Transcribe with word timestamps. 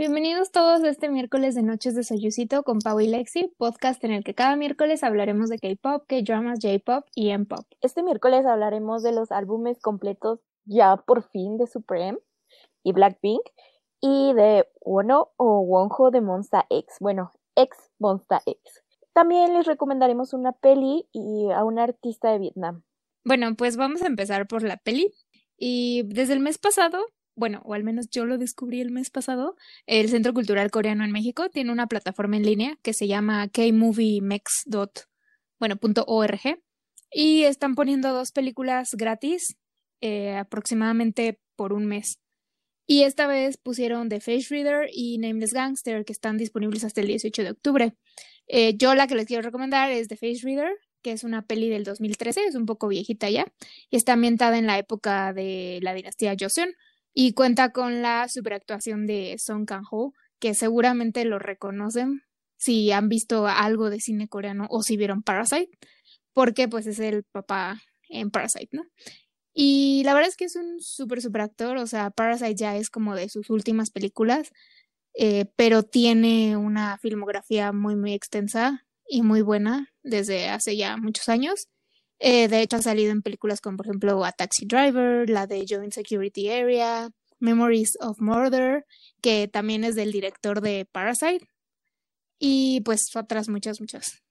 Bienvenidos 0.00 0.50
todos 0.50 0.82
a 0.82 0.88
este 0.88 1.10
miércoles 1.10 1.54
de 1.54 1.62
Noches 1.62 1.94
de 1.94 2.04
Soyucito 2.04 2.62
con 2.62 2.78
Pau 2.78 3.00
y 3.00 3.06
Lexi, 3.06 3.52
podcast 3.58 4.02
en 4.02 4.12
el 4.12 4.24
que 4.24 4.34
cada 4.34 4.56
miércoles 4.56 5.04
hablaremos 5.04 5.50
de 5.50 5.58
K-pop, 5.58 6.06
K-dramas, 6.08 6.58
J-pop 6.62 7.04
y 7.14 7.28
M-pop. 7.28 7.66
Este 7.82 8.02
miércoles 8.02 8.46
hablaremos 8.46 9.02
de 9.02 9.12
los 9.12 9.30
álbumes 9.30 9.78
completos 9.78 10.40
ya 10.64 10.96
por 10.96 11.22
fin 11.22 11.58
de 11.58 11.66
Supreme 11.66 12.18
y 12.82 12.94
Blackpink 12.94 13.42
y 14.00 14.32
de 14.32 14.66
Wono 14.80 15.32
o 15.36 15.60
Wonho 15.60 16.10
de 16.10 16.22
Monsta 16.22 16.64
X, 16.70 16.96
bueno, 16.98 17.32
ex 17.54 17.76
Monsta 17.98 18.40
X. 18.46 18.82
También 19.12 19.52
les 19.52 19.66
recomendaremos 19.66 20.32
una 20.32 20.52
peli 20.52 21.10
y 21.12 21.50
a 21.50 21.62
un 21.62 21.78
artista 21.78 22.30
de 22.30 22.38
Vietnam. 22.38 22.84
Bueno, 23.22 23.54
pues 23.54 23.76
vamos 23.76 24.00
a 24.00 24.06
empezar 24.06 24.48
por 24.48 24.62
la 24.62 24.78
peli. 24.78 25.12
Y 25.58 26.04
desde 26.04 26.32
el 26.32 26.40
mes 26.40 26.56
pasado 26.56 27.04
bueno, 27.40 27.62
o 27.64 27.72
al 27.72 27.82
menos 27.82 28.10
yo 28.10 28.26
lo 28.26 28.36
descubrí 28.36 28.82
el 28.82 28.90
mes 28.90 29.08
pasado, 29.08 29.56
el 29.86 30.10
Centro 30.10 30.34
Cultural 30.34 30.70
Coreano 30.70 31.04
en 31.04 31.10
México 31.10 31.48
tiene 31.48 31.72
una 31.72 31.86
plataforma 31.86 32.36
en 32.36 32.44
línea 32.44 32.78
que 32.82 32.92
se 32.92 33.08
llama 33.08 33.48
kmoviemex.org 33.48 34.60
y 37.10 37.42
están 37.44 37.74
poniendo 37.74 38.12
dos 38.12 38.30
películas 38.30 38.90
gratis 38.92 39.56
eh, 40.02 40.36
aproximadamente 40.36 41.40
por 41.56 41.72
un 41.72 41.86
mes. 41.86 42.20
Y 42.86 43.04
esta 43.04 43.26
vez 43.26 43.56
pusieron 43.56 44.10
The 44.10 44.20
Face 44.20 44.48
Reader 44.50 44.90
y 44.92 45.16
Nameless 45.16 45.54
Gangster, 45.54 46.04
que 46.04 46.12
están 46.12 46.36
disponibles 46.36 46.84
hasta 46.84 47.00
el 47.00 47.06
18 47.06 47.42
de 47.42 47.50
octubre. 47.52 47.94
Eh, 48.48 48.76
yo 48.76 48.94
la 48.94 49.06
que 49.06 49.14
les 49.14 49.24
quiero 49.24 49.42
recomendar 49.42 49.90
es 49.90 50.08
The 50.08 50.16
Face 50.16 50.40
Reader, 50.42 50.76
que 51.00 51.12
es 51.12 51.24
una 51.24 51.46
peli 51.46 51.70
del 51.70 51.84
2013, 51.84 52.44
es 52.44 52.54
un 52.54 52.66
poco 52.66 52.88
viejita 52.88 53.30
ya, 53.30 53.46
y 53.88 53.96
está 53.96 54.12
ambientada 54.12 54.58
en 54.58 54.66
la 54.66 54.78
época 54.78 55.32
de 55.32 55.78
la 55.82 55.94
dinastía 55.94 56.36
Joseon, 56.38 56.74
y 57.14 57.32
cuenta 57.32 57.72
con 57.72 58.02
la 58.02 58.28
superactuación 58.28 59.06
de 59.06 59.36
Song 59.38 59.66
Kang-ho, 59.66 60.12
que 60.38 60.54
seguramente 60.54 61.24
lo 61.24 61.38
reconocen 61.38 62.22
si 62.56 62.92
han 62.92 63.08
visto 63.08 63.46
algo 63.46 63.90
de 63.90 64.00
cine 64.00 64.28
coreano 64.28 64.66
o 64.70 64.82
si 64.82 64.96
vieron 64.96 65.22
Parasite, 65.22 65.70
porque 66.32 66.68
pues 66.68 66.86
es 66.86 66.98
el 66.98 67.24
papá 67.24 67.80
en 68.08 68.30
Parasite, 68.30 68.68
¿no? 68.72 68.84
Y 69.52 70.02
la 70.04 70.14
verdad 70.14 70.28
es 70.28 70.36
que 70.36 70.44
es 70.44 70.56
un 70.56 70.80
súper, 70.80 71.20
súper 71.20 71.42
actor, 71.42 71.76
o 71.78 71.86
sea, 71.86 72.10
Parasite 72.10 72.54
ya 72.54 72.76
es 72.76 72.90
como 72.90 73.14
de 73.14 73.28
sus 73.28 73.50
últimas 73.50 73.90
películas, 73.90 74.52
eh, 75.14 75.46
pero 75.56 75.82
tiene 75.82 76.56
una 76.56 76.98
filmografía 76.98 77.72
muy, 77.72 77.96
muy 77.96 78.14
extensa 78.14 78.86
y 79.08 79.22
muy 79.22 79.42
buena 79.42 79.88
desde 80.02 80.48
hace 80.48 80.76
ya 80.76 80.96
muchos 80.96 81.28
años. 81.28 81.68
Eh, 82.20 82.48
de 82.48 82.60
hecho, 82.60 82.76
ha 82.76 82.82
salido 82.82 83.12
en 83.12 83.22
películas 83.22 83.60
como, 83.60 83.78
por 83.78 83.86
ejemplo, 83.86 84.24
A 84.24 84.32
Taxi 84.32 84.66
Driver, 84.66 85.28
la 85.28 85.46
de 85.46 85.64
Joint 85.66 85.92
Security 85.92 86.50
Area, 86.50 87.10
Memories 87.40 87.96
of 88.00 88.20
Murder, 88.20 88.84
que 89.22 89.48
también 89.48 89.84
es 89.84 89.94
del 89.96 90.12
director 90.12 90.60
de 90.60 90.86
Parasite. 90.92 91.48
Y 92.38 92.82
pues 92.82 93.14
otras 93.16 93.48
muchas, 93.48 93.80
muchas. 93.80 94.22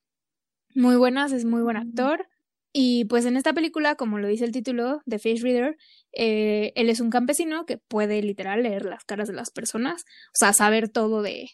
Muy 0.75 0.95
buenas, 0.95 1.31
es 1.31 1.45
muy 1.45 1.63
buen 1.63 1.77
actor. 1.77 2.27
Y 2.71 3.05
pues 3.05 3.25
en 3.25 3.37
esta 3.37 3.53
película, 3.53 3.95
como 3.95 4.19
lo 4.19 4.27
dice 4.27 4.45
el 4.45 4.51
título, 4.51 5.01
The 5.07 5.17
Face 5.17 5.41
Reader, 5.41 5.75
eh, 6.13 6.71
él 6.75 6.89
es 6.89 6.99
un 6.99 7.09
campesino 7.09 7.65
que 7.65 7.79
puede 7.79 8.21
literal 8.21 8.61
leer 8.61 8.85
las 8.85 9.03
caras 9.05 9.27
de 9.27 9.33
las 9.33 9.49
personas, 9.49 10.03
o 10.27 10.37
sea, 10.37 10.53
saber 10.53 10.89
todo 10.89 11.23
de, 11.23 11.49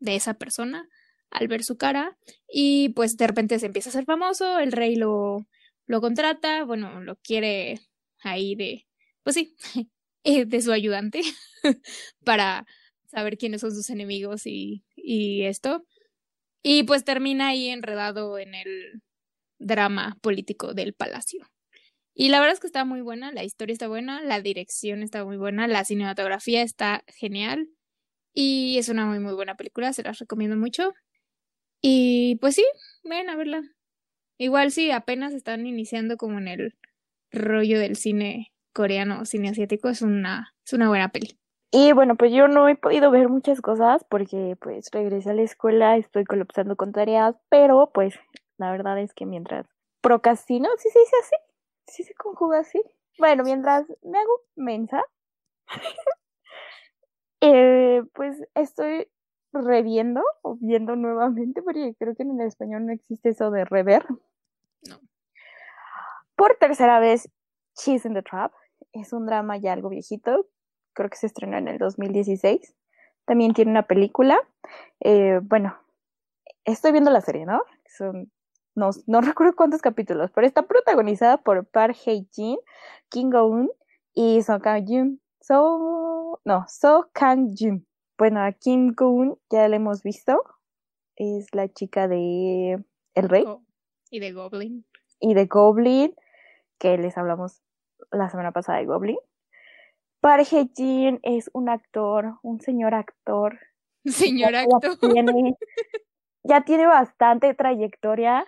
de 0.00 0.16
esa 0.16 0.34
persona 0.34 0.86
al 1.30 1.48
ver 1.48 1.64
su 1.64 1.78
cara. 1.78 2.18
Y 2.48 2.90
pues 2.90 3.16
de 3.16 3.26
repente 3.26 3.58
se 3.58 3.66
empieza 3.66 3.88
a 3.88 3.92
ser 3.92 4.04
famoso, 4.04 4.58
el 4.58 4.72
rey 4.72 4.96
lo, 4.96 5.46
lo 5.86 6.00
contrata, 6.00 6.64
bueno, 6.64 7.00
lo 7.00 7.16
quiere 7.16 7.80
ahí 8.22 8.54
de, 8.54 8.86
pues 9.22 9.36
sí, 9.36 9.56
eh, 10.24 10.46
de 10.46 10.62
su 10.62 10.72
ayudante 10.72 11.20
para 12.24 12.66
saber 13.06 13.38
quiénes 13.38 13.60
son 13.60 13.72
sus 13.74 13.90
enemigos 13.90 14.42
y, 14.46 14.82
esto. 14.96 15.84
Y 16.62 16.84
pues 16.84 17.04
termina 17.04 17.48
ahí 17.48 17.68
enredado 17.68 18.38
en 18.38 18.54
el 18.54 19.02
drama 19.58 20.16
político 20.22 20.74
del 20.74 20.94
palacio. 20.94 21.46
Y 22.14 22.28
la 22.28 22.40
verdad 22.40 22.54
es 22.54 22.60
que 22.60 22.66
está 22.68 22.84
muy 22.84 23.02
buena, 23.02 23.32
la 23.32 23.44
historia 23.44 23.72
está 23.72 23.88
buena, 23.88 24.22
la 24.22 24.40
dirección 24.40 25.02
está 25.02 25.24
muy 25.24 25.36
buena, 25.36 25.66
la 25.68 25.84
cinematografía 25.84 26.62
está 26.62 27.04
genial 27.08 27.68
y 28.32 28.78
es 28.78 28.88
una 28.88 29.04
muy 29.06 29.18
muy 29.20 29.34
buena 29.34 29.56
película, 29.56 29.92
se 29.92 30.04
las 30.04 30.18
recomiendo 30.18 30.56
mucho. 30.56 30.92
Y 31.82 32.36
pues 32.36 32.54
sí, 32.54 32.64
ven 33.04 33.28
a 33.28 33.36
verla. 33.36 33.73
Igual 34.38 34.70
sí, 34.70 34.90
apenas 34.90 35.32
están 35.32 35.66
iniciando 35.66 36.16
como 36.16 36.38
en 36.38 36.48
el 36.48 36.74
rollo 37.30 37.78
del 37.78 37.96
cine 37.96 38.52
coreano, 38.72 39.24
cine 39.24 39.50
asiático, 39.50 39.88
es 39.88 40.02
una, 40.02 40.54
es 40.66 40.72
una 40.72 40.88
buena 40.88 41.10
peli. 41.10 41.38
Y 41.70 41.92
bueno, 41.92 42.16
pues 42.16 42.32
yo 42.32 42.46
no 42.46 42.68
he 42.68 42.76
podido 42.76 43.10
ver 43.10 43.28
muchas 43.28 43.60
cosas 43.60 44.04
porque 44.08 44.56
pues 44.60 44.88
regresé 44.92 45.30
a 45.30 45.34
la 45.34 45.42
escuela, 45.42 45.96
estoy 45.96 46.24
colapsando 46.24 46.76
con 46.76 46.92
tareas, 46.92 47.34
pero 47.48 47.90
pues 47.92 48.14
la 48.58 48.70
verdad 48.70 48.98
es 49.00 49.12
que 49.12 49.26
mientras 49.26 49.66
procrastino, 50.00 50.68
¿sí 50.78 50.88
se 50.90 50.98
dice 51.00 51.16
así? 51.20 51.36
¿Sí 51.88 52.02
se 52.04 52.14
conjuga 52.14 52.60
así? 52.60 52.80
Bueno, 53.18 53.42
mientras 53.42 53.86
me 54.02 54.18
hago 54.18 54.40
mensa, 54.54 55.02
eh, 57.40 58.02
pues 58.12 58.40
estoy 58.54 59.08
reviendo 59.60 60.22
o 60.42 60.56
viendo 60.60 60.96
nuevamente, 60.96 61.62
porque 61.62 61.94
creo 61.98 62.14
que 62.14 62.22
en 62.22 62.40
el 62.40 62.46
español 62.46 62.86
no 62.86 62.92
existe 62.92 63.30
eso 63.30 63.50
de 63.50 63.64
rever. 63.64 64.06
No. 64.88 65.00
Por 66.36 66.56
tercera 66.56 66.98
vez, 66.98 67.28
Cheese 67.74 68.08
in 68.08 68.14
the 68.14 68.22
Trap. 68.22 68.52
Es 68.92 69.12
un 69.12 69.26
drama 69.26 69.56
ya 69.56 69.72
algo 69.72 69.88
viejito. 69.88 70.46
Creo 70.92 71.10
que 71.10 71.16
se 71.16 71.26
estrenó 71.26 71.56
en 71.56 71.68
el 71.68 71.78
2016. 71.78 72.74
También 73.24 73.54
tiene 73.54 73.70
una 73.70 73.86
película. 73.86 74.38
Eh, 75.00 75.40
bueno, 75.42 75.76
estoy 76.64 76.92
viendo 76.92 77.10
la 77.10 77.20
serie, 77.20 77.46
¿no? 77.46 77.62
Son, 77.86 78.30
no, 78.74 78.90
no 79.06 79.20
recuerdo 79.20 79.56
cuántos 79.56 79.80
capítulos, 79.80 80.30
pero 80.34 80.46
está 80.46 80.62
protagonizada 80.62 81.38
por 81.38 81.66
Park 81.66 81.96
Hae-jin, 82.06 82.58
Kim 83.08 83.30
Go-eun 83.30 83.70
y 84.14 84.42
So 84.42 84.60
Kang-jun. 84.60 85.20
So, 85.40 86.40
no, 86.44 86.64
So 86.68 87.10
Kang-jun. 87.12 87.86
Bueno, 88.16 88.40
a 88.44 88.52
Kim 88.52 88.94
Goon 88.94 89.38
ya 89.50 89.68
la 89.68 89.76
hemos 89.76 90.02
visto. 90.02 90.40
Es 91.16 91.52
la 91.52 91.68
chica 91.68 92.06
de 92.06 92.82
El 93.14 93.28
Rey. 93.28 93.44
y 94.10 94.20
de 94.20 94.32
Goblin. 94.32 94.84
Y 95.18 95.34
de 95.34 95.46
Goblin, 95.46 96.14
que 96.78 96.96
les 96.96 97.18
hablamos 97.18 97.62
la 98.12 98.30
semana 98.30 98.52
pasada 98.52 98.78
de 98.78 98.86
Goblin. 98.86 99.18
Park 100.20 100.46
Jin 100.74 101.18
es 101.22 101.50
un 101.52 101.68
actor, 101.68 102.38
un 102.42 102.60
señor 102.60 102.94
actor. 102.94 103.58
Señor 104.04 104.54
actor. 104.54 104.82
Ya 104.82 105.12
tiene, 105.12 105.56
ya 106.44 106.64
tiene 106.64 106.86
bastante 106.86 107.54
trayectoria. 107.54 108.46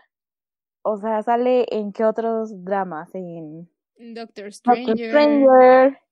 O 0.82 0.96
sea, 0.98 1.22
sale 1.22 1.66
en 1.70 1.92
qué 1.92 2.04
otros 2.04 2.64
dramas? 2.64 3.14
En 3.14 3.68
Doctor 4.14 4.52
Stranger. 4.52 4.86
Doctor 4.86 5.08
Stranger 5.08 6.05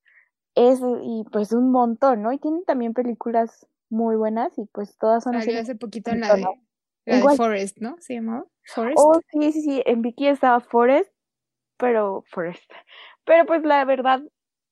es 0.55 0.81
y 1.03 1.25
pues 1.31 1.53
un 1.53 1.71
montón, 1.71 2.23
¿no? 2.23 2.33
Y 2.33 2.39
tienen 2.39 2.65
también 2.65 2.95
películas 2.95 3.67
muy 3.91 4.17
buenas 4.17 4.57
y 4.59 4.67
pues 4.67 4.97
todas 4.99 5.25
son 5.25 5.37
así. 5.37 5.55
hace 5.55 5.75
poquito 5.75 6.11
en 6.11 6.21
la 6.21 6.37
de, 6.37 7.37
Forest, 7.37 7.79
¿no? 7.79 7.97
¿Se 8.01 8.15
llamaba? 8.15 8.47
Forest. 8.65 8.99
Oh, 8.99 9.21
sí, 9.31 9.53
sí, 9.53 9.63
sí, 9.63 9.83
en 9.85 10.03
Vicky 10.03 10.29
estaba 10.29 10.61
Forest, 10.61 11.13
pero 11.77 12.25
Forest. 12.29 12.71
Pero 13.25 13.47
pues 13.47 13.63
la 13.65 13.85
verdad 13.85 14.23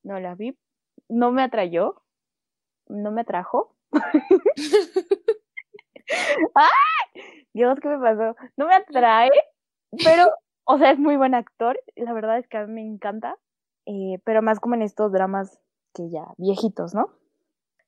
no 0.02 0.18
la 0.18 0.34
vi, 0.34 0.56
no 1.08 1.30
me 1.30 1.42
atrayó, 1.42 2.02
no 2.88 3.12
me 3.12 3.22
atrajo. 3.22 3.76
¡Ay! 6.54 7.46
Dios, 7.52 7.78
¿qué 7.80 7.88
me 7.88 7.98
pasó? 7.98 8.36
No 8.56 8.66
me 8.66 8.74
atrae, 8.74 9.30
pero, 10.04 10.30
o 10.64 10.78
sea, 10.78 10.90
es 10.92 10.98
muy 10.98 11.16
buen 11.16 11.34
actor, 11.34 11.78
la 11.96 12.12
verdad 12.12 12.38
es 12.38 12.48
que 12.48 12.56
a 12.56 12.66
mí 12.66 12.72
me 12.72 12.86
encanta, 12.86 13.36
eh, 13.86 14.18
pero 14.24 14.42
más 14.42 14.60
como 14.60 14.74
en 14.74 14.82
estos 14.82 15.12
dramas 15.12 15.60
que 15.94 16.10
ya 16.10 16.26
viejitos, 16.38 16.94
¿no? 16.94 17.10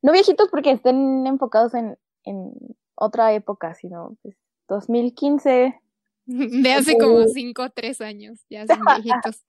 No 0.03 0.13
viejitos 0.13 0.49
porque 0.51 0.71
estén 0.71 1.27
enfocados 1.27 1.75
en, 1.75 1.97
en 2.25 2.53
otra 2.95 3.33
época, 3.33 3.75
sino 3.75 4.17
pues 4.23 4.37
2015. 4.69 5.81
De 6.27 6.73
hace 6.73 6.97
como 6.99 7.27
5 7.27 7.63
o 7.63 7.71
3 7.71 8.01
años, 8.01 8.45
ya 8.49 8.67
son 8.67 8.79
viejitos. 9.03 9.45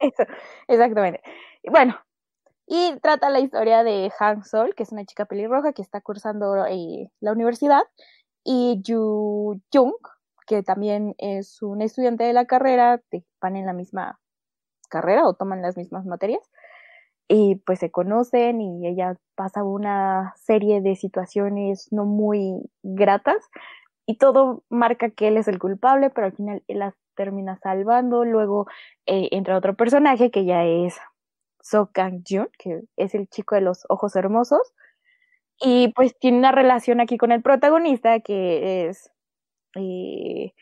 exactamente. 0.67 1.21
Bueno, 1.69 1.95
y 2.67 2.97
trata 3.01 3.29
la 3.29 3.39
historia 3.39 3.83
de 3.83 4.11
Han 4.19 4.43
Sol, 4.43 4.75
que 4.75 4.83
es 4.83 4.91
una 4.91 5.05
chica 5.05 5.25
pelirroja 5.25 5.73
que 5.73 5.81
está 5.81 6.01
cursando 6.01 6.65
eh, 6.65 7.11
la 7.21 7.31
universidad, 7.31 7.83
y 8.43 8.81
Yu 8.81 9.61
Jung, 9.73 9.93
que 10.47 10.63
también 10.63 11.15
es 11.17 11.61
un 11.61 11.81
estudiante 11.81 12.23
de 12.23 12.33
la 12.33 12.45
carrera, 12.45 13.01
van 13.41 13.55
en 13.55 13.65
la 13.65 13.73
misma 13.73 14.19
carrera 14.89 15.27
o 15.27 15.33
toman 15.33 15.61
las 15.61 15.77
mismas 15.77 16.05
materias 16.05 16.41
y 17.27 17.55
pues 17.65 17.79
se 17.79 17.91
conocen 17.91 18.61
y 18.61 18.87
ella 18.87 19.17
pasa 19.35 19.63
una 19.63 20.33
serie 20.37 20.81
de 20.81 20.95
situaciones 20.95 21.87
no 21.91 22.05
muy 22.05 22.61
gratas 22.83 23.49
y 24.05 24.17
todo 24.17 24.63
marca 24.69 25.09
que 25.11 25.27
él 25.29 25.37
es 25.37 25.47
el 25.47 25.59
culpable, 25.59 26.09
pero 26.11 26.27
al 26.27 26.33
final 26.33 26.63
él 26.67 26.79
las 26.79 26.95
termina 27.15 27.57
salvando. 27.57 28.23
Luego 28.25 28.67
eh, 29.07 29.29
entra 29.31 29.57
otro 29.57 29.75
personaje 29.75 30.31
que 30.31 30.45
ya 30.45 30.63
es 30.65 30.97
So 31.61 31.89
Kang 31.93 32.23
Jun, 32.27 32.49
que 32.59 32.81
es 32.97 33.15
el 33.15 33.27
chico 33.29 33.55
de 33.55 33.61
los 33.61 33.85
ojos 33.89 34.15
hermosos. 34.15 34.73
Y 35.59 35.89
pues 35.95 36.17
tiene 36.19 36.37
una 36.37 36.51
relación 36.51 37.01
aquí 37.01 37.17
con 37.17 37.31
el 37.31 37.41
protagonista 37.41 38.19
que 38.19 38.87
es 38.87 39.11
eh, 39.75 40.53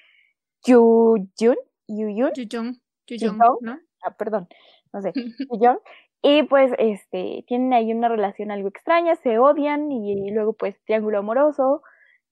Yu 0.66 1.30
Jun. 1.39 1.57
Yu 1.88 2.09
Yun. 2.09 2.31
Yu 2.36 2.45
Jung. 2.51 2.75
Yu 3.07 3.18
Jung. 3.19 3.39
¿no? 3.62 3.80
Ah, 4.04 4.16
perdón. 4.18 4.48
No 4.94 5.01
sé. 5.01 5.12
Yu 5.51 5.59
Jung. 5.59 5.80
Y 6.25 6.44
pues 6.44 6.72
este 6.78 7.44
tienen 7.48 7.74
ahí 7.74 7.92
una 7.92 8.08
relación 8.08 8.50
algo 8.50 8.70
extraña, 8.70 9.18
se 9.18 9.40
odian 9.40 9.92
y, 9.92 10.31
luego 10.31 10.54
pues 10.54 10.81
triángulo 10.86 11.20
amoroso 11.20 11.84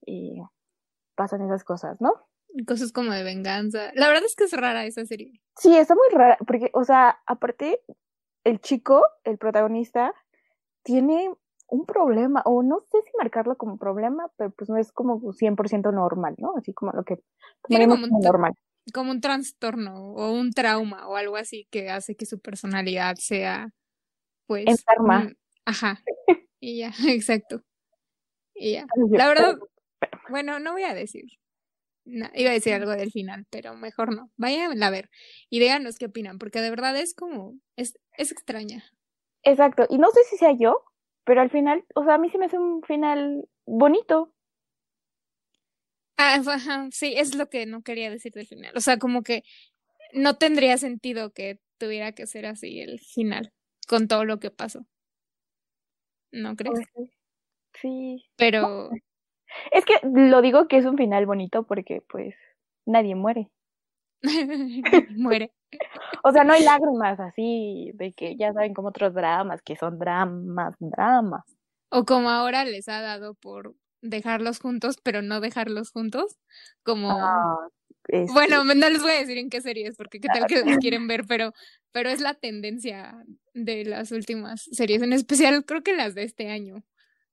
y 0.05 0.41
pasan 1.15 1.41
esas 1.41 1.65
cosas, 1.65 1.99
¿no? 1.99 2.13
Cosas 2.65 2.93
como 2.93 3.11
de 3.11 3.23
venganza. 3.23 3.91
La 3.93 4.07
verdad 4.07 4.23
es 4.25 4.35
que 4.35 4.45
es 4.45 4.53
rara 4.53 4.85
esa 4.85 5.05
serie. 5.05 5.41
Sí, 5.57 5.75
está 5.75 5.93
muy 5.93 6.07
rara, 6.09 6.37
porque, 6.47 6.69
o 6.73 6.85
sea, 6.85 7.19
aparte, 7.25 7.81
el 8.45 8.61
chico, 8.61 9.03
el 9.25 9.37
protagonista, 9.37 10.13
tiene 10.83 11.29
un 11.67 11.85
problema, 11.85 12.41
o 12.45 12.63
no 12.63 12.79
sé 12.91 12.97
si 13.01 13.11
marcarlo 13.17 13.57
como 13.57 13.77
problema, 13.77 14.31
pero 14.37 14.51
pues 14.51 14.69
no 14.69 14.77
es 14.77 14.93
como 14.93 15.19
100% 15.19 15.93
normal, 15.93 16.35
¿no? 16.37 16.53
Así 16.57 16.73
como 16.73 16.93
lo 16.93 17.03
que 17.03 17.17
Tiene 17.67 17.87
como 17.87 18.07
como 18.07 18.19
normal. 18.21 18.53
Como 18.93 19.11
un 19.11 19.21
trastorno 19.21 20.13
o 20.13 20.31
un 20.31 20.51
trauma 20.51 21.07
o 21.07 21.17
algo 21.17 21.35
así 21.35 21.67
que 21.71 21.89
hace 21.89 22.15
que 22.15 22.25
su 22.25 22.39
personalidad 22.39 23.15
sea, 23.17 23.71
pues. 24.51 24.65
Enferma. 24.67 25.19
mm, 25.19 25.35
Ajá. 25.65 26.03
Y 26.59 26.79
ya, 26.79 26.91
exacto. 27.07 27.63
Y 28.53 28.73
ya. 28.73 28.85
La 29.11 29.29
verdad, 29.29 29.57
bueno, 30.29 30.59
no 30.59 30.73
voy 30.73 30.83
a 30.83 30.93
decir. 30.93 31.23
No, 32.03 32.29
iba 32.33 32.49
a 32.49 32.53
decir 32.53 32.73
algo 32.73 32.91
del 32.91 33.11
final, 33.11 33.45
pero 33.49 33.75
mejor 33.75 34.13
no. 34.13 34.29
Vayan 34.35 34.83
a 34.83 34.89
ver 34.89 35.09
y 35.49 35.59
díganos 35.61 35.97
qué 35.97 36.07
opinan, 36.07 36.37
porque 36.37 36.59
de 36.59 36.69
verdad 36.69 36.97
es 36.97 37.13
como, 37.13 37.53
es, 37.77 37.97
es 38.17 38.33
extraña. 38.33 38.83
Exacto, 39.43 39.85
y 39.89 39.97
no 39.99 40.11
sé 40.11 40.19
si 40.29 40.35
sea 40.35 40.51
yo, 40.59 40.83
pero 41.23 41.39
al 41.39 41.49
final, 41.49 41.85
o 41.95 42.03
sea, 42.03 42.15
a 42.15 42.17
mí 42.17 42.29
se 42.29 42.37
me 42.37 42.47
hace 42.47 42.57
un 42.57 42.83
final 42.83 43.47
bonito. 43.65 44.33
Ah, 46.17 46.41
ajá, 46.45 46.89
sí, 46.91 47.13
es 47.15 47.35
lo 47.35 47.47
que 47.47 47.65
no 47.65 47.83
quería 47.83 48.09
decir 48.09 48.33
del 48.33 48.47
final. 48.47 48.75
O 48.75 48.81
sea, 48.81 48.97
como 48.97 49.23
que 49.23 49.43
no 50.11 50.35
tendría 50.35 50.77
sentido 50.77 51.31
que 51.31 51.59
tuviera 51.77 52.11
que 52.11 52.27
ser 52.27 52.45
así 52.45 52.81
el 52.81 52.99
final, 52.99 53.53
con 53.87 54.07
todo 54.07 54.25
lo 54.25 54.39
que 54.39 54.51
pasó. 54.51 54.85
¿No 56.31 56.55
crees? 56.55 56.79
Sí. 57.81 58.25
Pero, 58.37 58.89
Es 59.71 59.85
que 59.85 59.95
lo 60.03 60.41
digo 60.41 60.67
que 60.67 60.77
es 60.77 60.85
un 60.85 60.97
final 60.97 61.25
bonito 61.25 61.63
porque, 61.65 62.01
pues, 62.09 62.35
nadie 62.85 63.15
muere. 63.15 63.49
muere. 65.17 65.51
O 66.23 66.31
sea, 66.31 66.43
no 66.43 66.53
hay 66.53 66.63
lágrimas 66.63 67.19
así 67.19 67.91
de 67.95 68.13
que 68.13 68.35
ya 68.37 68.53
saben 68.53 68.73
como 68.73 68.89
otros 68.89 69.13
dramas, 69.13 69.61
que 69.61 69.75
son 69.77 69.99
dramas, 69.99 70.75
dramas. 70.79 71.43
O 71.89 72.05
como 72.05 72.29
ahora 72.29 72.65
les 72.65 72.89
ha 72.89 73.01
dado 73.01 73.35
por 73.35 73.75
dejarlos 74.01 74.59
juntos, 74.59 74.97
pero 75.03 75.21
no 75.21 75.41
dejarlos 75.41 75.91
juntos. 75.91 76.37
Como, 76.83 77.11
Ah, 77.11 77.57
este, 78.07 78.33
bueno, 78.33 78.63
no 78.65 78.89
les 78.89 79.01
voy 79.01 79.11
a 79.11 79.19
decir 79.19 79.37
en 79.37 79.49
qué 79.49 79.61
series, 79.61 79.95
porque 79.97 80.19
qué 80.19 80.27
tal 80.27 80.45
que 80.47 80.61
quieren 80.79 81.07
ver, 81.07 81.23
pero, 81.27 81.53
pero 81.91 82.09
es 82.09 82.19
la 82.21 82.33
tendencia 82.33 83.15
de 83.53 83.85
las 83.85 84.11
últimas 84.11 84.63
series, 84.71 85.01
en 85.01 85.13
especial 85.13 85.65
creo 85.65 85.83
que 85.83 85.93
las 85.95 86.15
de 86.15 86.23
este 86.23 86.49
año. 86.49 86.83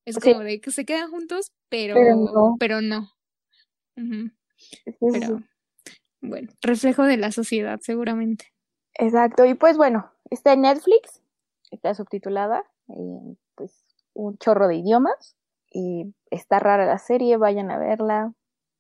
Es 0.05 0.17
Sí. 0.17 0.33
como 0.33 0.45
de 0.45 0.61
que 0.61 0.71
se 0.71 0.85
quedan 0.85 1.11
juntos, 1.11 1.53
pero, 1.69 1.95
Pero 1.95 2.17
no. 2.17 2.57
pero 2.59 2.81
no. 2.81 3.11
Sí, 3.97 5.11
sí. 5.13 5.21
Bueno, 6.21 6.51
reflejo 6.63 7.05
de 7.05 7.17
la 7.17 7.31
sociedad, 7.31 7.79
seguramente. 7.83 8.47
Exacto, 8.95 9.45
y 9.45 9.55
pues 9.55 9.77
bueno, 9.77 10.11
está 10.31 10.53
en 10.55 10.63
Netflix, 10.63 11.23
está 11.71 11.95
subtitulada 11.95 12.65
en 12.89 13.39
pues 13.55 13.85
un 14.15 14.37
chorro 14.39 14.67
de 14.67 14.77
idiomas 14.77 15.37
y 15.71 16.15
está 16.31 16.59
rara 16.59 16.87
la 16.87 16.99
serie, 16.99 17.37
vayan 17.37 17.71
a 17.71 17.79
verla, 17.79 18.33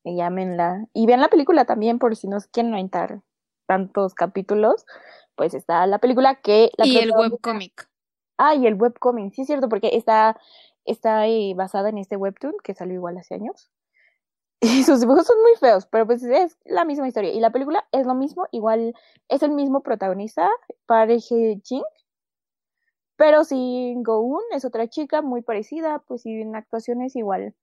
y 0.05 0.17
llámenla 0.17 0.87
y 0.95 1.07
vean 1.07 1.21
la 1.21 1.29
película 1.29 1.65
también 1.67 1.99
por 1.99 2.17
si 2.17 2.27
no 2.27 2.39
quieren 2.51 2.73
aventar 2.73 3.21
tantos 3.67 4.15
capítulos, 4.15 4.85
pues 5.39 5.55
está 5.55 5.87
la 5.87 5.99
película 5.99 6.35
que 6.35 6.71
la 6.77 6.87
Y 6.87 6.99
el 6.99 7.13
webcomic. 7.13 7.89
Ah, 8.37 8.55
y 8.57 8.67
el 8.67 8.75
webcomic, 8.75 9.33
sí 9.33 9.43
es 9.43 9.47
cierto, 9.47 9.69
porque 9.69 9.91
está, 9.93 10.39
está 10.85 11.27
eh, 11.29 11.55
basada 11.57 11.89
en 11.89 11.99
este 11.99 12.17
webtoon 12.17 12.57
que 12.63 12.75
salió 12.75 12.95
igual 12.95 13.17
hace 13.17 13.35
años. 13.35 13.71
Y 14.61 14.83
sus 14.83 15.01
dibujos 15.01 15.25
son 15.25 15.41
muy 15.41 15.55
feos, 15.55 15.87
pero 15.87 16.05
pues 16.05 16.25
es 16.25 16.59
la 16.65 16.85
misma 16.85 17.07
historia. 17.07 17.33
Y 17.33 17.39
la 17.39 17.53
película 17.53 17.87
es 17.93 18.07
lo 18.07 18.15
mismo, 18.17 18.49
igual 18.51 18.93
es 19.29 19.45
el 19.45 19.53
mismo 19.53 19.85
protagonista, 19.85 20.51
Park 20.85 21.11
Hae-jin, 21.11 21.85
pero 23.15 23.45
sin 23.45 24.03
Go-eun 24.03 24.43
es 24.51 24.65
otra 24.65 24.89
chica 24.89 25.23
muy 25.23 25.43
parecida, 25.43 26.01
pues 26.01 26.27
y 26.27 26.41
en 26.41 26.57
actuaciones 26.57 27.15
igual 27.15 27.55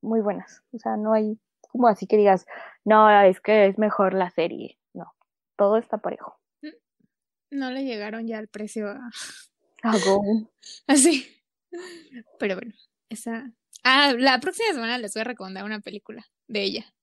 muy 0.00 0.20
buenas. 0.20 0.62
O 0.72 0.78
sea, 0.78 0.96
no 0.96 1.12
hay 1.12 1.40
como 1.72 1.88
así 1.88 2.06
que 2.06 2.16
digas, 2.16 2.46
no, 2.84 3.10
es 3.22 3.40
que 3.40 3.66
es 3.66 3.76
mejor 3.76 4.14
la 4.14 4.30
serie. 4.30 4.78
No, 4.94 5.12
todo 5.56 5.76
está 5.76 5.98
parejo. 5.98 6.38
No 7.50 7.70
le 7.70 7.84
llegaron 7.84 8.26
ya 8.26 8.38
al 8.38 8.48
precio 8.48 8.88
a... 8.88 9.10
A 9.82 9.98
Go-eun. 9.98 10.50
Así. 10.86 11.26
Pero 12.38 12.56
bueno, 12.56 12.72
esa. 13.08 13.52
Ah, 13.84 14.14
la 14.18 14.40
próxima 14.40 14.72
semana 14.72 14.98
les 14.98 15.14
voy 15.14 15.20
a 15.20 15.24
recomendar 15.24 15.64
una 15.64 15.80
película 15.80 16.26
de 16.48 16.62
ella. 16.62 16.94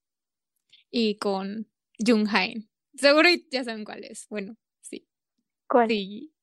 Y 0.90 1.16
con 1.18 1.68
Jung 1.98 2.28
Hain. 2.30 2.68
Seguro 2.94 3.28
ya 3.50 3.64
saben 3.64 3.84
cuál 3.84 4.04
es. 4.04 4.26
Bueno, 4.28 4.56
sí. 4.80 5.08
¿Cuál? 5.68 5.88
Sí. 5.88 6.34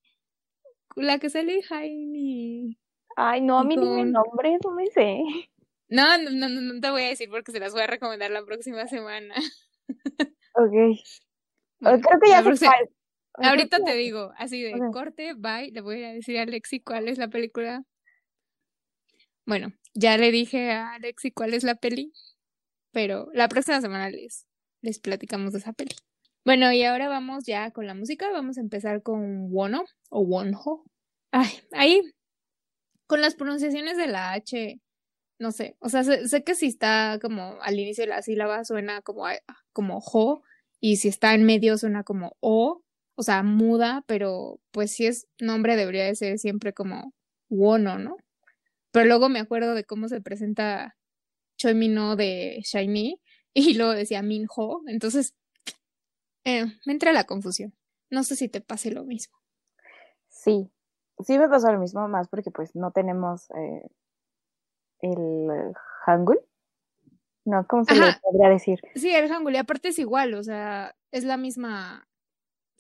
La 0.96 1.20
que 1.20 1.30
sale 1.30 1.62
Hain 1.70 2.16
y. 2.16 2.80
Ay, 3.16 3.42
no, 3.42 3.60
a 3.60 3.64
mí 3.64 3.76
con- 3.76 4.12
nombres, 4.12 4.60
no 4.64 4.72
me 4.72 4.88
sé. 4.88 5.22
No, 5.90 6.18
no, 6.18 6.30
no, 6.32 6.48
no, 6.50 6.80
te 6.82 6.90
voy 6.90 7.04
a 7.04 7.08
decir 7.10 7.30
porque 7.30 7.52
se 7.52 7.60
las 7.60 7.74
voy 7.74 7.82
a 7.82 7.88
recomendar 7.88 8.32
la 8.32 8.44
próxima 8.46 8.88
semana. 8.88 9.36
Ok. 10.56 10.74
Bueno, 11.84 12.00
Creo 12.08 12.20
que 12.20 12.30
ya 12.30 12.38
sé 12.38 12.44
próxima- 12.44 12.72
cuál. 12.78 12.90
Ahorita 13.36 13.80
te 13.84 13.94
digo, 13.96 14.32
así 14.38 14.62
de 14.62 14.74
corte, 14.92 15.34
bye, 15.34 15.72
le 15.72 15.82
voy 15.82 16.04
a 16.04 16.14
decir 16.14 16.38
a 16.38 16.44
Alexi 16.44 16.82
cuál 16.82 17.08
es 17.08 17.18
la 17.18 17.30
película. 17.30 17.84
Bueno, 19.46 19.74
ya 19.94 20.18
le 20.18 20.32
dije 20.32 20.72
a 20.72 20.94
Alexi 20.94 21.32
cuál 21.32 21.54
es 21.54 21.64
la 21.64 21.76
peli, 21.76 22.14
pero 22.92 23.30
la 23.34 23.48
próxima 23.48 23.82
semana 23.82 24.10
les, 24.10 24.46
les 24.82 25.00
platicamos 25.00 25.54
de 25.54 25.60
esa 25.60 25.74
peli. 25.74 25.96
Bueno, 26.44 26.72
y 26.72 26.84
ahora 26.84 27.08
vamos 27.08 27.46
ya 27.46 27.72
con 27.72 27.88
la 27.88 27.94
música, 27.94 28.32
vamos 28.32 28.58
a 28.58 28.62
empezar 28.62 29.04
con 29.04 29.52
Wono 29.52 29.86
o 30.10 30.22
Wonho. 30.22 30.84
Ay, 31.32 31.50
ahí, 31.72 32.02
con 33.08 33.22
las 33.22 33.36
pronunciaciones 33.36 33.98
de 33.98 34.08
la 34.08 34.34
H, 34.34 34.80
no 35.40 35.52
sé, 35.52 35.76
o 35.80 35.90
sea, 35.90 36.04
sé, 36.04 36.28
sé 36.28 36.44
que 36.44 36.56
si 36.56 36.68
está 36.68 37.20
como 37.22 37.62
al 37.62 37.80
inicio 37.80 38.04
de 38.04 38.10
la 38.10 38.22
sílaba 38.22 38.64
suena 38.64 39.02
como, 39.02 39.26
como 39.74 40.02
jo, 40.02 40.44
y 40.80 40.98
si 40.98 41.08
está 41.08 41.34
en 41.34 41.44
medio 41.44 41.78
suena 41.78 42.04
como 42.04 42.36
o, 42.40 42.82
o 43.22 43.24
sea, 43.24 43.44
muda, 43.44 44.04
pero 44.08 44.60
pues 44.72 44.94
si 44.94 45.06
es 45.06 45.28
nombre 45.40 45.76
debería 45.76 46.06
de 46.06 46.16
ser 46.16 46.40
siempre 46.40 46.74
como 46.74 47.14
Wono, 47.50 48.00
¿no? 48.00 48.18
Pero 48.92 49.06
luego 49.06 49.30
me 49.30 49.38
acuerdo 49.38 49.76
de 49.76 49.84
cómo 49.84 50.08
se 50.08 50.22
presenta 50.22 50.98
Choi 51.56 51.76
Min-ho 51.76 52.16
de 52.16 52.62
Shiny 52.64 53.22
y 53.54 53.76
luego 53.76 53.92
decía 53.92 54.24
Min-ho, 54.24 54.82
entonces 54.88 55.36
eh, 56.46 56.66
me 56.88 56.94
entra 56.94 57.14
la 57.14 57.26
confusión. 57.26 57.76
No 58.10 58.24
sé 58.24 58.36
si 58.36 58.50
te 58.50 58.60
pase 58.60 58.90
lo 58.90 59.04
mismo. 59.04 59.38
Sí, 60.28 60.72
sí 61.20 61.38
me 61.38 61.48
pasó 61.48 61.72
lo 61.72 61.78
mismo, 61.78 62.08
más 62.08 62.28
porque 62.28 62.50
pues 62.50 62.76
no 62.76 62.90
tenemos 62.90 63.52
eh, 63.52 63.88
el 65.02 65.76
Hangul. 66.08 66.40
No, 67.46 67.68
¿cómo 67.68 67.86
se 67.86 67.94
le 67.94 68.02
Ajá. 68.02 68.20
podría 68.24 68.50
decir? 68.50 68.82
Sí, 68.96 69.14
el 69.14 69.32
Hangul, 69.32 69.54
y 69.54 69.58
aparte 69.58 69.90
es 69.90 70.00
igual, 70.00 70.34
o 70.34 70.42
sea, 70.42 70.96
es 71.12 71.24
la 71.24 71.38
misma, 71.38 72.08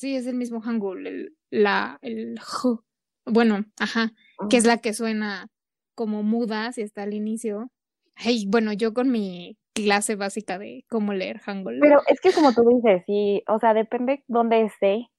sí, 0.01 0.15
es 0.15 0.25
el 0.25 0.35
mismo 0.35 0.61
Hangul, 0.61 1.05
el, 1.05 1.37
la, 1.51 1.99
el 2.01 2.39
J, 2.39 2.83
bueno, 3.25 3.65
ajá, 3.79 4.11
que 4.49 4.57
es 4.57 4.65
la 4.65 4.79
que 4.79 4.93
suena 4.93 5.47
como 5.95 6.23
muda 6.23 6.71
si 6.71 6.81
está 6.81 7.03
al 7.03 7.13
inicio. 7.13 7.71
Ay, 8.15 8.45
bueno, 8.47 8.73
yo 8.73 8.93
con 8.93 9.11
mi 9.11 9.57
clase 9.73 10.15
básica 10.15 10.57
de 10.57 10.83
cómo 10.89 11.13
leer 11.13 11.39
Hangul. 11.39 11.77
Pero 11.79 12.01
es 12.07 12.19
que 12.19 12.33
como 12.33 12.51
tú 12.51 12.63
dices, 12.67 13.03
sí, 13.05 13.43
o 13.47 13.59
sea, 13.59 13.73
depende 13.75 14.23
dónde 14.27 14.63
esté 14.63 15.09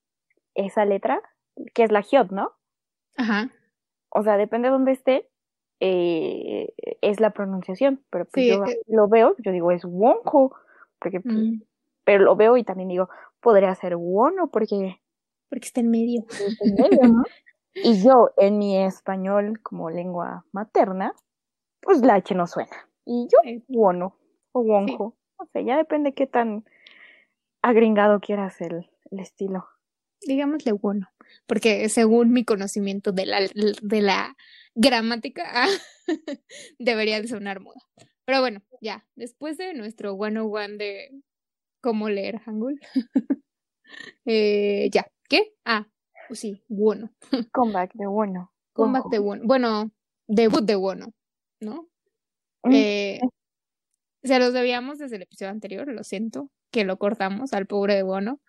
esa 0.53 0.83
letra, 0.85 1.21
que 1.73 1.83
es 1.83 1.91
la 1.91 2.01
Hyot, 2.01 2.31
¿no? 2.31 2.51
Ajá, 3.15 3.51
O 4.09 4.23
sea, 4.23 4.37
depende 4.37 4.69
dónde 4.69 4.91
esté, 4.91 5.29
eh, 5.79 6.73
es 7.01 7.19
la 7.19 7.31
pronunciación. 7.31 8.03
Pero 8.09 8.25
pues 8.25 8.45
Sí, 8.45 8.49
yo 8.49 8.63
eh. 8.65 8.79
lo 8.87 9.07
veo, 9.07 9.35
yo 9.39 9.51
digo, 9.53 9.71
es 9.71 9.85
Wonho, 9.85 10.51
porque 10.99 11.21
pues, 11.21 11.35
mm, 11.35 11.61
pero 12.03 12.25
lo 12.25 12.35
veo 12.35 12.57
y 12.57 12.63
también 12.63 12.89
digo, 12.89 13.09
podría 13.43 13.75
ser 13.75 13.95
Wono, 13.97 14.49
porque 14.49 14.99
porque 15.49 15.67
está 15.67 15.81
en 15.81 15.91
medio. 15.91 16.25
es 16.29 16.57
en 16.61 16.73
medio, 16.73 17.07
¿no? 17.13 17.23
Y 17.75 18.03
yo, 18.03 18.29
en 18.37 18.59
mi 18.59 18.77
español 18.77 19.59
como 19.63 19.89
lengua 19.89 20.45
materna, 20.51 21.13
pues 21.81 22.01
la 22.01 22.15
H 22.15 22.35
no 22.35 22.45
suena. 22.45 22.87
Y 23.03 23.27
yo, 23.31 23.37
Eh, 23.49 23.63
Wono 23.67 24.15
o 24.51 24.61
Wonho. 24.61 25.15
O 25.37 25.45
sea, 25.51 25.61
ya 25.63 25.75
depende 25.77 26.13
qué 26.13 26.27
tan 26.27 26.65
agringado 27.63 28.19
quieras 28.19 28.61
el, 28.61 28.89
el 29.11 29.19
estilo. 29.19 29.65
digámosle 30.21 30.71
bueno. 30.73 31.07
porque 31.47 31.89
según 31.89 32.31
mi 32.31 32.45
conocimiento 32.45 33.11
de 33.11 33.25
la, 33.25 33.39
de 33.41 34.01
la 34.01 34.35
gramática, 34.75 35.65
debería 36.79 37.21
de 37.21 37.27
sonar 37.27 37.59
muda. 37.59 37.81
Pero 38.25 38.39
bueno, 38.39 38.61
ya, 38.81 39.05
después 39.15 39.57
de 39.57 39.73
nuestro 39.73 40.13
one-on-one 40.13 40.77
de 40.77 41.09
cómo 41.83 42.09
leer 42.09 42.39
Hangul, 42.39 42.79
eh, 44.25 44.89
ya, 44.91 45.05
¿qué? 45.29 45.53
Ah, 45.65 45.87
pues 46.27 46.39
sí, 46.39 46.63
bueno. 46.69 47.11
Comeback 47.51 47.93
de 47.93 48.07
bueno. 48.07 48.51
Comeback 48.71 49.09
de 49.11 49.19
bueno. 49.19 49.43
Bueno, 49.45 49.91
debut 50.27 50.63
de 50.63 50.75
bueno, 50.75 51.13
¿no? 51.59 51.89
Mm, 52.63 52.71
eh, 52.73 53.19
se 54.23 54.39
los 54.39 54.53
debíamos 54.53 54.97
desde 54.97 55.17
el 55.17 55.23
episodio 55.23 55.51
anterior, 55.51 55.87
lo 55.89 56.03
siento, 56.03 56.49
que 56.71 56.85
lo 56.85 56.97
cortamos 56.97 57.51
al 57.51 57.67
pobre 57.67 57.95
de 57.95 58.03
Bono, 58.03 58.39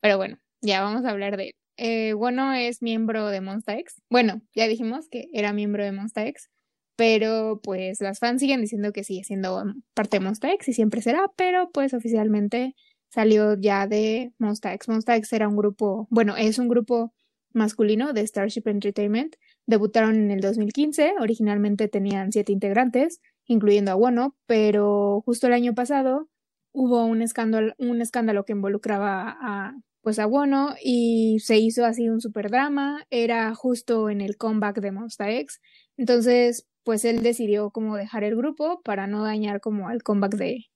pero 0.00 0.16
bueno, 0.16 0.38
ya 0.62 0.80
vamos 0.80 1.04
a 1.04 1.10
hablar 1.10 1.36
de 1.36 1.48
él. 1.48 1.54
Eh, 1.76 2.12
Bono 2.12 2.52
es 2.52 2.80
miembro 2.80 3.26
de 3.26 3.40
Monsta 3.40 3.76
X. 3.76 4.00
Bueno, 4.08 4.40
ya 4.54 4.68
dijimos 4.68 5.08
que 5.08 5.26
era 5.32 5.52
miembro 5.52 5.84
de 5.84 5.90
Monsta 5.90 6.24
X, 6.26 6.48
pero 6.96 7.60
pues 7.62 8.00
las 8.00 8.18
fans 8.18 8.40
siguen 8.40 8.60
diciendo 8.60 8.92
que 8.92 9.04
sigue 9.04 9.24
siendo 9.24 9.64
parte 9.94 10.18
de 10.18 10.24
Monsta 10.24 10.52
X 10.52 10.68
y 10.68 10.72
siempre 10.72 11.02
será, 11.02 11.30
pero 11.36 11.70
pues 11.72 11.94
oficialmente 11.94 12.74
salió 13.08 13.54
ya 13.58 13.86
de 13.86 14.32
Monsta 14.38 14.74
X. 14.74 14.88
Monsta 14.88 15.16
X 15.16 15.32
era 15.32 15.48
un 15.48 15.56
grupo, 15.56 16.06
bueno, 16.10 16.36
es 16.36 16.58
un 16.58 16.68
grupo 16.68 17.12
masculino 17.52 18.12
de 18.12 18.26
Starship 18.26 18.62
Entertainment. 18.66 19.36
Debutaron 19.66 20.16
en 20.16 20.30
el 20.30 20.40
2015, 20.40 21.14
originalmente 21.20 21.88
tenían 21.88 22.32
siete 22.32 22.52
integrantes 22.52 23.20
incluyendo 23.46 23.92
a 23.92 23.96
Wono, 23.96 24.36
pero 24.46 25.22
justo 25.24 25.46
el 25.46 25.52
año 25.52 25.74
pasado 25.74 26.28
hubo 26.72 27.04
un 27.04 27.22
escándalo, 27.22 27.74
un 27.78 28.00
escándalo 28.00 28.44
que 28.44 28.52
involucraba 28.52 29.36
a 29.40 29.74
pues 30.00 30.18
a 30.18 30.26
Wono 30.26 30.74
y 30.82 31.38
se 31.40 31.56
hizo 31.56 31.86
así 31.86 32.10
un 32.10 32.20
super 32.20 32.50
drama, 32.50 33.06
era 33.08 33.54
justo 33.54 34.10
en 34.10 34.20
el 34.20 34.36
comeback 34.36 34.80
de 34.80 34.92
Monsta 34.92 35.30
X, 35.30 35.60
entonces 35.96 36.66
pues 36.84 37.04
él 37.04 37.22
decidió 37.22 37.70
como 37.70 37.96
dejar 37.96 38.24
el 38.24 38.36
grupo 38.36 38.80
para 38.82 39.06
no 39.06 39.24
dañar 39.24 39.60
como 39.60 39.88
al 39.88 40.02
comeback 40.02 40.36
de, 40.36 40.66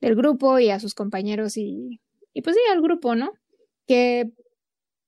del 0.00 0.16
grupo 0.16 0.58
y 0.58 0.70
a 0.70 0.80
sus 0.80 0.94
compañeros 0.94 1.56
y, 1.56 2.00
y 2.32 2.42
pues 2.42 2.56
sí, 2.56 2.62
al 2.70 2.82
grupo, 2.82 3.14
¿no? 3.14 3.32
Que, 3.86 4.30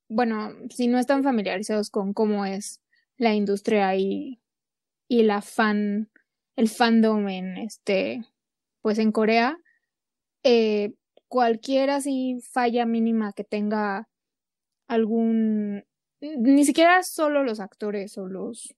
bueno, 0.08 0.52
si 0.70 0.88
no 0.88 0.98
están 0.98 1.22
familiarizados 1.22 1.90
con 1.90 2.14
cómo 2.14 2.46
es 2.46 2.80
la 3.16 3.34
industria 3.34 3.94
y, 3.96 4.40
y 5.08 5.22
la 5.24 5.42
fan 5.42 6.08
el 6.58 6.68
fandom 6.68 7.28
en 7.28 7.56
este, 7.56 8.24
pues 8.82 8.98
en 8.98 9.12
Corea, 9.12 9.56
eh, 10.42 10.92
cualquier 11.28 11.88
así 11.90 12.40
falla 12.50 12.84
mínima 12.84 13.32
que 13.32 13.44
tenga 13.44 14.08
algún, 14.88 15.84
ni 16.20 16.64
siquiera 16.64 17.04
solo 17.04 17.44
los 17.44 17.60
actores 17.60 18.18
o 18.18 18.26
los 18.26 18.74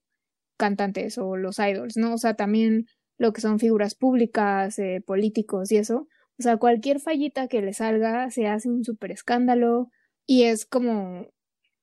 cantantes 0.61 1.17
o 1.19 1.37
los 1.37 1.59
idols, 1.59 1.97
¿no? 1.97 2.12
O 2.14 2.19
sea, 2.19 2.35
también 2.35 2.87
lo 3.17 3.33
que 3.33 3.40
son 3.40 3.59
figuras 3.59 3.95
públicas, 3.95 4.79
eh, 4.79 5.02
políticos 5.05 5.73
y 5.73 5.79
eso. 5.79 6.07
O 6.38 6.43
sea, 6.43 6.59
cualquier 6.59 7.00
fallita 7.00 7.49
que 7.49 7.62
le 7.62 7.73
salga 7.73 8.31
se 8.31 8.47
hace 8.47 8.69
un 8.69 8.85
súper 8.85 9.11
escándalo 9.11 9.88
y 10.26 10.45
es 10.45 10.67
como 10.67 11.26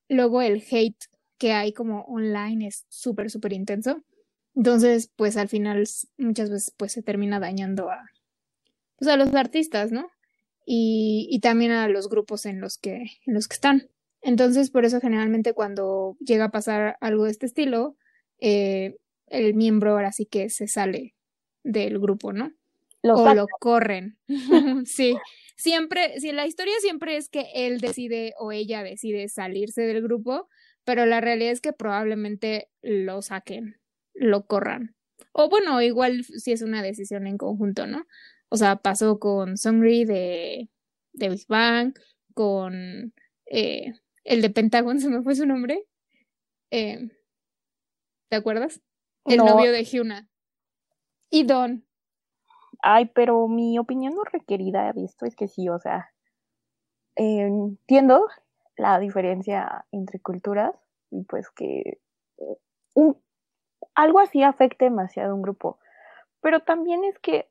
luego 0.10 0.41
el 0.41 0.63
hate 0.69 1.03
que 1.38 1.53
hay 1.53 1.74
como 1.74 2.01
online 2.05 2.67
es 2.67 2.86
súper, 2.89 3.29
súper 3.29 3.53
intenso. 3.53 4.03
Entonces, 4.55 5.12
pues 5.15 5.38
al 5.38 5.50
final 5.50 5.88
muchas 6.17 6.50
veces 6.50 6.74
pues 6.77 6.91
se 6.91 7.03
termina 7.03 7.39
dañando 7.39 7.89
a, 7.89 8.05
pues, 8.98 9.10
a 9.10 9.17
los 9.17 9.34
artistas, 9.36 9.91
¿no? 9.91 10.07
Y, 10.65 11.27
y 11.31 11.39
también 11.39 11.72
a 11.72 11.88
los 11.88 12.10
grupos 12.10 12.46
en 12.46 12.60
los 12.60 12.77
que, 12.77 13.03
en 13.25 13.34
los 13.34 13.48
que 13.48 13.55
están. 13.55 13.89
Entonces, 14.22 14.72
por 14.72 14.86
eso 14.86 15.00
generalmente 15.00 15.53
cuando 15.53 16.17
llega 16.19 16.46
a 16.46 16.51
pasar 16.51 16.98
algo 17.01 17.25
de 17.25 17.31
este 17.31 17.46
estilo, 17.46 17.96
eh, 18.39 18.98
el 19.27 19.53
miembro 19.53 19.91
ahora 19.91 20.12
sí 20.12 20.25
que 20.25 20.50
se 20.50 20.67
sale 20.67 21.15
del 21.63 22.00
grupo, 22.00 22.34
¿no? 22.34 22.53
o 23.03 23.34
lo 23.34 23.48
corren. 23.60 24.17
sí. 24.86 25.15
Siempre, 25.56 26.20
si 26.20 26.32
la 26.34 26.46
historia 26.46 26.74
siempre 26.82 27.17
es 27.17 27.29
que 27.29 27.48
él 27.56 27.79
decide 27.79 28.34
o 28.38 28.51
ella 28.51 28.84
decide 28.84 29.27
salirse 29.27 29.82
del 29.82 30.03
grupo, 30.03 30.48
pero 30.84 31.06
la 31.06 31.20
realidad 31.20 31.51
es 31.51 31.62
que 31.62 31.74
probablemente 31.74 32.70
lo 32.82 33.22
saquen 33.22 33.79
lo 34.17 34.46
corran. 34.46 34.96
O 35.32 35.50
bueno, 35.50 35.82
igual 35.82 36.24
si 36.24 36.51
es 36.51 36.62
una 36.62 36.82
decisión 36.82 37.27
en 37.27 37.38
conjunto, 37.38 37.88
¿no? 37.88 38.06
O 38.50 38.58
sea, 38.58 38.77
pasó 38.77 39.20
con 39.20 39.58
Sungri 39.58 40.06
de, 40.06 40.70
de 41.13 41.29
Big 41.29 41.46
Bang, 41.48 41.94
con 42.34 43.13
eh, 43.46 43.94
el 44.24 44.41
de 44.41 44.50
Pentagon, 44.50 45.00
se 45.01 45.10
me 45.10 45.22
fue 45.22 45.36
su 45.36 45.46
nombre. 45.46 45.84
Eh, 46.72 47.10
¿Te 48.29 48.36
acuerdas? 48.36 48.81
El 49.25 49.38
novio 49.38 49.72
de 49.72 49.84
Hyuna. 49.84 50.29
Y 51.29 51.43
Don. 51.43 51.86
Ay, 52.81 53.07
pero 53.13 53.48
mi 53.48 53.77
opinión 53.79 54.15
no 54.15 54.24
requerida 54.24 54.93
de 54.93 55.03
esto 55.03 55.25
es 55.25 55.36
que 55.36 55.48
sí, 55.48 55.67
o 55.67 55.79
sea, 55.79 56.12
entiendo 57.15 58.27
la 58.77 59.00
diferencia 59.00 59.86
entre 59.91 60.19
culturas 60.19 60.74
y 61.10 61.24
pues 61.24 61.50
que 61.50 62.00
un 62.93 63.19
algo 63.96 64.19
así 64.19 64.43
afecta 64.43 64.86
demasiado 64.86 65.31
a 65.31 65.36
un 65.36 65.41
grupo. 65.41 65.79
Pero 66.41 66.60
también 66.62 67.03
es 67.03 67.17
que, 67.19 67.50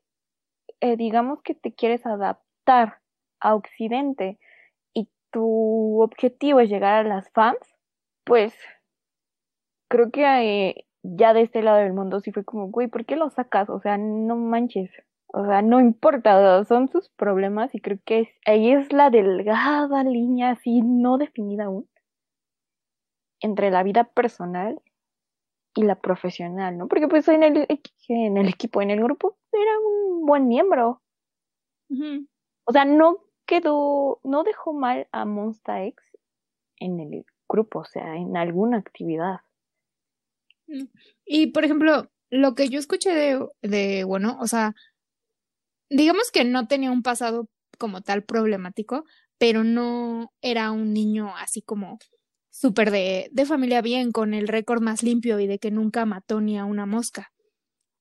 eh, 0.79 0.95
digamos 0.95 1.41
que 1.41 1.53
te 1.53 1.73
quieres 1.73 2.05
adaptar 2.05 3.01
a 3.41 3.53
Occidente 3.53 4.39
y 4.93 5.09
tu 5.31 6.01
objetivo 6.01 6.61
es 6.61 6.69
llegar 6.69 7.05
a 7.05 7.07
las 7.07 7.29
fans, 7.31 7.59
pues 8.23 8.55
creo 9.87 10.11
que 10.11 10.23
eh, 10.69 10.85
ya 11.03 11.33
de 11.33 11.41
este 11.43 11.61
lado 11.61 11.77
del 11.77 11.93
mundo 11.93 12.19
sí 12.19 12.31
fue 12.31 12.43
como, 12.43 12.67
güey, 12.69 12.87
¿por 12.87 13.05
qué 13.05 13.15
lo 13.15 13.29
sacas? 13.29 13.69
O 13.69 13.79
sea, 13.79 13.97
no 13.97 14.35
manches. 14.35 14.91
O 15.27 15.45
sea, 15.45 15.61
no 15.61 15.79
importa, 15.79 16.63
son 16.65 16.87
sus 16.89 17.09
problemas 17.09 17.75
y 17.75 17.81
creo 17.81 17.99
que 18.05 18.33
ahí 18.45 18.71
es 18.71 18.93
la 18.93 19.09
delgada 19.09 20.03
línea 20.03 20.51
así 20.51 20.81
no 20.81 21.17
definida 21.17 21.65
aún 21.65 21.87
entre 23.41 23.69
la 23.71 23.83
vida 23.83 24.05
personal 24.05 24.81
y 25.75 25.83
la 25.83 25.95
profesional, 25.95 26.77
¿no? 26.77 26.87
Porque 26.87 27.07
pues 27.07 27.27
en 27.27 27.43
el, 27.43 27.67
en 28.07 28.37
el 28.37 28.47
equipo, 28.49 28.81
en 28.81 28.89
el 28.89 29.03
grupo, 29.03 29.37
era 29.51 29.71
un 29.79 30.25
buen 30.25 30.47
miembro. 30.47 31.01
O 32.65 32.71
sea, 32.71 32.85
no 32.85 33.17
quedó, 33.45 34.19
no 34.23 34.43
dejó 34.43 34.73
mal 34.73 35.07
a 35.11 35.25
Monsta 35.25 35.83
X 35.83 36.03
en 36.79 36.99
el 36.99 37.25
grupo, 37.47 37.79
o 37.79 37.85
sea, 37.85 38.15
en 38.15 38.35
alguna 38.37 38.77
actividad. 38.77 39.41
Y 41.25 41.47
por 41.47 41.65
ejemplo, 41.65 42.09
lo 42.29 42.55
que 42.55 42.69
yo 42.69 42.79
escuché 42.79 43.13
de, 43.13 43.45
de, 43.61 44.03
bueno, 44.03 44.37
o 44.39 44.47
sea, 44.47 44.73
digamos 45.89 46.31
que 46.31 46.43
no 46.43 46.67
tenía 46.67 46.91
un 46.91 47.03
pasado 47.03 47.47
como 47.77 48.01
tal 48.01 48.23
problemático, 48.23 49.03
pero 49.37 49.63
no 49.63 50.31
era 50.41 50.71
un 50.71 50.93
niño 50.93 51.35
así 51.37 51.61
como 51.61 51.99
súper 52.49 52.91
de, 52.91 53.29
de 53.31 53.45
familia 53.45 53.81
bien, 53.81 54.11
con 54.11 54.33
el 54.33 54.47
récord 54.47 54.81
más 54.81 55.03
limpio 55.03 55.39
y 55.39 55.47
de 55.47 55.59
que 55.59 55.71
nunca 55.71 56.05
mató 56.05 56.41
ni 56.41 56.57
a 56.57 56.65
una 56.65 56.85
mosca. 56.85 57.31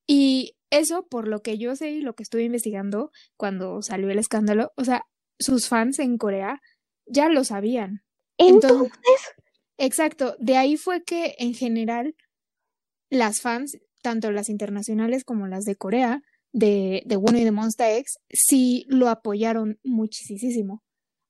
Y 0.07 0.57
eso, 0.71 1.07
por 1.07 1.29
lo 1.29 1.43
que 1.43 1.59
yo 1.59 1.77
sé 1.77 1.91
y 1.91 2.01
lo 2.01 2.15
que 2.15 2.23
estuve 2.23 2.45
investigando 2.45 3.11
cuando 3.37 3.83
salió 3.83 4.11
el 4.11 4.19
escándalo, 4.19 4.73
o 4.77 4.85
sea, 4.85 5.03
sus 5.39 5.69
fans 5.69 5.99
en 5.99 6.17
Corea 6.17 6.61
ya 7.07 7.29
lo 7.29 7.45
sabían. 7.45 8.03
Entonces, 8.39 8.93
exacto, 9.79 10.37
de 10.39 10.57
ahí 10.57 10.77
fue 10.77 11.03
que 11.05 11.35
en 11.39 11.55
general 11.55 12.15
las 13.11 13.41
fans, 13.41 13.79
tanto 14.03 14.31
las 14.31 14.49
internacionales 14.49 15.25
como 15.25 15.47
las 15.47 15.65
de 15.65 15.77
Corea, 15.77 16.23
de, 16.53 17.03
de 17.05 17.17
y 17.17 17.45
de 17.45 17.51
Monsta 17.51 17.93
X, 17.97 18.19
sí 18.31 18.87
lo 18.89 19.09
apoyaron 19.09 19.79
muchísimo. 19.85 20.83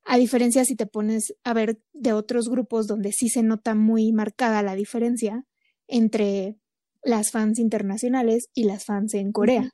A 0.04 0.18
diferencia 0.18 0.64
si 0.64 0.76
te 0.76 0.86
pones 0.86 1.34
a 1.42 1.52
ver 1.52 1.80
de 1.92 2.12
otros 2.12 2.48
grupos 2.48 2.86
donde 2.86 3.10
sí 3.12 3.28
se 3.28 3.42
nota 3.42 3.74
muy 3.74 4.12
marcada 4.12 4.62
la 4.62 4.76
diferencia 4.76 5.44
entre 5.88 6.56
las 7.02 7.32
fans 7.32 7.58
internacionales 7.58 8.48
y 8.54 8.64
las 8.64 8.84
fans 8.84 9.14
en 9.14 9.32
Corea, 9.32 9.70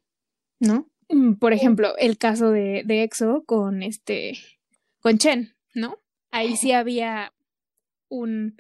¿no? 0.59 0.91
Mm, 1.09 1.35
por 1.35 1.53
ejemplo, 1.53 1.97
el 1.99 2.17
caso 2.17 2.51
de, 2.51 2.83
de 2.87 3.03
EXO 3.03 3.45
con 3.45 3.83
este, 3.83 4.39
con 5.01 5.19
Chen, 5.19 5.55
¿no? 5.75 5.99
Ahí 6.31 6.57
sí 6.57 6.73
había 6.73 7.35
un, 8.09 8.57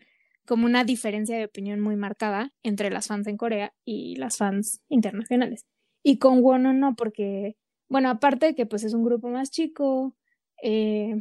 como 0.46 0.66
una 0.66 0.84
diferencia 0.84 1.37
de 1.37 1.44
opinión 1.44 1.80
muy 1.80 1.96
marcada 1.96 2.52
entre 2.62 2.90
las 2.90 3.06
fans 3.06 3.26
en 3.26 3.37
Corea 3.37 3.72
y 3.84 4.16
las 4.16 4.37
fans 4.37 4.80
internacionales. 4.88 5.66
Y 6.02 6.18
con 6.18 6.42
Wono 6.42 6.72
no, 6.72 6.94
porque, 6.96 7.56
bueno, 7.88 8.11
aparte 8.11 8.46
de 8.46 8.54
que 8.54 8.66
pues 8.66 8.84
es 8.84 8.94
un 8.94 9.04
grupo 9.04 9.28
más 9.28 9.50
chico, 9.50 10.16
eh, 10.62 11.14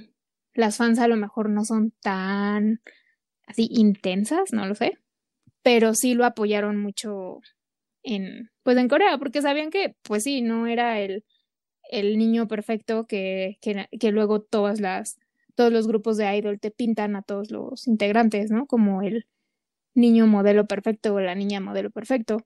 las 0.54 0.78
fans 0.78 1.00
a 1.00 1.08
lo 1.08 1.16
mejor 1.16 1.50
no 1.50 1.66
son 1.66 1.94
tan 2.02 2.82
así 3.46 3.68
intensas, 3.72 4.54
no 4.54 4.66
lo 4.66 4.76
sé, 4.76 4.98
pero 5.62 5.94
sí 5.94 6.14
lo 6.14 6.26
apoyaron 6.26 6.78
mucho 6.78 7.40
en 8.04 8.50
pues 8.64 8.78
en 8.78 8.88
Corea 8.88 9.18
porque 9.18 9.42
sabían 9.42 9.70
que 9.70 9.96
pues 10.04 10.24
sí, 10.24 10.42
no 10.42 10.68
era 10.68 11.00
el, 11.00 11.24
el 11.92 12.18
niño 12.18 12.48
perfecto 12.48 13.06
que, 13.06 13.58
que, 13.62 13.88
que 14.00 14.12
luego 14.12 14.42
todas 14.42 14.80
las 14.80 15.20
todos 15.56 15.72
los 15.72 15.88
grupos 15.88 16.18
de 16.18 16.36
idol 16.36 16.60
te 16.60 16.72
pintan 16.72 17.16
a 17.16 17.22
todos 17.22 17.52
los 17.52 17.88
integrantes, 17.88 18.52
¿no? 18.52 18.68
Como 18.68 19.02
el 19.02 19.28
niño 19.96 20.28
modelo 20.28 20.68
perfecto 20.68 21.14
o 21.14 21.20
la 21.20 21.36
niña 21.36 21.60
modelo 21.60 21.92
perfecto. 21.92 22.40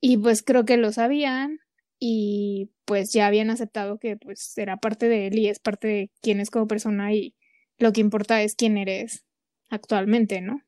Y 0.00 0.18
pues 0.18 0.42
creo 0.42 0.64
que 0.64 0.76
lo 0.76 0.92
sabían 0.92 1.60
y 1.98 2.70
pues 2.84 3.12
ya 3.12 3.26
habían 3.26 3.50
aceptado 3.50 3.98
que 3.98 4.16
pues 4.16 4.56
era 4.58 4.76
parte 4.78 5.08
de 5.08 5.28
él 5.28 5.38
y 5.38 5.48
es 5.48 5.58
parte 5.58 5.88
de 5.88 6.10
quién 6.22 6.40
es 6.40 6.50
como 6.50 6.66
persona 6.68 7.12
y 7.12 7.34
lo 7.78 7.92
que 7.92 8.00
importa 8.00 8.42
es 8.42 8.54
quién 8.54 8.78
eres 8.78 9.24
actualmente, 9.70 10.40
¿no? 10.40 10.62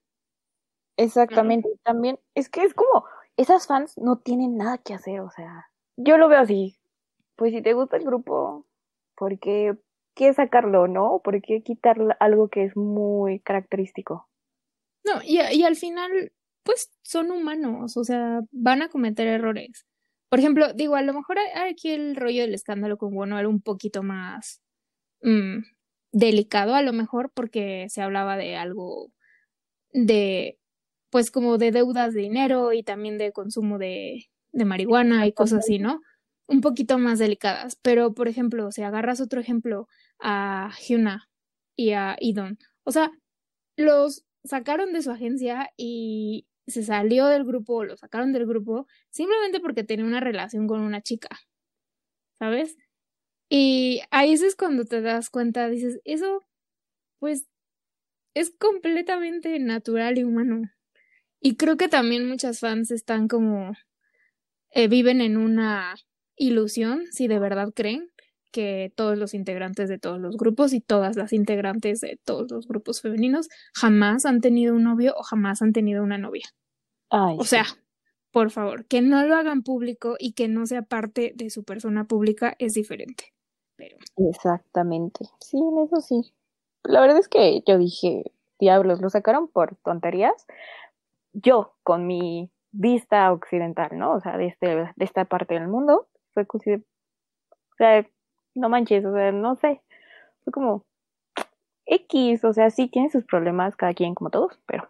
Exactamente. 0.97 1.69
También 1.83 2.19
es 2.35 2.49
que 2.49 2.63
es 2.63 2.75
como 2.75 3.05
esas 3.37 3.67
fans 3.67 3.97
no 3.97 4.19
tienen 4.19 4.57
nada 4.57 4.79
que 4.79 4.95
hacer, 4.95 5.21
o 5.21 5.31
sea, 5.31 5.71
yo 5.97 6.19
lo 6.19 6.29
veo 6.29 6.41
así. 6.41 6.77
Pues 7.37 7.53
si 7.53 7.63
te 7.63 7.73
gusta 7.73 7.97
el 7.97 8.05
grupo, 8.05 8.67
¿por 9.17 9.39
qué, 10.21 10.35
sacarlo, 10.35 10.87
no? 10.87 11.21
¿Por 11.25 11.41
qué 11.41 11.63
quitar 11.63 11.97
algo 12.21 12.49
que 12.49 12.65
es 12.65 12.77
muy 12.77 13.41
característico? 13.41 14.29
No, 15.05 15.23
y, 15.25 15.41
y 15.41 15.63
al 15.65 15.77
final, 15.77 16.33
pues 16.63 16.91
son 17.03 17.31
humanos, 17.31 17.97
o 17.97 18.05
sea, 18.05 18.41
van 18.53 18.83
a 18.83 18.89
cometer 18.89 19.27
errores. 19.27 19.87
Por 20.29 20.39
ejemplo, 20.39 20.73
digo, 20.75 20.95
a 20.95 21.03
lo 21.03 21.13
mejor 21.13 21.39
aquí 21.69 21.91
el 21.91 22.15
rollo 22.17 22.43
del 22.43 22.55
escándalo 22.55 22.99
con 22.99 23.15
Bono 23.15 23.39
era 23.39 23.49
un 23.49 23.61
poquito 23.61 24.03
más 24.03 24.61
mm, 25.23 25.63
delicado, 26.13 26.75
a 26.75 26.83
lo 26.83 26.93
mejor, 26.93 27.33
porque 27.35 27.87
se 27.89 28.03
hablaba 28.03 28.37
de 28.37 28.57
algo 28.57 29.11
de, 29.93 30.59
pues 31.11 31.31
como 31.31 31.59
de 31.59 31.73
deudas 31.73 32.15
de 32.15 32.21
dinero 32.21 32.73
y 32.73 32.83
también 32.85 33.19
de 33.19 33.33
consumo 33.33 33.79
de, 33.79 34.27
de 34.53 34.65
marihuana 34.65 35.27
y 35.27 35.33
cosas 35.33 35.61
así, 35.61 35.79
¿no? 35.79 36.01
Un 36.47 36.61
poquito 36.61 36.99
más 36.99 37.19
delicadas. 37.19 37.77
Pero, 37.83 38.15
por 38.15 38.29
ejemplo, 38.29 38.71
si 38.71 38.83
agarras 38.83 39.21
otro 39.21 39.41
ejemplo 39.41 39.89
a 40.23 40.73
Hyuna 40.87 41.29
y 41.77 41.93
a 41.93 42.17
Idon, 42.21 42.59
o 42.85 42.93
sea, 42.93 43.11
los 43.77 44.25
sacaron 44.45 44.93
de 44.93 45.03
su 45.03 45.11
agencia 45.11 45.71
y 45.77 46.47
se 46.67 46.83
salió 46.83 47.27
del 47.27 47.45
grupo, 47.45 47.85
lo 47.85 47.97
sacaron 47.97 48.33
del 48.33 48.47
grupo, 48.47 48.87
simplemente 49.11 49.61
porque 49.61 49.85
tenía 49.85 50.05
una 50.05 50.21
relación 50.21 50.67
con 50.67 50.81
una 50.81 51.03
chica, 51.03 51.29
¿sabes? 52.39 52.77
Y 53.51 54.03
ahí 54.11 54.33
es 54.33 54.57
cuando 54.57 54.85
te 54.85 55.01
das 55.01 55.31
cuenta, 55.31 55.69
dices, 55.69 56.01
eso, 56.05 56.45
pues, 57.19 57.47
es 58.35 58.51
completamente 58.51 59.59
natural 59.59 60.19
y 60.19 60.25
humano. 60.25 60.71
Y 61.41 61.57
creo 61.57 61.77
que 61.77 61.89
también 61.89 62.29
muchas 62.29 62.61
fans 62.61 62.91
están 62.91 63.29
como, 63.29 63.73
eh, 64.71 64.89
viven 64.89 65.21
en 65.21 65.37
una 65.37 65.97
ilusión, 66.37 67.07
si 67.13 67.29
de 67.29 67.39
verdad 67.39 67.73
creen 67.75 68.11
que 68.51 68.93
todos 68.95 69.19
los 69.19 69.35
integrantes 69.35 69.89
de 69.89 69.99
todos 69.99 70.21
los 70.21 70.37
grupos 70.37 70.73
y 70.73 70.81
todas 70.81 71.17
las 71.17 71.33
integrantes 71.33 72.01
de 72.01 72.19
todos 72.25 72.51
los 72.51 72.67
grupos 72.67 73.01
femeninos 73.01 73.49
jamás 73.75 74.27
han 74.27 74.41
tenido 74.41 74.75
un 74.75 74.85
novio 74.85 75.15
o 75.17 75.23
jamás 75.23 75.63
han 75.63 75.73
tenido 75.73 76.03
una 76.03 76.19
novia. 76.19 76.49
o 77.11 77.45
sea, 77.45 77.65
por 78.33 78.51
favor, 78.51 78.87
que 78.87 79.03
no 79.03 79.25
lo 79.25 79.35
hagan 79.35 79.63
público 79.63 80.17
y 80.19 80.33
que 80.33 80.49
no 80.49 80.67
sea 80.67 80.83
parte 80.83 81.33
de 81.35 81.51
su 81.51 81.65
persona 81.65 82.05
pública 82.05 82.55
es 82.59 82.75
diferente. 82.75 83.33
Pero... 83.77 83.97
Exactamente. 84.31 85.25
Sí, 85.41 85.59
eso 85.85 86.01
sí. 86.01 86.33
La 86.85 87.01
verdad 87.01 87.19
es 87.19 87.29
que 87.29 87.63
yo 87.67 87.79
dije, 87.79 88.25
diablos, 88.59 89.01
lo 89.01 89.11
sacaron 89.11 89.49
por 89.49 89.77
tonterías. 89.77 90.47
Yo, 91.33 91.75
con 91.83 92.07
mi 92.07 92.51
vista 92.73 93.33
occidental, 93.33 93.91
¿no? 93.99 94.13
O 94.13 94.21
sea, 94.21 94.37
de, 94.37 94.47
este, 94.47 94.67
de 94.67 95.05
esta 95.05 95.25
parte 95.25 95.55
del 95.55 95.69
mundo, 95.69 96.09
fue 96.33 96.47
o 96.51 96.59
sea, 97.77 98.07
no 98.55 98.69
manches, 98.69 99.05
o 99.05 99.13
sea, 99.13 99.33
no 99.33 99.57
sé, 99.57 99.81
fue 100.45 100.53
como 100.53 100.85
X, 101.87 102.45
o 102.45 102.53
sea, 102.53 102.71
sí 102.71 102.89
tiene 102.89 103.11
sus 103.11 103.25
problemas 103.25 103.77
cada 103.77 103.95
quien 103.95 104.15
como 104.15 104.31
todos, 104.31 104.59
pero... 104.67 104.89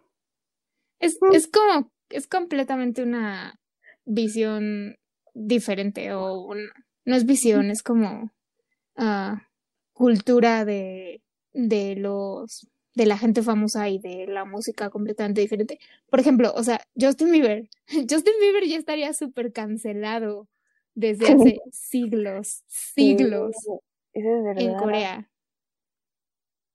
Es, 0.99 1.17
es 1.33 1.47
como, 1.47 1.89
es 2.09 2.27
completamente 2.27 3.01
una 3.01 3.59
visión 4.05 4.97
diferente 5.33 6.13
o 6.13 6.53
no 7.05 7.15
es 7.15 7.25
visión, 7.25 7.71
es 7.71 7.81
como 7.81 8.31
uh, 8.97 9.35
cultura 9.93 10.63
de, 10.65 11.23
de 11.53 11.95
los 11.95 12.67
de 12.93 13.05
la 13.05 13.17
gente 13.17 13.41
famosa 13.41 13.87
y 13.89 13.99
de 13.99 14.27
la 14.27 14.43
música 14.43 14.89
completamente 14.89 15.41
diferente. 15.41 15.79
Por 16.09 16.19
ejemplo, 16.19 16.51
o 16.55 16.63
sea, 16.63 16.81
Justin 16.99 17.31
Bieber. 17.31 17.69
Justin 17.87 18.33
Bieber 18.39 18.65
ya 18.65 18.77
estaría 18.77 19.13
súper 19.13 19.53
cancelado 19.53 20.47
desde 20.95 21.31
hace 21.31 21.59
siglos, 21.71 22.63
siglos 22.67 23.55
en 24.13 24.75
Corea. 24.75 25.29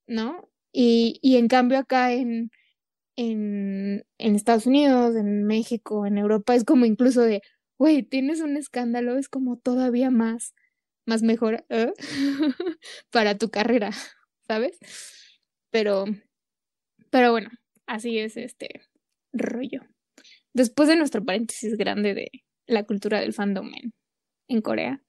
¿No? 0.07 0.49
Y, 0.71 1.19
y 1.21 1.37
en 1.37 1.47
cambio 1.47 1.79
acá 1.79 2.13
en, 2.13 2.49
en, 3.17 4.05
en 4.17 4.35
Estados 4.35 4.67
Unidos, 4.67 5.15
en 5.15 5.43
México, 5.43 6.05
en 6.05 6.17
Europa, 6.17 6.55
es 6.55 6.63
como 6.63 6.85
incluso 6.85 7.21
de, 7.21 7.41
güey, 7.77 8.03
tienes 8.03 8.41
un 8.41 8.57
escándalo, 8.57 9.17
es 9.17 9.27
como 9.27 9.57
todavía 9.57 10.11
más, 10.11 10.53
más 11.05 11.23
mejor 11.23 11.65
¿eh? 11.69 11.93
para 13.11 13.37
tu 13.37 13.49
carrera, 13.49 13.91
¿sabes? 14.47 14.77
Pero, 15.71 16.05
pero 17.09 17.31
bueno, 17.31 17.49
así 17.85 18.19
es 18.19 18.37
este 18.37 18.81
rollo. 19.33 19.81
Después 20.53 20.87
de 20.87 20.95
nuestro 20.95 21.23
paréntesis 21.23 21.75
grande 21.75 22.13
de 22.13 22.31
la 22.67 22.83
cultura 22.83 23.19
del 23.19 23.33
fandom 23.33 23.71
en 23.73 23.93
en 24.47 24.61
Corea. 24.61 25.01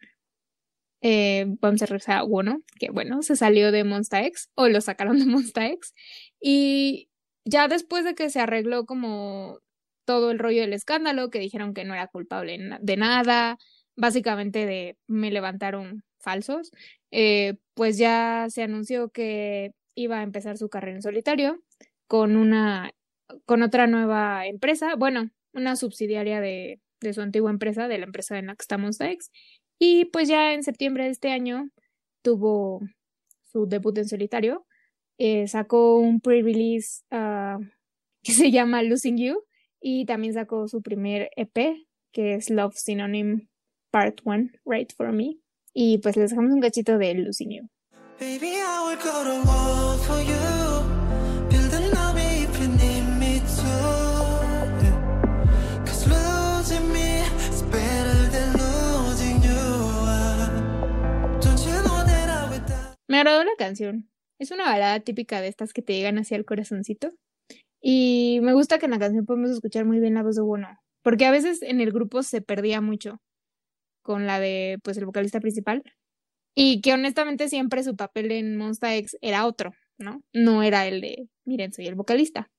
Eh, 1.00 1.46
vamos 1.60 1.80
a 1.82 1.86
regresar 1.86 2.18
a 2.18 2.24
Wono, 2.24 2.62
que 2.78 2.90
bueno, 2.90 3.22
se 3.22 3.36
salió 3.36 3.70
de 3.70 3.84
Monsta 3.84 4.24
X 4.24 4.50
o 4.54 4.68
lo 4.68 4.80
sacaron 4.80 5.18
de 5.18 5.26
Monsta 5.26 5.66
X. 5.68 5.94
Y 6.40 7.08
ya 7.44 7.68
después 7.68 8.04
de 8.04 8.14
que 8.14 8.30
se 8.30 8.40
arregló 8.40 8.86
como 8.86 9.60
todo 10.04 10.30
el 10.30 10.38
rollo 10.38 10.62
del 10.62 10.72
escándalo, 10.72 11.30
que 11.30 11.38
dijeron 11.38 11.74
que 11.74 11.84
no 11.84 11.94
era 11.94 12.08
culpable 12.08 12.58
de 12.80 12.96
nada, 12.96 13.58
básicamente 13.96 14.66
de 14.66 14.96
me 15.06 15.30
levantaron 15.30 16.04
falsos, 16.18 16.70
eh, 17.10 17.56
pues 17.74 17.98
ya 17.98 18.46
se 18.50 18.62
anunció 18.62 19.10
que 19.10 19.72
iba 19.94 20.20
a 20.20 20.22
empezar 20.22 20.56
su 20.58 20.68
carrera 20.68 20.96
en 20.96 21.02
solitario 21.02 21.62
con 22.06 22.36
una 22.36 22.92
con 23.44 23.62
otra 23.62 23.86
nueva 23.86 24.46
empresa, 24.46 24.94
bueno, 24.96 25.30
una 25.52 25.76
subsidiaria 25.76 26.40
de, 26.40 26.80
de 27.00 27.12
su 27.12 27.20
antigua 27.20 27.50
empresa, 27.50 27.88
de 27.88 27.98
la 27.98 28.04
empresa 28.04 28.38
en 28.38 28.46
la 28.46 28.54
que 28.54 28.62
estamos 28.62 29.00
ex. 29.00 29.30
Y 29.78 30.06
pues 30.06 30.28
ya 30.28 30.54
en 30.54 30.62
septiembre 30.62 31.04
de 31.04 31.10
este 31.10 31.30
año 31.30 31.68
tuvo 32.22 32.80
su 33.52 33.66
debut 33.66 33.96
en 33.98 34.08
solitario. 34.08 34.66
Eh, 35.18 35.48
sacó 35.48 35.98
un 35.98 36.20
pre-release 36.20 37.04
ah, 37.10 37.58
que 38.22 38.32
se 38.32 38.50
llama 38.50 38.82
Losing 38.82 39.18
You 39.18 39.44
y 39.80 40.06
también 40.06 40.34
sacó 40.34 40.68
su 40.68 40.82
primer 40.82 41.30
EP 41.36 41.88
que 42.12 42.34
es 42.34 42.50
Love 42.50 42.74
Synonym 42.74 43.48
Part 43.90 44.20
1, 44.24 44.50
Right 44.64 44.92
for 44.96 45.12
Me. 45.12 45.36
Y 45.72 45.98
pues 45.98 46.16
les 46.16 46.30
dejamos 46.30 46.52
un 46.52 46.60
cachito 46.60 46.98
de 46.98 47.14
Losing 47.14 47.50
You. 47.50 47.68
Baby, 48.18 48.54
Me 63.08 63.16
agradó 63.18 63.42
la 63.42 63.56
canción. 63.56 64.08
Es 64.38 64.50
una 64.50 64.64
balada 64.64 65.00
típica 65.00 65.40
de 65.40 65.48
estas 65.48 65.72
que 65.72 65.82
te 65.82 65.94
llegan 65.94 66.18
hacia 66.18 66.36
el 66.36 66.44
corazoncito. 66.44 67.12
Y 67.80 68.40
me 68.42 68.52
gusta 68.52 68.78
que 68.78 68.84
en 68.84 68.92
la 68.92 68.98
canción 68.98 69.24
podemos 69.24 69.50
escuchar 69.50 69.86
muy 69.86 69.98
bien 69.98 70.14
la 70.14 70.22
voz 70.22 70.36
de 70.36 70.42
Bono. 70.42 70.68
Porque 71.02 71.24
a 71.24 71.30
veces 71.30 71.62
en 71.62 71.80
el 71.80 71.90
grupo 71.90 72.22
se 72.22 72.42
perdía 72.42 72.80
mucho 72.80 73.20
con 74.02 74.26
la 74.26 74.40
de, 74.40 74.78
pues, 74.82 74.98
el 74.98 75.06
vocalista 75.06 75.40
principal. 75.40 75.82
Y 76.54 76.82
que 76.82 76.92
honestamente 76.92 77.48
siempre 77.48 77.82
su 77.82 77.96
papel 77.96 78.30
en 78.30 78.56
Monsta 78.56 78.94
X 78.96 79.16
era 79.22 79.46
otro, 79.46 79.72
¿no? 79.96 80.22
No 80.34 80.62
era 80.62 80.86
el 80.86 81.00
de, 81.00 81.28
miren, 81.44 81.72
soy 81.72 81.86
el 81.86 81.94
vocalista. 81.94 82.50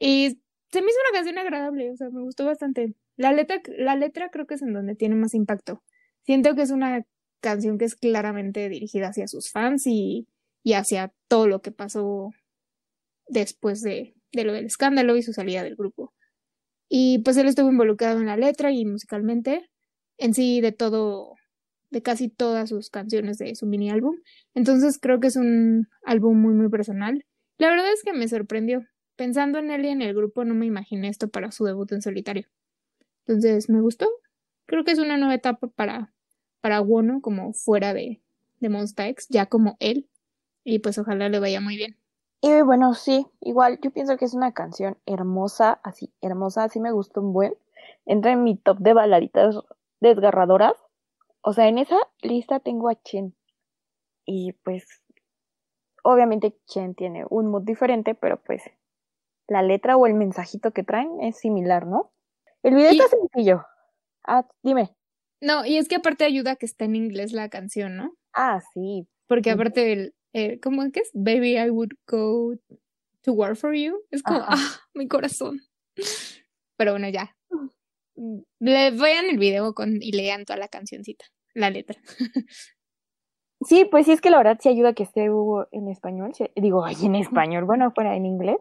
Y 0.00 0.40
se 0.70 0.80
me 0.80 0.88
hizo 0.88 1.00
una 1.10 1.18
canción 1.18 1.38
agradable, 1.38 1.90
o 1.90 1.96
sea, 1.96 2.08
me 2.10 2.22
gustó 2.22 2.46
bastante. 2.46 2.94
La 3.16 3.32
letra, 3.32 3.60
la 3.76 3.96
letra 3.96 4.30
creo 4.30 4.46
que 4.46 4.54
es 4.54 4.62
en 4.62 4.72
donde 4.72 4.94
tiene 4.94 5.16
más 5.16 5.34
impacto. 5.34 5.82
Siento 6.22 6.54
que 6.54 6.62
es 6.62 6.70
una 6.70 7.04
canción 7.40 7.78
que 7.78 7.84
es 7.84 7.94
claramente 7.94 8.68
dirigida 8.68 9.08
hacia 9.08 9.28
sus 9.28 9.50
fans 9.50 9.86
y, 9.86 10.28
y 10.62 10.74
hacia 10.74 11.12
todo 11.28 11.46
lo 11.46 11.62
que 11.62 11.72
pasó 11.72 12.30
después 13.28 13.82
de, 13.82 14.14
de, 14.32 14.44
lo 14.44 14.52
del 14.52 14.66
escándalo 14.66 15.16
y 15.16 15.22
su 15.22 15.32
salida 15.32 15.62
del 15.62 15.76
grupo. 15.76 16.12
Y 16.88 17.18
pues 17.20 17.36
él 17.36 17.48
estuvo 17.48 17.70
involucrado 17.70 18.20
en 18.20 18.26
la 18.26 18.36
letra 18.36 18.70
y 18.72 18.84
musicalmente, 18.84 19.68
en 20.18 20.34
sí 20.34 20.60
de 20.60 20.72
todo, 20.72 21.34
de 21.90 22.02
casi 22.02 22.28
todas 22.28 22.68
sus 22.68 22.90
canciones 22.90 23.38
de 23.38 23.54
su 23.54 23.66
mini 23.66 23.90
álbum. 23.90 24.16
Entonces 24.54 24.98
creo 25.00 25.20
que 25.20 25.28
es 25.28 25.36
un 25.36 25.88
álbum 26.04 26.40
muy, 26.40 26.54
muy 26.54 26.68
personal. 26.68 27.24
La 27.58 27.68
verdad 27.68 27.92
es 27.92 28.02
que 28.02 28.12
me 28.12 28.28
sorprendió. 28.28 28.84
Pensando 29.16 29.58
en 29.58 29.70
él 29.70 29.86
y 29.86 29.88
en 29.88 30.02
el 30.02 30.14
grupo, 30.14 30.44
no 30.44 30.54
me 30.54 30.66
imaginé 30.66 31.08
esto 31.08 31.28
para 31.28 31.50
su 31.50 31.64
debut 31.64 31.90
en 31.92 32.02
solitario. 32.02 32.46
Entonces 33.26 33.70
me 33.70 33.80
gustó. 33.80 34.06
Creo 34.66 34.84
que 34.84 34.92
es 34.92 34.98
una 34.98 35.16
nueva 35.16 35.34
etapa 35.34 35.68
para, 35.68 36.12
para 36.66 36.80
Wono 36.80 37.20
como 37.20 37.52
fuera 37.52 37.94
de, 37.94 38.20
de 38.58 38.68
Monsta 38.68 39.06
X, 39.06 39.28
ya 39.30 39.46
como 39.46 39.76
él, 39.78 40.10
y 40.64 40.80
pues 40.80 40.98
ojalá 40.98 41.28
le 41.28 41.38
vaya 41.38 41.60
muy 41.60 41.76
bien. 41.76 41.96
Y 42.40 42.60
bueno, 42.62 42.92
sí, 42.94 43.24
igual 43.40 43.78
yo 43.80 43.92
pienso 43.92 44.16
que 44.16 44.24
es 44.24 44.34
una 44.34 44.52
canción 44.52 44.98
hermosa, 45.06 45.78
así, 45.84 46.12
hermosa, 46.20 46.64
así 46.64 46.80
me 46.80 46.90
gustó 46.90 47.20
un 47.20 47.32
buen. 47.32 47.54
Entra 48.04 48.32
en 48.32 48.42
mi 48.42 48.56
top 48.56 48.78
de 48.78 48.94
baladitas 48.94 49.60
desgarradoras. 50.00 50.74
O 51.40 51.52
sea, 51.52 51.68
en 51.68 51.78
esa 51.78 51.98
lista 52.20 52.58
tengo 52.58 52.88
a 52.88 53.00
Chen. 53.00 53.36
Y 54.24 54.54
pues, 54.64 55.04
obviamente 56.02 56.58
Chen 56.66 56.96
tiene 56.96 57.26
un 57.30 57.46
mood 57.46 57.62
diferente, 57.62 58.16
pero 58.16 58.42
pues 58.42 58.64
la 59.46 59.62
letra 59.62 59.96
o 59.96 60.08
el 60.08 60.14
mensajito 60.14 60.72
que 60.72 60.82
traen 60.82 61.20
es 61.20 61.38
similar, 61.38 61.86
¿no? 61.86 62.10
El 62.64 62.74
video 62.74 62.90
está 62.90 63.06
sencillo. 63.06 63.64
Ah, 64.24 64.44
dime. 64.64 64.96
No, 65.40 65.64
y 65.66 65.76
es 65.76 65.88
que 65.88 65.96
aparte 65.96 66.24
ayuda 66.24 66.56
que 66.56 66.66
esté 66.66 66.86
en 66.86 66.96
inglés 66.96 67.32
la 67.32 67.48
canción, 67.48 67.96
¿no? 67.96 68.16
Ah, 68.32 68.60
sí. 68.72 69.06
Porque 69.26 69.50
aparte 69.50 69.92
el, 69.92 70.14
eh, 70.32 70.60
¿cómo 70.60 70.82
es 70.82 70.92
que 70.92 71.00
es? 71.00 71.10
Baby, 71.14 71.58
I 71.58 71.70
would 71.70 71.92
go 72.06 72.54
to 73.22 73.32
war 73.32 73.56
for 73.56 73.74
you. 73.74 73.98
Es 74.10 74.22
como, 74.22 74.40
ah, 74.42 74.80
mi 74.94 75.08
corazón. 75.08 75.60
Pero 76.76 76.92
bueno, 76.92 77.08
ya. 77.08 77.36
Le 78.60 78.90
vean 78.92 79.26
el 79.26 79.38
video 79.38 79.74
con, 79.74 80.02
y 80.02 80.12
lean 80.12 80.44
toda 80.44 80.58
la 80.58 80.68
cancioncita, 80.68 81.26
la 81.54 81.70
letra. 81.70 82.00
Sí, 83.62 83.86
pues 83.90 84.04
sí, 84.04 84.12
es 84.12 84.20
que 84.20 84.28
la 84.30 84.36
verdad 84.36 84.58
sí 84.60 84.68
ayuda 84.68 84.92
que 84.92 85.02
esté 85.02 85.24
en 85.24 85.88
español. 85.88 86.32
Digo, 86.54 86.84
ay, 86.84 86.94
en 87.02 87.14
español, 87.14 87.64
bueno, 87.64 87.90
fuera 87.90 88.14
en 88.14 88.26
inglés. 88.26 88.58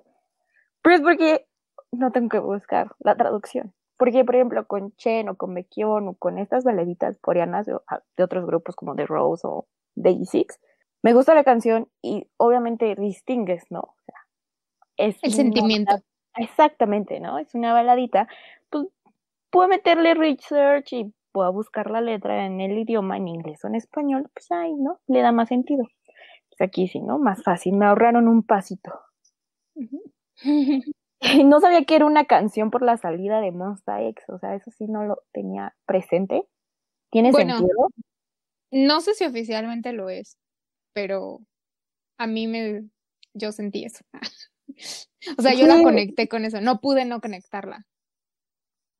Pero 0.81 0.95
es 0.95 1.01
porque 1.01 1.45
no 1.91 2.11
tengo 2.11 2.29
que 2.29 2.39
buscar 2.39 2.95
la 2.99 3.15
traducción. 3.15 3.73
Porque, 3.97 4.25
por 4.25 4.35
ejemplo, 4.35 4.67
con 4.67 4.91
Chen 4.97 5.29
o 5.29 5.35
con 5.35 5.53
Baekhyun 5.53 6.09
o 6.09 6.13
con 6.15 6.37
estas 6.37 6.63
baladitas 6.63 7.17
coreanas 7.19 7.65
de, 7.65 7.77
ah, 7.87 8.01
de, 8.17 8.23
otros 8.23 8.45
grupos 8.45 8.75
como 8.75 8.95
The 8.95 9.05
Rose 9.05 9.47
o 9.47 9.67
Day 9.95 10.25
Six, 10.25 10.59
me 11.01 11.13
gusta 11.13 11.33
la 11.33 11.43
canción 11.43 11.87
y 12.01 12.27
obviamente 12.37 12.95
distingues, 12.95 13.65
¿no? 13.69 13.79
O 13.79 13.95
sea, 14.05 14.15
es 14.97 15.17
el 15.23 15.33
sentimiento. 15.33 15.95
Exactamente, 16.35 17.19
¿no? 17.19 17.39
Es 17.39 17.55
una 17.55 17.73
baladita. 17.73 18.27
Pues 18.69 18.87
puedo 19.49 19.69
meterle 19.69 20.13
research 20.13 20.91
y 20.93 21.13
puedo 21.31 21.53
buscar 21.53 21.89
la 21.89 22.01
letra 22.01 22.45
en 22.45 22.59
el 22.59 22.77
idioma, 22.77 23.17
en 23.17 23.27
inglés 23.27 23.63
o 23.63 23.67
en 23.67 23.75
español, 23.75 24.29
pues 24.33 24.51
ahí, 24.51 24.73
¿no? 24.73 24.99
Le 25.07 25.21
da 25.21 25.31
más 25.31 25.49
sentido. 25.49 25.85
Pues 26.49 26.61
aquí 26.61 26.87
sí, 26.87 27.01
¿no? 27.01 27.19
Más 27.19 27.43
fácil. 27.43 27.75
Me 27.75 27.85
ahorraron 27.85 28.27
un 28.27 28.43
pasito. 28.43 28.91
no 31.45 31.59
sabía 31.59 31.83
que 31.85 31.95
era 31.95 32.05
una 32.05 32.25
canción 32.25 32.71
por 32.71 32.81
la 32.81 32.97
salida 32.97 33.41
de 33.41 33.51
Monsta 33.51 34.01
X, 34.01 34.23
o 34.29 34.39
sea, 34.39 34.55
eso 34.55 34.71
sí 34.71 34.87
no 34.87 35.03
lo 35.03 35.23
tenía 35.31 35.75
presente. 35.85 36.43
¿Tiene 37.11 37.31
sentido? 37.31 37.89
No 38.71 38.99
sé 38.99 39.13
si 39.13 39.25
oficialmente 39.25 39.93
lo 39.93 40.09
es 40.09 40.37
pero 40.95 41.41
a 42.17 42.25
mí 42.25 42.47
me, 42.47 42.85
yo 43.33 43.51
sentí 43.51 43.83
eso. 43.83 44.03
o 45.37 45.41
sea, 45.41 45.53
yo 45.53 45.67
la 45.67 45.83
conecté 45.83 46.27
con 46.27 46.45
eso, 46.45 46.61
no 46.61 46.79
pude 46.79 47.05
no 47.05 47.21
conectarla. 47.21 47.85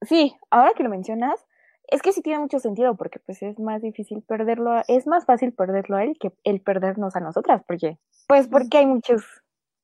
Sí, 0.01 0.35
ahora 0.51 0.73
que 0.75 0.83
lo 0.83 0.89
mencionas, 0.89 1.43
es 1.87 2.01
que 2.01 2.11
sí 2.11 2.21
tiene 2.21 2.39
mucho 2.39 2.59
sentido 2.59 2.97
porque 2.97 3.19
pues 3.19 3.41
es 3.41 3.57
más 3.59 3.81
difícil 3.81 4.21
perderlo, 4.23 4.83
es 4.87 5.07
más 5.07 5.25
fácil 5.25 5.53
perderlo 5.53 5.95
a 5.95 6.03
él 6.03 6.17
que 6.19 6.31
el 6.43 6.61
perdernos 6.61 7.15
a 7.15 7.21
nosotras, 7.21 7.63
porque 7.65 7.97
pues 8.27 8.47
porque 8.47 8.79
hay 8.79 8.85
muchos 8.85 9.23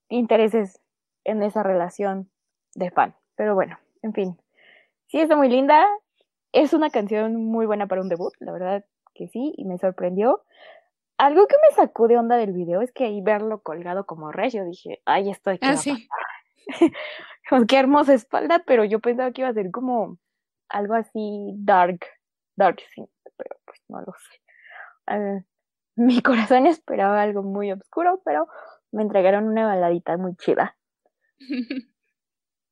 intereses 0.09 0.81
en 1.23 1.43
esa 1.43 1.63
relación 1.63 2.29
de 2.75 2.91
fan. 2.91 3.15
Pero 3.35 3.55
bueno, 3.55 3.77
en 4.01 4.13
fin, 4.13 4.37
sí 5.07 5.19
está 5.19 5.35
muy 5.35 5.49
linda, 5.49 5.87
es 6.51 6.73
una 6.73 6.89
canción 6.89 7.35
muy 7.35 7.65
buena 7.65 7.87
para 7.87 8.01
un 8.01 8.09
debut, 8.09 8.33
la 8.39 8.51
verdad 8.51 8.85
que 9.13 9.27
sí, 9.27 9.53
y 9.57 9.65
me 9.65 9.77
sorprendió 9.77 10.43
algo 11.21 11.45
que 11.45 11.55
me 11.61 11.75
sacó 11.75 12.07
de 12.07 12.17
onda 12.17 12.35
del 12.35 12.51
video 12.51 12.81
es 12.81 12.91
que 12.91 13.05
ahí 13.05 13.21
verlo 13.21 13.61
colgado 13.61 14.07
como 14.07 14.31
rey, 14.31 14.49
yo 14.49 14.65
dije, 14.65 15.03
ay, 15.05 15.29
estoy 15.29 15.59
ah, 15.61 15.77
sí. 15.77 16.09
qué 17.67 17.77
hermosa 17.77 18.15
espalda, 18.15 18.63
pero 18.65 18.83
yo 18.85 18.99
pensaba 18.99 19.31
que 19.31 19.41
iba 19.41 19.49
a 19.49 19.53
ser 19.53 19.69
como 19.69 20.17
algo 20.67 20.95
así 20.95 21.53
dark, 21.57 21.99
dark, 22.55 22.79
sí, 22.95 23.05
pero 23.37 23.55
pues 23.65 23.79
no 23.87 23.99
lo 23.99 24.13
sé. 24.13 24.41
Ah, 25.05 25.39
mi 25.95 26.23
corazón 26.23 26.65
esperaba 26.65 27.21
algo 27.21 27.43
muy 27.43 27.71
oscuro, 27.71 28.19
pero 28.25 28.47
me 28.91 29.03
entregaron 29.03 29.47
una 29.47 29.67
baladita 29.67 30.17
muy 30.17 30.35
chida. 30.37 30.75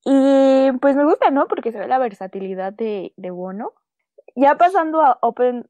y 0.06 0.72
pues 0.80 0.96
me 0.96 1.06
gusta, 1.06 1.32
¿no? 1.32 1.48
Porque 1.48 1.72
se 1.72 1.80
ve 1.80 1.88
la 1.88 1.98
versatilidad 2.00 2.74
de, 2.74 3.14
de 3.18 3.32
Bono. 3.32 3.74
Ya 4.36 4.56
pasando 4.56 5.02
a 5.02 5.18
Open, 5.22 5.70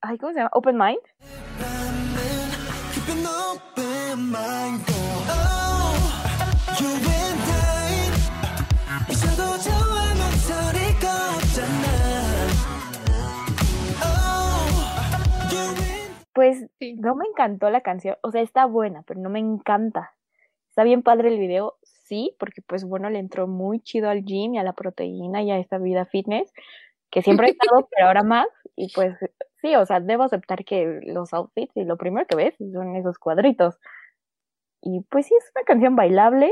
ay, 0.00 0.18
¿cómo 0.18 0.32
se 0.32 0.38
llama? 0.38 0.50
Open 0.52 0.76
Mind. 0.76 1.00
Pues 16.32 16.64
no 16.96 17.16
me 17.16 17.26
encantó 17.26 17.68
la 17.68 17.82
canción, 17.82 18.16
o 18.22 18.30
sea, 18.30 18.40
está 18.40 18.64
buena, 18.64 19.02
pero 19.02 19.20
no 19.20 19.28
me 19.28 19.40
encanta. 19.40 20.14
Está 20.70 20.84
bien 20.84 21.02
padre 21.02 21.28
el 21.28 21.38
video, 21.38 21.76
sí, 22.10 22.36
porque 22.38 22.60
pues 22.62 22.84
bueno, 22.84 23.08
le 23.08 23.20
entró 23.20 23.46
muy 23.46 23.80
chido 23.80 24.10
al 24.10 24.24
gym 24.24 24.54
y 24.54 24.58
a 24.58 24.64
la 24.64 24.74
proteína 24.74 25.42
y 25.42 25.52
a 25.52 25.58
esta 25.58 25.78
vida 25.78 26.04
fitness, 26.06 26.52
que 27.10 27.22
siempre 27.22 27.48
he 27.48 27.50
estado, 27.52 27.88
pero 27.94 28.08
ahora 28.08 28.24
más, 28.24 28.48
y 28.76 28.92
pues 28.92 29.16
sí, 29.62 29.76
o 29.76 29.86
sea, 29.86 30.00
debo 30.00 30.24
aceptar 30.24 30.64
que 30.64 31.00
los 31.04 31.32
outfits 31.32 31.76
y 31.76 31.84
lo 31.84 31.96
primero 31.96 32.26
que 32.26 32.36
ves 32.36 32.54
son 32.72 32.96
esos 32.96 33.18
cuadritos. 33.18 33.78
Y 34.82 35.02
pues 35.10 35.26
sí, 35.26 35.34
es 35.38 35.50
una 35.54 35.64
canción 35.64 35.94
bailable, 35.96 36.50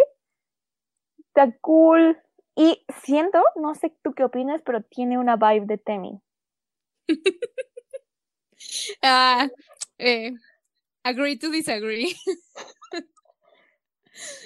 está 1.18 1.52
cool, 1.60 2.18
y 2.54 2.84
siento, 3.02 3.42
no 3.56 3.74
sé 3.74 3.92
tú 4.02 4.14
qué 4.14 4.24
opinas, 4.24 4.62
pero 4.64 4.82
tiene 4.82 5.18
una 5.18 5.36
vibe 5.36 5.66
de 5.66 5.78
Temi. 5.78 6.20
ah, 9.02 9.48
eh, 9.98 10.32
agree 11.04 11.38
to 11.38 11.50
disagree. 11.50 12.14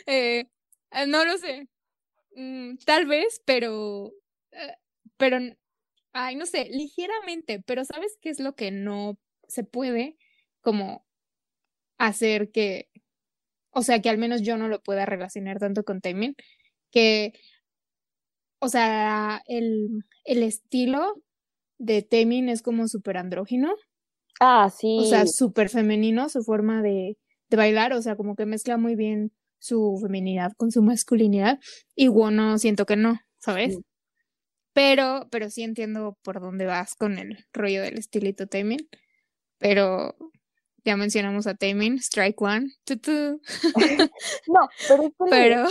Eh, 0.06 0.44
eh, 0.94 1.06
no 1.06 1.24
lo 1.24 1.36
sé. 1.38 1.68
Mm, 2.36 2.76
tal 2.84 3.06
vez, 3.06 3.42
pero. 3.44 4.12
pero. 5.16 5.38
Ay, 6.12 6.36
no 6.36 6.46
sé, 6.46 6.68
ligeramente. 6.70 7.62
Pero 7.66 7.84
¿sabes 7.84 8.18
qué 8.20 8.30
es 8.30 8.40
lo 8.40 8.54
que 8.54 8.70
no 8.70 9.18
se 9.48 9.64
puede? 9.64 10.16
Como 10.60 11.06
hacer 11.98 12.50
que. 12.50 12.88
O 13.70 13.82
sea, 13.82 14.00
que 14.02 14.10
al 14.10 14.18
menos 14.18 14.42
yo 14.42 14.56
no 14.56 14.68
lo 14.68 14.82
pueda 14.82 15.06
relacionar 15.06 15.58
tanto 15.58 15.84
con 15.84 16.00
Taemin. 16.00 16.36
Que. 16.90 17.32
O 18.60 18.68
sea, 18.68 19.42
el, 19.46 20.04
el 20.24 20.42
estilo 20.42 21.22
de 21.78 22.02
Taemin 22.02 22.48
es 22.48 22.62
como 22.62 22.86
súper 22.86 23.16
andrógino. 23.16 23.74
Ah, 24.40 24.70
sí. 24.70 24.98
O 25.00 25.04
sea, 25.04 25.26
súper 25.26 25.68
femenino 25.68 26.28
su 26.28 26.42
forma 26.42 26.82
de, 26.82 27.16
de, 27.48 27.56
bailar, 27.56 27.92
o 27.92 28.02
sea, 28.02 28.16
como 28.16 28.36
que 28.36 28.46
mezcla 28.46 28.76
muy 28.76 28.94
bien 28.94 29.32
su 29.62 29.96
feminidad 30.02 30.52
con 30.56 30.72
su 30.72 30.82
masculinidad. 30.82 31.60
Y 31.94 32.08
bueno, 32.08 32.58
siento 32.58 32.84
que 32.84 32.96
no, 32.96 33.20
¿sabes? 33.38 33.78
Pero, 34.72 35.28
pero 35.30 35.50
sí 35.50 35.62
entiendo 35.62 36.18
por 36.22 36.40
dónde 36.40 36.66
vas 36.66 36.94
con 36.94 37.18
el 37.18 37.46
rollo 37.52 37.82
del 37.82 37.98
estilito 37.98 38.48
Taemin. 38.48 38.88
Pero 39.58 40.16
ya 40.84 40.96
mencionamos 40.96 41.46
a 41.46 41.54
Taemin, 41.54 41.98
Strike 41.98 42.40
One. 42.42 42.70
no, 44.48 44.68
pero 44.88 45.02
es 45.04 45.12
pero... 45.30 45.64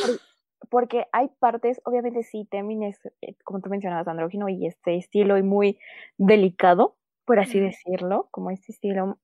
porque 0.70 1.08
hay 1.12 1.28
partes, 1.40 1.82
obviamente 1.84 2.24
sí, 2.24 2.48
Taemin 2.50 2.84
es, 2.84 2.98
eh, 3.22 3.36
como 3.44 3.60
tú 3.60 3.70
mencionabas, 3.70 4.08
andrógino 4.08 4.48
y 4.48 4.68
este 4.68 4.96
estilo 4.96 5.38
y 5.38 5.44
muy 5.44 5.78
delicado, 6.18 6.96
por 7.26 7.40
así 7.40 7.60
decirlo, 7.60 8.30
como 8.32 8.52
este 8.52 8.72
estilo. 8.72 9.20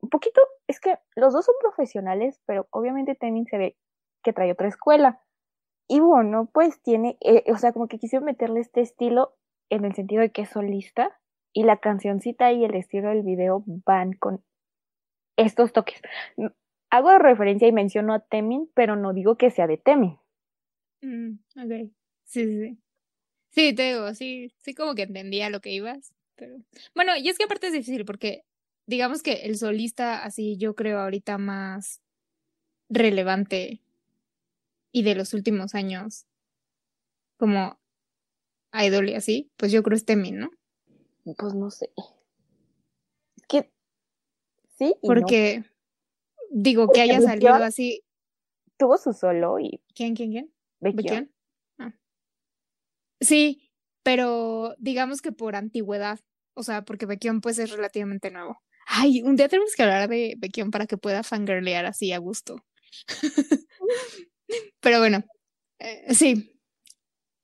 Un 0.00 0.10
poquito, 0.10 0.40
es 0.68 0.78
que 0.78 0.96
los 1.16 1.32
dos 1.32 1.44
son 1.44 1.56
profesionales, 1.60 2.40
pero 2.46 2.68
obviamente 2.70 3.16
también 3.16 3.46
se 3.46 3.58
ve 3.58 3.76
que 4.26 4.32
trae 4.32 4.50
otra 4.50 4.66
escuela. 4.66 5.20
Y 5.88 6.00
bueno, 6.00 6.50
pues 6.52 6.82
tiene, 6.82 7.16
eh, 7.20 7.44
o 7.46 7.56
sea, 7.58 7.72
como 7.72 7.86
que 7.86 7.98
quisieron 7.98 8.26
meterle 8.26 8.58
este 8.58 8.80
estilo 8.80 9.36
en 9.70 9.84
el 9.84 9.94
sentido 9.94 10.20
de 10.20 10.30
que 10.30 10.42
es 10.42 10.50
solista 10.50 11.16
y 11.54 11.62
la 11.62 11.76
cancioncita 11.78 12.52
y 12.52 12.64
el 12.64 12.74
estilo 12.74 13.10
del 13.10 13.22
video 13.22 13.62
van 13.66 14.12
con 14.14 14.44
estos 15.36 15.72
toques. 15.72 16.00
Hago 16.90 17.16
referencia 17.18 17.68
y 17.68 17.72
menciono 17.72 18.14
a 18.14 18.20
Temin, 18.20 18.68
pero 18.74 18.96
no 18.96 19.12
digo 19.12 19.36
que 19.36 19.50
sea 19.50 19.68
de 19.68 19.76
Temin. 19.76 20.18
Mm, 21.02 21.38
ok, 21.56 21.92
sí, 22.24 22.44
sí. 22.44 22.78
Sí, 23.50 23.74
te 23.74 23.94
digo, 23.94 24.12
sí, 24.12 24.52
sí 24.58 24.74
como 24.74 24.94
que 24.94 25.02
entendía 25.02 25.50
lo 25.50 25.60
que 25.60 25.70
ibas. 25.70 26.12
Bueno, 26.94 27.16
y 27.16 27.28
es 27.28 27.38
que 27.38 27.44
aparte 27.44 27.68
es 27.68 27.72
difícil 27.72 28.04
porque 28.04 28.42
digamos 28.86 29.22
que 29.22 29.44
el 29.46 29.56
solista 29.56 30.24
así 30.24 30.58
yo 30.58 30.74
creo 30.74 30.98
ahorita 30.98 31.38
más 31.38 32.02
relevante 32.90 33.80
y 34.92 35.02
de 35.02 35.14
los 35.14 35.34
últimos 35.34 35.74
años 35.74 36.26
como 37.36 37.78
idol 38.72 39.08
y 39.08 39.14
así, 39.14 39.50
pues 39.56 39.72
yo 39.72 39.82
creo 39.82 39.96
es 39.96 40.04
Temin, 40.04 40.38
¿no? 40.38 40.50
Pues 41.36 41.54
no 41.54 41.70
sé. 41.70 41.90
Es 43.36 43.46
que 43.48 43.72
sí. 44.78 44.94
porque 45.02 45.64
digo, 46.50 46.88
que 46.88 47.00
haya 47.00 47.20
salido 47.20 47.54
así. 47.54 48.02
Tuvo 48.78 48.98
su 48.98 49.12
solo 49.12 49.58
y. 49.58 49.80
¿Quién, 49.94 50.14
quién, 50.14 50.30
quién? 50.30 50.54
¿Bequion? 50.80 51.32
Ah. 51.78 51.94
Sí, 53.20 53.70
pero 54.02 54.74
digamos 54.78 55.22
que 55.22 55.32
por 55.32 55.56
antigüedad. 55.56 56.20
O 56.54 56.62
sea, 56.62 56.84
porque 56.84 57.06
Bequion 57.06 57.40
pues 57.40 57.58
es 57.58 57.70
relativamente 57.70 58.30
nuevo. 58.30 58.62
Ay, 58.86 59.22
un 59.22 59.36
día 59.36 59.48
tenemos 59.48 59.74
que 59.74 59.82
hablar 59.82 60.08
de 60.08 60.34
Bequion 60.38 60.70
para 60.70 60.86
que 60.86 60.96
pueda 60.96 61.22
fangirlear 61.22 61.86
así 61.86 62.12
a 62.12 62.18
gusto. 62.18 62.64
pero 64.80 64.98
bueno, 64.98 65.24
eh, 65.78 66.14
sí. 66.14 66.52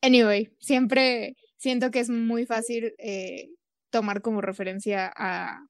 Anyway, 0.02 0.50
siempre 0.60 1.36
siento 1.58 1.90
que 1.90 2.00
es 2.00 2.10
muy 2.10 2.46
fácil 2.46 2.94
eh, 2.98 3.50
tomar 3.90 4.22
como 4.22 4.40
referencia 4.40 5.12
a 5.16 5.60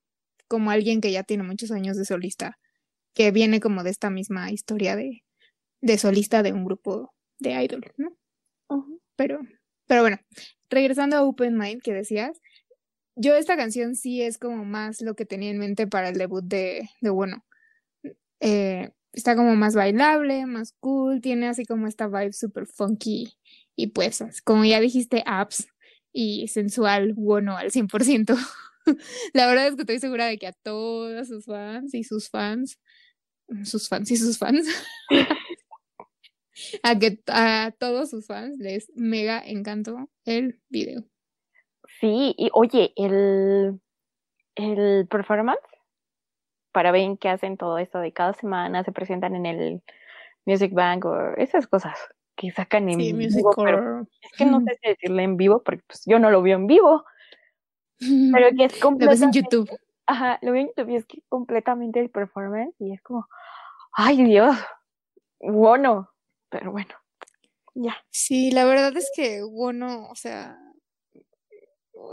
como 0.49 0.71
alguien 0.71 1.01
que 1.01 1.13
ya 1.13 1.23
tiene 1.23 1.45
muchos 1.45 1.71
años 1.71 1.97
de 1.97 2.05
solista, 2.05 2.59
que 3.15 3.31
viene 3.31 3.61
como 3.61 3.85
de 3.85 3.91
esta 3.91 4.11
misma 4.11 4.51
historia 4.53 4.97
de, 4.97 5.23
de 5.83 5.99
solista 5.99 6.43
de 6.43 6.53
un 6.53 6.65
grupo 6.65 7.13
de 7.39 7.53
idol, 7.65 7.85
¿no? 7.97 8.17
Pero, 9.17 9.41
pero 9.87 10.03
bueno, 10.03 10.19
regresando 10.71 11.17
a 11.17 11.25
Open 11.25 11.57
Mind 11.57 11.83
que 11.83 11.93
decías, 11.93 12.41
yo 13.17 13.35
esta 13.37 13.57
canción 13.57 13.95
sí 13.95 14.23
es 14.23 14.39
como 14.39 14.65
más 14.65 15.01
lo 15.03 15.15
que 15.15 15.27
tenía 15.27 15.51
en 15.51 15.59
mente 15.59 15.87
para 15.87 16.09
el 16.09 16.17
debut 16.17 16.45
de, 16.45 16.89
de 17.01 17.11
Bueno. 17.11 17.45
Eh, 18.41 18.91
está 19.13 19.37
como 19.37 19.55
más 19.57 19.75
bailable, 19.75 20.47
más 20.47 20.75
cool, 20.81 21.21
tiene 21.21 21.49
así 21.49 21.65
como 21.65 21.87
esta 21.87 22.09
vibe 22.09 22.33
super 22.33 22.67
funky 22.67 23.37
y 23.77 23.89
pues, 23.89 24.23
como 24.45 24.65
ya 24.65 24.81
dijiste, 24.81 25.23
apps 25.27 25.69
y 26.13 26.49
sensual, 26.49 27.15
bueno, 27.15 27.57
al 27.57 27.71
100%. 27.71 28.37
La 29.35 29.47
verdad 29.47 29.69
es 29.69 29.77
que 29.77 29.83
estoy 29.83 29.99
segura 29.99 30.27
de 30.27 30.39
que 30.39 30.47
a 30.47 30.53
todos 30.53 31.29
sus 31.29 31.47
fans 31.47 31.95
y 31.95 32.05
sus 32.05 32.29
fans, 32.29 32.79
sus 33.65 33.89
fans 33.89 34.11
y 34.11 34.17
sus 34.17 34.39
fans, 34.39 34.67
a 36.83 36.99
que 36.99 37.21
a 37.29 37.73
todos 37.79 38.11
sus 38.11 38.27
fans 38.27 38.59
les 38.59 38.91
mega 38.95 39.43
encantó 39.45 40.11
el 40.25 40.61
video. 40.69 41.05
Sí, 42.01 42.35
y 42.37 42.51
oye, 42.53 42.93
el, 42.97 43.81
el 44.57 45.07
performance 45.09 45.61
para 46.73 46.91
ver 46.91 47.19
qué 47.19 47.29
hacen 47.29 47.57
todo 47.57 47.79
esto 47.79 47.99
de 47.99 48.13
cada 48.13 48.33
semana, 48.33 48.85
se 48.85 48.93
presentan 48.93 49.37
en 49.37 49.47
el 49.47 49.83
Music 50.45 50.73
Bank 50.73 51.05
o 51.05 51.35
esas 51.37 51.67
cosas 51.67 51.99
que 52.35 52.51
sacan 52.51 52.89
en 52.89 52.99
vivo. 52.99 53.21
es 53.21 54.33
que 54.37 54.47
no 54.47 54.61
sé 54.61 54.79
si 54.83 54.89
decirle 54.89 55.23
en 55.23 55.37
vivo, 55.37 55.63
porque 55.63 55.83
pues 55.87 56.03
yo 56.07 56.19
no 56.19 56.31
lo 56.31 56.43
veo 56.43 56.57
en 56.57 56.67
vivo. 56.67 57.05
Pero 57.99 58.49
que 58.57 58.65
es 58.65 58.81
completamente. 58.81 58.81
Lo 59.05 59.11
ves 59.11 59.23
en 59.23 59.33
YouTube. 59.33 59.79
Ajá, 60.07 60.39
lo 60.43 60.53
veo 60.53 60.63
en 60.63 60.69
YouTube 60.69 60.91
y 60.91 60.97
es 60.97 61.07
que 61.07 61.23
completamente 61.29 62.01
el 62.01 62.11
performance 62.11 62.75
y 62.81 62.93
es 62.93 63.01
como, 63.03 63.29
ay 63.93 64.25
Dios, 64.25 64.57
bueno, 65.39 66.11
pero 66.49 66.73
bueno, 66.73 66.93
ya. 67.75 67.97
Sí, 68.11 68.51
la 68.51 68.65
verdad 68.65 68.97
es 68.97 69.11
que 69.15 69.43
bueno, 69.43 70.09
o 70.11 70.15
sea, 70.17 70.59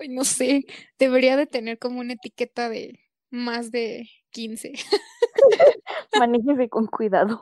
no 0.09 0.23
sé, 0.23 0.65
debería 0.99 1.35
de 1.35 1.47
tener 1.47 1.79
como 1.79 1.99
una 1.99 2.13
etiqueta 2.13 2.69
de 2.69 2.99
más 3.31 3.71
de 3.71 4.07
15. 4.31 4.73
Manéjese 6.19 6.69
con 6.69 6.87
cuidado. 6.87 7.41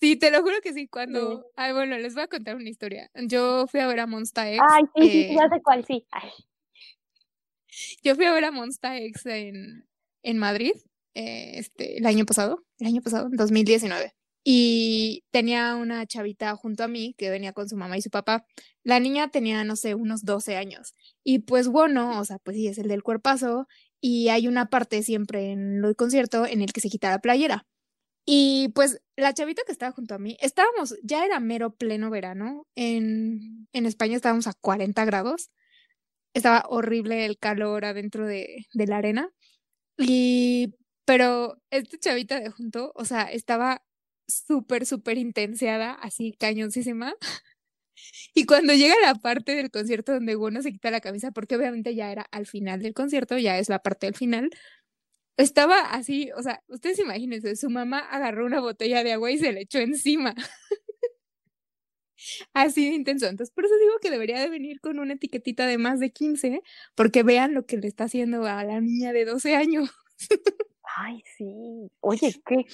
Sí, 0.00 0.16
te 0.16 0.30
lo 0.30 0.42
juro 0.42 0.56
que 0.62 0.72
sí, 0.72 0.88
cuando... 0.88 1.46
Ay, 1.56 1.72
bueno, 1.72 1.96
les 1.98 2.14
voy 2.14 2.24
a 2.24 2.28
contar 2.28 2.56
una 2.56 2.68
historia. 2.68 3.10
Yo 3.14 3.66
fui 3.68 3.80
a 3.80 3.86
ver 3.86 4.00
a 4.00 4.06
Monsta 4.06 4.50
X. 4.50 4.60
Ay, 4.68 4.84
sí, 4.96 5.10
sí, 5.10 5.34
ya 5.34 5.48
sé 5.48 5.62
cuál, 5.62 5.84
sí. 5.84 6.06
Yo 8.02 8.14
fui 8.14 8.24
a 8.24 8.32
ver 8.32 8.44
a 8.44 8.50
Monsta 8.50 8.98
X 8.98 9.26
en, 9.26 9.86
en 10.22 10.38
Madrid 10.38 10.72
eh, 11.14 11.58
este, 11.58 11.98
el 11.98 12.06
año 12.06 12.24
pasado, 12.24 12.64
el 12.78 12.86
año 12.86 13.02
pasado, 13.02 13.26
en 13.26 13.36
2019. 13.36 14.14
Y 14.44 15.24
tenía 15.30 15.76
una 15.76 16.04
chavita 16.06 16.56
junto 16.56 16.82
a 16.82 16.88
mí 16.88 17.14
que 17.16 17.30
venía 17.30 17.52
con 17.52 17.68
su 17.68 17.76
mamá 17.76 17.96
y 17.96 18.02
su 18.02 18.10
papá. 18.10 18.44
La 18.82 18.98
niña 18.98 19.30
tenía, 19.30 19.62
no 19.62 19.76
sé, 19.76 19.94
unos 19.94 20.24
12 20.24 20.56
años. 20.56 20.94
Y 21.22 21.40
pues 21.40 21.68
bueno, 21.68 22.18
o 22.18 22.24
sea, 22.24 22.38
pues 22.38 22.56
sí, 22.56 22.66
es 22.66 22.78
el 22.78 22.88
del 22.88 23.02
cuerpazo. 23.04 23.68
Y 24.02 24.28
hay 24.28 24.48
una 24.48 24.66
parte 24.68 25.02
siempre 25.02 25.52
en 25.52 25.84
el 25.84 25.96
concierto 25.96 26.44
en 26.44 26.60
el 26.60 26.72
que 26.72 26.80
se 26.82 26.90
quita 26.90 27.10
la 27.10 27.20
playera. 27.20 27.66
Y 28.26 28.68
pues 28.74 29.00
la 29.16 29.34
chavita 29.34 29.62
que 29.64 29.72
estaba 29.72 29.92
junto 29.92 30.14
a 30.14 30.18
mí, 30.18 30.36
estábamos, 30.40 30.96
ya 31.02 31.24
era 31.24 31.40
mero 31.40 31.74
pleno 31.74 32.10
verano, 32.10 32.66
en, 32.76 33.68
en 33.72 33.86
España 33.86 34.16
estábamos 34.16 34.46
a 34.46 34.54
40 34.54 35.04
grados, 35.04 35.50
estaba 36.34 36.64
horrible 36.68 37.26
el 37.26 37.38
calor 37.38 37.84
adentro 37.84 38.26
de, 38.26 38.66
de 38.74 38.86
la 38.86 38.98
arena, 38.98 39.30
y, 39.98 40.74
pero 41.04 41.58
esta 41.70 41.98
chavita 41.98 42.40
de 42.40 42.50
junto, 42.50 42.92
o 42.94 43.04
sea, 43.04 43.24
estaba 43.24 43.82
súper, 44.28 44.86
súper 44.86 45.18
intenseada, 45.18 45.92
así 45.94 46.34
cañoncísima. 46.38 47.14
Y 48.34 48.46
cuando 48.46 48.74
llega 48.74 48.94
la 49.02 49.14
parte 49.14 49.54
del 49.54 49.70
concierto 49.70 50.12
donde 50.12 50.36
uno 50.36 50.62
se 50.62 50.72
quita 50.72 50.90
la 50.90 51.00
camisa, 51.00 51.30
porque 51.30 51.56
obviamente 51.56 51.94
ya 51.94 52.10
era 52.10 52.26
al 52.30 52.46
final 52.46 52.82
del 52.82 52.94
concierto, 52.94 53.38
ya 53.38 53.58
es 53.58 53.68
la 53.68 53.80
parte 53.80 54.06
del 54.06 54.14
final, 54.14 54.50
estaba 55.36 55.80
así, 55.80 56.30
o 56.36 56.42
sea, 56.42 56.62
ustedes 56.68 56.98
imagínense, 56.98 57.56
su 57.56 57.70
mamá 57.70 57.98
agarró 57.98 58.46
una 58.46 58.60
botella 58.60 59.02
de 59.04 59.12
agua 59.12 59.30
y 59.30 59.38
se 59.38 59.52
le 59.52 59.62
echó 59.62 59.78
encima. 59.78 60.34
así 62.54 62.88
de 62.88 62.94
intenso. 62.94 63.26
Entonces, 63.26 63.52
por 63.54 63.64
eso 63.64 63.74
digo 63.78 63.94
que 64.00 64.10
debería 64.10 64.40
de 64.40 64.48
venir 64.48 64.80
con 64.80 64.98
una 64.98 65.14
etiquetita 65.14 65.66
de 65.66 65.78
más 65.78 66.00
de 66.00 66.10
15, 66.12 66.62
porque 66.94 67.22
vean 67.22 67.54
lo 67.54 67.66
que 67.66 67.76
le 67.76 67.88
está 67.88 68.04
haciendo 68.04 68.44
a 68.46 68.64
la 68.64 68.80
niña 68.80 69.12
de 69.12 69.24
12 69.24 69.56
años. 69.56 69.90
Ay, 70.96 71.22
sí. 71.36 71.90
Oye, 72.00 72.34
qué, 72.46 72.64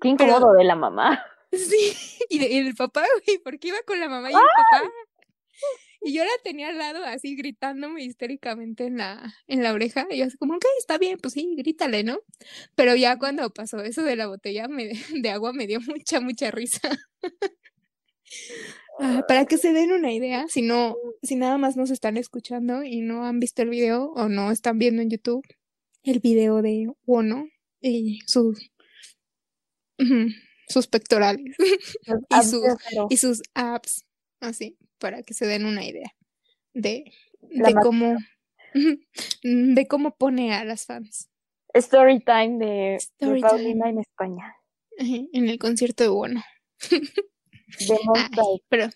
qué 0.00 0.08
incómodo 0.08 0.52
de 0.54 0.64
la 0.64 0.74
mamá. 0.74 1.24
Sí, 1.70 1.96
y, 2.28 2.38
del 2.38 2.74
papá, 2.74 3.04
güey, 3.24 3.38
porque 3.38 3.68
iba 3.68 3.78
con 3.86 3.98
la 4.00 4.08
mamá 4.08 4.30
y 4.30 4.34
el 4.34 4.40
papá. 4.40 4.90
Y 6.00 6.12
yo 6.12 6.24
la 6.24 6.30
tenía 6.44 6.68
al 6.68 6.78
lado 6.78 7.04
así 7.04 7.34
gritándome 7.34 8.04
histéricamente 8.04 8.84
en 8.86 8.98
la, 8.98 9.34
en 9.46 9.62
la 9.62 9.72
oreja. 9.72 10.06
Y 10.10 10.18
yo 10.18 10.26
así 10.26 10.36
como, 10.36 10.54
ok, 10.54 10.64
está 10.78 10.98
bien, 10.98 11.18
pues 11.20 11.34
sí, 11.34 11.54
grítale, 11.56 12.04
¿no? 12.04 12.20
Pero 12.74 12.94
ya 12.94 13.18
cuando 13.18 13.50
pasó 13.50 13.80
eso 13.80 14.02
de 14.04 14.16
la 14.16 14.28
botella 14.28 14.68
me, 14.68 14.90
de 15.22 15.30
agua 15.30 15.52
me 15.52 15.66
dio 15.66 15.80
mucha, 15.80 16.20
mucha 16.20 16.50
risa. 16.50 16.80
Ah, 19.00 19.24
para 19.28 19.46
que 19.46 19.58
se 19.58 19.72
den 19.72 19.92
una 19.92 20.12
idea, 20.12 20.46
si 20.48 20.60
no, 20.60 20.96
si 21.22 21.36
nada 21.36 21.56
más 21.56 21.76
nos 21.76 21.90
están 21.90 22.16
escuchando 22.16 22.82
y 22.82 23.00
no 23.00 23.24
han 23.24 23.38
visto 23.38 23.62
el 23.62 23.70
video 23.70 24.10
o 24.16 24.28
no 24.28 24.50
están 24.50 24.76
viendo 24.78 25.00
en 25.02 25.08
YouTube 25.08 25.46
el 26.02 26.18
video 26.18 26.62
de 26.62 26.88
Wono 27.06 27.46
y 27.80 28.18
sus 28.26 28.70
sus 30.68 30.86
pectorales 30.86 31.56
y, 32.30 32.44
sus, 32.44 32.64
y 33.10 33.16
sus 33.16 33.42
apps, 33.54 34.04
así 34.40 34.76
para 34.98 35.22
que 35.22 35.34
se 35.34 35.46
den 35.46 35.64
una 35.64 35.84
idea 35.84 36.14
de, 36.74 37.12
de 37.40 37.74
cómo 37.82 38.16
de 39.42 39.86
cómo 39.88 40.16
pone 40.16 40.54
a 40.54 40.64
las 40.64 40.86
fans. 40.86 41.30
Story 41.74 42.20
time 42.20 42.58
de, 42.58 42.98
Paulina 43.40 43.88
en 43.88 43.98
España. 43.98 44.54
En 44.98 45.48
el 45.48 45.58
concierto 45.58 46.04
de 46.04 46.10
Bono. 46.10 46.42
pero, 48.68 48.88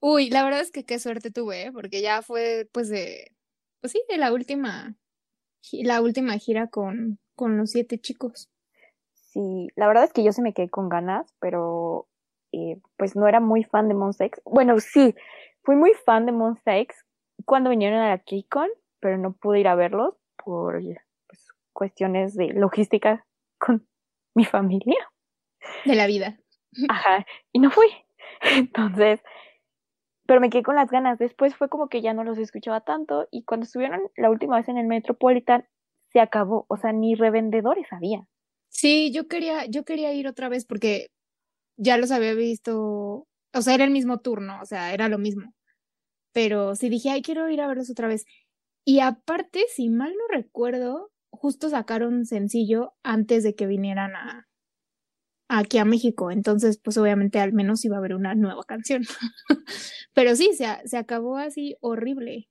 uy, 0.00 0.30
la 0.30 0.44
verdad 0.44 0.60
es 0.60 0.70
que 0.70 0.84
qué 0.84 0.98
suerte 0.98 1.30
tuve, 1.30 1.64
¿eh? 1.64 1.72
porque 1.72 2.00
ya 2.00 2.22
fue, 2.22 2.68
pues, 2.72 2.88
de, 2.88 3.32
pues 3.80 3.92
sí, 3.92 4.02
de 4.08 4.16
la 4.16 4.32
última, 4.32 4.96
la 5.72 6.00
última 6.00 6.38
gira 6.38 6.68
con, 6.68 7.18
con 7.34 7.58
los 7.58 7.70
siete 7.70 7.98
chicos. 7.98 8.48
Sí, 9.32 9.68
la 9.76 9.86
verdad 9.86 10.04
es 10.04 10.12
que 10.12 10.22
yo 10.22 10.32
se 10.32 10.42
me 10.42 10.52
quedé 10.52 10.68
con 10.68 10.90
ganas, 10.90 11.34
pero 11.40 12.06
eh, 12.52 12.78
pues 12.98 13.16
no 13.16 13.26
era 13.26 13.40
muy 13.40 13.64
fan 13.64 13.88
de 13.88 13.94
Monsta 13.94 14.26
X. 14.26 14.42
Bueno, 14.44 14.78
sí, 14.78 15.14
fui 15.62 15.74
muy 15.74 15.94
fan 16.04 16.26
de 16.26 16.32
Monsta 16.32 16.76
X 16.76 17.06
cuando 17.46 17.70
vinieron 17.70 17.98
a 17.98 18.10
la 18.10 18.18
KeyCon, 18.18 18.68
pero 19.00 19.16
no 19.16 19.32
pude 19.32 19.60
ir 19.60 19.68
a 19.68 19.74
verlos 19.74 20.14
por 20.44 20.82
pues, 20.82 21.48
cuestiones 21.72 22.34
de 22.34 22.48
logística 22.48 23.24
con 23.58 23.86
mi 24.34 24.44
familia. 24.44 25.08
De 25.86 25.94
la 25.94 26.06
vida. 26.06 26.38
Ajá, 26.90 27.24
y 27.52 27.58
no 27.58 27.70
fui. 27.70 27.88
Entonces, 28.42 29.22
pero 30.26 30.42
me 30.42 30.50
quedé 30.50 30.62
con 30.62 30.76
las 30.76 30.90
ganas. 30.90 31.18
Después 31.18 31.56
fue 31.56 31.70
como 31.70 31.88
que 31.88 32.02
ya 32.02 32.12
no 32.12 32.22
los 32.22 32.36
escuchaba 32.36 32.82
tanto 32.82 33.28
y 33.30 33.44
cuando 33.44 33.64
estuvieron 33.64 34.02
la 34.14 34.28
última 34.28 34.56
vez 34.56 34.68
en 34.68 34.76
el 34.76 34.86
Metropolitan 34.86 35.66
se 36.10 36.20
acabó, 36.20 36.66
o 36.68 36.76
sea, 36.76 36.92
ni 36.92 37.14
revendedores 37.14 37.90
había. 37.90 38.26
Sí, 38.72 39.12
yo 39.12 39.28
quería, 39.28 39.66
yo 39.66 39.84
quería 39.84 40.12
ir 40.14 40.26
otra 40.26 40.48
vez 40.48 40.64
porque 40.64 41.08
ya 41.78 41.98
los 41.98 42.10
había 42.12 42.34
visto, 42.34 43.28
o 43.54 43.62
sea, 43.62 43.74
era 43.74 43.84
el 43.84 43.90
mismo 43.92 44.20
turno, 44.20 44.60
o 44.62 44.66
sea, 44.66 44.94
era 44.94 45.08
lo 45.08 45.18
mismo. 45.18 45.54
Pero 46.32 46.76
sí 46.76 46.88
dije, 46.90 47.10
ay, 47.10 47.22
quiero 47.22 47.48
ir 47.50 47.60
a 47.62 47.68
verlos 47.68 47.90
otra 47.90 48.08
vez. 48.08 48.24
Y 48.86 49.00
aparte, 49.00 49.64
si 49.74 49.90
mal 49.90 50.12
no 50.12 50.28
recuerdo, 50.36 51.12
justo 51.30 51.70
sacaron 51.70 52.26
sencillo 52.26 52.94
antes 53.04 53.44
de 53.44 53.54
que 53.56 53.66
vinieran 53.66 54.16
a 54.16 54.48
aquí 55.48 55.78
a 55.78 55.84
México. 55.84 56.30
Entonces, 56.30 56.78
pues 56.82 56.96
obviamente 56.98 57.38
al 57.40 57.52
menos 57.52 57.84
iba 57.84 57.96
a 57.96 57.98
haber 57.98 58.14
una 58.14 58.34
nueva 58.34 58.64
canción. 58.64 59.02
Pero 60.14 60.36
sí, 60.36 60.50
se, 60.54 60.66
se 60.86 60.96
acabó 60.96 61.36
así 61.38 61.76
horrible. 61.80 62.48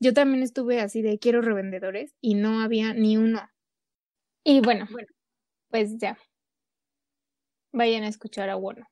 Yo 0.00 0.14
también 0.14 0.42
estuve 0.44 0.80
así 0.80 1.02
de 1.02 1.18
quiero 1.18 1.42
revendedores 1.42 2.14
y 2.20 2.34
no 2.34 2.60
había 2.62 2.94
ni 2.94 3.16
uno. 3.18 3.42
Y 4.44 4.60
bueno, 4.60 4.86
bueno, 4.90 5.08
pues 5.70 5.98
ya 5.98 6.18
vayan 7.72 8.04
a 8.04 8.08
escuchar 8.08 8.50
a 8.50 8.56
Bueno 8.56 8.86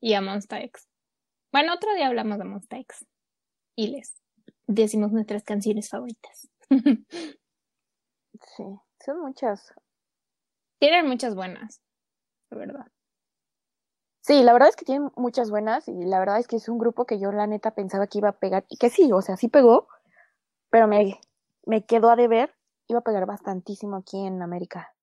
y 0.00 0.14
a 0.14 0.20
Monsta 0.20 0.60
X. 0.60 0.88
Bueno, 1.52 1.74
otro 1.74 1.94
día 1.94 2.06
hablamos 2.06 2.38
de 2.38 2.44
Monsta 2.44 2.78
X 2.78 3.06
y 3.76 3.88
les 3.88 4.20
decimos 4.66 5.12
nuestras 5.12 5.42
canciones 5.42 5.88
favoritas. 5.88 6.48
sí, 8.56 8.64
son 9.04 9.20
muchas. 9.20 9.72
Tienen 10.78 11.06
muchas 11.06 11.34
buenas, 11.34 11.82
de 12.50 12.56
verdad. 12.56 12.86
Sí, 14.22 14.42
la 14.42 14.52
verdad 14.52 14.68
es 14.68 14.76
que 14.76 14.84
tienen 14.84 15.10
muchas 15.16 15.50
buenas 15.50 15.88
y 15.88 16.04
la 16.04 16.18
verdad 16.18 16.38
es 16.38 16.46
que 16.46 16.56
es 16.56 16.68
un 16.68 16.78
grupo 16.78 17.06
que 17.06 17.18
yo 17.18 17.32
la 17.32 17.46
neta 17.46 17.74
pensaba 17.74 18.06
que 18.06 18.18
iba 18.18 18.28
a 18.28 18.38
pegar 18.38 18.64
y 18.68 18.76
que 18.76 18.90
sí, 18.90 19.10
o 19.12 19.22
sea, 19.22 19.36
sí 19.36 19.48
pegó, 19.48 19.88
pero 20.68 20.86
me, 20.86 21.18
me 21.66 21.84
quedó 21.84 22.10
a 22.10 22.16
deber, 22.16 22.54
iba 22.86 23.00
a 23.00 23.02
pegar 23.02 23.26
bastantísimo 23.26 23.96
aquí 23.96 24.24
en 24.24 24.42
América. 24.42 24.94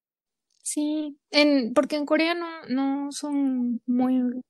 Sí, 0.67 1.17
en, 1.31 1.73
porque 1.73 1.95
en 1.95 2.05
Corea 2.05 2.33
no, 2.33 2.65
no 2.67 3.09
son 3.13 3.81
muy 3.85 4.43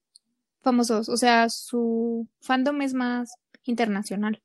famosos, 0.61 1.09
o 1.09 1.15
sea, 1.15 1.47
su 1.47 2.27
fandom 2.41 2.81
es 2.81 2.95
más 2.95 3.35
internacional. 3.65 4.41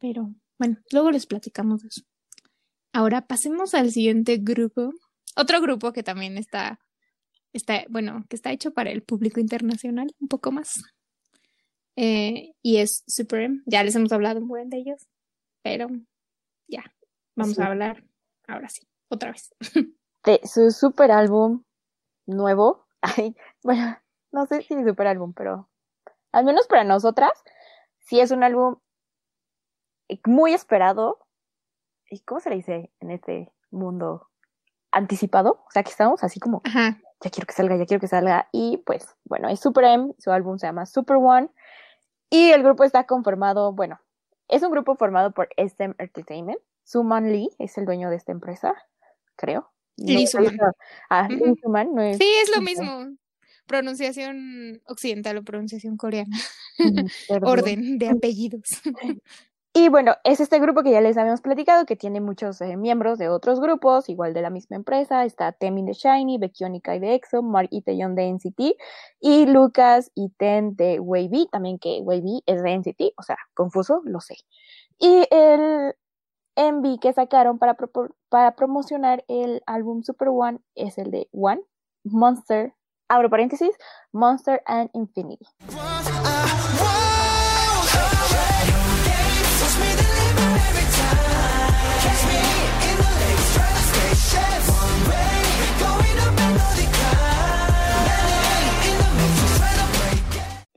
Pero 0.00 0.34
bueno, 0.58 0.78
luego 0.90 1.12
les 1.12 1.26
platicamos 1.26 1.82
de 1.82 1.88
eso. 1.90 2.02
Ahora 2.92 3.24
pasemos 3.24 3.72
al 3.74 3.92
siguiente 3.92 4.38
grupo. 4.38 4.92
Otro 5.36 5.60
grupo 5.60 5.92
que 5.92 6.02
también 6.02 6.36
está 6.36 6.80
está, 7.52 7.84
bueno, 7.88 8.26
que 8.28 8.34
está 8.34 8.50
hecho 8.50 8.72
para 8.72 8.90
el 8.90 9.04
público 9.04 9.38
internacional, 9.38 10.12
un 10.18 10.26
poco 10.26 10.50
más. 10.50 10.82
Eh, 11.94 12.54
y 12.62 12.78
es 12.78 13.04
Supreme. 13.06 13.62
Ya 13.64 13.84
les 13.84 13.94
hemos 13.94 14.10
hablado 14.10 14.40
un 14.40 14.48
buen 14.48 14.70
de 14.70 14.78
ellos, 14.78 15.06
pero 15.62 15.86
ya, 16.66 16.82
vamos 17.36 17.60
a 17.60 17.66
hablar 17.66 18.02
ahora 18.48 18.68
sí, 18.68 18.88
otra 19.08 19.30
vez. 19.30 19.54
De 20.24 20.40
su 20.44 20.70
super 20.70 21.10
álbum 21.10 21.64
nuevo. 22.26 22.86
Ay, 23.00 23.36
bueno, 23.62 23.98
no 24.30 24.46
sé 24.46 24.62
si 24.62 24.74
es 24.74 24.86
super 24.86 25.06
álbum, 25.06 25.32
pero 25.32 25.68
al 26.32 26.44
menos 26.44 26.66
para 26.66 26.84
nosotras, 26.84 27.32
sí 27.98 28.20
es 28.20 28.30
un 28.30 28.42
álbum 28.44 28.76
muy 30.26 30.54
esperado. 30.54 31.26
¿Y 32.10 32.20
cómo 32.20 32.40
se 32.40 32.50
le 32.50 32.56
dice 32.56 32.92
en 33.00 33.10
este 33.10 33.52
mundo? 33.70 34.28
Anticipado. 34.90 35.64
O 35.66 35.70
sea, 35.70 35.82
que 35.82 35.90
estamos 35.90 36.22
así 36.22 36.38
como 36.38 36.60
Ajá 36.64 36.98
ya 37.22 37.30
quiero 37.30 37.46
que 37.46 37.54
salga, 37.54 37.76
ya 37.76 37.86
quiero 37.86 38.00
que 38.00 38.08
salga. 38.08 38.48
Y 38.52 38.78
pues, 38.78 39.16
bueno, 39.24 39.48
es 39.48 39.60
Super 39.60 39.84
M, 39.84 40.14
su 40.18 40.32
álbum 40.32 40.58
se 40.58 40.66
llama 40.66 40.86
Super 40.86 41.16
One. 41.16 41.50
Y 42.30 42.50
el 42.50 42.62
grupo 42.62 42.84
está 42.84 43.04
conformado, 43.04 43.72
bueno, 43.72 44.00
es 44.48 44.62
un 44.62 44.70
grupo 44.70 44.96
formado 44.96 45.32
por 45.32 45.48
SM 45.56 45.94
Entertainment. 45.98 46.58
Suman 46.84 47.30
Lee 47.30 47.50
es 47.58 47.78
el 47.78 47.84
dueño 47.84 48.10
de 48.10 48.16
esta 48.16 48.32
empresa, 48.32 48.74
creo. 49.36 49.71
Lee 49.96 50.26
Suman. 50.26 50.58
Ah, 51.10 51.28
Suman 51.62 51.94
no 51.94 52.02
es, 52.02 52.18
Sí, 52.18 52.28
es 52.42 52.54
lo 52.54 52.62
mismo. 52.62 53.16
Pronunciación 53.66 54.82
occidental 54.86 55.38
o 55.38 55.44
pronunciación 55.44 55.96
coreana. 55.96 56.36
Orden 57.42 57.98
de 57.98 58.08
apellidos. 58.08 58.82
Y 59.74 59.88
bueno, 59.88 60.16
es 60.22 60.38
este 60.38 60.58
grupo 60.60 60.82
que 60.82 60.90
ya 60.90 61.00
les 61.00 61.16
habíamos 61.16 61.40
platicado, 61.40 61.86
que 61.86 61.96
tiene 61.96 62.20
muchos 62.20 62.60
eh, 62.60 62.76
miembros 62.76 63.16
de 63.16 63.30
otros 63.30 63.58
grupos, 63.58 64.10
igual 64.10 64.34
de 64.34 64.42
la 64.42 64.50
misma 64.50 64.76
empresa. 64.76 65.24
Está 65.24 65.52
Temin 65.52 65.86
de 65.86 65.94
Shiny, 65.94 66.36
Baekhyun 66.36 66.78
de 66.82 67.14
EXO, 67.14 67.42
Mark 67.42 67.68
Itaeyeon 67.70 68.14
de 68.14 68.34
NCT 68.34 68.76
y 69.20 69.46
Lucas 69.46 70.10
y 70.14 70.28
Ten 70.36 70.76
de 70.76 71.00
Wavy, 71.00 71.48
también 71.50 71.78
que 71.78 72.00
Wavy 72.02 72.42
es 72.44 72.62
de 72.62 72.70
NCT, 72.70 73.14
o 73.16 73.22
sea, 73.22 73.38
confuso, 73.54 74.02
lo 74.04 74.20
sé. 74.20 74.36
Y 74.98 75.26
el 75.30 75.94
MV 76.56 76.98
que 77.00 77.12
sacaron 77.12 77.58
para, 77.58 77.76
para 78.28 78.54
promocionar 78.54 79.24
el 79.28 79.62
álbum 79.66 80.02
Super 80.02 80.28
One 80.28 80.60
es 80.74 80.98
el 80.98 81.10
de 81.10 81.28
One, 81.32 81.62
Monster, 82.04 82.74
abro 83.08 83.30
paréntesis, 83.30 83.74
Monster 84.12 84.62
and 84.66 84.90
Infinity. 84.92 85.46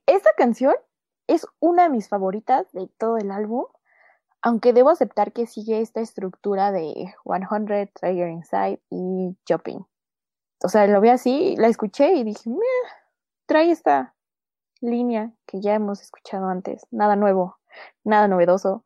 Esta 0.06 0.30
canción 0.38 0.74
es 1.28 1.46
una 1.60 1.84
de 1.84 1.90
mis 1.90 2.08
favoritas 2.08 2.72
de 2.72 2.88
todo 2.98 3.18
el 3.18 3.32
álbum, 3.32 3.66
aunque 4.46 4.74
debo 4.74 4.92
aceptar 4.92 5.34
que 5.34 5.48
sigue 5.48 5.82
esta 5.82 6.02
estructura 6.02 6.72
de 6.72 7.12
100, 7.24 7.90
Trigger 8.00 8.30
Inside 8.30 8.80
y 8.92 9.36
Jumping. 9.50 9.84
O 10.64 10.70
sea, 10.70 10.86
lo 10.86 11.02
vi 11.02 11.10
así, 11.10 11.56
la 11.58 11.68
escuché 11.68 12.14
y 12.14 12.24
dije, 12.24 12.52
trae 13.48 13.72
esta 13.72 14.14
línea 14.82 15.34
que 15.48 15.62
ya 15.62 15.74
hemos 15.74 16.00
escuchado 16.00 16.48
antes, 16.48 16.86
nada 16.92 17.16
nuevo, 17.16 17.58
nada 18.04 18.28
novedoso. 18.28 18.86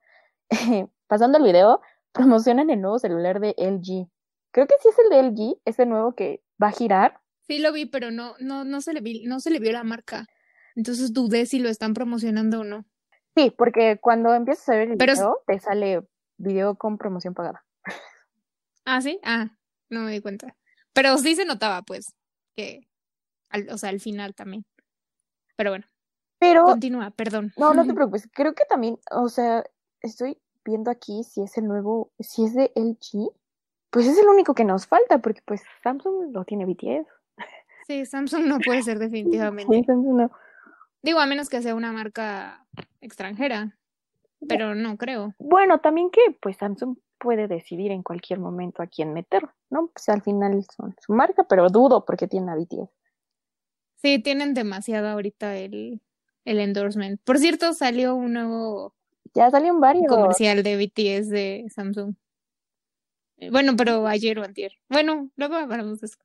Pasando 1.08 1.40
el 1.40 1.44
video, 1.44 1.82
promocionan 2.14 2.70
el 2.70 2.80
nuevo 2.80 2.98
celular 2.98 3.42
de 3.42 3.54
LG. 3.58 4.10
Creo 4.52 4.66
que 4.66 4.76
sí 4.82 4.88
es 4.88 5.00
el 5.00 5.10
de 5.10 5.24
LG, 5.24 5.60
ese 5.66 5.86
nuevo 5.86 6.16
que 6.16 6.42
va 6.62 6.68
a 6.68 6.72
girar. 6.72 7.20
Sí 7.42 7.60
lo 7.60 7.74
vi, 7.74 7.86
pero 7.86 8.12
no, 8.12 8.36
no, 8.40 8.64
no 8.64 8.80
se 8.80 8.94
le 8.94 9.02
vi, 9.02 9.26
no 9.26 9.42
se 9.42 9.50
le 9.50 9.60
vio 9.60 9.74
la 9.74 9.84
marca. 9.84 10.26
Entonces 10.78 11.12
dudé 11.12 11.46
si 11.46 11.60
lo 11.60 11.68
están 11.68 11.94
promocionando 11.94 12.62
o 12.62 12.64
no. 12.64 12.86
Sí, 13.36 13.54
porque 13.58 13.98
cuando 14.02 14.34
empiezas 14.34 14.70
a 14.70 14.76
ver 14.76 14.92
el 14.92 14.98
video, 14.98 15.42
te 15.48 15.60
sale 15.60 16.02
video 16.38 16.76
con 16.76 16.98
promoción 16.98 17.34
pagada. 17.34 17.64
Ah, 18.86 19.02
sí, 19.02 19.20
ah, 19.24 19.50
no 19.90 20.02
me 20.02 20.12
di 20.12 20.22
cuenta. 20.22 20.56
Pero 20.94 21.18
sí 21.18 21.36
se 21.36 21.46
notaba, 21.46 21.84
pues, 21.84 22.16
que, 22.56 22.88
o 23.72 23.78
sea, 23.78 23.90
al 23.90 24.00
final 24.00 24.34
también. 24.34 24.66
Pero 25.56 25.72
bueno. 25.72 25.86
Pero. 26.40 26.64
Continúa, 26.66 27.12
perdón. 27.12 27.54
No, 27.58 27.74
no 27.74 27.86
te 27.86 27.94
preocupes. 27.94 28.28
Creo 28.34 28.54
que 28.54 28.66
también, 28.66 28.98
o 29.12 29.30
sea, 29.30 29.64
estoy 30.02 30.38
viendo 30.66 30.90
aquí 30.90 31.24
si 31.24 31.42
es 31.42 31.58
el 31.58 31.68
nuevo, 31.68 32.12
si 32.20 32.46
es 32.46 32.56
de 32.56 32.72
LG. 32.76 33.32
Pues 33.92 34.06
es 34.06 34.18
el 34.18 34.28
único 34.28 34.54
que 34.54 34.64
nos 34.66 34.88
falta, 34.88 35.18
porque 35.20 35.42
pues 35.46 35.64
Samsung 35.84 36.32
lo 36.32 36.46
tiene 36.46 36.66
BTS. 36.66 37.08
Sí, 37.88 38.06
Samsung 38.06 38.46
no 38.46 38.60
puede 38.60 38.84
ser 38.84 39.00
definitivamente. 39.00 39.76
Sí, 39.76 39.84
Samsung 39.84 40.16
no. 40.16 40.32
Digo, 41.02 41.20
a 41.20 41.26
menos 41.26 41.50
que 41.50 41.62
sea 41.62 41.76
una 41.76 41.92
marca 41.92 42.66
extranjera, 43.02 43.78
pero 44.48 44.76
no 44.76 44.98
creo. 44.98 45.34
Bueno, 45.40 45.80
también 45.80 46.10
que 46.12 46.22
pues 46.42 46.58
Samsung 46.58 46.98
puede 47.18 47.48
decidir 47.48 47.92
en 47.92 48.04
cualquier 48.04 48.40
momento 48.40 48.82
a 48.82 48.88
quién 48.88 49.14
meter, 49.14 49.48
¿no? 49.70 49.88
Pues 49.88 50.10
al 50.10 50.22
final 50.22 50.64
son 50.76 50.96
su 51.00 51.14
marca, 51.14 51.46
pero 51.46 51.70
dudo 51.70 52.06
porque 52.06 52.28
tiene 52.28 52.52
a 52.52 52.56
BTS. 52.56 52.90
Sí, 53.96 54.20
tienen 54.20 54.54
demasiado 54.54 55.10
ahorita 55.10 55.58
el, 55.58 56.02
el 56.46 56.60
endorsement. 56.60 57.20
Por 57.24 57.38
cierto, 57.38 57.74
salió 57.74 58.16
un 58.16 58.34
nuevo 58.34 58.94
ya 59.34 59.52
salió 59.52 59.74
un 59.74 59.82
varios 59.82 60.08
comercial 60.08 60.64
de 60.64 60.78
BTS 60.78 61.30
de 61.30 61.66
Samsung. 61.70 62.16
Eh, 63.38 63.52
bueno, 63.52 63.76
pero 63.78 64.08
ayer 64.08 64.40
o 64.40 64.44
antier. 64.44 64.74
Bueno, 64.90 65.30
luego 65.36 65.56
hablamos 65.56 66.02
de 66.02 66.08
eso. 66.08 66.18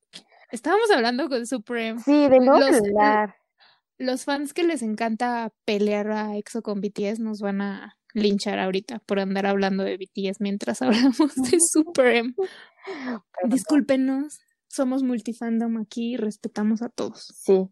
Estábamos 0.51 0.91
hablando 0.91 1.29
con 1.29 1.47
Supreme. 1.47 2.01
Sí, 2.01 2.29
de 2.29 2.41
no 2.41 2.55
hablar 2.55 3.37
los 3.99 4.25
fans 4.25 4.53
que 4.53 4.65
les 4.65 4.83
encanta 4.83 5.53
pelear 5.65 6.11
a 6.11 6.37
EXO 6.37 6.63
con 6.63 6.81
BTS 6.81 7.21
nos 7.21 7.41
van 7.41 7.61
a 7.61 7.97
linchar 8.13 8.59
ahorita 8.59 9.01
por 9.01 9.19
andar 9.19 9.47
hablando 9.47 9.85
de 9.85 9.97
BTS 9.97 10.41
mientras 10.41 10.83
hablamos 10.83 11.35
de 11.35 11.59
Super 11.61 12.25
Discúlpenos, 13.45 14.41
somos 14.69 15.03
multifandom 15.03 15.79
aquí 15.79 16.15
y 16.15 16.17
respetamos 16.17 16.83
a 16.83 16.89
todos. 16.89 17.33
Sí, 17.35 17.69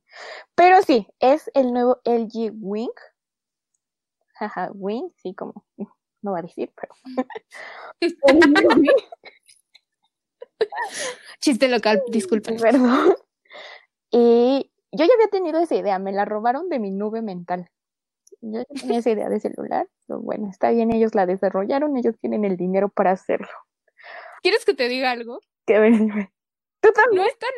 pero 0.54 0.82
sí, 0.82 1.06
es 1.20 1.50
el 1.54 1.72
nuevo 1.72 2.00
LG 2.04 2.52
Wing. 2.54 2.92
Jaja, 4.34 4.70
Wing, 4.72 5.10
sí, 5.16 5.34
como 5.34 5.66
no 6.22 6.32
va 6.32 6.38
a 6.38 6.42
decir, 6.42 6.72
pero. 6.74 6.94
Chiste 11.40 11.68
local, 11.68 12.02
disculpen. 12.10 12.56
Perdón. 12.56 13.14
Y 14.10 14.71
yo 14.92 15.04
ya 15.04 15.14
había 15.14 15.28
tenido 15.28 15.60
esa 15.60 15.74
idea, 15.74 15.98
me 15.98 16.12
la 16.12 16.24
robaron 16.24 16.68
de 16.68 16.78
mi 16.78 16.90
nube 16.90 17.22
mental. 17.22 17.70
Yo 18.40 18.60
ya 18.60 18.80
tenía 18.80 18.98
esa 18.98 19.10
idea 19.10 19.28
de 19.28 19.40
celular, 19.40 19.88
pero 20.06 20.20
bueno, 20.20 20.48
está 20.50 20.70
bien, 20.70 20.92
ellos 20.92 21.14
la 21.14 21.26
desarrollaron, 21.26 21.96
ellos 21.96 22.18
tienen 22.20 22.44
el 22.44 22.56
dinero 22.56 22.88
para 22.88 23.12
hacerlo. 23.12 23.48
¿Quieres 24.42 24.64
que 24.64 24.74
te 24.74 24.88
diga 24.88 25.10
algo? 25.10 25.40
Que 25.66 25.80
dime. 25.80 26.32
¿Tú 26.80 26.90
también? 26.92 27.22
No 27.22 27.28
es, 27.28 27.38
tan 27.38 27.50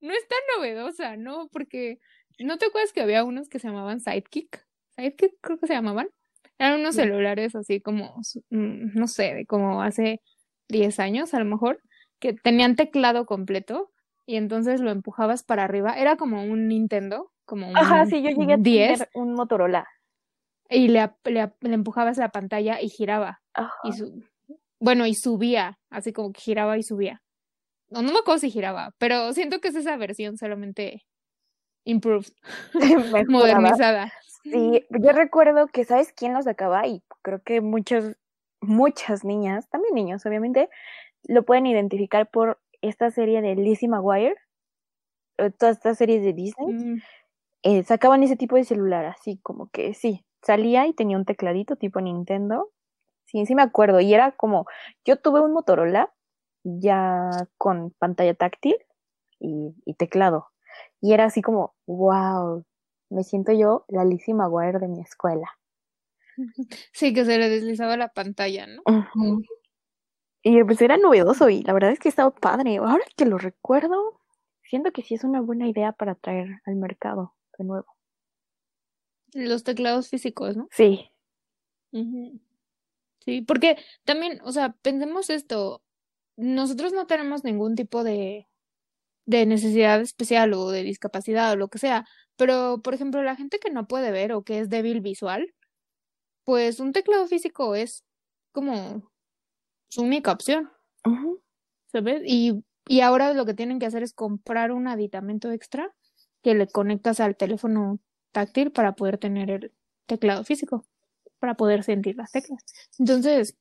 no, 0.00 0.12
es 0.12 0.26
tan 0.26 0.38
novedosa, 0.56 1.16
¿no? 1.16 1.48
Porque 1.48 1.98
¿no 2.38 2.56
te 2.58 2.66
acuerdas 2.66 2.92
que 2.92 3.02
había 3.02 3.24
unos 3.24 3.48
que 3.48 3.58
se 3.58 3.68
llamaban 3.68 4.00
Sidekick? 4.00 4.66
Sidekick 4.96 5.34
creo 5.40 5.58
que 5.58 5.66
se 5.66 5.74
llamaban. 5.74 6.08
Eran 6.58 6.80
unos 6.80 6.94
celulares 6.94 7.54
así 7.54 7.80
como, 7.80 8.16
mm, 8.50 8.98
no 8.98 9.06
sé, 9.06 9.34
de 9.34 9.46
como 9.46 9.82
hace 9.82 10.22
10 10.68 10.98
años 10.98 11.34
a 11.34 11.38
lo 11.38 11.44
mejor, 11.44 11.82
que 12.18 12.32
tenían 12.32 12.76
teclado 12.76 13.26
completo 13.26 13.92
y 14.30 14.36
entonces 14.36 14.80
lo 14.80 14.92
empujabas 14.92 15.42
para 15.42 15.64
arriba. 15.64 15.94
Era 15.94 16.14
como 16.14 16.44
un 16.44 16.68
Nintendo, 16.68 17.32
como 17.44 17.68
un 17.68 17.76
Ajá, 17.76 18.06
sí, 18.06 18.22
yo 18.22 18.30
llegué 18.30 18.52
a 18.52 18.62
tener 18.62 19.08
un 19.12 19.34
Motorola. 19.34 19.88
Y 20.68 20.86
le, 20.86 21.10
le, 21.24 21.52
empujabas 21.62 22.16
la 22.16 22.28
pantalla 22.28 22.80
y 22.80 22.90
giraba. 22.90 23.42
Y 23.82 23.92
su, 23.92 24.22
bueno, 24.78 25.04
y 25.04 25.14
subía, 25.14 25.80
así 25.90 26.12
como 26.12 26.32
que 26.32 26.40
giraba 26.40 26.78
y 26.78 26.84
subía. 26.84 27.22
No, 27.88 28.02
no 28.02 28.12
me 28.12 28.20
acuerdo 28.20 28.38
si 28.38 28.50
giraba, 28.50 28.94
pero 28.98 29.32
siento 29.32 29.60
que 29.60 29.66
es 29.66 29.74
esa 29.74 29.96
versión 29.96 30.36
solamente 30.36 31.04
improved, 31.82 32.30
modernizada. 33.28 34.12
Sí, 34.44 34.86
yo 34.90 35.10
recuerdo 35.10 35.66
que, 35.66 35.84
¿sabes 35.84 36.12
quién 36.12 36.34
lo 36.34 36.42
sacaba? 36.42 36.86
Y 36.86 37.02
creo 37.22 37.42
que 37.42 37.60
muchas, 37.60 38.16
muchas 38.60 39.24
niñas, 39.24 39.68
también 39.70 39.92
niños, 39.96 40.24
obviamente, 40.24 40.70
lo 41.24 41.42
pueden 41.44 41.66
identificar 41.66 42.30
por 42.30 42.60
esta 42.82 43.10
serie 43.10 43.42
de 43.42 43.54
Lizzie 43.56 43.88
McGuire, 43.88 44.36
eh, 45.38 45.50
todas 45.50 45.76
estas 45.76 45.98
series 45.98 46.22
de 46.22 46.32
Disney, 46.32 46.74
mm. 46.74 47.02
eh, 47.62 47.82
sacaban 47.84 48.22
ese 48.22 48.36
tipo 48.36 48.56
de 48.56 48.64
celular, 48.64 49.04
así 49.06 49.38
como 49.42 49.68
que 49.70 49.94
sí, 49.94 50.24
salía 50.42 50.86
y 50.86 50.94
tenía 50.94 51.16
un 51.16 51.24
tecladito 51.24 51.76
tipo 51.76 52.00
Nintendo. 52.00 52.70
Sí, 53.26 53.46
sí 53.46 53.54
me 53.54 53.62
acuerdo. 53.62 54.00
Y 54.00 54.12
era 54.12 54.32
como, 54.32 54.66
yo 55.04 55.16
tuve 55.16 55.40
un 55.40 55.52
Motorola 55.52 56.12
ya 56.64 57.30
con 57.58 57.92
pantalla 57.98 58.34
táctil 58.34 58.76
y, 59.38 59.74
y 59.84 59.94
teclado. 59.94 60.48
Y 61.00 61.12
era 61.12 61.26
así 61.26 61.42
como, 61.42 61.74
wow, 61.86 62.64
me 63.10 63.24
siento 63.24 63.52
yo 63.52 63.84
la 63.88 64.04
Lizzie 64.04 64.34
McGuire 64.34 64.78
de 64.78 64.88
mi 64.88 65.00
escuela. 65.00 65.48
Sí, 66.92 67.12
que 67.12 67.24
se 67.24 67.38
le 67.38 67.48
deslizaba 67.48 67.96
la 67.96 68.08
pantalla, 68.08 68.66
¿no? 68.66 68.82
Y 70.42 70.62
pues 70.64 70.80
era 70.80 70.96
novedoso 70.96 71.48
y 71.50 71.62
la 71.62 71.72
verdad 71.72 71.92
es 71.92 71.98
que 71.98 72.08
estaba 72.08 72.30
padre. 72.30 72.78
Ahora 72.78 73.04
que 73.16 73.26
lo 73.26 73.38
recuerdo, 73.38 74.20
siento 74.62 74.90
que 74.92 75.02
sí 75.02 75.14
es 75.14 75.24
una 75.24 75.40
buena 75.40 75.68
idea 75.68 75.92
para 75.92 76.14
traer 76.14 76.60
al 76.64 76.76
mercado 76.76 77.34
de 77.58 77.64
nuevo. 77.64 77.86
Los 79.32 79.64
teclados 79.64 80.08
físicos, 80.08 80.56
¿no? 80.56 80.68
Sí. 80.70 81.10
Sí, 83.20 83.42
porque 83.42 83.76
también, 84.04 84.40
o 84.44 84.52
sea, 84.52 84.72
pensemos 84.82 85.28
esto, 85.28 85.82
nosotros 86.36 86.92
no 86.92 87.06
tenemos 87.06 87.44
ningún 87.44 87.74
tipo 87.74 88.02
de, 88.02 88.48
de 89.26 89.46
necesidad 89.46 90.00
especial 90.00 90.54
o 90.54 90.70
de 90.70 90.82
discapacidad 90.82 91.52
o 91.52 91.56
lo 91.56 91.68
que 91.68 91.78
sea, 91.78 92.06
pero 92.36 92.80
por 92.82 92.94
ejemplo, 92.94 93.22
la 93.22 93.36
gente 93.36 93.58
que 93.58 93.70
no 93.70 93.86
puede 93.86 94.10
ver 94.10 94.32
o 94.32 94.42
que 94.42 94.60
es 94.60 94.70
débil 94.70 95.00
visual, 95.00 95.54
pues 96.44 96.80
un 96.80 96.92
teclado 96.92 97.26
físico 97.26 97.74
es 97.74 98.04
como 98.52 99.09
su 99.90 100.02
única 100.02 100.32
opción. 100.32 100.70
¿Sabes? 101.92 102.22
Y, 102.24 102.64
y 102.86 103.00
ahora 103.00 103.34
lo 103.34 103.44
que 103.44 103.54
tienen 103.54 103.78
que 103.78 103.86
hacer 103.86 104.02
es 104.02 104.14
comprar 104.14 104.72
un 104.72 104.88
aditamento 104.88 105.50
extra 105.50 105.92
que 106.42 106.54
le 106.54 106.68
conectas 106.68 107.20
al 107.20 107.36
teléfono 107.36 107.98
táctil 108.32 108.70
para 108.72 108.92
poder 108.92 109.18
tener 109.18 109.50
el 109.50 109.72
teclado 110.06 110.44
físico, 110.44 110.86
para 111.38 111.54
poder 111.54 111.82
sentir 111.82 112.16
las 112.16 112.32
teclas. 112.32 112.64
Entonces, 112.98 113.56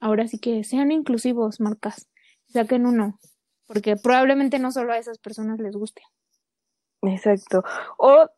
ahora 0.00 0.26
sí 0.26 0.38
que 0.38 0.64
sean 0.64 0.90
inclusivos, 0.90 1.60
marcas, 1.60 2.08
saquen 2.48 2.86
uno, 2.86 3.18
porque 3.66 3.96
probablemente 3.96 4.58
no 4.58 4.72
solo 4.72 4.92
a 4.92 4.98
esas 4.98 5.18
personas 5.18 5.60
les 5.60 5.76
guste. 5.76 6.02
Exacto. 7.02 7.62
O 7.98 8.28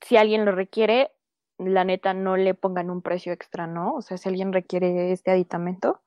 si 0.00 0.16
alguien 0.16 0.44
lo 0.44 0.52
requiere, 0.52 1.10
la 1.58 1.84
neta 1.84 2.14
no 2.14 2.36
le 2.36 2.54
pongan 2.54 2.90
un 2.90 3.02
precio 3.02 3.32
extra, 3.32 3.66
¿no? 3.66 3.94
O 3.94 4.02
sea, 4.02 4.16
si 4.16 4.28
alguien 4.28 4.52
requiere 4.52 5.12
este 5.12 5.30
aditamento, 5.30 6.00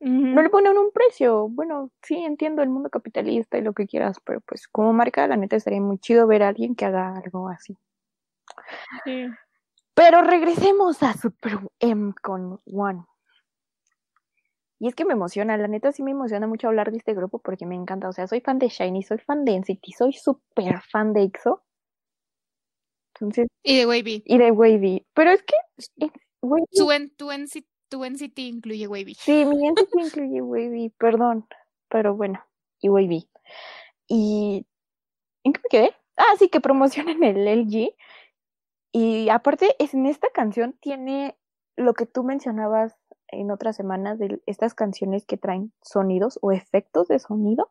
no 0.00 0.42
le 0.42 0.50
ponen 0.50 0.76
un 0.76 0.90
precio. 0.92 1.48
Bueno, 1.48 1.90
sí, 2.02 2.16
entiendo 2.16 2.62
el 2.62 2.68
mundo 2.68 2.90
capitalista 2.90 3.58
y 3.58 3.62
lo 3.62 3.72
que 3.72 3.86
quieras, 3.86 4.18
pero 4.24 4.40
pues 4.40 4.68
como 4.68 4.92
marca, 4.92 5.26
la 5.26 5.36
neta 5.36 5.56
estaría 5.56 5.80
muy 5.80 5.98
chido 5.98 6.26
ver 6.26 6.42
a 6.42 6.48
alguien 6.48 6.74
que 6.74 6.84
haga 6.84 7.16
algo 7.16 7.48
así. 7.48 7.76
Sí. 9.04 9.26
Pero 9.94 10.22
regresemos 10.22 11.02
a 11.02 11.14
Super 11.14 11.58
M 11.80 12.12
con 12.22 12.60
One. 12.66 13.04
Y 14.78 14.88
es 14.88 14.94
que 14.94 15.06
me 15.06 15.14
emociona, 15.14 15.56
la 15.56 15.68
neta 15.68 15.90
sí 15.92 16.02
me 16.02 16.10
emociona 16.10 16.46
mucho 16.46 16.68
hablar 16.68 16.90
de 16.90 16.98
este 16.98 17.14
grupo 17.14 17.38
porque 17.38 17.64
me 17.64 17.74
encanta. 17.74 18.08
O 18.08 18.12
sea, 18.12 18.26
soy 18.26 18.40
fan 18.40 18.58
de 18.58 18.68
Shiny, 18.68 19.02
soy 19.02 19.18
fan 19.18 19.44
de 19.44 19.54
NCT, 19.54 19.84
soy 19.96 20.12
súper 20.12 20.82
fan 20.82 21.14
de 21.14 21.22
EXO. 21.22 21.64
Entonces, 23.14 23.48
y 23.62 23.78
de 23.78 23.86
Wavy. 23.86 24.22
Y 24.26 24.36
de 24.36 24.50
Wavy. 24.50 25.06
Pero 25.14 25.30
es 25.30 25.42
que. 25.42 25.54
tu, 26.72 26.88
tu, 27.16 27.32
NCT, 27.32 27.66
incluye 28.36 28.86
Wavy. 28.86 29.14
Sí, 29.14 29.44
mi 29.44 29.68
NCT 29.68 29.94
incluye 29.98 30.42
Wavy, 30.42 30.90
perdón. 30.90 31.46
Pero 31.88 32.14
bueno, 32.14 32.44
y 32.80 32.88
Wavy. 32.88 33.28
Y. 34.08 34.66
¿En 35.44 35.52
qué 35.52 35.60
me 35.62 35.68
quedé? 35.68 35.94
Ah, 36.16 36.34
sí, 36.38 36.48
que 36.48 36.60
promocionan 36.60 37.22
el 37.22 37.46
LG. 37.46 37.94
Y 38.92 39.28
aparte, 39.28 39.76
es, 39.78 39.94
en 39.94 40.06
esta 40.06 40.28
canción 40.30 40.74
tiene 40.80 41.36
lo 41.76 41.94
que 41.94 42.06
tú 42.06 42.24
mencionabas 42.24 42.96
en 43.28 43.50
otras 43.50 43.76
semanas 43.76 44.18
de 44.18 44.40
estas 44.46 44.74
canciones 44.74 45.26
que 45.26 45.36
traen 45.36 45.72
sonidos 45.82 46.38
o 46.42 46.52
efectos 46.52 47.08
de 47.08 47.18
sonido 47.18 47.70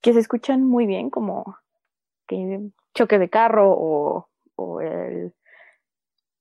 que 0.00 0.12
se 0.12 0.20
escuchan 0.20 0.62
muy 0.62 0.86
bien, 0.86 1.10
como 1.10 1.58
que 2.26 2.70
choque 2.94 3.18
de 3.18 3.28
carro 3.28 3.70
o, 3.70 4.28
o 4.54 4.80
el... 4.80 5.34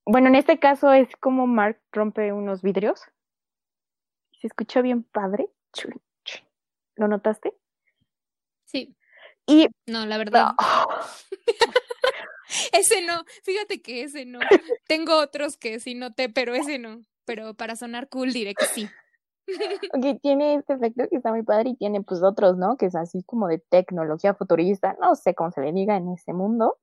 Bueno, 0.05 0.27
en 0.27 0.35
este 0.35 0.59
caso 0.59 0.93
es 0.93 1.09
como 1.17 1.47
Mark 1.47 1.79
rompe 1.91 2.31
unos 2.31 2.61
vidrios. 2.61 3.01
Se 4.39 4.47
escucha 4.47 4.81
bien 4.81 5.03
padre. 5.03 5.49
¿Lo 6.95 7.07
notaste? 7.07 7.53
Sí. 8.65 8.95
Y... 9.45 9.67
No, 9.87 10.05
la 10.05 10.17
verdad. 10.17 10.51
ese 12.71 13.05
no, 13.05 13.23
fíjate 13.43 13.81
que 13.81 14.03
ese 14.03 14.25
no. 14.25 14.39
Tengo 14.87 15.19
otros 15.19 15.57
que 15.57 15.79
sí 15.79 15.95
noté, 15.95 16.29
pero 16.29 16.55
ese 16.55 16.79
no 16.79 17.01
pero 17.25 17.53
para 17.53 17.75
sonar 17.75 18.07
cool 18.09 18.31
diré 18.31 18.55
que 18.55 18.65
sí. 18.65 18.89
Ok, 19.93 20.21
tiene 20.23 20.55
este 20.55 20.73
efecto 20.73 21.07
que 21.07 21.17
está 21.17 21.29
muy 21.29 21.43
padre 21.43 21.69
y 21.69 21.75
tiene 21.75 22.01
pues 22.01 22.23
otros, 22.23 22.57
¿no? 22.57 22.77
Que 22.77 22.87
es 22.87 22.95
así 22.95 23.21
como 23.23 23.47
de 23.47 23.59
tecnología 23.59 24.33
futurista, 24.33 24.97
no 24.99 25.13
sé 25.13 25.35
cómo 25.35 25.51
se 25.51 25.61
le 25.61 25.71
diga 25.71 25.97
en 25.97 26.11
ese 26.13 26.33
mundo. 26.33 26.79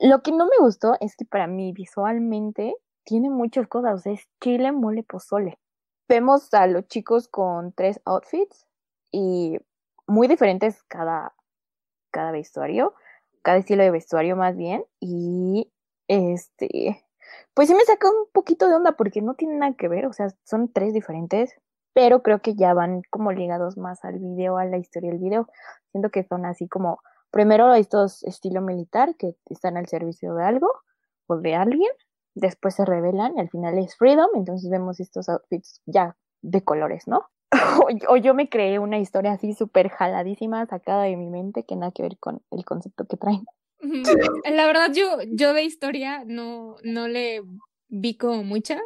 Lo 0.00 0.22
que 0.22 0.30
no 0.30 0.46
me 0.46 0.56
gustó 0.60 0.94
es 1.00 1.16
que 1.16 1.24
para 1.24 1.48
mí 1.48 1.72
visualmente 1.72 2.76
tiene 3.04 3.30
muchas 3.30 3.66
cosas, 3.66 3.94
o 3.94 3.98
sea, 3.98 4.12
es 4.12 4.28
chile, 4.40 4.70
mole, 4.70 5.02
pozole. 5.02 5.58
Vemos 6.08 6.54
a 6.54 6.68
los 6.68 6.86
chicos 6.86 7.26
con 7.26 7.72
tres 7.72 8.00
outfits 8.04 8.66
y 9.10 9.58
muy 10.06 10.28
diferentes 10.28 10.84
cada, 10.84 11.34
cada 12.12 12.30
vestuario, 12.30 12.94
cada 13.42 13.58
estilo 13.58 13.82
de 13.82 13.90
vestuario 13.90 14.36
más 14.36 14.56
bien, 14.56 14.84
y 15.00 15.72
este, 16.06 17.04
pues 17.54 17.68
sí 17.68 17.74
me 17.74 17.84
saca 17.84 18.08
un 18.08 18.26
poquito 18.32 18.68
de 18.68 18.76
onda 18.76 18.92
porque 18.92 19.20
no 19.20 19.34
tiene 19.34 19.56
nada 19.56 19.74
que 19.74 19.88
ver, 19.88 20.06
o 20.06 20.12
sea, 20.12 20.28
son 20.44 20.72
tres 20.72 20.94
diferentes, 20.94 21.54
pero 21.92 22.22
creo 22.22 22.40
que 22.40 22.54
ya 22.54 22.72
van 22.72 23.02
como 23.10 23.32
ligados 23.32 23.76
más 23.76 24.04
al 24.04 24.20
video, 24.20 24.58
a 24.58 24.64
la 24.64 24.78
historia 24.78 25.10
del 25.10 25.18
video. 25.18 25.48
Siento 25.90 26.10
que 26.10 26.22
son 26.22 26.46
así 26.46 26.68
como, 26.68 27.00
primero 27.30 27.72
estos 27.74 28.22
estilo 28.24 28.60
militar 28.60 29.16
que 29.16 29.36
están 29.46 29.76
al 29.76 29.86
servicio 29.86 30.34
de 30.34 30.44
algo 30.44 30.72
o 31.26 31.36
de 31.36 31.54
alguien, 31.54 31.90
después 32.34 32.74
se 32.74 32.84
revelan 32.84 33.36
y 33.36 33.40
al 33.40 33.50
final 33.50 33.78
es 33.78 33.96
Freedom, 33.96 34.28
entonces 34.34 34.70
vemos 34.70 35.00
estos 35.00 35.28
outfits 35.28 35.82
ya 35.86 36.16
de 36.42 36.62
colores, 36.62 37.06
¿no? 37.06 37.26
o, 38.08 38.16
yo 38.16 38.34
me 38.34 38.48
creé 38.48 38.78
una 38.78 38.98
historia 38.98 39.32
así 39.32 39.54
súper 39.54 39.88
jaladísima, 39.88 40.66
sacada 40.66 41.04
de 41.04 41.16
mi 41.16 41.30
mente, 41.30 41.64
que 41.64 41.76
nada 41.76 41.92
que 41.92 42.02
ver 42.02 42.18
con 42.18 42.42
el 42.50 42.64
concepto 42.64 43.06
que 43.06 43.16
traen. 43.16 43.44
La 44.50 44.66
verdad, 44.66 44.90
yo, 44.92 45.18
yo 45.30 45.52
de 45.54 45.62
historia 45.62 46.24
no, 46.26 46.76
no 46.82 47.08
le 47.08 47.42
vi 47.88 48.16
como 48.16 48.42
mucha. 48.42 48.80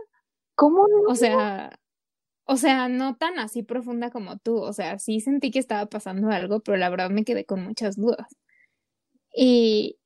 ¿Cómo 0.55 0.87
no? 0.87 1.11
O 1.11 1.15
sea, 1.15 1.71
o 2.45 2.57
sea, 2.57 2.89
no 2.89 3.17
tan 3.17 3.39
así 3.39 3.63
profunda 3.63 4.11
como 4.11 4.39
tú. 4.39 4.57
O 4.59 4.73
sea, 4.73 4.99
sí 4.99 5.21
sentí 5.21 5.51
que 5.51 5.59
estaba 5.59 5.87
pasando 5.87 6.31
algo, 6.31 6.61
pero 6.61 6.77
la 6.77 6.91
verdad 6.91 7.11
me 7.11 7.25
quedé 7.25 7.45
con 7.45 7.63
muchas 7.65 7.97
dudas. 7.97 8.29
Y, 9.35 9.99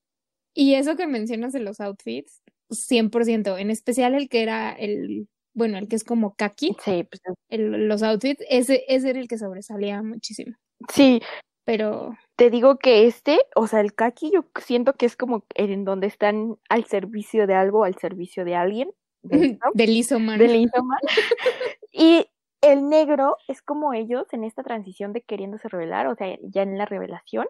y 0.55 0.75
eso 0.75 0.97
que 0.97 1.07
mencionas 1.07 1.53
de 1.53 1.61
los 1.61 1.81
outfits, 1.81 2.43
100%, 2.71 3.59
en 3.59 3.71
especial 3.71 4.15
el 4.15 4.29
que 4.29 4.43
era 4.43 4.73
el, 4.73 5.29
bueno, 5.55 5.79
el 5.79 5.89
que 5.89 5.97
es 5.97 6.05
como 6.05 6.35
kaki. 6.37 6.77
Sí, 6.85 7.05
pues. 7.05 7.23
los 7.51 8.03
outfits, 8.03 8.45
ese, 8.49 8.85
ese 8.89 9.11
era 9.11 9.21
el 9.21 9.29
que 9.29 9.39
sobresalía 9.39 10.03
muchísimo. 10.03 10.57
Sí. 10.93 11.21
Pero 11.67 12.17
te 12.37 12.49
digo 12.49 12.79
que 12.79 13.09
este, 13.09 13.41
o 13.57 13.67
sea, 13.67 13.81
el 13.81 13.93
kaki 13.93 14.31
yo 14.33 14.45
siento 14.65 14.95
que 14.95 15.05
es 15.05 15.17
como 15.17 15.45
en 15.57 15.85
donde 15.85 16.07
están 16.07 16.57
al 16.69 16.85
servicio 16.85 17.49
de 17.49 17.55
algo, 17.55 17.83
al 17.83 17.97
servicio 17.97 18.45
de 18.45 18.55
alguien. 18.55 18.91
Del 19.75 19.91
Isoman. 19.91 20.39
Del 20.39 20.55
Isoman. 20.55 21.01
y 21.97 22.29
el 22.61 22.89
negro 22.89 23.37
es 23.49 23.63
como 23.63 23.93
ellos 23.95 24.33
en 24.33 24.45
esta 24.45 24.63
transición 24.63 25.13
de 25.13 25.23
queriéndose 25.23 25.69
revelar, 25.69 26.07
o 26.09 26.15
sea, 26.17 26.37
ya 26.43 26.63
en 26.63 26.79
la 26.79 26.87
revelación. 26.87 27.47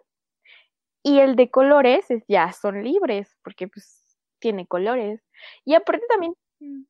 Y 1.03 1.19
el 1.19 1.35
de 1.35 1.49
colores 1.49 2.09
es 2.11 2.23
ya 2.27 2.51
son 2.53 2.83
libres, 2.83 3.37
porque 3.43 3.67
pues 3.67 4.03
tiene 4.39 4.67
colores. 4.67 5.21
Y 5.65 5.75
aparte 5.75 6.05
también 6.09 6.35
mm. 6.59 6.83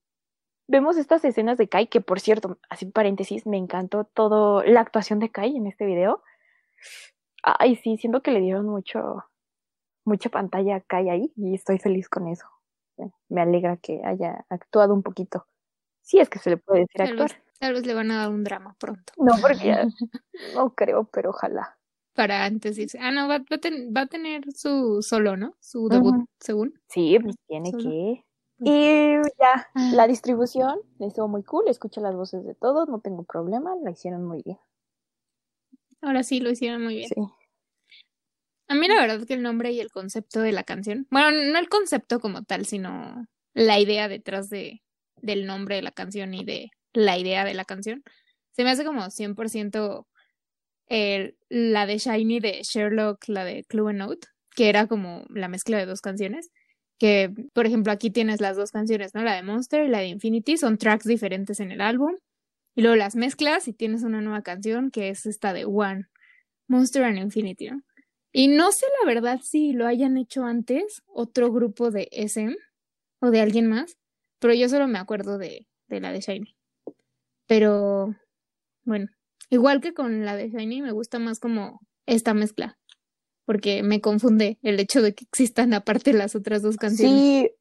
vemos 0.68 0.98
estas 0.98 1.24
escenas 1.26 1.58
de 1.58 1.70
Kai, 1.70 1.88
que 1.88 2.02
por 2.02 2.20
cierto, 2.20 2.60
así 2.70 2.86
paréntesis, 2.88 3.46
me 3.46 3.58
encantó 3.58 4.06
todo 4.06 4.64
la 4.64 4.82
actuación 4.82 5.20
de 5.20 5.30
Kai 5.30 5.56
en 5.58 5.68
este 5.68 5.86
video 5.86 6.24
ay, 7.44 7.76
sí, 7.78 7.98
siento 7.98 8.22
que 8.22 8.32
le 8.32 8.42
dieron 8.42 8.68
mucho, 8.68 9.26
mucha 10.06 10.30
pantalla 10.30 10.78
acá 10.78 11.02
y 11.02 11.10
ahí 11.10 11.34
y 11.36 11.56
estoy 11.56 11.80
feliz 11.80 12.10
con 12.10 12.28
eso. 12.28 12.46
Me 13.30 13.42
alegra 13.42 13.78
que 13.78 14.02
haya 14.04 14.46
actuado 14.50 14.94
un 14.94 15.04
poquito. 15.04 15.46
Sí, 16.02 16.20
es 16.20 16.30
que 16.30 16.40
se 16.40 16.52
le 16.52 16.58
puede 16.58 16.82
decir 16.82 17.02
actuar. 17.02 17.32
Tal 17.60 17.74
vez 17.74 17.86
le 17.86 17.94
van 17.94 18.12
a 18.12 18.18
dar 18.18 18.30
un 18.30 18.44
drama 18.44 18.76
pronto. 18.80 19.14
No, 19.18 19.34
porque 19.42 19.76
no 20.56 20.74
creo, 20.76 21.10
pero 21.12 21.32
ojalá. 21.32 21.78
para 22.14 22.46
antes 22.46 22.76
decir, 22.76 23.00
ah, 23.02 23.12
no, 23.12 23.28
va, 23.28 23.40
va, 23.40 24.02
a 24.02 24.08
tener 24.08 24.44
su 24.54 25.02
solo, 25.02 25.38
¿no? 25.38 25.56
Su 25.60 25.88
debut, 25.90 26.28
según. 26.40 26.80
Sí, 26.90 27.18
pues 27.22 27.36
tiene 27.48 27.72
que. 27.72 28.24
Y 28.60 29.14
ya, 29.40 29.70
ah. 29.76 29.92
la 29.94 30.08
distribución 30.08 30.80
estuvo 31.00 31.28
muy 31.28 31.44
cool, 31.44 31.68
escucho 31.68 32.02
las 32.02 32.16
voces 32.16 32.44
de 32.44 32.56
todos, 32.56 32.90
no 32.90 33.00
tengo 33.00 33.24
problema, 33.24 33.76
la 33.84 33.92
hicieron 33.92 34.26
muy 34.26 34.42
bien. 34.44 34.58
Ahora 36.02 36.24
sí, 36.24 36.40
lo 36.40 36.50
hicieron 36.50 36.84
muy 36.84 36.96
bien. 36.96 37.10
Sí. 37.14 37.22
A 38.70 38.76
mí 38.76 38.88
la 38.88 38.96
verdad 38.96 39.26
que 39.26 39.34
el 39.34 39.44
nombre 39.44 39.72
y 39.72 39.80
el 39.80 39.92
concepto 39.92 40.42
de 40.42 40.52
la 40.52 40.64
canción, 40.64 41.08
bueno, 41.10 41.32
no 41.32 41.58
el 41.58 41.70
concepto 41.70 42.20
como 42.20 42.44
tal, 42.44 42.66
sino 42.66 43.28
la 43.54 43.80
idea 43.80 44.08
detrás 44.08 44.50
de, 44.50 44.84
del 45.22 45.46
nombre 45.46 45.76
de 45.76 45.82
la 45.84 45.92
canción 45.92 46.34
y 46.34 46.44
de 46.44 46.72
la 46.98 47.18
idea 47.18 47.46
de 47.46 47.54
la 47.54 47.66
canción, 47.66 48.04
se 48.52 48.64
me 48.64 48.72
hace 48.72 48.84
como 48.84 49.02
100% 49.04 50.08
el, 50.88 51.38
la 51.50 51.86
de 51.86 51.98
Shiny 51.98 52.40
de 52.40 52.62
Sherlock, 52.64 53.28
la 53.28 53.46
de 53.46 53.64
Clue 53.66 53.94
Note, 53.94 54.28
que 54.56 54.70
era 54.70 54.88
como 54.88 55.26
la 55.30 55.48
mezcla 55.48 55.78
de 55.78 55.86
dos 55.86 56.02
canciones. 56.02 56.50
Que, 57.00 57.32
por 57.54 57.68
ejemplo, 57.68 57.92
aquí 57.92 58.10
tienes 58.10 58.42
las 58.42 58.58
dos 58.58 58.72
canciones, 58.72 59.14
¿no? 59.14 59.24
La 59.24 59.36
de 59.36 59.44
Monster 59.44 59.86
y 59.86 59.90
la 59.90 60.00
de 60.00 60.08
Infinity, 60.08 60.58
son 60.58 60.80
tracks 60.80 61.06
diferentes 61.06 61.60
en 61.60 61.72
el 61.72 61.82
álbum. 61.82 62.16
Y 62.76 62.82
luego 62.82 62.96
las 62.96 63.16
mezclas 63.16 63.68
y 63.68 63.74
tienes 63.74 64.02
una 64.02 64.22
nueva 64.22 64.42
canción 64.42 64.90
que 64.90 65.10
es 65.10 65.28
esta 65.28 65.54
de 65.54 65.66
One, 65.66 66.08
Monster 66.68 67.04
and 67.04 67.20
Infinity, 67.20 67.70
¿no? 67.70 67.82
Y 68.32 68.48
no 68.48 68.72
sé 68.72 68.86
la 69.02 69.12
verdad 69.12 69.40
si 69.44 69.74
lo 69.74 69.88
hayan 69.88 70.18
hecho 70.18 70.44
antes 70.44 71.02
otro 71.08 71.52
grupo 71.52 71.92
de 71.92 72.10
SM 72.12 72.56
o 73.20 73.32
de 73.32 73.42
alguien 73.42 73.68
más, 73.68 73.98
pero 74.40 74.54
yo 74.54 74.68
solo 74.70 74.88
me 74.88 75.00
acuerdo 75.00 75.38
de, 75.38 75.68
de 75.88 76.00
la 76.02 76.12
de 76.12 76.22
Shiny. 76.22 76.57
Pero, 77.48 78.14
bueno, 78.84 79.08
igual 79.50 79.82
que 79.82 79.94
con 79.94 80.26
la 80.26 80.36
de 80.36 80.50
Shiny, 80.50 80.82
me 80.82 80.92
gusta 80.92 81.18
más 81.20 81.40
como 81.40 81.80
esta 82.06 82.34
mezcla, 82.34 82.78
porque 83.46 83.84
me 83.84 84.02
confunde 84.02 84.60
el 84.62 84.80
hecho 84.80 85.02
de 85.02 85.16
que 85.16 85.24
existan 85.24 85.74
aparte 85.74 86.14
las 86.14 86.36
otras 86.36 86.62
dos 86.62 86.78
canciones. 86.78 87.20
Sí. 87.20 87.52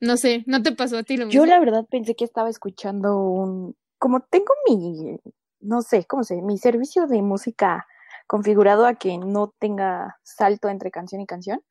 No 0.00 0.16
sé, 0.16 0.42
¿no 0.46 0.62
te 0.62 0.72
pasó 0.72 0.98
a 0.98 1.02
ti 1.04 1.16
lo 1.16 1.26
mismo? 1.26 1.40
Yo 1.40 1.46
la 1.46 1.60
verdad 1.60 1.86
pensé 1.88 2.16
que 2.16 2.24
estaba 2.24 2.50
escuchando 2.50 3.18
un... 3.18 3.76
Como 3.98 4.20
tengo 4.20 4.52
mi, 4.68 5.16
no 5.60 5.82
sé, 5.82 6.04
¿cómo 6.06 6.24
sé? 6.24 6.42
Mi 6.42 6.58
servicio 6.58 7.06
de 7.06 7.22
música 7.22 7.86
configurado 8.26 8.84
a 8.86 8.94
que 8.94 9.18
no 9.18 9.54
tenga 9.58 10.18
salto 10.22 10.68
entre 10.68 10.90
canción 10.90 11.20
y 11.20 11.26
canción. 11.26 11.62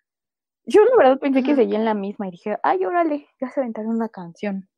Yo 0.64 0.86
la 0.86 0.96
verdad 0.96 1.20
pensé 1.20 1.44
que 1.44 1.56
seguía 1.56 1.78
en 1.78 1.86
la 1.86 1.94
misma 1.94 2.28
y 2.28 2.32
dije, 2.32 2.58
ay, 2.64 2.86
órale, 2.86 3.28
ya 3.42 3.50
se 3.50 3.60
aventaron 3.60 3.92
una 3.96 4.10
canción. 4.10 4.70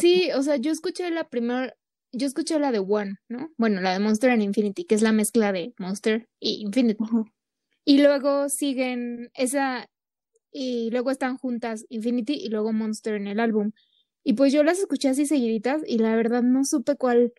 Sí, 0.00 0.30
o 0.32 0.42
sea, 0.42 0.56
yo 0.56 0.70
escuché 0.70 1.10
la 1.10 1.28
primera, 1.28 1.74
yo 2.16 2.26
escuché 2.26 2.58
la 2.58 2.72
de 2.72 2.78
One, 2.78 3.16
¿no? 3.28 3.50
Bueno, 3.58 3.80
la 3.80 3.92
de 3.92 3.98
Monster 3.98 4.30
and 4.30 4.42
Infinity, 4.42 4.84
que 4.84 4.94
es 4.94 5.02
la 5.02 5.12
mezcla 5.12 5.52
de 5.52 5.74
Monster 5.78 6.28
y 6.40 6.62
Infinity. 6.62 7.04
Y 7.84 8.02
luego 8.02 8.48
siguen 8.48 9.30
esa, 9.34 9.88
y 10.50 10.90
luego 10.90 11.10
están 11.10 11.36
juntas 11.36 11.84
Infinity 11.90 12.34
y 12.34 12.48
luego 12.48 12.72
Monster 12.72 13.14
en 13.14 13.26
el 13.26 13.38
álbum. 13.38 13.72
Y 14.24 14.32
pues 14.32 14.52
yo 14.52 14.64
las 14.64 14.78
escuché 14.78 15.10
así 15.10 15.26
seguiditas 15.26 15.82
y 15.86 15.98
la 15.98 16.16
verdad 16.16 16.42
no 16.42 16.64
supe 16.64 16.96
cuál, 16.96 17.32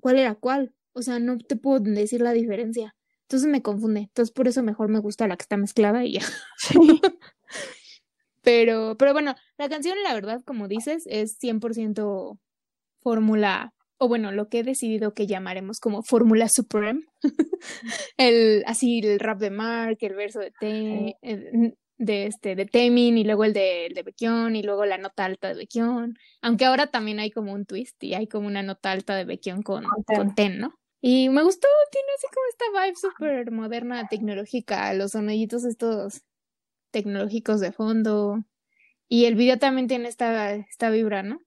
cuál 0.00 0.18
era 0.18 0.34
cuál. 0.36 0.74
O 0.92 1.02
sea, 1.02 1.18
no 1.18 1.36
te 1.38 1.56
puedo 1.56 1.80
decir 1.80 2.20
la 2.20 2.32
diferencia. 2.32 2.94
Entonces 3.22 3.48
me 3.48 3.62
confunde. 3.62 4.00
Entonces 4.00 4.32
por 4.32 4.48
eso 4.48 4.62
mejor 4.62 4.88
me 4.88 5.00
gusta 5.00 5.26
la 5.26 5.36
que 5.36 5.42
está 5.42 5.56
mezclada 5.56 6.04
y 6.04 6.14
ya. 6.14 6.22
pero, 8.42 8.96
pero 8.96 9.12
bueno, 9.12 9.34
la 9.58 9.68
canción, 9.68 9.98
la 10.02 10.14
verdad, 10.14 10.42
como 10.44 10.68
dices, 10.68 11.02
es 11.06 11.38
100% 11.38 12.38
fórmula, 13.00 13.74
o 14.02 14.08
bueno, 14.08 14.32
lo 14.32 14.48
que 14.48 14.60
he 14.60 14.62
decidido 14.62 15.12
que 15.12 15.26
llamaremos 15.26 15.78
como 15.78 16.02
fórmula 16.02 16.48
supreme. 16.48 17.02
el, 18.16 18.64
así, 18.66 19.00
el 19.00 19.20
rap 19.20 19.38
de 19.38 19.50
Mark, 19.50 19.98
el 20.00 20.14
verso 20.14 20.40
de 20.40 20.52
T, 20.58 21.16
de 21.98 22.26
este, 22.26 22.56
de 22.56 22.64
Temin, 22.64 23.18
y 23.18 23.24
luego 23.24 23.44
el 23.44 23.52
de, 23.52 23.86
el 23.86 23.92
de 23.92 24.02
y 24.18 24.62
luego 24.62 24.86
la 24.86 24.96
nota 24.96 25.26
alta 25.26 25.48
de 25.48 25.54
Bekion. 25.54 26.16
Aunque 26.40 26.64
ahora 26.64 26.86
también 26.86 27.20
hay 27.20 27.30
como 27.30 27.52
un 27.52 27.66
twist 27.66 28.02
y 28.02 28.14
hay 28.14 28.26
como 28.26 28.46
una 28.46 28.62
nota 28.62 28.90
alta 28.90 29.14
de 29.14 29.26
Bekion 29.26 29.62
con, 29.62 29.84
con 30.06 30.34
Ten, 30.34 30.58
¿no? 30.58 30.72
Y 31.02 31.28
me 31.28 31.42
gustó, 31.42 31.68
tiene 31.92 32.08
así 32.16 32.26
como 32.34 32.46
esta 32.48 32.82
vibe 32.82 32.96
súper 32.96 33.50
moderna, 33.52 34.08
tecnológica, 34.08 34.94
los 34.94 35.10
soniditos 35.12 35.64
estos 35.64 36.22
tecnológicos 36.90 37.60
de 37.60 37.72
fondo. 37.72 38.38
Y 39.08 39.26
el 39.26 39.34
video 39.34 39.58
también 39.58 39.88
tiene 39.88 40.08
esta, 40.08 40.54
esta 40.54 40.88
vibra, 40.88 41.22
¿no? 41.22 41.40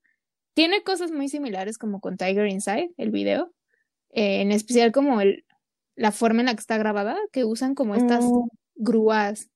Tiene 0.54 0.82
cosas 0.82 1.10
muy 1.10 1.28
similares 1.28 1.78
como 1.78 2.00
con 2.00 2.16
Tiger 2.16 2.46
Inside, 2.46 2.92
el 2.96 3.10
video. 3.10 3.52
Eh, 4.10 4.40
en 4.40 4.52
especial 4.52 4.92
como 4.92 5.20
el, 5.20 5.44
la 5.96 6.12
forma 6.12 6.40
en 6.40 6.46
la 6.46 6.54
que 6.54 6.60
está 6.60 6.78
grabada, 6.78 7.16
que 7.32 7.44
usan 7.44 7.74
como 7.74 7.96
estas 7.96 8.24
mm. 8.24 8.48
grúas 8.76 9.50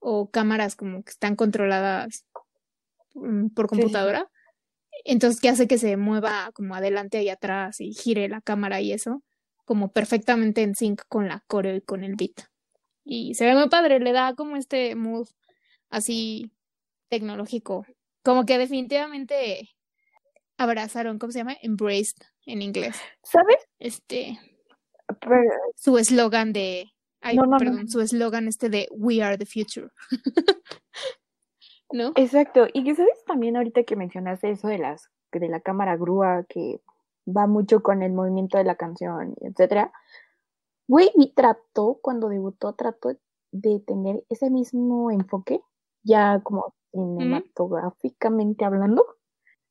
o 0.00 0.30
cámaras 0.30 0.76
como 0.76 1.02
que 1.04 1.10
están 1.10 1.36
controladas 1.36 2.26
mm, 3.14 3.48
por 3.48 3.68
computadora. 3.68 4.28
Entonces, 5.04 5.40
¿qué 5.40 5.48
hace 5.48 5.68
que 5.68 5.78
se 5.78 5.96
mueva 5.96 6.50
como 6.54 6.74
adelante 6.74 7.22
y 7.22 7.28
atrás 7.28 7.80
y 7.80 7.92
gire 7.92 8.28
la 8.28 8.40
cámara 8.40 8.80
y 8.80 8.92
eso? 8.92 9.22
Como 9.64 9.92
perfectamente 9.92 10.62
en 10.62 10.74
sync 10.74 11.02
con 11.08 11.28
la 11.28 11.44
coreo 11.46 11.76
y 11.76 11.80
con 11.80 12.04
el 12.04 12.16
beat. 12.16 12.48
Y 13.04 13.34
se 13.34 13.44
ve 13.44 13.54
muy 13.54 13.68
padre, 13.68 14.00
le 14.00 14.12
da 14.12 14.34
como 14.34 14.56
este 14.56 14.94
mood 14.94 15.28
así 15.88 16.50
tecnológico. 17.08 17.86
Como 18.22 18.44
que 18.44 18.58
definitivamente 18.58 19.70
abrazaron, 20.56 21.18
¿cómo 21.18 21.32
se 21.32 21.38
llama? 21.38 21.56
Embraced 21.62 22.22
en 22.46 22.62
inglés. 22.62 22.96
¿Sabes? 23.22 23.56
Este. 23.78 24.38
Su 25.76 25.98
eslogan 25.98 26.52
de. 26.52 26.90
Ay, 27.20 27.38
perdón, 27.58 27.88
su 27.88 28.00
eslogan 28.00 28.48
este 28.48 28.68
de 28.68 28.88
We 28.90 29.22
are 29.22 29.38
the 29.38 29.46
future. 29.46 29.88
¿no? 31.92 32.12
Exacto, 32.16 32.66
y 32.72 32.84
que 32.84 32.94
sabes 32.94 33.24
también 33.24 33.56
ahorita 33.56 33.84
que 33.84 33.96
mencionaste 33.96 34.50
eso 34.50 34.68
de 34.68 34.78
las 34.78 35.10
de 35.32 35.48
la 35.48 35.60
cámara 35.60 35.96
grúa 35.96 36.44
que 36.48 36.80
va 37.26 37.46
mucho 37.46 37.82
con 37.82 38.02
el 38.02 38.12
movimiento 38.12 38.58
de 38.58 38.64
la 38.64 38.76
canción, 38.76 39.34
etcétera. 39.40 39.92
Wavy 40.86 41.32
trató, 41.34 41.98
cuando 42.02 42.28
debutó, 42.28 42.74
trató 42.74 43.16
de 43.50 43.80
tener 43.80 44.24
ese 44.28 44.50
mismo 44.50 45.10
enfoque, 45.10 45.60
ya 46.02 46.40
como 46.42 46.74
cinematográficamente 46.92 48.64
hablando, 48.64 49.06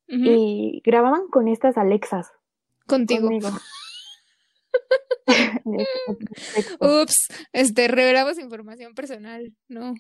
y 0.08 0.82
grababan 0.86 1.28
con 1.28 1.48
estas 1.48 1.78
Alexas. 1.78 2.32
Contigo. 2.88 3.30
Ups, 6.80 7.28
este, 7.54 7.88
revelamos 7.88 8.38
información 8.40 8.94
personal, 8.94 9.54
no 9.68 9.94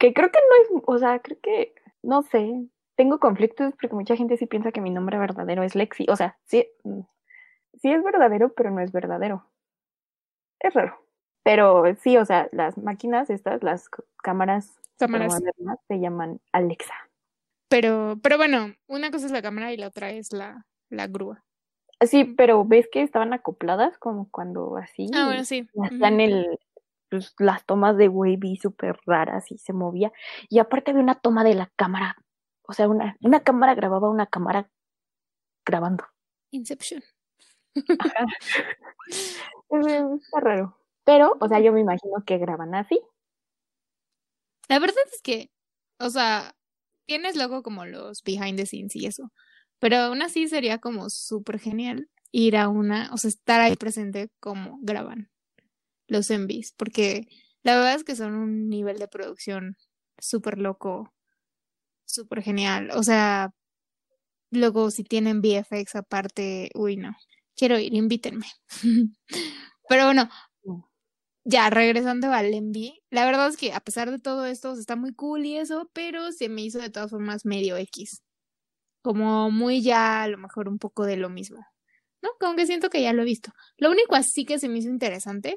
que 0.00 0.14
creo 0.14 0.30
que 0.32 0.38
no 0.38 0.78
es, 0.78 0.82
o 0.86 0.98
sea, 0.98 1.20
creo 1.20 1.38
que, 1.40 1.74
no 2.02 2.22
sé, 2.22 2.66
tengo 2.96 3.20
conflictos 3.20 3.74
porque 3.78 3.94
mucha 3.94 4.16
gente 4.16 4.38
sí 4.38 4.46
piensa 4.46 4.72
que 4.72 4.80
mi 4.80 4.90
nombre 4.90 5.18
verdadero 5.18 5.62
es 5.62 5.74
Lexi, 5.74 6.06
o 6.08 6.16
sea, 6.16 6.38
sí, 6.46 6.66
mm, 6.84 7.00
sí 7.80 7.92
es 7.92 8.02
verdadero, 8.02 8.52
pero 8.54 8.70
no 8.70 8.80
es 8.80 8.92
verdadero. 8.92 9.46
Es 10.58 10.72
raro. 10.74 10.98
Pero 11.42 11.84
sí, 12.02 12.16
o 12.16 12.24
sea, 12.24 12.48
las 12.52 12.78
máquinas 12.78 13.28
estas, 13.28 13.62
las 13.62 13.90
cámaras, 14.22 14.80
cámaras. 14.98 15.38
se 15.86 16.00
llaman 16.00 16.40
Alexa. 16.50 16.94
Pero, 17.70 18.18
pero 18.20 18.36
bueno, 18.36 18.74
una 18.88 19.12
cosa 19.12 19.26
es 19.26 19.32
la 19.32 19.42
cámara 19.42 19.72
y 19.72 19.76
la 19.76 19.86
otra 19.86 20.10
es 20.10 20.32
la, 20.32 20.66
la 20.90 21.06
grúa. 21.06 21.44
Sí, 22.00 22.24
pero 22.24 22.64
ves 22.64 22.88
que 22.90 23.02
estaban 23.02 23.32
acopladas 23.32 23.96
como 23.98 24.28
cuando 24.30 24.76
así. 24.76 25.06
Ah, 25.14 25.26
bueno, 25.26 25.44
sí. 25.44 25.68
Hacían 25.80 26.20
el, 26.20 26.58
pues, 27.08 27.32
las 27.38 27.64
tomas 27.64 27.96
de 27.96 28.08
Wavy 28.08 28.56
súper 28.56 28.98
raras 29.06 29.52
y 29.52 29.58
se 29.58 29.72
movía. 29.72 30.12
Y 30.48 30.58
aparte 30.58 30.90
había 30.90 31.02
una 31.04 31.20
toma 31.20 31.44
de 31.44 31.54
la 31.54 31.70
cámara. 31.76 32.16
O 32.66 32.72
sea, 32.72 32.88
una, 32.88 33.16
una 33.20 33.44
cámara 33.44 33.76
grababa 33.76 34.10
una 34.10 34.26
cámara 34.26 34.68
grabando. 35.64 36.04
Inception. 36.50 37.04
Está 39.70 40.40
raro. 40.40 40.76
Pero, 41.04 41.36
o 41.38 41.48
sea, 41.48 41.60
yo 41.60 41.72
me 41.72 41.80
imagino 41.80 42.24
que 42.26 42.38
graban 42.38 42.74
así. 42.74 43.00
La 44.68 44.80
verdad 44.80 45.04
es 45.12 45.22
que, 45.22 45.52
o 46.00 46.10
sea, 46.10 46.56
tienes 47.10 47.34
luego 47.34 47.64
como 47.64 47.86
los 47.86 48.22
behind 48.22 48.56
the 48.56 48.66
scenes 48.66 48.94
y 48.94 49.04
eso. 49.06 49.32
Pero 49.80 49.96
aún 49.96 50.22
así 50.22 50.46
sería 50.46 50.78
como 50.78 51.10
súper 51.10 51.58
genial 51.58 52.08
ir 52.30 52.56
a 52.56 52.68
una, 52.68 53.10
o 53.12 53.16
sea, 53.16 53.30
estar 53.30 53.60
ahí 53.60 53.74
presente 53.74 54.30
como 54.38 54.78
graban 54.80 55.28
los 56.06 56.30
envis, 56.30 56.72
porque 56.76 57.26
la 57.64 57.74
verdad 57.74 57.96
es 57.96 58.04
que 58.04 58.14
son 58.14 58.36
un 58.36 58.68
nivel 58.68 59.00
de 59.00 59.08
producción 59.08 59.76
súper 60.18 60.58
loco, 60.58 61.12
súper 62.04 62.42
genial. 62.44 62.92
O 62.92 63.02
sea, 63.02 63.50
luego 64.52 64.92
si 64.92 65.02
tienen 65.02 65.40
VFX 65.40 65.96
aparte, 65.96 66.70
uy, 66.76 66.96
no, 66.96 67.16
quiero 67.56 67.76
ir, 67.80 67.92
invítenme. 67.92 68.46
Pero 69.88 70.04
bueno, 70.04 70.28
ya 71.44 71.70
regresando 71.70 72.32
al 72.32 72.52
envi, 72.54 73.02
la 73.10 73.24
verdad 73.24 73.48
es 73.48 73.56
que 73.56 73.72
a 73.72 73.80
pesar 73.80 74.10
de 74.10 74.18
todo 74.18 74.46
esto, 74.46 74.72
está 74.74 74.96
muy 74.96 75.14
cool 75.14 75.44
y 75.46 75.56
eso, 75.56 75.90
pero 75.92 76.32
se 76.32 76.48
me 76.48 76.62
hizo 76.62 76.78
de 76.78 76.90
todas 76.90 77.10
formas 77.10 77.44
medio 77.44 77.76
X. 77.76 78.22
Como 79.02 79.50
muy 79.50 79.82
ya, 79.82 80.22
a 80.22 80.28
lo 80.28 80.38
mejor 80.38 80.68
un 80.68 80.78
poco 80.78 81.04
de 81.06 81.16
lo 81.16 81.30
mismo. 81.30 81.66
¿No? 82.22 82.30
Como 82.38 82.56
que 82.56 82.66
siento 82.66 82.90
que 82.90 83.02
ya 83.02 83.12
lo 83.14 83.22
he 83.22 83.24
visto. 83.24 83.52
Lo 83.78 83.90
único 83.90 84.14
así 84.14 84.44
que 84.44 84.58
se 84.58 84.68
me 84.68 84.78
hizo 84.78 84.90
interesante 84.90 85.56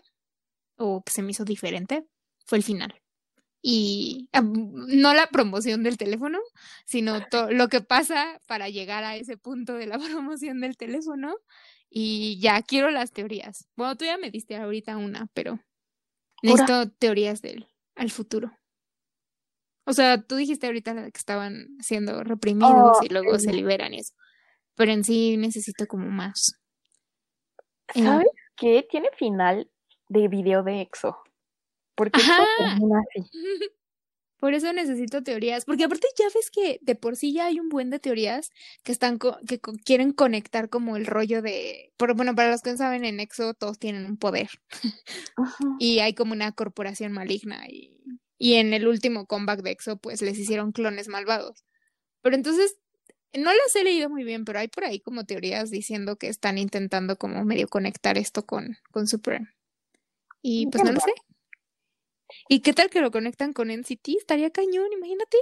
o 0.77 1.03
que 1.03 1.11
se 1.11 1.21
me 1.21 1.31
hizo 1.31 1.43
diferente 1.45 2.05
fue 2.45 2.57
el 2.59 2.63
final. 2.63 2.93
Y 3.61 4.29
ah, 4.33 4.41
no 4.41 5.13
la 5.13 5.27
promoción 5.27 5.83
del 5.83 5.97
teléfono, 5.97 6.39
sino 6.85 7.25
todo 7.27 7.51
lo 7.51 7.69
que 7.69 7.81
pasa 7.81 8.39
para 8.47 8.69
llegar 8.69 9.03
a 9.03 9.15
ese 9.17 9.37
punto 9.37 9.73
de 9.75 9.87
la 9.87 9.97
promoción 9.99 10.61
del 10.61 10.77
teléfono. 10.77 11.35
Y 11.89 12.39
ya 12.39 12.61
quiero 12.63 12.91
las 12.91 13.11
teorías. 13.11 13.67
Bueno, 13.75 13.95
tú 13.97 14.05
ya 14.05 14.17
me 14.17 14.31
diste 14.31 14.55
ahorita 14.55 14.97
una, 14.97 15.27
pero 15.33 15.59
necesito 16.43 16.89
teorías 16.91 17.41
del 17.41 17.67
al 17.95 18.11
futuro. 18.11 18.51
O 19.85 19.93
sea, 19.93 20.21
tú 20.21 20.35
dijiste 20.35 20.67
ahorita 20.67 20.93
que 21.11 21.17
estaban 21.17 21.67
siendo 21.79 22.23
reprimidos 22.23 22.97
y 23.03 23.09
luego 23.09 23.37
se 23.39 23.51
liberan 23.51 23.93
y 23.93 23.99
eso. 23.99 24.13
Pero 24.75 24.91
en 24.91 25.03
sí 25.03 25.37
necesito 25.37 25.87
como 25.87 26.07
más. 26.07 26.59
Eh, 27.95 28.03
¿Sabes 28.03 28.27
qué? 28.55 28.87
Tiene 28.89 29.09
final 29.17 29.69
de 30.09 30.27
video 30.27 30.63
de 30.63 30.81
EXO. 30.81 31.17
Porque 31.95 32.19
así. 32.19 33.29
Por 34.43 34.53
eso 34.55 34.73
necesito 34.73 35.23
teorías, 35.23 35.63
porque 35.63 35.85
aparte 35.85 36.05
ya 36.19 36.25
ves 36.35 36.51
que 36.51 36.77
de 36.81 36.95
por 36.95 37.15
sí 37.15 37.31
ya 37.31 37.45
hay 37.45 37.61
un 37.61 37.69
buen 37.69 37.89
de 37.89 37.99
teorías 37.99 38.51
que 38.83 38.91
están 38.91 39.17
que 39.17 39.61
quieren 39.85 40.11
conectar 40.11 40.67
como 40.67 40.97
el 40.97 41.05
rollo 41.05 41.41
de, 41.41 41.93
por, 41.95 42.13
bueno, 42.13 42.35
para 42.35 42.51
los 42.51 42.61
que 42.61 42.71
no 42.71 42.75
saben 42.75 43.05
en 43.05 43.21
EXO 43.21 43.53
todos 43.53 43.79
tienen 43.79 44.05
un 44.05 44.17
poder 44.17 44.49
y 45.79 45.99
hay 45.99 46.13
como 46.13 46.33
una 46.33 46.51
corporación 46.51 47.13
maligna 47.13 47.69
y, 47.69 48.03
y 48.37 48.55
en 48.55 48.73
el 48.73 48.85
último 48.85 49.27
comeback 49.27 49.61
de 49.61 49.71
EXO 49.71 49.95
pues 49.95 50.21
les 50.21 50.37
hicieron 50.37 50.73
clones 50.73 51.07
malvados. 51.07 51.63
Pero 52.21 52.35
entonces 52.35 52.75
no 53.33 53.49
las 53.49 53.75
he 53.77 53.85
leído 53.85 54.09
muy 54.09 54.25
bien, 54.25 54.43
pero 54.43 54.59
hay 54.59 54.67
por 54.67 54.83
ahí 54.83 54.99
como 54.99 55.23
teorías 55.23 55.71
diciendo 55.71 56.17
que 56.17 56.27
están 56.27 56.57
intentando 56.57 57.15
como 57.15 57.45
medio 57.45 57.69
conectar 57.69 58.17
esto 58.17 58.45
con, 58.45 58.75
con 58.91 59.07
Supreme. 59.07 59.47
Y 60.41 60.67
pues 60.67 60.83
no 60.83 60.91
lo 60.91 60.99
sé. 60.99 61.13
¿Y 62.49 62.61
qué 62.61 62.73
tal 62.73 62.89
que 62.89 63.01
lo 63.01 63.11
conectan 63.11 63.53
con 63.53 63.69
NCT? 63.69 64.09
Estaría 64.17 64.49
cañón, 64.49 64.91
imagínate. 64.93 65.37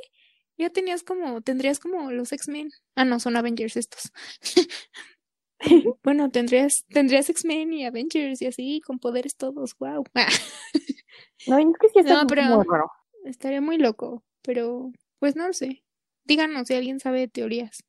Ya 0.57 0.69
tenías 0.69 1.03
como, 1.03 1.41
tendrías 1.41 1.79
como 1.79 2.11
los 2.11 2.31
X-Men. 2.31 2.69
Ah, 2.95 3.05
no, 3.05 3.19
son 3.19 3.35
Avengers 3.35 3.77
estos. 3.77 4.11
bueno, 6.03 6.29
tendrías, 6.29 6.85
tendrías 6.89 7.29
X-Men 7.29 7.73
y 7.73 7.85
Avengers 7.85 8.41
y 8.41 8.47
así, 8.47 8.81
con 8.85 8.99
poderes 8.99 9.35
todos, 9.35 9.75
wow. 9.79 10.03
no, 11.47 11.59
es 11.59 11.65
que 11.79 11.89
sí 11.89 11.99
está 11.99 12.23
muy 12.23 12.61
Estaría 13.25 13.61
muy 13.61 13.77
loco, 13.77 14.23
pero 14.41 14.91
pues 15.19 15.35
no 15.35 15.47
lo 15.47 15.53
sé. 15.53 15.83
Díganos 16.25 16.67
si 16.67 16.73
alguien 16.73 16.99
sabe 16.99 17.21
de 17.21 17.27
teorías. 17.27 17.83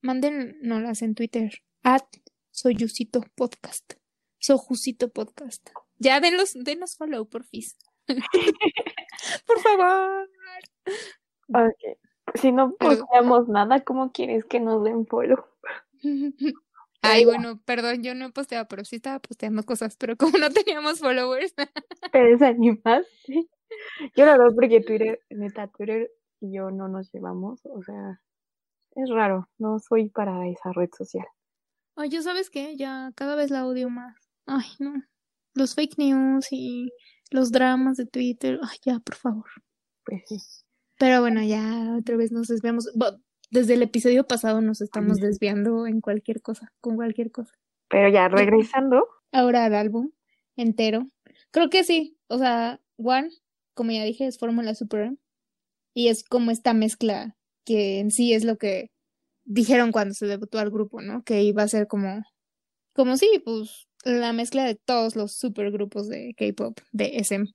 Mándennoslas 0.00 1.02
en 1.02 1.14
Twitter. 1.14 1.62
At 1.82 2.04
Soyusito 2.50 3.24
Podcast. 3.34 3.94
Sojusito 4.38 5.10
Podcast. 5.10 5.70
Ya 5.98 6.20
denos, 6.20 6.52
denos 6.54 6.96
follow, 6.96 7.28
por 7.28 7.42
porfis. 7.42 7.76
Por 9.46 9.60
favor. 9.60 10.28
Ok. 11.48 11.98
Si 12.34 12.52
no 12.52 12.74
posteamos 12.76 13.48
nada, 13.48 13.80
¿cómo 13.80 14.12
quieres 14.12 14.44
que 14.44 14.60
nos 14.60 14.82
den 14.84 15.06
follow? 15.06 15.44
Ay, 17.04 17.24
bueno, 17.24 17.60
perdón, 17.64 18.04
yo 18.04 18.14
no 18.14 18.26
he 18.26 18.30
posteado, 18.30 18.68
pero 18.68 18.84
sí 18.84 18.96
estaba 18.96 19.18
posteando 19.18 19.64
cosas, 19.64 19.96
pero 19.96 20.16
como 20.16 20.38
no 20.38 20.50
teníamos 20.50 21.00
followers. 21.00 21.52
Te 22.12 22.18
desanimaste. 22.18 23.48
Yo 24.16 24.24
la 24.24 24.38
veo 24.38 24.54
porque 24.54 24.80
Twitter, 24.80 25.20
neta, 25.30 25.66
Twitter 25.66 26.10
y 26.40 26.54
yo 26.54 26.70
no 26.70 26.88
nos 26.88 27.10
llevamos, 27.12 27.60
o 27.64 27.82
sea, 27.82 28.20
es 28.94 29.10
raro, 29.10 29.48
no 29.58 29.78
soy 29.78 30.10
para 30.10 30.46
esa 30.48 30.72
red 30.72 30.90
social. 30.96 31.26
Ay, 31.96 32.10
yo 32.10 32.22
sabes 32.22 32.50
qué, 32.50 32.76
ya 32.76 33.10
cada 33.14 33.34
vez 33.34 33.50
la 33.50 33.66
odio 33.66 33.90
más. 33.90 34.16
Ay, 34.46 34.66
no. 34.78 35.02
Los 35.54 35.74
fake 35.74 35.98
news 35.98 36.48
y 36.50 36.92
los 37.32 37.52
dramas 37.52 37.96
de 37.96 38.06
Twitter. 38.06 38.58
Ay, 38.62 38.78
ya, 38.84 38.98
por 39.00 39.16
favor. 39.16 39.46
Pues 40.04 40.22
sí. 40.26 40.36
Pero 40.98 41.20
bueno, 41.20 41.42
ya 41.42 41.96
otra 41.98 42.16
vez 42.16 42.32
nos 42.32 42.48
desviamos. 42.48 42.88
Desde 43.50 43.74
el 43.74 43.82
episodio 43.82 44.26
pasado 44.26 44.60
nos 44.60 44.80
estamos 44.80 45.18
desviando 45.18 45.86
en 45.86 46.00
cualquier 46.00 46.40
cosa, 46.40 46.72
con 46.80 46.96
cualquier 46.96 47.30
cosa. 47.30 47.52
Pero 47.88 48.08
ya 48.08 48.28
regresando. 48.28 49.06
Ahora 49.32 49.64
al 49.64 49.74
álbum 49.74 50.10
entero. 50.56 51.06
Creo 51.50 51.70
que 51.70 51.84
sí. 51.84 52.16
O 52.28 52.38
sea, 52.38 52.80
One, 52.96 53.30
como 53.74 53.90
ya 53.90 54.04
dije, 54.04 54.26
es 54.26 54.38
Fórmula 54.38 54.74
Super. 54.74 55.12
Y 55.94 56.08
es 56.08 56.24
como 56.24 56.50
esta 56.50 56.72
mezcla 56.72 57.36
que 57.64 58.00
en 58.00 58.10
sí 58.10 58.32
es 58.32 58.44
lo 58.44 58.56
que 58.56 58.90
dijeron 59.44 59.92
cuando 59.92 60.14
se 60.14 60.26
debutó 60.26 60.58
al 60.58 60.70
grupo, 60.70 61.00
¿no? 61.02 61.22
Que 61.22 61.42
iba 61.42 61.62
a 61.62 61.68
ser 61.68 61.86
como, 61.86 62.22
como 62.94 63.16
sí, 63.16 63.42
pues 63.44 63.88
la 64.04 64.32
mezcla 64.32 64.64
de 64.64 64.74
todos 64.74 65.16
los 65.16 65.36
supergrupos 65.36 66.08
de 66.08 66.34
K-pop, 66.36 66.78
de 66.92 67.18
SM. 67.18 67.46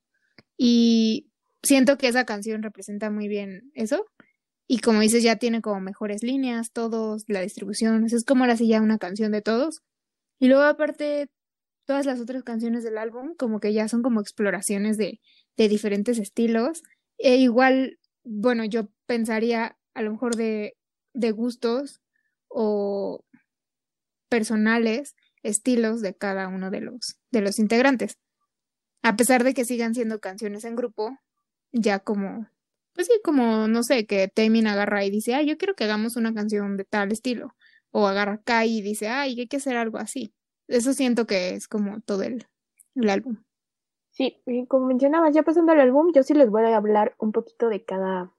Y 0.58 1.30
siento 1.64 1.98
que 1.98 2.08
esa 2.08 2.26
canción 2.26 2.64
representa 2.64 3.10
muy 3.10 3.28
bien 3.28 3.72
eso. 3.74 4.06
Y 4.68 4.80
como 4.80 5.00
dices, 5.00 5.24
ya 5.24 5.38
tiene 5.38 5.62
como 5.62 5.80
mejores 5.80 6.24
líneas, 6.24 6.72
todos, 6.72 7.24
la 7.28 7.42
distribución, 7.42 8.06
es 8.06 8.26
como 8.26 8.44
ahora 8.44 8.58
sí 8.58 8.68
ya 8.68 8.82
una 8.82 8.98
canción 8.98 9.32
de 9.32 9.42
todos. 9.42 9.82
Y 10.40 10.48
luego 10.48 10.64
aparte, 10.64 11.30
todas 11.86 12.06
las 12.06 12.20
otras 12.20 12.44
canciones 12.44 12.84
del 12.84 12.98
álbum, 12.98 13.36
como 13.38 13.60
que 13.60 13.74
ya 13.74 13.88
son 13.88 14.02
como 14.02 14.20
exploraciones 14.22 14.98
de, 14.98 15.22
de 15.56 15.70
diferentes 15.70 16.20
estilos. 16.20 16.84
E 17.18 17.38
igual, 17.38 17.98
bueno, 18.24 18.66
yo 18.66 18.90
pensaría 19.06 19.78
a 19.94 20.02
lo 20.02 20.12
mejor 20.12 20.36
de, 20.36 20.76
de 21.14 21.32
gustos 21.32 22.02
o 22.50 23.24
personales, 24.30 25.16
estilos 25.44 26.02
de 26.02 26.16
cada 26.16 26.48
uno 26.48 26.72
de 26.72 26.82
los, 26.82 27.20
de 27.32 27.42
los 27.42 27.60
integrantes. 27.60 28.18
A 29.04 29.16
pesar 29.16 29.44
de 29.44 29.54
que 29.54 29.66
sigan 29.66 29.94
siendo 29.94 30.20
canciones 30.20 30.66
en 30.66 30.76
grupo, 30.76 31.18
ya 31.72 32.00
como, 32.00 32.48
pues 32.94 33.08
sí, 33.08 33.14
como, 33.24 33.68
no 33.68 33.84
sé, 33.84 34.06
que 34.06 34.28
Taemin 34.28 34.68
agarra 34.68 35.06
y 35.06 35.10
dice, 35.10 35.36
ah, 35.36 35.42
yo 35.42 35.58
quiero 35.58 35.76
que 35.76 35.84
hagamos 35.84 36.16
una 36.16 36.34
canción 36.34 36.78
de 36.78 36.84
tal 36.84 37.12
estilo. 37.12 37.56
O 37.92 38.08
agarra 38.08 38.42
Kai 38.44 38.80
y 38.80 38.82
dice, 38.82 39.08
ay, 39.08 39.40
hay 39.40 39.48
que 39.48 39.58
hacer 39.58 39.78
algo 39.78 39.98
así. 39.98 40.34
Eso 40.68 40.94
siento 40.94 41.26
que 41.26 41.52
es 41.52 41.68
como 41.68 42.02
todo 42.02 42.24
el, 42.24 42.46
el 42.96 43.10
álbum. 43.10 43.38
Sí, 44.12 44.42
como 44.68 44.88
mencionabas, 44.88 45.34
ya 45.34 45.44
pasando 45.44 45.72
al 45.72 45.80
álbum, 45.80 46.12
yo 46.12 46.24
sí 46.24 46.34
les 46.34 46.50
voy 46.50 46.64
a 46.64 46.76
hablar 46.76 47.16
un 47.20 47.32
poquito 47.32 47.70
de 47.70 47.86
cada, 47.86 48.34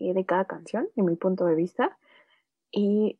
de 0.00 0.24
cada 0.24 0.46
canción, 0.46 0.88
de 0.96 1.02
mi 1.02 1.16
punto 1.16 1.44
de 1.44 1.54
vista. 1.54 1.98
Y 2.72 3.19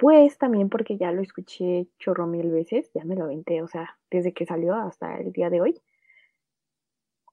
pues 0.00 0.38
también 0.38 0.70
porque 0.70 0.96
ya 0.96 1.12
lo 1.12 1.20
escuché 1.20 1.86
chorro 1.98 2.26
mil 2.26 2.50
veces, 2.50 2.90
ya 2.94 3.04
me 3.04 3.16
lo 3.16 3.24
aventé, 3.24 3.60
o 3.60 3.68
sea, 3.68 3.98
desde 4.10 4.32
que 4.32 4.46
salió 4.46 4.74
hasta 4.74 5.18
el 5.18 5.30
día 5.30 5.50
de 5.50 5.60
hoy. 5.60 5.82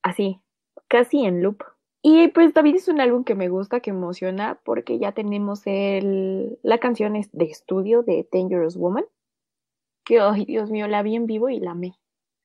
Así, 0.03 0.41
casi 0.89 1.23
en 1.23 1.41
loop. 1.41 1.63
Y 2.01 2.27
pues 2.27 2.53
también 2.53 2.75
es 2.75 2.89
un 2.89 2.99
álbum 2.99 3.23
que 3.23 3.35
me 3.35 3.47
gusta, 3.47 3.79
que 3.79 3.91
emociona, 3.91 4.59
porque 4.65 4.99
ya 4.99 5.13
tenemos 5.13 5.61
el, 5.65 6.59
la 6.61 6.77
canción 6.79 7.13
de 7.13 7.45
estudio 7.45 8.03
de 8.03 8.27
Dangerous 8.33 8.75
Woman, 8.75 9.05
que, 10.03 10.19
ay, 10.19 10.43
Dios 10.43 10.69
mío, 10.69 10.89
la 10.89 11.03
vi 11.03 11.15
en 11.15 11.25
vivo 11.25 11.47
y 11.49 11.61
la 11.61 11.71
amé. 11.71 11.93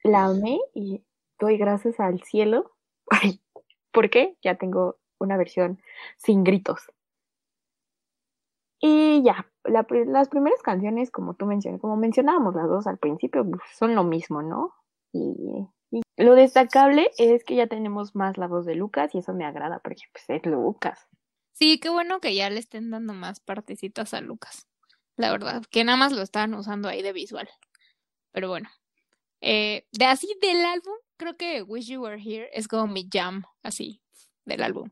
La 0.05 0.27
amé 0.27 0.61
y 0.73 1.03
doy 1.41 1.57
gracias 1.59 1.99
al 1.99 2.23
cielo. 2.23 2.70
¿Por 3.91 4.09
qué? 4.09 4.37
Ya 4.41 4.55
tengo 4.55 4.99
una 5.18 5.37
versión 5.37 5.81
sin 6.16 6.45
gritos. 6.45 6.93
Y 8.85 9.22
ya, 9.22 9.47
las 9.62 9.87
primeras 10.28 10.61
canciones, 10.62 11.12
como 11.12 11.35
tú 11.35 11.47
mencionas, 11.47 11.80
como 11.80 11.97
mencionábamos 11.97 12.57
las 12.57 12.68
dos 12.68 12.89
al 12.89 12.99
principio, 12.99 13.49
pues, 13.49 13.62
son 13.78 13.95
lo 13.95 14.03
mismo, 14.03 14.43
¿no? 14.43 14.74
Y, 15.12 15.68
lo 16.16 16.35
destacable 16.35 17.11
es 17.18 17.45
que 17.45 17.55
ya 17.55 17.66
tenemos 17.66 18.16
más 18.16 18.39
la 18.39 18.49
voz 18.49 18.66
de 18.66 18.74
Lucas 18.74 19.14
y 19.14 19.18
eso 19.18 19.35
me 19.35 19.45
agrada 19.45 19.78
porque 19.78 20.03
pues, 20.12 20.24
es 20.28 20.45
Lucas. 20.47 21.07
Sí, 21.53 21.78
qué 21.78 21.91
bueno 21.91 22.20
que 22.20 22.35
ya 22.35 22.51
le 22.51 22.59
estén 22.59 22.91
dando 22.91 23.12
más 23.12 23.41
partecitas 23.41 24.14
a 24.14 24.20
Lucas. 24.20 24.66
La 25.16 25.30
verdad, 25.30 25.62
que 25.70 25.85
nada 25.85 25.99
más 25.99 26.12
lo 26.12 26.22
estaban 26.22 26.55
usando 26.55 26.89
ahí 26.89 27.03
de 27.03 27.12
visual. 27.12 27.49
Pero 28.33 28.49
bueno. 28.49 28.68
Eh, 29.43 29.87
de 29.93 30.07
así 30.07 30.28
del 30.41 30.64
álbum, 30.64 30.95
creo 31.16 31.37
que 31.37 31.62
Wish 31.62 31.89
You 31.89 32.03
Were 32.03 32.20
Here 32.20 32.49
es 32.53 32.68
como 32.68 32.87
mi 32.87 33.09
jam, 33.12 33.45
así, 33.62 34.01
del 34.45 34.62
álbum. 34.62 34.91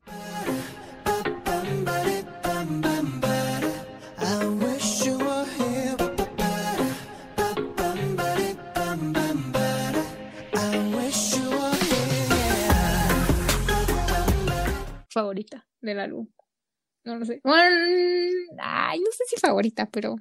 Favorita 15.11 15.67
del 15.81 16.01
álbum. 16.01 16.29
No 17.05 17.17
lo 17.17 17.25
sé. 17.25 17.41
ay, 17.45 19.01
no 19.01 19.11
sé 19.11 19.25
si 19.27 19.37
favorita, 19.41 19.89
pero. 19.91 20.17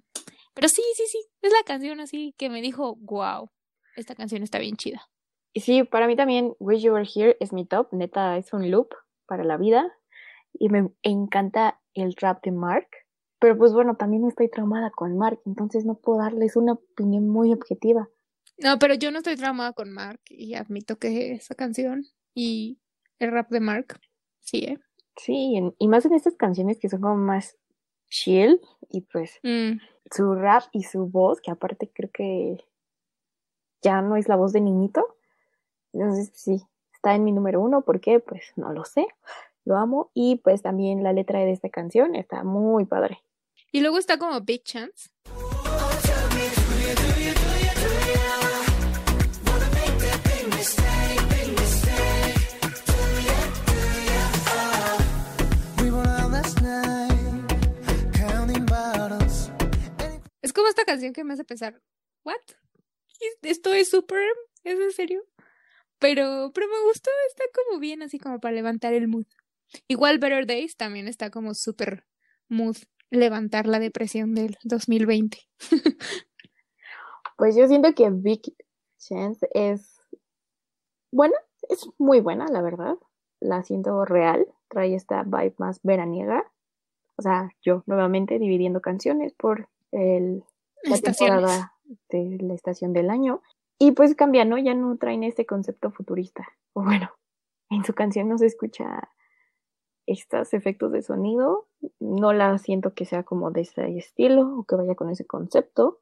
Pero 0.53 0.67
sí, 0.67 0.81
sí, 0.95 1.03
sí. 1.07 1.19
Es 1.41 1.51
la 1.51 1.63
canción 1.65 1.99
así 1.99 2.33
que 2.37 2.49
me 2.49 2.61
dijo, 2.61 2.95
wow, 3.01 3.49
esta 3.95 4.15
canción 4.15 4.43
está 4.43 4.59
bien 4.59 4.75
chida. 4.75 5.09
Y 5.53 5.61
sí, 5.61 5.83
para 5.83 6.07
mí 6.07 6.15
también 6.15 6.53
Wish 6.59 6.81
You 6.81 6.93
Were 6.93 7.07
Here 7.13 7.37
es 7.39 7.53
mi 7.53 7.65
top. 7.65 7.93
Neta, 7.93 8.37
es 8.37 8.53
un 8.53 8.69
loop 8.69 8.89
para 9.25 9.43
la 9.43 9.57
vida. 9.57 9.93
Y 10.53 10.69
me 10.69 10.89
encanta 11.03 11.79
el 11.93 12.15
rap 12.15 12.43
de 12.43 12.51
Mark. 12.51 12.87
Pero 13.39 13.57
pues 13.57 13.71
bueno, 13.71 13.95
también 13.95 14.27
estoy 14.27 14.49
traumada 14.49 14.91
con 14.91 15.17
Mark, 15.17 15.39
entonces 15.45 15.85
no 15.85 15.95
puedo 15.95 16.19
darles 16.19 16.57
una 16.57 16.73
opinión 16.73 17.29
muy 17.29 17.53
objetiva. 17.53 18.09
No, 18.57 18.77
pero 18.79 18.93
yo 18.93 19.11
no 19.11 19.19
estoy 19.19 19.37
traumada 19.37 19.71
con 19.71 19.91
Mark 19.91 20.19
y 20.27 20.55
admito 20.55 20.97
que 20.97 21.31
esa 21.31 21.55
canción 21.55 22.05
y 22.35 22.79
el 23.17 23.31
rap 23.31 23.49
de 23.49 23.61
Mark, 23.61 23.99
sí, 24.39 24.65
¿eh? 24.65 24.79
Sí, 25.17 25.59
y 25.77 25.87
más 25.87 26.05
en 26.05 26.13
estas 26.13 26.35
canciones 26.35 26.79
que 26.79 26.89
son 26.89 27.01
como 27.01 27.17
más 27.17 27.57
chill 28.09 28.61
y 28.89 29.01
pues 29.01 29.39
mm. 29.43 29.79
su 30.11 30.33
rap 30.35 30.63
y 30.71 30.83
su 30.83 31.07
voz, 31.07 31.41
que 31.41 31.51
aparte 31.51 31.91
creo 31.93 32.09
que 32.11 32.57
ya 33.81 34.01
no 34.01 34.15
es 34.15 34.27
la 34.27 34.35
voz 34.35 34.53
de 34.53 34.61
niñito. 34.61 35.05
Entonces, 35.93 36.31
sí, 36.33 36.61
está 36.93 37.15
en 37.15 37.23
mi 37.23 37.31
número 37.31 37.61
uno. 37.61 37.81
¿Por 37.81 37.99
qué? 37.99 38.19
Pues 38.19 38.51
no 38.55 38.71
lo 38.73 38.85
sé. 38.85 39.07
Lo 39.65 39.77
amo. 39.77 40.11
Y 40.13 40.37
pues 40.37 40.61
también 40.61 41.03
la 41.03 41.13
letra 41.13 41.39
de 41.39 41.51
esta 41.51 41.69
canción 41.69 42.15
está 42.15 42.43
muy 42.43 42.85
padre. 42.85 43.19
Y 43.71 43.81
luego 43.81 43.97
está 43.97 44.17
como 44.17 44.39
Big 44.41 44.63
Chance. 44.63 45.09
Esta 60.69 60.85
canción 60.85 61.13
que 61.13 61.23
me 61.23 61.33
hace 61.33 61.43
pensar, 61.43 61.81
¿what? 62.23 62.35
¿Esto 63.41 63.73
es 63.73 63.89
super? 63.89 64.23
¿Es 64.63 64.79
en 64.79 64.91
serio? 64.91 65.23
Pero, 65.99 66.51
pero 66.53 66.67
me 66.67 66.81
gustó, 66.87 67.11
está 67.27 67.43
como 67.53 67.79
bien, 67.79 68.01
así 68.01 68.19
como 68.19 68.39
para 68.39 68.55
levantar 68.55 68.93
el 68.93 69.07
mood. 69.07 69.25
Igual 69.87 70.19
Better 70.19 70.47
Days 70.47 70.77
también 70.77 71.07
está 71.07 71.29
como 71.29 71.53
super 71.53 72.05
mood, 72.47 72.77
levantar 73.09 73.67
la 73.67 73.79
depresión 73.79 74.33
del 74.33 74.57
2020. 74.63 75.37
pues 77.37 77.55
yo 77.55 77.67
siento 77.67 77.93
que 77.93 78.09
Big 78.09 78.41
Chance 78.97 79.47
es 79.53 79.99
buena, 81.11 81.35
es 81.69 81.87
muy 81.97 82.21
buena, 82.21 82.47
la 82.47 82.61
verdad. 82.61 82.95
La 83.41 83.63
siento 83.63 84.05
real, 84.05 84.47
trae 84.69 84.95
esta 84.95 85.23
vibe 85.23 85.55
más 85.57 85.79
veraniega. 85.83 86.49
O 87.17 87.21
sea, 87.21 87.49
yo 87.61 87.83
nuevamente 87.85 88.39
dividiendo 88.39 88.81
canciones 88.81 89.33
por 89.33 89.69
el, 89.91 90.43
la 90.83 90.97
temporada 90.97 91.73
de 92.09 92.37
la 92.41 92.53
estación 92.53 92.93
del 92.93 93.09
año. 93.09 93.41
Y 93.79 93.91
pues 93.91 94.15
cambia, 94.15 94.45
¿no? 94.45 94.57
Ya 94.57 94.73
no 94.73 94.97
traen 94.97 95.23
este 95.23 95.45
concepto 95.45 95.91
futurista. 95.91 96.47
O 96.73 96.83
bueno, 96.83 97.09
en 97.71 97.83
su 97.83 97.95
canción 97.95 98.29
no 98.29 98.37
se 98.37 98.45
escucha 98.45 99.09
estos 100.05 100.53
efectos 100.53 100.91
de 100.91 101.01
sonido. 101.01 101.67
No 101.99 102.31
la 102.31 102.57
siento 102.59 102.93
que 102.93 103.05
sea 103.05 103.23
como 103.23 103.49
de 103.49 103.61
ese 103.61 103.97
estilo 103.97 104.59
o 104.59 104.65
que 104.65 104.75
vaya 104.75 104.93
con 104.93 105.09
ese 105.09 105.25
concepto. 105.25 105.99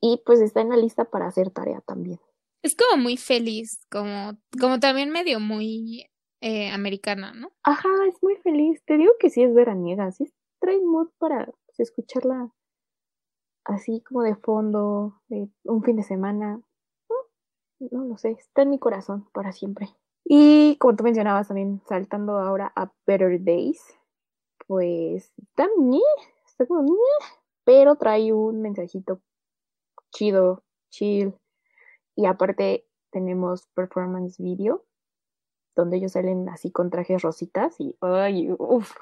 Y 0.00 0.22
pues 0.24 0.40
está 0.40 0.62
en 0.62 0.70
la 0.70 0.78
lista 0.78 1.04
para 1.04 1.26
hacer 1.26 1.50
tarea 1.50 1.82
también. 1.82 2.18
Es 2.62 2.74
como 2.74 3.02
muy 3.02 3.18
feliz, 3.18 3.84
como, 3.90 4.38
como 4.58 4.80
también 4.80 5.10
medio 5.10 5.40
muy 5.40 6.06
eh, 6.40 6.70
americana, 6.70 7.34
¿no? 7.34 7.52
Ajá, 7.62 7.90
es 8.08 8.20
muy 8.22 8.36
feliz. 8.36 8.82
Te 8.86 8.96
digo 8.96 9.12
que 9.20 9.28
sí 9.28 9.42
es 9.42 9.54
veraniega, 9.54 10.10
sí 10.10 10.32
trae 10.58 10.80
mood 10.80 11.08
para 11.18 11.46
pues, 11.66 11.80
escucharla 11.80 12.50
así 13.68 14.00
como 14.00 14.22
de 14.22 14.34
fondo, 14.34 15.20
de 15.28 15.48
un 15.64 15.82
fin 15.84 15.96
de 15.96 16.02
semana. 16.02 16.60
No, 17.78 18.04
lo 18.04 18.16
sé, 18.16 18.30
está 18.30 18.62
en 18.62 18.70
mi 18.70 18.78
corazón 18.78 19.28
para 19.32 19.52
siempre. 19.52 19.88
Y 20.24 20.76
como 20.78 20.96
tú 20.96 21.04
mencionabas 21.04 21.48
también, 21.48 21.80
saltando 21.86 22.38
ahora 22.38 22.72
a 22.74 22.90
Better 23.06 23.42
Days, 23.44 23.80
pues 24.66 25.32
también 25.54 26.02
está 26.44 26.66
como 26.66 26.96
pero 27.64 27.96
trae 27.96 28.32
un 28.32 28.62
mensajito 28.62 29.20
chido, 30.10 30.64
chill. 30.90 31.34
Y 32.16 32.26
aparte 32.26 32.86
tenemos 33.10 33.68
performance 33.74 34.38
video, 34.38 34.84
donde 35.76 35.98
ellos 35.98 36.12
salen 36.12 36.48
así 36.48 36.72
con 36.72 36.90
trajes 36.90 37.22
rositas 37.22 37.78
y, 37.78 37.96
ay, 38.00 38.50
uff, 38.58 38.96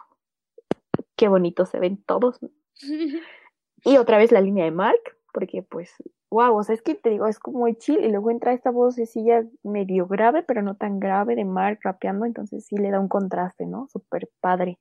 qué 1.17 1.29
bonito 1.29 1.65
se 1.65 1.79
ven 1.79 2.03
todos. 2.03 2.41
Y 3.85 3.97
otra 3.99 4.19
vez 4.19 4.33
la 4.33 4.41
línea 4.41 4.65
de 4.65 4.71
Mark, 4.71 5.01
porque 5.33 5.63
pues, 5.63 5.93
wow, 6.31 6.57
o 6.57 6.63
sea, 6.63 6.75
es 6.75 6.83
que 6.83 6.95
te 6.95 7.11
digo, 7.11 7.27
es 7.27 7.39
como 7.39 7.61
muy 7.61 7.77
chill 7.77 8.05
y 8.05 8.11
luego 8.11 8.31
entra 8.31 8.53
esta 8.53 8.71
vocecilla 8.71 9.45
medio 9.63 10.07
grave, 10.07 10.43
pero 10.43 10.63
no 10.63 10.77
tan 10.77 10.99
grave 10.99 11.37
de 11.37 11.45
Mark 11.45 11.81
rapeando, 11.83 12.25
entonces 12.25 12.67
sí 12.67 12.77
le 12.77 12.91
da 12.91 13.01
un 13.01 13.09
contraste, 13.09 13.67
¿no? 13.67 13.89
Súper 13.89 14.29
padre. 14.41 14.79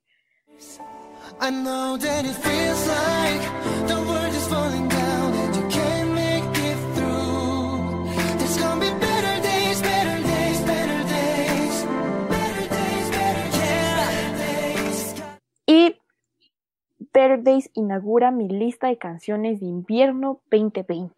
Days 17.16 17.70
inaugura 17.72 18.30
mi 18.30 18.46
lista 18.46 18.88
de 18.88 18.98
canciones 18.98 19.60
de 19.60 19.66
invierno 19.66 20.42
2020. 20.50 21.14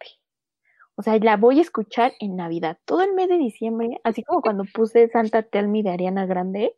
O 0.95 1.01
sea, 1.01 1.17
la 1.19 1.35
voy 1.35 1.59
a 1.59 1.61
escuchar 1.61 2.13
en 2.21 2.37
Navidad. 2.37 2.77
Todo 2.85 3.01
el 3.03 3.13
mes 3.13 3.27
de 3.27 3.37
diciembre, 3.37 3.99
así 4.05 4.23
como 4.23 4.41
cuando 4.41 4.63
puse 4.63 5.09
Santa 5.09 5.43
Tell 5.43 5.67
Me 5.67 5.83
de 5.83 5.89
Ariana 5.89 6.25
Grande, 6.25 6.73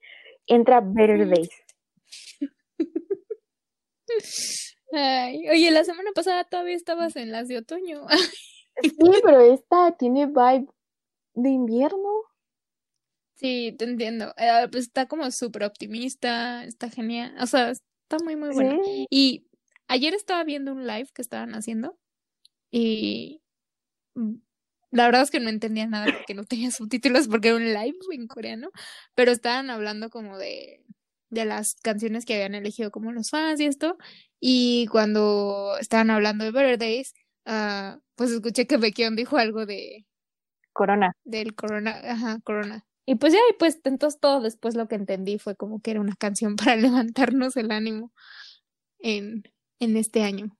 entra 0.48 0.82
Better 0.82 1.30
Days. 1.30 1.52
oye, 4.92 5.72
la 5.72 5.84
semana 5.84 6.12
pasada 6.16 6.44
todavía 6.44 6.76
estabas 6.76 7.16
en 7.16 7.32
las 7.32 7.48
de 7.48 7.58
otoño. 7.58 8.08
sí, 8.82 8.92
pero 9.24 9.40
esta 9.40 9.96
tiene 9.98 10.26
vibe 10.26 10.68
de 11.36 11.50
invierno. 11.50 12.24
Sí, 13.36 13.76
te 13.78 13.86
entiendo. 13.86 14.34
Eh, 14.38 14.68
pues 14.72 14.86
está 14.86 15.08
como 15.08 15.30
súper 15.30 15.64
optimista, 15.64 16.64
está 16.64 16.90
genial. 16.90 17.36
O 17.40 17.46
sea, 17.46 17.74
Está 18.12 18.24
muy, 18.26 18.36
muy 18.36 18.50
bueno. 18.54 18.78
Y 19.10 19.48
ayer 19.88 20.14
estaba 20.14 20.44
viendo 20.44 20.74
un 20.74 20.86
live 20.86 21.08
que 21.14 21.22
estaban 21.22 21.56
haciendo 21.56 21.98
y 22.70 23.42
mm, 24.16 24.34
la 24.92 25.06
verdad 25.06 25.22
es 25.22 25.32
que 25.32 25.40
no 25.40 25.50
entendía 25.50 25.88
nada 25.88 26.08
porque 26.14 26.34
no 26.34 26.44
tenía 26.44 26.72
subtítulos 26.72 27.30
porque 27.30 27.50
era 27.50 27.58
un 27.58 27.74
live 27.74 27.98
en 28.12 28.28
coreano, 28.28 28.70
pero 29.16 29.32
estaban 29.32 29.70
hablando 29.70 30.10
como 30.10 30.38
de, 30.38 30.84
de 31.30 31.46
las 31.46 31.76
canciones 31.76 32.26
que 32.26 32.36
habían 32.36 32.56
elegido 32.56 32.92
como 32.92 33.14
los 33.14 33.30
fans 33.30 33.62
y 33.62 33.66
esto. 33.66 33.98
Y 34.42 34.88
cuando 34.88 35.78
estaban 35.80 36.10
hablando 36.10 36.44
de 36.44 36.52
Better 36.52 36.78
Days, 36.78 37.14
uh, 37.46 37.98
pues 38.16 38.32
escuché 38.32 38.68
que 38.68 38.76
Baekhyun 38.76 39.16
dijo 39.16 39.38
algo 39.38 39.66
de... 39.66 40.06
Corona. 40.74 41.14
Del 41.24 41.56
Corona, 41.56 41.92
ajá, 42.04 42.40
Corona. 42.44 42.86
Y 43.12 43.16
pues 43.16 43.34
ya, 43.34 43.40
y 43.50 43.54
pues 43.60 43.78
entonces 43.84 44.22
todo 44.22 44.40
después 44.40 44.76
lo 44.76 44.88
que 44.88 44.96
entendí 44.96 45.38
fue 45.38 45.58
como 45.58 45.82
que 45.82 45.92
era 45.92 46.00
una 46.00 46.16
canción 46.16 46.56
para 46.72 46.78
levantarnos 46.78 47.58
el 47.58 47.70
ánimo 47.72 48.14
en, 49.00 49.44
en 49.82 49.98
este 49.98 50.24
año. 50.24 50.58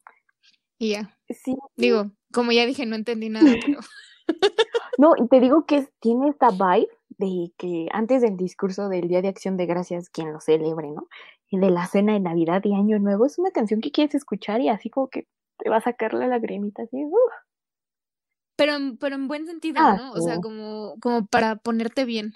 Y 0.78 0.92
ya. 0.92 1.18
Sí. 1.30 1.56
Digo, 1.78 2.12
como 2.34 2.52
ya 2.52 2.66
dije, 2.66 2.86
no 2.86 2.98
entendí 2.98 3.30
nada, 3.30 3.56
pero... 3.66 3.80
No, 4.98 5.14
y 5.18 5.28
te 5.30 5.40
digo 5.40 5.66
que 5.66 5.88
tiene 6.00 6.30
esta 6.30 6.50
vibe 6.50 6.90
de 7.18 7.54
que 7.58 7.88
antes 7.94 8.22
del 8.22 8.36
discurso 8.36 8.90
del 8.90 9.08
Día 9.08 9.22
de 9.22 9.30
Acción 9.30 9.56
de 9.56 9.66
Gracias, 9.66 10.10
quien 10.10 10.34
lo 10.34 10.42
celebre, 10.42 10.92
¿no? 10.92 11.08
Y 11.50 11.58
de 11.58 11.72
la 11.72 11.88
cena 11.88 12.14
de 12.14 12.20
Navidad 12.20 12.62
y 12.66 12.76
Año 12.76 13.00
Nuevo, 13.00 13.26
es 13.26 13.40
una 13.40 13.52
canción 13.52 13.80
que 13.80 13.92
quieres 13.92 14.14
escuchar 14.14 14.60
y 14.60 14.68
así 14.68 14.90
como 14.90 15.08
que 15.08 15.26
te 15.58 15.70
va 15.70 15.78
a 15.78 15.82
sacar 15.82 16.14
la 16.14 16.28
lagrimita, 16.28 16.84
así, 16.84 16.98
pero, 18.62 18.74
pero 19.00 19.16
en 19.16 19.28
buen 19.28 19.48
sentido, 19.48 19.80
ah, 19.80 19.96
¿no? 19.98 20.12
O 20.12 20.22
sea, 20.22 20.40
como, 20.40 20.96
como 21.00 21.26
para 21.26 21.56
ponerte 21.56 22.06
bien. 22.06 22.36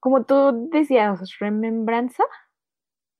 Como 0.00 0.22
tú 0.26 0.68
decías, 0.70 1.38
remembranza. 1.38 2.24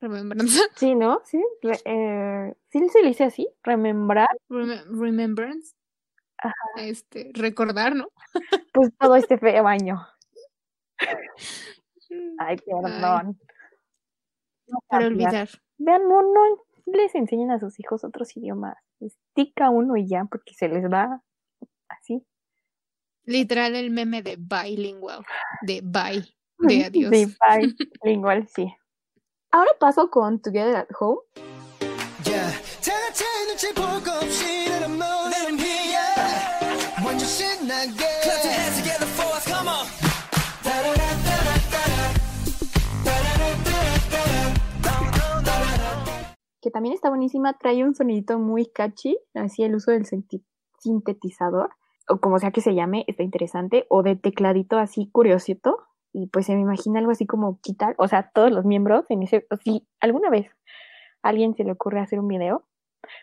Remembranza. 0.02 0.60
Sí, 0.76 0.94
¿no? 0.94 1.22
Sí. 1.24 1.42
eh, 1.86 2.54
sí 2.68 2.88
se 2.90 3.00
le 3.00 3.08
dice 3.08 3.24
así, 3.24 3.48
remembrar. 3.62 4.28
remembrance. 4.50 5.74
Ajá. 6.36 6.54
Este, 6.76 7.30
recordar, 7.32 7.96
¿no? 7.96 8.08
Pues 8.74 8.90
todo 8.98 9.16
este 9.16 9.38
feo 9.38 9.66
año. 9.66 10.06
Ay, 12.38 12.58
perdón. 12.58 13.40
para 14.88 15.06
olvidar. 15.06 15.48
Vean, 15.78 16.06
no, 16.06 16.20
no 16.20 16.66
les 16.84 17.14
enseñen 17.14 17.50
a 17.50 17.58
sus 17.58 17.80
hijos 17.80 18.04
otros 18.04 18.36
idiomas. 18.36 18.76
Estica 19.00 19.70
uno 19.70 19.96
y 19.96 20.06
ya, 20.06 20.26
porque 20.26 20.52
se 20.52 20.68
les 20.68 20.84
va 20.84 21.22
así. 21.88 22.24
Literal 23.24 23.74
el 23.74 23.90
meme 23.90 24.22
de 24.22 24.36
bilingual, 24.36 25.24
de 25.62 25.80
bye, 25.82 26.24
de 26.58 26.84
adiós. 26.84 27.10
De 27.10 27.28
bilingual, 28.02 28.46
sí. 28.48 28.72
Ahora 29.50 29.70
paso 29.80 30.10
con 30.10 30.40
Together 30.40 30.76
at 30.76 30.88
Home. 31.00 31.20
Que 46.60 46.70
también 46.70 46.94
está 46.94 47.08
buenísima, 47.08 47.56
trae 47.58 47.84
un 47.84 47.94
sonidito 47.94 48.38
muy 48.38 48.66
catchy, 48.66 49.18
así 49.34 49.62
el 49.62 49.76
uso 49.76 49.92
del 49.92 50.04
sintetizador 50.86 51.70
o 52.08 52.20
como 52.20 52.38
sea 52.38 52.52
que 52.52 52.60
se 52.60 52.74
llame, 52.74 53.04
está 53.08 53.22
interesante, 53.22 53.84
o 53.88 54.02
de 54.02 54.16
tecladito 54.16 54.78
así 54.78 55.08
curiosito, 55.10 55.78
y 56.12 56.28
pues 56.28 56.46
se 56.46 56.54
me 56.54 56.60
imagina 56.60 57.00
algo 57.00 57.10
así 57.10 57.26
como 57.26 57.58
quitar, 57.60 57.94
o 57.98 58.08
sea, 58.08 58.30
todos 58.32 58.50
los 58.52 58.64
miembros 58.64 59.04
en 59.08 59.24
ese, 59.24 59.46
si 59.64 59.86
alguna 60.00 60.30
vez 60.30 60.48
a 61.22 61.30
alguien 61.30 61.54
se 61.54 61.64
le 61.64 61.72
ocurre 61.72 62.00
hacer 62.00 62.20
un 62.20 62.28
video, 62.28 62.64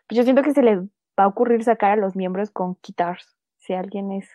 pues 0.08 0.18
yo 0.18 0.24
siento 0.24 0.44
que 0.44 0.54
se 0.54 0.64
les 0.64 0.80
va 0.80 1.24
a 1.24 1.28
ocurrir 1.28 1.64
sacar 1.64 1.92
a 1.92 1.96
los 1.96 2.16
miembros 2.16 2.52
con 2.52 2.78
guitars, 2.86 3.38
si 3.58 3.74
alguien 3.74 4.12
es 4.12 4.30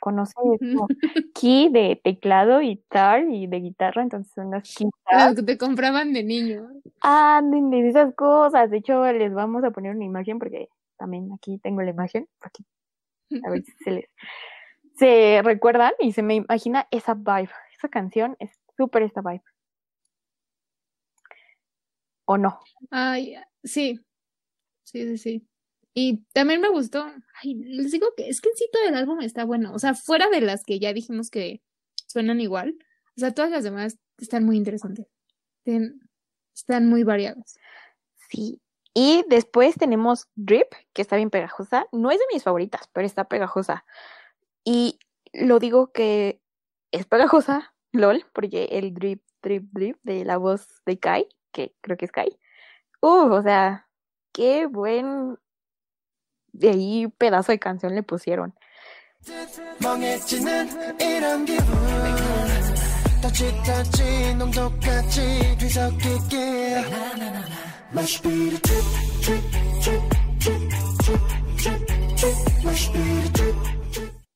conoce 0.00 0.34
como 0.34 0.88
key 1.34 1.70
de 1.70 2.00
teclado 2.02 2.60
y 2.60 2.76
tar 2.90 3.22
y 3.30 3.46
de 3.46 3.60
guitarra, 3.60 4.02
entonces 4.02 4.32
son 4.34 4.50
las 4.50 4.74
Las 5.10 5.34
que 5.34 5.42
te 5.42 5.56
compraban 5.56 6.12
de 6.12 6.22
niño. 6.22 6.68
Ah, 7.02 7.40
de 7.42 7.88
esas 7.88 8.14
cosas. 8.14 8.70
De 8.70 8.76
hecho, 8.78 9.10
les 9.12 9.32
vamos 9.32 9.64
a 9.64 9.70
poner 9.70 9.96
una 9.96 10.04
imagen 10.04 10.38
porque 10.38 10.68
también 10.96 11.30
aquí 11.32 11.58
tengo 11.58 11.82
la 11.82 11.90
imagen. 11.90 12.28
Aquí. 12.40 12.64
A 13.46 13.50
ver 13.50 13.64
si 13.64 13.72
se 13.84 13.90
les 13.90 14.06
se 14.98 15.42
recuerdan 15.44 15.92
y 15.98 16.12
se 16.12 16.22
me 16.22 16.36
imagina 16.36 16.88
esa 16.90 17.14
vibe. 17.14 17.50
Esa 17.76 17.88
canción 17.88 18.36
es 18.38 18.50
súper 18.76 19.02
esta 19.02 19.20
vibe. 19.20 19.42
¿O 22.24 22.38
no? 22.38 22.60
Ay, 22.90 23.36
sí. 23.62 24.00
Sí, 24.84 25.04
sí, 25.06 25.18
sí. 25.18 25.48
Y 25.94 26.24
también 26.32 26.60
me 26.60 26.68
gustó, 26.68 27.06
ay, 27.42 27.54
les 27.54 27.90
digo 27.90 28.08
que 28.16 28.28
es 28.28 28.40
que 28.40 28.50
en 28.50 28.56
sí 28.56 28.68
todo 28.70 28.84
el 28.86 28.94
álbum 28.94 29.20
está 29.22 29.44
bueno, 29.46 29.72
o 29.72 29.78
sea, 29.78 29.94
fuera 29.94 30.28
de 30.28 30.42
las 30.42 30.62
que 30.62 30.78
ya 30.78 30.92
dijimos 30.92 31.30
que 31.30 31.62
suenan 32.06 32.38
igual, 32.40 32.76
o 33.16 33.20
sea, 33.20 33.32
todas 33.32 33.50
las 33.50 33.64
demás 33.64 33.98
están 34.18 34.44
muy 34.44 34.58
interesantes, 34.58 35.06
están 36.54 36.86
muy 36.88 37.02
variadas. 37.02 37.56
Sí, 38.28 38.60
y 38.98 39.26
después 39.28 39.74
tenemos 39.74 40.26
Drip, 40.36 40.72
que 40.94 41.02
está 41.02 41.16
bien 41.16 41.28
pegajosa, 41.28 41.86
no 41.92 42.10
es 42.10 42.18
de 42.18 42.24
mis 42.32 42.42
favoritas, 42.42 42.88
pero 42.94 43.06
está 43.06 43.24
pegajosa. 43.24 43.84
Y 44.64 44.98
lo 45.34 45.58
digo 45.58 45.92
que 45.92 46.40
es 46.92 47.04
pegajosa, 47.04 47.74
lol, 47.92 48.24
porque 48.32 48.64
el 48.72 48.94
drip, 48.94 49.22
drip, 49.42 49.64
drip 49.72 49.98
de 50.02 50.24
la 50.24 50.38
voz 50.38 50.80
de 50.86 50.98
Kai, 50.98 51.28
que 51.52 51.74
creo 51.82 51.98
que 51.98 52.06
es 52.06 52.10
Kai, 52.10 52.38
uh, 53.02 53.30
o 53.30 53.42
sea, 53.42 53.86
qué 54.32 54.64
buen 54.64 55.36
de 56.52 56.70
ahí 56.70 57.06
pedazo 57.18 57.52
de 57.52 57.58
canción 57.58 57.94
le 57.94 58.02
pusieron. 58.02 58.54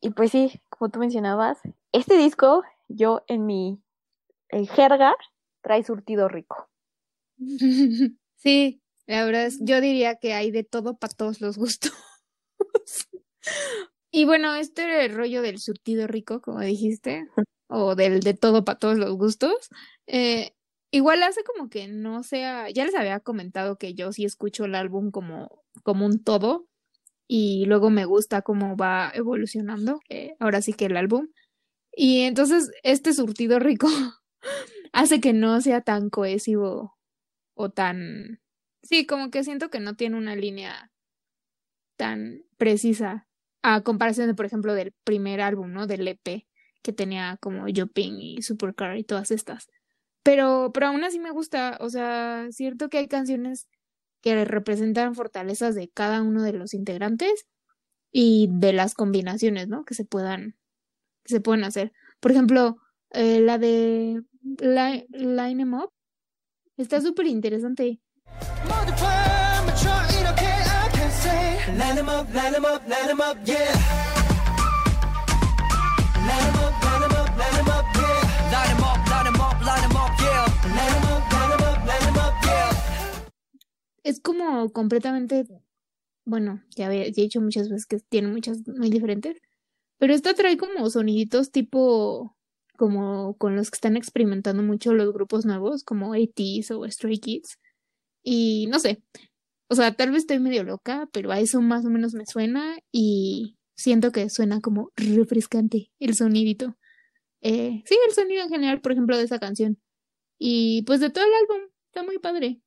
Y 0.01 0.11
pues 0.11 0.31
sí, 0.31 0.61
como 0.69 0.91
tú 0.91 1.01
mencionabas, 1.01 1.59
este 1.93 2.17
disco, 2.17 2.63
yo 2.89 3.23
en 3.27 3.47
mi 3.47 3.83
jerga, 4.75 5.15
trae 5.63 5.83
surtido 5.85 6.29
rico. 6.29 6.69
Sí, 8.43 8.81
la 9.07 9.27
verdad 9.27 9.45
es, 9.45 9.59
yo 9.61 9.83
diría 9.83 10.17
que 10.17 10.33
hay 10.33 10.51
de 10.51 10.65
todo 10.65 10.97
para 10.97 11.13
todos 11.13 11.43
los 11.43 11.59
gustos. 11.59 11.93
y 14.11 14.25
bueno, 14.25 14.55
este 14.55 15.09
rollo 15.09 15.43
del 15.43 15.59
surtido 15.59 16.07
rico, 16.07 16.41
como 16.41 16.61
dijiste, 16.61 17.29
o 17.69 17.95
del 17.97 18.21
de 18.21 18.33
todo 18.33 18.65
para 18.65 18.79
todos 18.79 18.97
los 18.97 19.15
gustos, 19.19 19.69
eh, 20.07 20.55
igual 20.91 21.23
hace 21.23 21.43
como 21.45 21.69
que 21.69 21.89
no 21.89 22.23
sea, 22.23 22.71
ya 22.71 22.85
les 22.85 22.95
había 22.95 23.21
comentado 23.21 23.77
que 23.77 23.95
yo 23.95 24.13
sí 24.13 24.25
escucho 24.25 24.65
el 24.65 24.75
álbum 24.75 25.11
como, 25.11 25.63
como 25.83 26.07
un 26.07 26.23
todo 26.23 26.67
y 27.27 27.65
luego 27.67 27.91
me 27.91 28.05
gusta 28.05 28.43
cómo 28.43 28.77
va 28.77 29.13
evolucionando, 29.15 30.01
eh, 30.09 30.35
ahora 30.41 30.63
sí 30.63 30.73
que 30.73 30.87
el 30.87 30.97
álbum. 30.97 31.29
Y 31.93 32.23
entonces 32.23 32.71
este 32.83 33.13
surtido 33.13 33.59
rico 33.59 33.89
hace 34.93 35.21
que 35.21 35.33
no 35.33 35.61
sea 35.61 35.81
tan 35.81 36.11
cohesivo 36.11 36.99
o 37.55 37.71
tan... 37.71 38.41
Sí, 38.83 39.07
como 39.07 39.31
que 39.31 39.45
siento 39.45 39.71
que 39.71 39.81
no 39.81 39.95
tiene 39.95 40.17
una 40.17 40.35
línea 40.35 40.91
tan 41.97 42.43
precisa 42.57 43.29
a 43.63 43.83
comparación 43.83 44.27
de, 44.27 44.35
por 44.35 44.47
ejemplo, 44.47 44.75
del 44.75 44.95
primer 45.05 45.41
álbum, 45.41 45.73
¿no? 45.73 45.87
Del 45.87 46.09
EP, 46.09 46.47
que 46.83 46.93
tenía 46.93 47.37
como 47.41 47.67
Joping 47.75 48.15
y 48.19 48.43
Supercar 48.43 48.97
y 48.97 49.05
todas 49.05 49.31
estas. 49.31 49.69
Pero, 50.23 50.71
pero 50.73 50.89
aún 50.89 51.05
así 51.05 51.19
me 51.19 51.31
gusta, 51.31 51.79
o 51.81 51.89
sea, 51.89 52.47
cierto 52.51 52.89
que 52.89 52.99
hay 52.99 53.09
canciones 53.09 53.69
que 54.21 54.45
representan 54.45 55.15
fortalezas 55.15 55.75
de 55.75 55.89
cada 55.89 56.23
uno 56.23 56.43
de 56.43 56.53
los 56.53 56.75
integrantes 56.75 57.47
y 58.13 58.49
de 58.53 58.73
las 58.73 58.95
combinaciones, 58.95 59.69
¿no? 59.69 59.85
Que 59.85 59.95
se 59.95 60.05
puedan, 60.05 60.57
que 61.25 61.35
se 61.35 61.41
pueden 61.41 61.65
hacer. 61.65 61.93
Por 62.21 62.33
ejemplo, 62.33 62.77
eh, 63.11 63.41
la 63.41 63.59
de 63.59 64.23
Line, 64.43 65.07
Line 65.11 65.63
Em 65.63 65.75
Up 65.75 65.91
está 66.77 67.01
súper 67.01 67.27
interesante. 67.27 68.01
Es 84.03 84.21
como 84.21 84.71
completamente, 84.73 85.47
bueno, 86.25 86.63
ya 86.77 86.87
había 86.87 87.05
he 87.05 87.13
dicho 87.13 87.41
muchas 87.41 87.69
veces 87.69 87.87
que 87.87 87.99
tiene 87.99 88.29
muchas 88.29 88.67
muy 88.67 88.91
diferentes, 88.91 89.41
pero 89.99 90.15
esta 90.15 90.35
trae 90.35 90.57
como 90.57 90.89
soniditos 90.91 91.51
tipo 91.51 92.37
como 92.77 93.37
con 93.37 93.57
los 93.57 93.71
que 93.71 93.77
están 93.77 93.97
experimentando 93.99 94.63
mucho 94.63 94.95
los 94.95 95.13
grupos 95.13 95.45
nuevos, 95.45 95.85
como 95.85 96.15
ATs 96.15 96.71
o 96.71 96.89
Stray 96.91 97.19
Kids. 97.19 97.59
Y 98.23 98.69
no 98.71 98.79
sé, 98.79 99.03
o 99.69 99.75
sea, 99.77 99.95
tal 99.95 100.11
vez 100.11 100.21
estoy 100.23 100.41
medio 100.41 100.65
loca, 100.65 101.09
pero 101.13 101.31
a 101.31 101.41
eso 101.41 101.61
más 101.63 101.85
o 101.87 101.91
menos 101.91 102.15
me 102.15 102.27
suena 102.27 102.79
y 102.91 103.59
siento 103.77 104.13
que 104.13 104.31
suena 104.31 104.61
como 104.61 104.93
refrescante 104.97 105.93
el 106.01 106.15
sonidito. 106.15 106.77
Eh, 107.43 107.83
sí, 107.87 107.97
el 108.09 108.15
sonido 108.15 108.43
en 108.43 108.51
general, 108.51 108.81
por 108.81 108.93
ejemplo, 108.93 109.17
de 109.17 109.25
esa 109.25 109.39
canción. 109.39 109.79
Y 110.39 110.83
pues 110.83 111.01
de 111.01 111.11
todo 111.11 111.25
el 111.25 111.33
álbum, 111.35 111.71
está 111.87 112.03
muy 112.03 112.19
padre. 112.19 112.61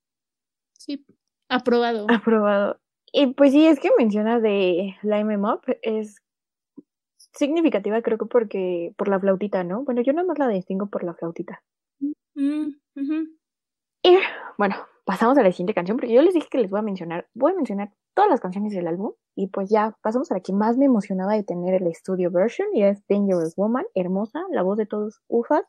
Sí, 0.78 1.06
aprobado. 1.54 2.06
Aprobado. 2.10 2.80
Y 3.12 3.28
pues 3.28 3.52
sí, 3.52 3.68
es 3.68 3.80
que 3.80 3.92
mencionas 3.98 4.42
de 4.42 4.96
Lime 5.04 5.36
Em 5.36 5.44
Up, 5.44 5.62
es 5.82 6.24
significativa 7.34 8.02
creo 8.02 8.18
que 8.18 8.26
porque 8.26 8.94
por 8.98 9.08
la 9.08 9.20
flautita, 9.20 9.64
¿no? 9.64 9.84
Bueno, 9.84 10.02
yo 10.02 10.14
nada 10.14 10.28
más 10.28 10.40
la 10.40 10.48
distingo 10.48 10.88
por 10.88 11.04
la 11.04 11.14
flautita. 11.14 11.62
Mm, 12.36 12.70
y 14.04 14.18
bueno, 14.58 14.76
pasamos 15.06 15.38
a 15.38 15.44
la 15.44 15.52
siguiente 15.52 15.74
canción, 15.74 15.98
porque 15.98 16.14
yo 16.14 16.22
les 16.22 16.34
dije 16.34 16.48
que 16.50 16.58
les 16.58 16.70
voy 16.70 16.80
a 16.80 16.84
mencionar, 16.84 17.28
voy 17.34 17.52
a 17.52 17.56
mencionar 17.56 17.94
todas 18.14 18.30
las 18.30 18.42
canciones 18.42 18.74
del 18.74 18.88
álbum 18.88 19.14
y 19.36 19.48
pues 19.48 19.70
ya 19.70 19.96
pasamos 20.02 20.32
a 20.32 20.36
la 20.36 20.40
que 20.42 20.54
más 20.54 20.78
me 20.78 20.86
emocionaba 20.86 21.34
de 21.34 21.44
tener 21.44 21.74
el 21.76 21.88
estudio 21.88 22.32
version 22.32 22.68
y 22.74 22.84
es 22.84 23.04
Dangerous 23.08 23.56
Woman, 23.56 23.86
hermosa, 23.96 24.42
la 24.52 24.62
voz 24.62 24.78
de 24.78 24.86
todos 24.86 25.22
ufas. 25.28 25.64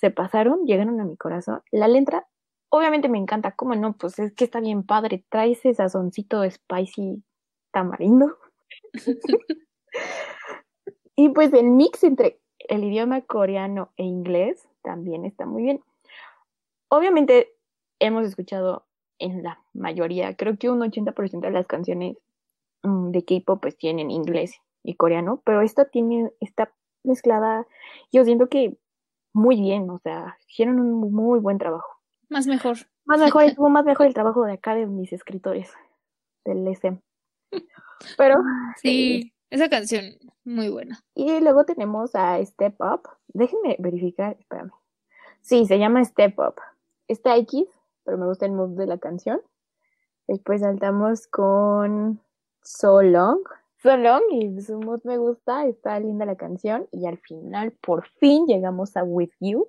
Se 0.00 0.10
pasaron, 0.10 0.64
llegaron 0.64 1.00
a 1.00 1.04
mi 1.04 1.16
corazón. 1.16 1.62
La 1.70 1.88
letra 1.88 2.26
Obviamente 2.70 3.08
me 3.08 3.18
encanta, 3.18 3.52
¿cómo 3.52 3.74
no? 3.74 3.96
Pues 3.96 4.18
es 4.18 4.34
que 4.34 4.44
está 4.44 4.60
bien 4.60 4.82
padre, 4.82 5.24
trae 5.30 5.52
ese 5.52 5.72
sazoncito 5.72 6.48
spicy 6.48 7.22
tamarindo. 7.72 8.36
y 11.16 11.30
pues 11.30 11.52
el 11.54 11.70
mix 11.70 12.04
entre 12.04 12.40
el 12.58 12.84
idioma 12.84 13.22
coreano 13.22 13.90
e 13.96 14.04
inglés 14.04 14.68
también 14.82 15.24
está 15.24 15.46
muy 15.46 15.62
bien. 15.62 15.82
Obviamente 16.88 17.54
hemos 18.00 18.26
escuchado 18.26 18.86
en 19.18 19.42
la 19.42 19.62
mayoría, 19.72 20.36
creo 20.36 20.58
que 20.58 20.70
un 20.70 20.80
80% 20.80 21.40
de 21.40 21.50
las 21.50 21.66
canciones 21.66 22.18
mm, 22.82 23.10
de 23.10 23.24
K-pop 23.24 23.62
pues 23.62 23.78
tienen 23.78 24.10
inglés 24.10 24.60
y 24.84 24.94
coreano, 24.94 25.40
pero 25.44 25.62
esta 25.62 25.86
tiene, 25.86 26.30
está 26.40 26.72
mezclada, 27.02 27.66
yo 28.12 28.24
siento 28.24 28.48
que 28.48 28.76
muy 29.38 29.60
bien, 29.60 29.88
o 29.88 29.98
sea, 30.00 30.36
hicieron 30.48 30.80
un 30.80 31.12
muy 31.12 31.40
buen 31.40 31.58
trabajo. 31.58 31.98
Más 32.28 32.46
mejor. 32.46 32.76
Más 33.04 33.20
mejor, 33.20 33.44
estuvo 33.44 33.68
más 33.68 33.84
mejor 33.84 34.06
el 34.06 34.14
trabajo 34.14 34.44
de 34.44 34.54
acá 34.54 34.74
de 34.74 34.86
mis 34.86 35.12
escritores 35.12 35.70
del 36.44 36.66
SM. 36.66 37.00
Pero. 38.16 38.36
Sí, 38.76 39.32
esa 39.50 39.68
canción, 39.68 40.04
muy 40.44 40.68
buena. 40.68 41.02
Y 41.14 41.40
luego 41.40 41.64
tenemos 41.64 42.14
a 42.14 42.44
Step 42.44 42.76
Up. 42.80 43.08
Déjenme 43.28 43.76
verificar, 43.78 44.36
espérame. 44.38 44.72
Sí, 45.40 45.66
se 45.66 45.78
llama 45.78 46.04
Step 46.04 46.38
Up. 46.38 46.56
Está 47.06 47.36
X, 47.36 47.64
pero 48.04 48.18
me 48.18 48.26
gusta 48.26 48.46
el 48.46 48.52
mood 48.52 48.76
de 48.76 48.86
la 48.86 48.98
canción. 48.98 49.40
Después 50.26 50.60
saltamos 50.60 51.26
con 51.26 52.20
So 52.62 53.02
Long, 53.02 53.40
So 53.80 53.96
Long 53.96 54.22
y 54.32 54.60
su 54.60 54.80
mood 54.80 55.02
me 55.04 55.18
gusta, 55.18 55.64
está 55.66 56.00
linda 56.00 56.26
la 56.26 56.36
canción 56.36 56.88
y 56.90 57.06
al 57.06 57.18
final 57.18 57.72
por 57.80 58.08
fin 58.18 58.46
llegamos 58.46 58.96
a 58.96 59.04
With 59.04 59.30
You, 59.38 59.68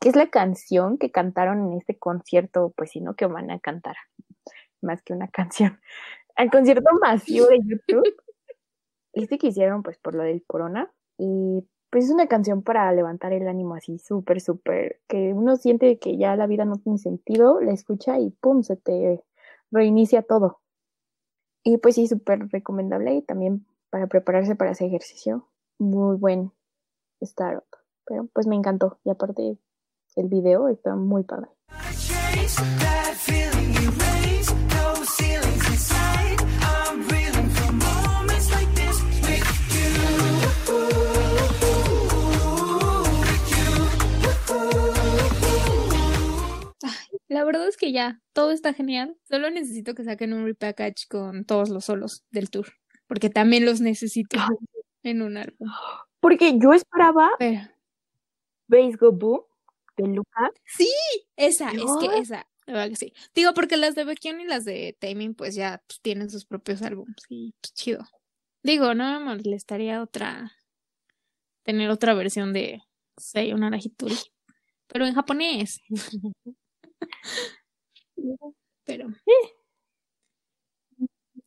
que 0.00 0.08
es 0.08 0.16
la 0.16 0.28
canción 0.28 0.98
que 0.98 1.12
cantaron 1.12 1.70
en 1.70 1.78
este 1.78 1.96
concierto, 1.96 2.72
pues 2.76 2.90
si 2.90 3.00
no 3.00 3.14
que 3.14 3.26
van 3.26 3.52
a 3.52 3.60
cantar, 3.60 3.94
más 4.82 5.02
que 5.02 5.12
una 5.12 5.28
canción, 5.32 5.78
al 6.34 6.50
concierto 6.50 6.90
masivo 7.00 7.46
de 7.46 7.60
YouTube, 7.60 8.16
este 9.12 9.38
que 9.38 9.48
hicieron 9.48 9.84
pues 9.84 9.98
por 9.98 10.16
lo 10.16 10.24
del 10.24 10.44
corona 10.44 10.90
y 11.16 11.64
pues 11.90 12.06
es 12.06 12.10
una 12.10 12.26
canción 12.26 12.64
para 12.64 12.90
levantar 12.92 13.32
el 13.32 13.46
ánimo 13.46 13.76
así 13.76 14.00
súper, 14.00 14.40
súper, 14.40 15.00
que 15.06 15.32
uno 15.32 15.54
siente 15.54 16.00
que 16.00 16.16
ya 16.16 16.34
la 16.34 16.48
vida 16.48 16.64
no 16.64 16.78
tiene 16.78 16.98
sentido, 16.98 17.60
la 17.60 17.70
escucha 17.72 18.18
y 18.18 18.30
pum, 18.30 18.64
se 18.64 18.74
te 18.74 19.22
reinicia 19.70 20.22
todo. 20.22 20.63
Y 21.66 21.78
pues 21.78 21.94
sí, 21.94 22.06
súper 22.06 22.50
recomendable 22.50 23.14
y 23.14 23.22
también 23.22 23.66
para 23.88 24.06
prepararse 24.06 24.54
para 24.54 24.72
ese 24.72 24.84
ejercicio. 24.84 25.48
Muy 25.78 26.16
buen 26.16 26.52
startup. 27.22 27.64
Pero 28.04 28.28
pues 28.34 28.46
me 28.46 28.54
encantó. 28.54 28.98
Y 29.02 29.10
aparte 29.10 29.58
el 30.14 30.28
video 30.28 30.68
está 30.68 30.94
muy 30.94 31.24
padre. 31.24 31.48
La 47.28 47.44
verdad 47.44 47.66
es 47.66 47.76
que 47.76 47.92
ya, 47.92 48.20
todo 48.32 48.50
está 48.50 48.74
genial. 48.74 49.16
Solo 49.28 49.50
necesito 49.50 49.94
que 49.94 50.04
saquen 50.04 50.32
un 50.32 50.44
repackage 50.44 51.06
con 51.08 51.44
todos 51.44 51.70
los 51.70 51.86
solos 51.86 52.24
del 52.30 52.50
tour. 52.50 52.66
Porque 53.06 53.30
también 53.30 53.64
los 53.64 53.80
necesito 53.80 54.38
en 55.02 55.22
un 55.22 55.36
álbum. 55.36 55.68
Porque 56.20 56.58
yo 56.58 56.72
esperaba 56.72 57.30
Base 57.38 58.96
Go 58.98 59.12
Boom 59.12 59.42
de 59.96 60.08
Luca. 60.08 60.50
Sí, 60.64 60.92
esa, 61.36 61.70
es 61.70 61.90
que 62.00 62.18
esa. 62.18 62.46
sí. 62.94 63.12
Digo, 63.34 63.54
porque 63.54 63.76
las 63.76 63.94
de 63.94 64.04
Baekhyun 64.04 64.40
y 64.40 64.46
las 64.46 64.64
de 64.64 64.96
Taming, 64.98 65.34
pues 65.34 65.54
ya 65.54 65.82
pues, 65.86 66.00
tienen 66.00 66.30
sus 66.30 66.44
propios 66.44 66.82
álbumes. 66.82 67.16
Y 67.28 67.54
pues 67.60 67.72
chido. 67.74 68.04
Digo, 68.62 68.94
no 68.94 69.20
me 69.20 69.24
molestaría 69.24 70.02
otra. 70.02 70.52
Tener 71.62 71.90
otra 71.90 72.14
versión 72.14 72.52
de 72.52 72.82
Sayonara 73.16 73.78
Hituri. 73.78 74.16
Pero 74.88 75.06
en 75.06 75.14
japonés. 75.14 75.80
Pero. 78.84 79.08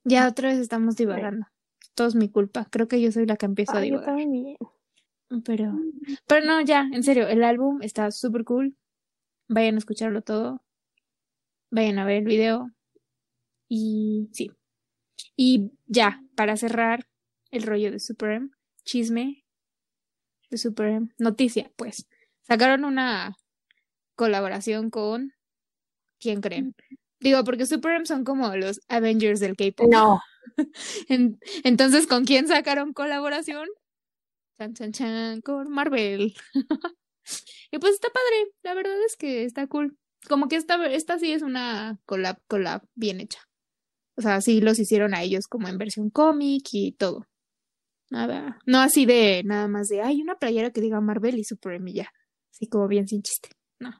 Ya 0.03 0.27
otra 0.27 0.49
vez 0.49 0.59
estamos 0.59 0.95
divagando. 0.95 1.47
Todo 1.95 2.07
es 2.07 2.15
mi 2.15 2.29
culpa. 2.29 2.67
Creo 2.71 2.87
que 2.87 3.01
yo 3.01 3.11
soy 3.11 3.25
la 3.25 3.37
que 3.37 3.45
empiezo 3.45 3.73
a 3.73 3.81
divagar. 3.81 4.15
Pero, 5.43 5.73
pero 6.25 6.45
no, 6.45 6.61
ya, 6.61 6.87
en 6.93 7.03
serio, 7.03 7.27
el 7.27 7.43
álbum 7.43 7.81
está 7.81 8.11
súper 8.11 8.45
cool. 8.45 8.77
Vayan 9.49 9.75
a 9.75 9.79
escucharlo 9.79 10.21
todo. 10.21 10.63
Vayan 11.69 11.99
a 11.99 12.05
ver 12.05 12.17
el 12.17 12.25
video. 12.25 12.71
Y 13.67 14.29
sí. 14.31 14.51
Y 15.35 15.71
ya, 15.85 16.23
para 16.35 16.55
cerrar 16.55 17.07
el 17.51 17.63
rollo 17.63 17.91
de 17.91 17.99
Super 17.99 18.31
M, 18.31 18.49
chisme 18.83 19.45
de 20.49 20.57
Super 20.57 20.87
M, 20.87 21.09
noticia, 21.17 21.71
pues. 21.75 22.07
Sacaron 22.41 22.85
una 22.85 23.35
colaboración 24.15 24.89
con 24.89 25.33
¿Quién 26.19 26.41
creen? 26.41 26.75
Digo, 27.19 27.43
porque 27.43 27.65
Super 27.65 27.95
M 27.95 28.05
son 28.05 28.23
como 28.23 28.55
los 28.55 28.79
Avengers 28.87 29.39
del 29.39 29.55
K-pop. 29.55 29.89
No. 29.89 30.21
entonces, 31.63 32.07
¿con 32.07 32.25
quién 32.25 32.47
sacaron 32.47 32.93
colaboración? 32.93 33.67
Chan, 34.57 34.73
chan, 34.73 34.91
chan, 34.91 35.41
con 35.41 35.69
Marvel. 35.69 36.33
y 37.71 37.77
pues 37.79 37.93
está 37.93 38.09
padre, 38.09 38.51
la 38.63 38.73
verdad 38.73 38.95
es 39.05 39.15
que 39.15 39.43
está 39.43 39.67
cool. 39.67 39.97
Como 40.27 40.47
que 40.47 40.55
esta, 40.55 40.83
esta 40.87 41.19
sí 41.19 41.31
es 41.31 41.41
una 41.41 41.99
collab, 42.05 42.39
collab 42.47 42.83
bien 42.95 43.19
hecha. 43.21 43.39
O 44.15 44.21
sea, 44.21 44.41
sí 44.41 44.61
los 44.61 44.79
hicieron 44.79 45.13
a 45.13 45.21
ellos 45.21 45.47
como 45.47 45.67
en 45.67 45.77
versión 45.77 46.09
cómic 46.09 46.67
y 46.71 46.93
todo. 46.93 47.27
Nada, 48.09 48.57
no 48.65 48.79
así 48.79 49.05
de 49.05 49.43
nada 49.45 49.67
más 49.67 49.89
de, 49.89 50.01
hay 50.01 50.21
una 50.21 50.39
playera 50.39 50.71
que 50.71 50.81
diga 50.81 51.01
Marvel 51.01 51.37
y 51.37 51.43
Super 51.43 51.73
M 51.73 51.91
y 51.91 51.95
ya. 51.95 52.11
Así 52.51 52.67
como 52.67 52.87
bien 52.87 53.07
sin 53.07 53.21
chiste. 53.21 53.49
No. 53.79 53.91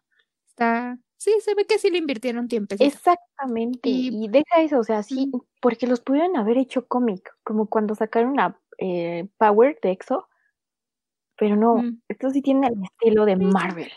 Está, 0.47 0.97
Sí, 1.18 1.36
se 1.41 1.55
ve 1.55 1.65
que 1.65 1.80
sí 1.80 1.89
le 1.89 1.97
invirtieron 1.97 2.47
tiempo. 2.47 2.76
Exactamente. 2.80 3.89
Y, 3.89 4.28
deja 4.28 4.61
eso, 4.61 4.80
o 4.80 4.84
sea, 4.84 5.01
sí, 5.01 5.32
porque 5.61 5.88
los 5.88 5.99
pudieron 5.99 6.38
haber 6.38 6.57
hecho 6.57 6.88
cómic, 6.88 7.36
como 7.43 7.68
cuando 7.68 7.95
sacaron 7.95 8.32
una 8.32 8.59
eh, 8.78 9.28
Power 9.38 9.80
de 9.82 9.91
EXO. 9.91 10.28
Pero 11.39 11.55
no, 11.55 11.84
esto 12.07 12.30
sí 12.32 12.41
tiene 12.41 12.68
el 12.68 12.84
estilo 12.84 13.26
de 13.26 13.36
Marvel. 13.36 13.91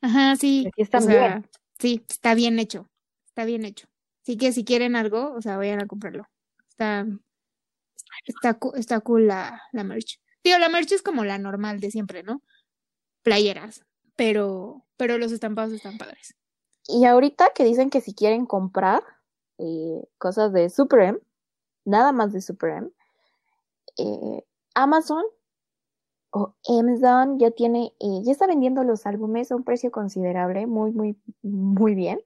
Ajá, 0.00 0.36
sí. 0.36 0.70
Está 0.76 1.00
bien. 1.00 1.46
Sí, 1.78 2.04
está 2.08 2.34
bien 2.34 2.58
hecho. 2.58 2.88
Está 3.26 3.44
bien 3.44 3.64
hecho. 3.64 3.88
Así 4.22 4.36
que 4.36 4.52
si 4.52 4.64
quieren 4.64 4.96
algo, 4.96 5.34
o 5.34 5.42
sea, 5.42 5.56
vayan 5.56 5.82
a 5.82 5.86
comprarlo. 5.86 6.28
Está, 6.68 7.06
está, 8.24 8.58
está 8.76 9.00
cool 9.00 9.26
la, 9.26 9.62
la 9.72 9.84
merch. 9.84 10.20
Tío, 10.42 10.58
la 10.58 10.68
merch 10.68 10.92
es 10.92 11.02
como 11.02 11.24
la 11.24 11.38
normal 11.38 11.80
de 11.80 11.90
siempre, 11.90 12.22
¿no? 12.22 12.42
Playeras, 13.22 13.84
pero, 14.16 14.86
pero 15.02 15.18
los 15.18 15.32
estampados 15.32 15.72
están 15.72 15.98
padres. 15.98 16.36
Y 16.86 17.06
ahorita 17.06 17.50
que 17.56 17.64
dicen 17.64 17.90
que 17.90 18.00
si 18.00 18.14
quieren 18.14 18.46
comprar 18.46 19.02
eh, 19.58 20.00
cosas 20.16 20.52
de 20.52 20.70
Super 20.70 21.20
nada 21.84 22.12
más 22.12 22.32
de 22.32 22.40
Super 22.40 22.88
eh, 23.98 24.44
Amazon 24.76 25.24
o 26.30 26.54
Amazon 26.68 27.40
ya 27.40 27.50
tiene, 27.50 27.92
eh, 27.98 28.22
ya 28.22 28.30
está 28.30 28.46
vendiendo 28.46 28.84
los 28.84 29.04
álbumes 29.04 29.50
a 29.50 29.56
un 29.56 29.64
precio 29.64 29.90
considerable, 29.90 30.68
muy, 30.68 30.92
muy, 30.92 31.20
muy 31.42 31.96
bien. 31.96 32.20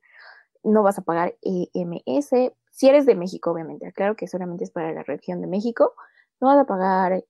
No 0.62 0.82
vas 0.82 0.98
a 0.98 1.02
pagar 1.02 1.34
EMS. 1.40 2.52
Si 2.72 2.88
eres 2.88 3.06
de 3.06 3.14
México, 3.14 3.52
obviamente, 3.52 3.90
claro 3.94 4.16
que 4.16 4.28
solamente 4.28 4.64
es 4.64 4.70
para 4.70 4.92
la 4.92 5.02
región 5.02 5.40
de 5.40 5.46
México. 5.46 5.94
No 6.42 6.48
vas 6.48 6.58
a 6.58 6.66
pagar 6.66 7.24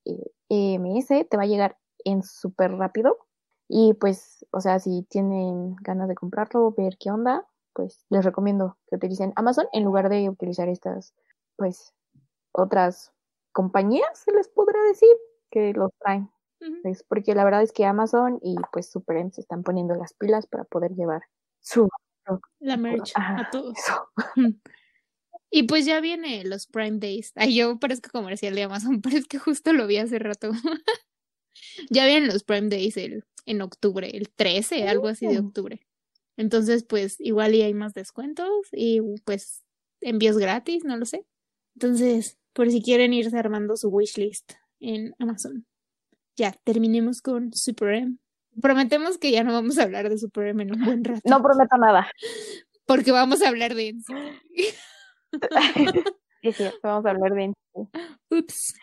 EMS, 0.49 1.07
te 1.07 1.37
va 1.37 1.45
a 1.45 1.47
llegar 1.47 1.79
en 2.05 2.25
súper 2.25 2.73
rápido. 2.73 3.26
Y 3.69 3.95
pues, 3.95 4.47
o 4.51 4.61
sea, 4.61 4.79
si 4.79 5.03
tienen 5.09 5.77
ganas 5.77 6.09
de 6.09 6.15
comprarlo, 6.15 6.73
ver 6.73 6.97
qué 6.99 7.11
onda, 7.11 7.47
pues 7.73 8.05
les 8.11 8.25
recomiendo 8.25 8.79
que 8.89 8.97
utilicen 8.97 9.33
Amazon 9.37 9.67
en 9.73 9.85
lugar 9.85 10.09
de 10.09 10.29
utilizar 10.29 10.69
estas, 10.69 11.15
pues, 11.57 11.95
otras 12.53 13.13
compañías, 13.53 14.07
se 14.15 14.33
les 14.33 14.49
podrá 14.49 14.81
decir, 14.83 15.09
que 15.51 15.73
los 15.73 15.91
traen. 15.99 16.31
Es 16.85 17.03
porque 17.03 17.35
la 17.35 17.45
verdad 17.45 17.63
es 17.63 17.73
que 17.73 17.85
Amazon 17.85 18.39
y 18.43 18.57
pues 18.73 18.91
Super 18.91 19.31
se 19.31 19.43
están 19.43 19.63
poniendo 19.63 19.95
las 19.95 20.15
pilas 20.15 20.47
para 20.47 20.65
poder 20.65 20.93
llevar 20.95 21.23
su 21.61 21.89
la 22.61 22.77
merch 22.77 23.13
a 23.15 23.49
todos. 23.51 23.77
Y 25.51 25.65
pues 25.65 25.85
ya 25.85 26.01
viene 26.01 26.45
los 26.45 26.67
Prime 26.67 26.99
Days. 26.99 27.33
Ay, 27.35 27.57
yo 27.57 27.79
parezco 27.79 28.11
comercial 28.11 28.55
de 28.55 28.65
Amazon, 28.65 29.01
pero 29.03 29.17
es 29.17 29.27
que 29.27 29.39
justo 29.39 29.73
lo 29.73 29.87
vi 29.87 29.99
hace 29.99 30.19
rato. 30.19 30.51
ya 31.91 32.07
vienen 32.07 32.29
los 32.29 32.45
Prime 32.45 32.69
Days 32.69 32.97
el 32.97 33.25
en 33.47 33.63
octubre, 33.63 34.11
el 34.13 34.29
13, 34.31 34.89
algo 34.89 35.09
así 35.09 35.27
de 35.27 35.39
oh. 35.39 35.47
octubre. 35.47 35.81
Entonces, 36.37 36.85
pues 36.85 37.17
igual 37.21 37.55
y 37.55 37.63
hay 37.63 37.73
más 37.73 37.95
descuentos 37.95 38.51
y 38.73 39.01
pues 39.25 39.65
envíos 40.01 40.37
gratis, 40.37 40.85
no 40.85 40.97
lo 40.97 41.07
sé. 41.07 41.25
Entonces, 41.75 42.39
por 42.53 42.71
si 42.71 42.83
quieren 42.83 43.13
irse 43.13 43.39
armando 43.39 43.77
su 43.77 43.89
wishlist 43.89 44.53
en 44.81 45.15
Amazon. 45.19 45.67
Ya, 46.37 46.53
terminemos 46.65 47.23
con 47.23 47.53
Super 47.55 47.95
M. 47.95 48.19
Prometemos 48.61 49.19
que 49.19 49.31
ya 49.31 49.45
no 49.45 49.53
vamos 49.53 49.79
a 49.79 49.85
hablar 49.85 50.09
de 50.09 50.19
Super 50.19 50.49
M 50.49 50.63
en 50.63 50.75
un 50.75 50.85
buen 50.85 51.05
rato. 51.05 51.23
No 51.25 51.43
prometo 51.43 51.77
nada. 51.79 52.11
Porque 52.87 53.13
vamos 53.13 53.43
a 53.43 53.49
hablar 53.49 53.75
de 53.75 53.95
sí, 56.43 56.53
sí, 56.53 56.65
vamos 56.83 57.05
a 57.05 57.11
hablar 57.11 57.33
de 57.33 57.53
Ups. 58.31 58.75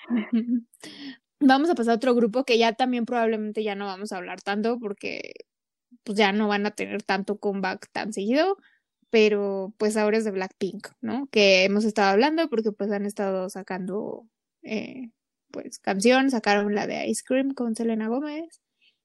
Vamos 1.45 1.69
a 1.69 1.75
pasar 1.75 1.91
a 1.93 1.95
otro 1.97 2.15
grupo 2.15 2.45
que 2.45 2.57
ya 2.57 2.71
también 2.71 3.05
probablemente 3.05 3.63
ya 3.63 3.75
no 3.75 3.85
vamos 3.85 4.13
a 4.13 4.17
hablar 4.17 4.41
tanto 4.41 4.79
porque 4.79 5.33
pues 6.03 6.17
ya 6.17 6.31
no 6.31 6.47
van 6.47 6.65
a 6.65 6.71
tener 6.71 7.03
tanto 7.03 7.37
comeback 7.37 7.89
tan 7.91 8.13
seguido, 8.13 8.57
pero 9.09 9.73
pues 9.77 9.97
ahora 9.97 10.17
es 10.17 10.23
de 10.23 10.31
Blackpink, 10.31 10.87
¿no? 11.01 11.27
Que 11.31 11.65
hemos 11.65 11.83
estado 11.83 12.11
hablando 12.11 12.49
porque 12.49 12.71
pues 12.71 12.91
han 12.91 13.05
estado 13.05 13.49
sacando 13.49 14.25
eh, 14.61 15.11
pues 15.51 15.79
canción, 15.79 16.31
sacaron 16.31 16.75
la 16.75 16.87
de 16.87 17.07
Ice 17.07 17.23
Cream 17.25 17.53
con 17.53 17.75
Selena 17.75 18.07
Gómez 18.07 18.61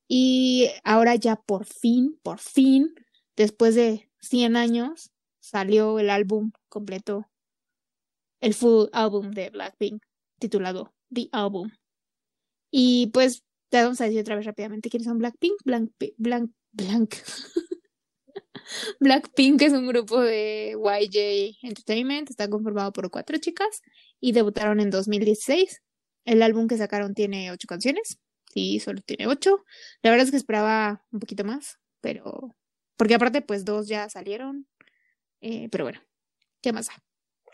y 0.07 0.71
ahora 0.85 1.17
ya 1.17 1.37
por 1.37 1.67
fin, 1.67 2.21
por 2.23 2.39
fin, 2.39 2.95
después 3.37 3.75
de 3.75 4.09
100 4.21 4.57
años, 4.57 5.11
salió 5.41 5.99
el 5.99 6.09
álbum 6.11 6.53
completo, 6.69 7.27
el 8.41 8.55
full 8.55 8.87
álbum 8.93 9.33
de 9.33 9.51
Blackpink, 9.51 10.03
titulado 10.39 10.95
The 11.13 11.29
Album. 11.33 11.71
Y 12.71 13.09
pues, 13.09 13.45
te 13.71 13.83
vamos 13.83 14.01
a 14.01 14.05
decir 14.05 14.21
otra 14.21 14.37
vez 14.37 14.47
rápidamente 14.47 14.91
quiénes 14.91 15.07
son 15.07 15.19
Blackpink. 15.19 15.55
Blank, 15.65 15.93
Blank, 16.17 16.51
Blank. 16.73 17.15
Blackpink 19.01 19.63
es 19.63 19.73
un 19.73 19.87
grupo 19.87 20.21
de 20.21 20.77
YJ 20.77 21.59
Entertainment, 21.63 22.31
está 22.31 22.49
conformado 22.49 22.93
por 22.93 23.11
cuatro 23.11 23.39
chicas 23.39 23.83
y 24.21 24.33
debutaron 24.33 24.81
en 24.81 24.91
2016. 24.91 25.83
El 26.25 26.43
álbum 26.43 26.69
que 26.69 26.77
sacaron 26.77 27.15
tiene 27.15 27.51
ocho 27.51 27.67
canciones, 27.67 28.19
sí, 28.53 28.81
solo 28.81 29.01
tiene 29.03 29.27
ocho. 29.27 29.65
La 30.03 30.11
verdad 30.11 30.27
es 30.27 30.31
que 30.31 30.37
esperaba 30.37 31.05
un 31.11 31.21
poquito 31.21 31.45
más, 31.45 31.79
pero 32.01 32.55
porque 32.97 33.15
aparte 33.15 33.43
pues 33.43 33.65
dos 33.65 33.89
ya 33.89 34.09
salieron, 34.11 34.67
eh, 35.41 35.69
pero 35.71 35.85
bueno, 35.85 36.01
¿qué 36.61 36.73
más 36.73 36.89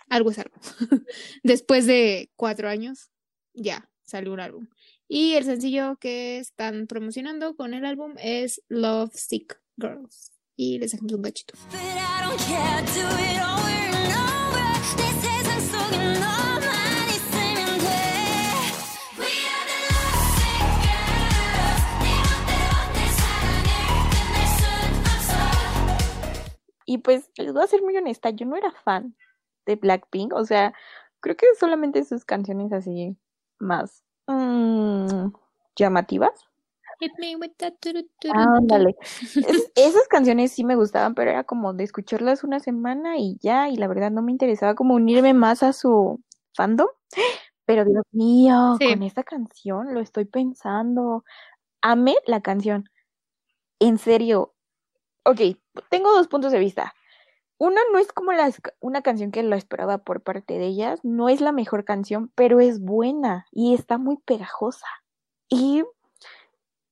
Algo 0.08 0.30
es 0.30 0.38
algo. 0.38 0.56
Después 1.42 1.86
de 1.86 2.30
cuatro 2.36 2.68
años, 2.68 3.10
ya 3.52 3.88
salió 4.02 4.32
un 4.32 4.40
álbum. 4.40 4.68
Y 5.16 5.34
el 5.34 5.44
sencillo 5.44 5.94
que 6.00 6.38
están 6.38 6.88
promocionando 6.88 7.54
con 7.54 7.72
el 7.72 7.84
álbum 7.84 8.14
es 8.18 8.60
Love 8.66 9.12
Sick 9.14 9.60
Girls. 9.76 10.32
Y 10.56 10.80
les 10.80 10.90
dejamos 10.90 11.12
un 11.12 11.22
cachito. 11.22 11.54
Y 26.86 26.98
pues 26.98 27.30
les 27.36 27.52
voy 27.52 27.62
a 27.62 27.68
ser 27.68 27.82
muy 27.82 27.96
honesta, 27.96 28.30
yo 28.30 28.46
no 28.46 28.56
era 28.56 28.72
fan 28.72 29.16
de 29.64 29.76
Blackpink, 29.76 30.32
o 30.32 30.44
sea, 30.44 30.74
creo 31.20 31.36
que 31.36 31.46
solamente 31.60 32.02
sus 32.02 32.24
canciones 32.24 32.72
así 32.72 33.16
más 33.60 34.03
mmm, 34.26 35.32
llamativas. 35.76 36.32
Ándale. 38.32 38.96
esas 39.74 40.08
canciones 40.08 40.52
sí 40.52 40.64
me 40.64 40.76
gustaban, 40.76 41.14
pero 41.14 41.30
era 41.30 41.44
como 41.44 41.74
de 41.74 41.84
escucharlas 41.84 42.44
una 42.44 42.60
semana 42.60 43.18
y 43.18 43.36
ya, 43.40 43.68
y 43.68 43.76
la 43.76 43.88
verdad 43.88 44.10
no 44.10 44.22
me 44.22 44.32
interesaba 44.32 44.74
como 44.74 44.94
unirme 44.94 45.34
más 45.34 45.62
a 45.62 45.72
su 45.72 46.20
fandom. 46.54 46.88
Pero 47.66 47.84
Dios 47.84 48.04
mío, 48.12 48.76
con 48.78 49.02
esta 49.02 49.22
canción 49.22 49.94
lo 49.94 50.00
estoy 50.00 50.26
pensando. 50.26 51.24
Amé 51.80 52.14
la 52.26 52.40
canción. 52.40 52.88
En 53.78 53.98
serio. 53.98 54.54
Ok, 55.24 55.40
tengo 55.90 56.12
dos 56.12 56.28
puntos 56.28 56.52
de 56.52 56.58
vista. 56.58 56.94
Una 57.58 57.80
no 57.92 57.98
es 57.98 58.12
como 58.12 58.32
una 58.80 59.02
canción 59.02 59.30
que 59.30 59.42
lo 59.42 59.56
esperaba 59.56 59.98
por 59.98 60.22
parte 60.22 60.58
de 60.58 60.66
ellas, 60.66 61.00
no 61.04 61.28
es 61.28 61.40
la 61.40 61.52
mejor 61.52 61.84
canción, 61.84 62.30
pero 62.34 62.60
es 62.60 62.80
buena 62.80 63.46
y 63.52 63.74
está 63.74 63.96
muy 63.96 64.16
pegajosa. 64.16 64.86
Y 65.48 65.84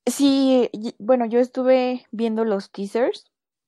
sí, 0.07 0.71
bueno, 0.99 1.27
yo 1.27 1.41
estuve 1.41 2.07
viendo 2.13 2.45
los 2.45 2.71
teasers 2.71 3.25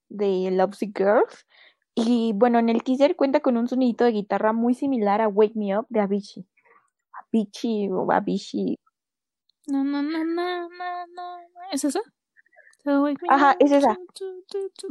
de 0.08 0.50
Lovesick 0.52 0.96
Girls 0.96 1.46
y 1.94 2.32
bueno, 2.34 2.58
en 2.58 2.68
el 2.68 2.82
teaser 2.82 3.16
cuenta 3.16 3.40
con 3.40 3.56
un 3.56 3.68
sonidito 3.68 4.04
de 4.04 4.12
guitarra 4.12 4.52
muy 4.52 4.74
similar 4.74 5.20
a 5.20 5.28
Wake 5.28 5.54
Me 5.54 5.78
Up 5.78 5.86
de 5.88 6.00
Avicii. 6.00 6.46
Avicii 7.12 7.88
o 7.90 8.10
Avicii. 8.10 8.78
No, 9.66 9.84
no, 9.84 10.02
no, 10.02 10.24
no, 10.24 10.68
no, 10.68 11.06
no. 11.06 11.38
¿Es 11.72 11.84
eso? 11.84 12.00
Ajá, 13.28 13.56
es 13.58 13.72
esa. 13.72 13.98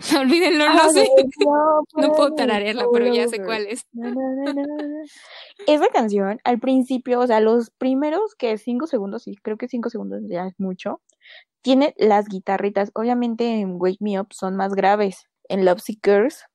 Olvídenlo, 0.20 0.74
no 0.74 0.90
sé. 0.90 1.08
No 1.96 2.12
puedo 2.14 2.34
tararearla, 2.34 2.86
pero 2.92 3.14
ya 3.14 3.28
sé 3.28 3.44
cuál 3.44 3.68
es. 3.68 3.86
Esa 5.68 5.88
canción, 5.90 6.40
al 6.44 6.60
principio, 6.60 7.20
o 7.20 7.28
sea, 7.28 7.40
los 7.40 7.70
primeros 7.70 8.36
que 8.36 8.58
cinco 8.58 8.88
segundos, 8.88 9.28
y 9.28 9.36
creo 9.36 9.58
que 9.58 9.68
cinco 9.68 9.90
segundos 9.90 10.22
ya 10.28 10.48
es 10.48 10.60
mucho, 10.60 11.02
tiene 11.62 11.94
las 11.98 12.28
guitarritas. 12.28 12.92
Obviamente 12.96 13.60
en 13.60 13.76
Wake 13.80 13.98
Me 14.00 14.20
Up 14.20 14.28
son 14.32 14.56
más 14.56 14.74
graves. 14.74 15.28
En 15.50 15.66
Love 15.66 15.82
Seekers, 15.82 16.46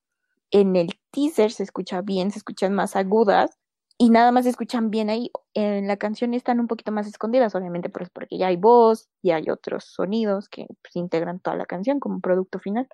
en 0.51 0.75
el 0.75 0.99
teaser 1.11 1.53
se 1.53 1.63
escucha 1.63 2.01
bien, 2.01 2.31
se 2.31 2.39
escuchan 2.39 2.75
más 2.75 2.97
agudas 2.97 3.59
y 4.01 4.11
nada 4.11 4.31
más 4.31 4.47
escuchan 4.47 4.91
bien 4.91 5.11
ahí. 5.11 5.31
En 5.55 5.89
la 5.89 5.97
canción 5.97 6.33
están 6.33 6.61
un 6.61 6.69
poquito 6.69 6.93
más 6.93 7.09
escondidas, 7.09 7.57
obviamente, 7.57 7.91
pues 7.91 8.09
porque 8.11 8.39
ya 8.39 8.47
hay 8.47 8.57
voz 8.57 9.09
y 9.23 9.33
hay 9.33 9.51
otros 9.51 9.85
sonidos 9.87 10.49
que 10.49 10.67
pues, 10.83 10.95
integran 10.95 11.41
toda 11.41 11.57
la 11.57 11.67
canción 11.67 11.99
como 11.99 12.21
producto 12.21 12.61
final. 12.61 12.89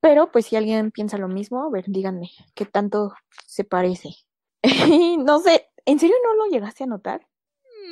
Pero 0.00 0.30
pues 0.30 0.46
si 0.46 0.56
alguien 0.56 0.90
piensa 0.90 1.16
lo 1.16 1.28
mismo, 1.28 1.64
a 1.64 1.70
ver, 1.70 1.86
díganme, 1.88 2.28
¿qué 2.54 2.66
tanto 2.66 3.14
se 3.46 3.64
parece? 3.64 4.10
no 5.18 5.40
sé, 5.40 5.68
¿en 5.86 5.98
serio 5.98 6.16
no 6.22 6.34
lo 6.34 6.50
llegaste 6.50 6.84
a 6.84 6.88
notar? 6.88 7.26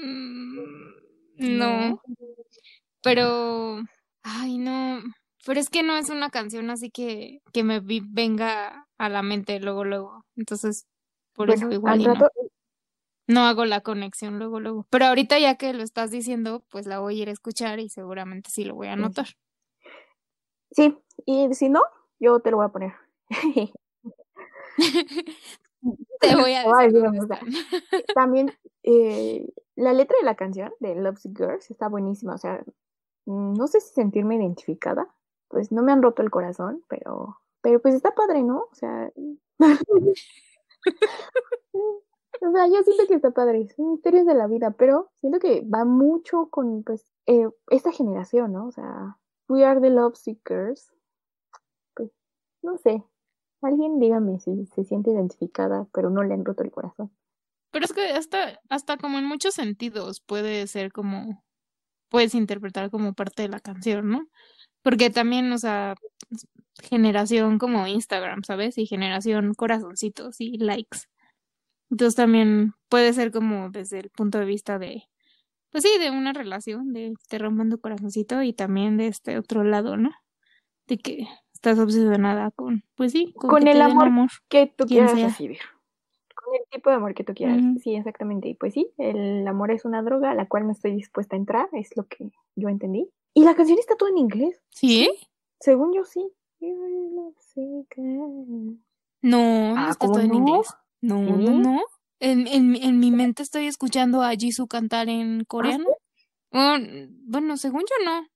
Mm, 0.03 1.59
no, 1.59 2.03
pero, 3.03 3.81
ay, 4.23 4.59
no, 4.59 5.03
pero 5.47 5.61
es 5.61 5.71
que 5.71 5.83
no 5.83 5.97
es 5.97 6.11
una 6.11 6.29
canción 6.29 6.69
así 6.69 6.91
que, 6.91 7.41
que 7.55 7.65
me 7.65 7.81
venga 7.81 8.87
a 8.99 9.09
la 9.09 9.23
mente 9.23 9.61
luego, 9.61 9.85
luego. 9.85 10.25
Entonces, 10.37 10.87
por 11.35 11.51
eso 11.51 11.71
igual. 11.71 12.03
no. 13.27 13.41
hago 13.45 13.65
la 13.65 13.81
conexión 13.81 14.39
luego, 14.39 14.61
luego. 14.61 14.87
Pero 14.91 15.07
ahorita 15.07 15.39
ya 15.39 15.57
que 15.57 15.73
lo 15.73 15.83
estás 15.83 16.11
diciendo, 16.11 16.65
pues 16.71 16.87
la 16.87 16.99
voy 17.01 17.19
a 17.19 17.23
ir 17.23 17.29
a 17.29 17.33
escuchar 17.33 17.81
y 17.81 17.89
seguramente 17.89 18.51
sí 18.51 18.65
lo 18.65 18.75
voy 18.75 18.89
a 18.89 18.95
anotar. 18.95 19.27
Sí, 20.71 20.97
y 21.25 21.53
si 21.55 21.69
no, 21.69 21.83
yo 22.19 22.41
te 22.41 22.51
lo 22.51 22.57
voy 22.59 22.67
a 22.67 22.71
poner. 22.71 22.95
te 26.21 26.37
voy 26.37 26.55
a 26.55 26.65
decir. 26.83 27.03
También 28.15 28.53
eh, 28.83 29.47
la 29.77 29.93
letra 29.93 30.17
de 30.19 30.25
la 30.25 30.35
canción 30.35 30.73
de 30.81 30.95
Love's 30.95 31.29
Girls 31.37 31.71
está 31.71 31.89
buenísima. 31.89 32.35
O 32.35 32.39
sea, 32.39 32.65
no 33.27 33.67
sé 33.67 33.81
si 33.81 33.95
sentirme 33.95 34.37
identificada. 34.37 35.09
Pues 35.49 35.71
no 35.71 35.83
me 35.83 35.93
han 35.93 36.03
roto 36.03 36.23
el 36.23 36.31
corazón, 36.31 36.83
pero, 36.89 37.39
pero 37.61 37.81
pues 37.81 37.95
está 37.95 38.15
padre, 38.15 38.43
¿no? 38.43 38.67
O 38.73 38.75
sea, 38.75 39.13
o 41.73 42.53
sea, 42.53 42.67
yo 42.69 42.83
siento 42.83 43.07
que 43.09 43.15
está 43.15 43.31
padre, 43.31 43.69
son 43.75 43.93
misterios 43.93 44.27
de 44.27 44.35
la 44.35 44.47
vida, 44.47 44.73
pero 44.73 45.11
siento 45.21 45.39
que 45.39 45.63
va 45.63 45.85
mucho 45.85 46.49
con 46.51 46.83
pues 46.83 47.05
eh, 47.27 47.49
esta 47.71 47.93
generación, 47.93 48.53
¿no? 48.53 48.67
O 48.67 48.73
sea, 48.73 49.19
We 49.49 49.65
Are 49.65 49.81
the 49.81 49.91
Love 49.91 50.17
Seekers. 50.17 50.93
Pues, 51.95 52.11
no 52.63 52.77
sé. 52.79 53.03
Alguien 53.63 53.99
dígame 53.99 54.39
si 54.41 54.67
se 54.67 54.85
siente 54.85 55.11
identificada, 55.11 55.87
pero 55.93 56.11
no 56.11 56.23
le 56.23 56.35
han 56.35 56.45
roto 56.45 56.63
el 56.63 56.71
corazón. 56.71 57.11
Pero 57.71 57.87
es 57.87 57.93
que 57.93 58.11
hasta, 58.11 58.61
hasta 58.69 58.99
como 58.99 59.19
en 59.19 59.25
muchos 59.25 59.55
sentidos 59.55 60.21
puede 60.21 60.67
ser 60.67 60.93
como, 60.93 61.43
puedes 62.09 62.35
interpretar 62.35 62.91
como 62.91 63.15
parte 63.15 63.43
de 63.43 63.49
la 63.49 63.61
canción, 63.61 64.09
¿no? 64.09 64.29
Porque 64.83 65.09
también, 65.09 65.51
o 65.51 65.59
sea, 65.59 65.95
generación 66.83 67.59
como 67.59 67.87
Instagram, 67.87 68.43
¿sabes? 68.45 68.79
Y 68.79 68.87
generación 68.87 69.55
corazoncitos 69.55 70.41
y 70.41 70.59
likes. 70.59 71.01
Entonces 71.91 72.17
también 72.17 72.73
puede 72.89 73.13
ser 73.13 73.31
como 73.31 73.71
desde 73.71 74.01
el 74.01 74.11
punto 74.11 74.39
de 74.39 74.45
vista 74.45 74.79
de, 74.79 75.05
pues 75.71 75.85
sí, 75.85 75.91
de 75.99 76.11
una 76.11 76.33
relación, 76.33 76.93
de 76.93 77.15
te 77.29 77.39
rompiendo 77.39 77.81
corazoncito 77.81 78.43
y 78.43 78.53
también 78.53 78.97
de 78.97 79.09
este 79.09 79.39
otro 79.39 79.65
lado, 79.65 79.97
¿no? 79.97 80.11
De 80.87 80.99
que 80.99 81.29
estás 81.53 81.79
obsesionada 81.79 82.51
con, 82.51 82.85
pues 82.95 83.13
sí, 83.13 83.33
con, 83.37 83.67
el 83.69 83.81
amor, 83.81 84.29
que 84.49 84.67
tú 84.67 84.87
quieras 84.87 85.21
recibir. 85.21 85.59
Con 86.35 86.55
el 86.55 86.63
tipo 86.71 86.91
de 86.91 86.97
amor 86.97 87.15
que 87.15 87.25
tú 87.25 87.33
quieras. 87.33 87.63
Sí, 87.83 87.95
exactamente. 87.95 88.49
Y 88.49 88.55
pues 88.55 88.75
sí, 88.75 88.91
el 88.99 89.47
amor 89.47 89.71
es 89.71 89.85
una 89.85 90.03
droga 90.03 90.33
a 90.33 90.35
la 90.35 90.47
cual 90.47 90.67
no 90.67 90.73
estoy 90.73 90.95
dispuesta 90.95 91.37
a 91.37 91.39
entrar, 91.39 91.69
es 91.73 91.97
lo 91.97 92.07
que 92.07 92.33
yo 92.55 92.69
entendí. 92.69 93.09
Y 93.33 93.45
la 93.45 93.55
canción 93.55 93.79
está 93.79 93.97
toda 93.97 94.11
en 94.11 94.19
inglés. 94.19 94.61
¿Sí? 94.71 95.11
Según 95.59 95.95
yo 95.95 96.05
sí. 96.05 96.31
No, 99.23 99.75
no 99.75 99.91
está 99.91 100.07
todo 100.07 100.21
en 100.21 100.35
inglés. 100.35 100.69
No, 101.01 101.23
no, 101.23 101.59
no. 101.59 101.83
En, 102.21 102.47
en, 102.47 102.77
en, 102.77 102.99
mi 102.99 103.11
mente 103.11 103.43
estoy 103.43 103.67
escuchando 103.67 104.23
a 104.23 104.31
Jisoo 104.33 104.67
cantar 104.67 105.09
en 105.09 105.41
¿Ah, 105.41 105.45
coreano. 105.47 105.87
bueno, 106.51 107.57
según 107.57 107.83
yo 107.83 108.05
no. 108.05 108.27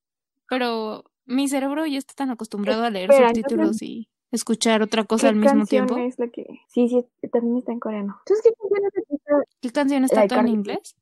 Pero 0.49 1.05
mi 1.27 1.49
cerebro 1.49 1.87
ya 1.87 1.99
está 1.99 2.15
tan 2.15 2.31
acostumbrado 2.31 2.85
a 2.85 2.91
leer 2.91 3.11
subtítulos 3.13 3.83
y 3.83 4.09
escuchar 4.31 4.83
otra 4.83 5.05
cosa 5.05 5.29
al 5.29 5.37
mismo 5.37 5.67
tiempo. 5.67 5.97
Es 5.99 6.19
la 6.19 6.29
que... 6.29 6.47
Sí, 6.69 6.89
sí, 6.89 7.05
también 7.31 7.59
está 7.59 7.73
en 7.73 7.81
coreano. 7.81 8.21
Entonces, 8.21 8.45
¿qué 8.45 8.53
canción 8.69 9.03
está? 9.11 9.45
¿Qué 9.61 9.71
canción 9.71 10.05
está 10.05 10.27
toda 10.27 10.41
en 10.41 10.49
inglés? 10.49 10.97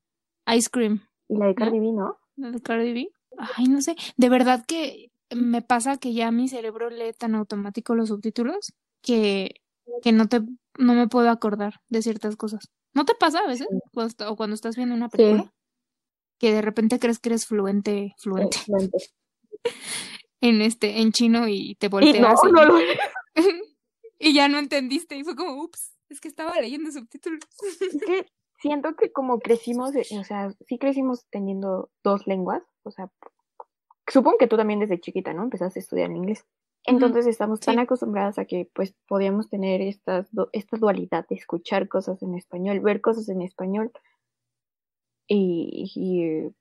Ice 0.54 0.68
Cream. 0.70 1.00
Y 1.28 1.36
la 1.36 1.46
de 1.46 1.54
Cardi 1.54 1.80
B, 1.80 1.92
¿no? 1.92 2.18
La 2.36 2.50
de 2.50 2.60
Cardi 2.60 2.92
B. 2.92 3.08
Ay, 3.56 3.66
no 3.66 3.80
sé. 3.82 3.96
De 4.16 4.28
verdad 4.28 4.64
que 4.66 5.10
me 5.34 5.62
pasa 5.62 5.96
que 5.96 6.12
ya 6.12 6.30
mi 6.30 6.48
cerebro 6.48 6.90
lee 6.90 7.12
tan 7.12 7.34
automático 7.34 7.94
los 7.94 8.08
subtítulos 8.08 8.74
que, 9.02 9.62
que 10.02 10.12
no 10.12 10.28
te 10.28 10.42
no 10.78 10.94
me 10.94 11.08
puedo 11.08 11.30
acordar 11.30 11.80
de 11.88 12.02
ciertas 12.02 12.36
cosas. 12.36 12.70
¿No 12.92 13.04
te 13.04 13.14
pasa 13.14 13.40
a 13.40 13.46
veces? 13.46 13.66
o 13.94 14.36
cuando 14.36 14.54
estás 14.54 14.76
viendo 14.76 14.94
una 14.94 15.08
película. 15.08 15.52
Que 16.38 16.52
de 16.52 16.62
repente 16.62 16.98
crees 16.98 17.18
que 17.18 17.30
eres 17.30 17.46
fluente, 17.46 18.14
fluente. 18.18 18.58
en 20.40 20.60
este, 20.60 21.00
en 21.00 21.12
chino 21.12 21.48
y 21.48 21.76
te 21.76 21.88
volteas. 21.88 22.40
Y, 24.18 24.32
ya 24.32 24.48
no 24.48 24.58
entendiste. 24.58 25.14
Y 25.14 25.24
fue 25.24 25.36
como, 25.36 25.62
ups, 25.62 25.92
es 26.08 26.22
que 26.22 26.28
estaba 26.28 26.58
leyendo 26.58 26.90
subtítulos. 26.90 27.40
es 27.82 28.02
que 28.02 28.26
siento 28.58 28.96
que 28.96 29.12
como 29.12 29.40
crecimos, 29.40 29.90
o 30.18 30.24
sea, 30.24 30.54
sí 30.66 30.78
crecimos 30.78 31.26
teniendo 31.28 31.90
dos 32.02 32.26
lenguas. 32.26 32.62
O 32.82 32.90
sea, 32.90 33.12
supongo 34.08 34.38
que 34.38 34.46
tú 34.46 34.56
también 34.56 34.80
desde 34.80 35.00
chiquita, 35.00 35.32
¿no? 35.32 35.44
Empezaste 35.44 35.78
a 35.78 35.82
estudiar 35.82 36.10
inglés. 36.10 36.44
Entonces 36.84 37.26
estamos 37.26 37.58
tan 37.58 37.80
acostumbradas 37.80 38.38
a 38.38 38.44
que 38.44 38.70
pues 38.72 38.94
podíamos 39.08 39.48
tener 39.48 39.80
estas 39.80 40.28
esta 40.52 40.76
dualidad 40.76 41.26
de 41.28 41.34
escuchar 41.34 41.88
cosas 41.88 42.22
en 42.22 42.34
español, 42.36 42.78
ver 42.78 43.00
cosas 43.00 43.28
en 43.28 43.42
español 43.42 43.90
y, 45.26 45.90
y 45.96 46.54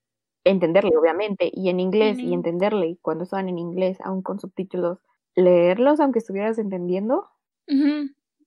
entenderle, 0.44 0.98
obviamente, 0.98 1.52
y 1.54 1.70
en 1.70 1.80
inglés 1.80 2.18
y 2.18 2.34
entenderle, 2.34 2.88
y 2.88 2.96
cuando 2.98 3.24
estaban 3.24 3.50
en 3.50 3.60
inglés, 3.60 4.00
aún 4.02 4.24
con 4.24 4.40
subtítulos, 4.40 5.00
leerlos 5.36 6.00
aunque 6.00 6.20
estuvieras 6.20 6.58
entendiendo. 6.58 7.30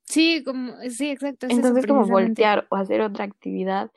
Sí, 0.05 0.43
como, 0.45 0.75
sí, 0.91 1.11
exacto. 1.11 1.47
Entonces 1.49 1.87
como 1.87 2.07
voltear 2.07 2.66
o 2.70 2.77
hacer 2.77 3.03
otra 3.03 3.25
actividad, 3.25 3.93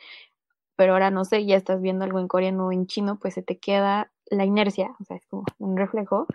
pero 0.76 0.94
ahora 0.94 1.10
no 1.10 1.26
sé, 1.26 1.46
ya 1.46 1.56
estás 1.56 1.82
viendo 1.82 2.06
algo 2.06 2.20
en 2.20 2.28
coreano 2.28 2.68
o 2.68 2.72
en 2.72 2.86
chino, 2.86 3.18
pues 3.20 3.34
se 3.34 3.42
te 3.42 3.58
queda 3.58 4.12
la 4.32 4.46
inercia, 4.46 4.96
o 5.00 5.04
sea, 5.04 5.18
es 5.18 5.26
como 5.28 5.44
un 5.60 5.78
reflejo 5.78 6.28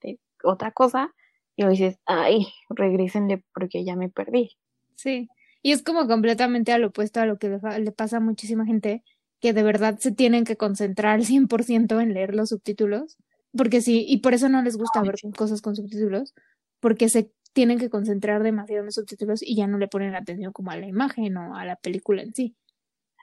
de 0.00 0.18
otra 0.42 0.72
cosa, 0.72 1.14
y 1.56 1.66
dices, 1.66 1.98
ay, 2.06 2.46
regresenle 2.70 3.44
porque 3.52 3.84
ya 3.84 3.96
me 3.96 4.08
perdí. 4.08 4.56
Sí, 4.94 5.28
y 5.62 5.72
es 5.72 5.82
como 5.82 6.06
completamente 6.06 6.72
al 6.72 6.84
opuesto 6.84 7.20
a 7.20 7.26
lo 7.26 7.38
que 7.38 7.48
le, 7.48 7.92
pasa 7.92 8.16
a 8.16 8.20
muchísima 8.20 8.64
gente, 8.64 9.02
que 9.40 9.52
de 9.52 9.62
verdad 9.62 9.98
se 9.98 10.12
tienen 10.12 10.44
que 10.44 10.56
concentrar 10.56 11.14
al 11.14 11.24
100% 11.24 12.00
en 12.00 12.14
leer 12.14 12.34
los 12.34 12.50
subtítulos, 12.50 13.18
porque 13.56 13.80
sí, 13.80 14.04
y 14.08 14.18
por 14.18 14.34
eso 14.34 14.48
no 14.48 14.62
les 14.62 14.76
gusta 14.76 15.02
ver 15.02 15.16
cosas 15.36 15.60
con 15.60 15.76
subtítulos, 15.76 16.34
porque 16.80 17.08
se 17.08 17.32
tienen 17.52 17.78
que 17.78 17.90
concentrar 17.90 18.42
demasiado 18.42 18.80
en 18.80 18.86
los 18.86 18.94
subtítulos 18.94 19.42
y 19.42 19.56
ya 19.56 19.66
no 19.66 19.76
le 19.76 19.88
ponen 19.88 20.14
atención 20.14 20.52
como 20.52 20.70
a 20.70 20.76
la 20.76 20.86
imagen 20.86 21.36
o 21.36 21.56
a 21.56 21.64
la 21.64 21.76
película 21.76 22.22
en 22.22 22.32
sí. 22.32 22.56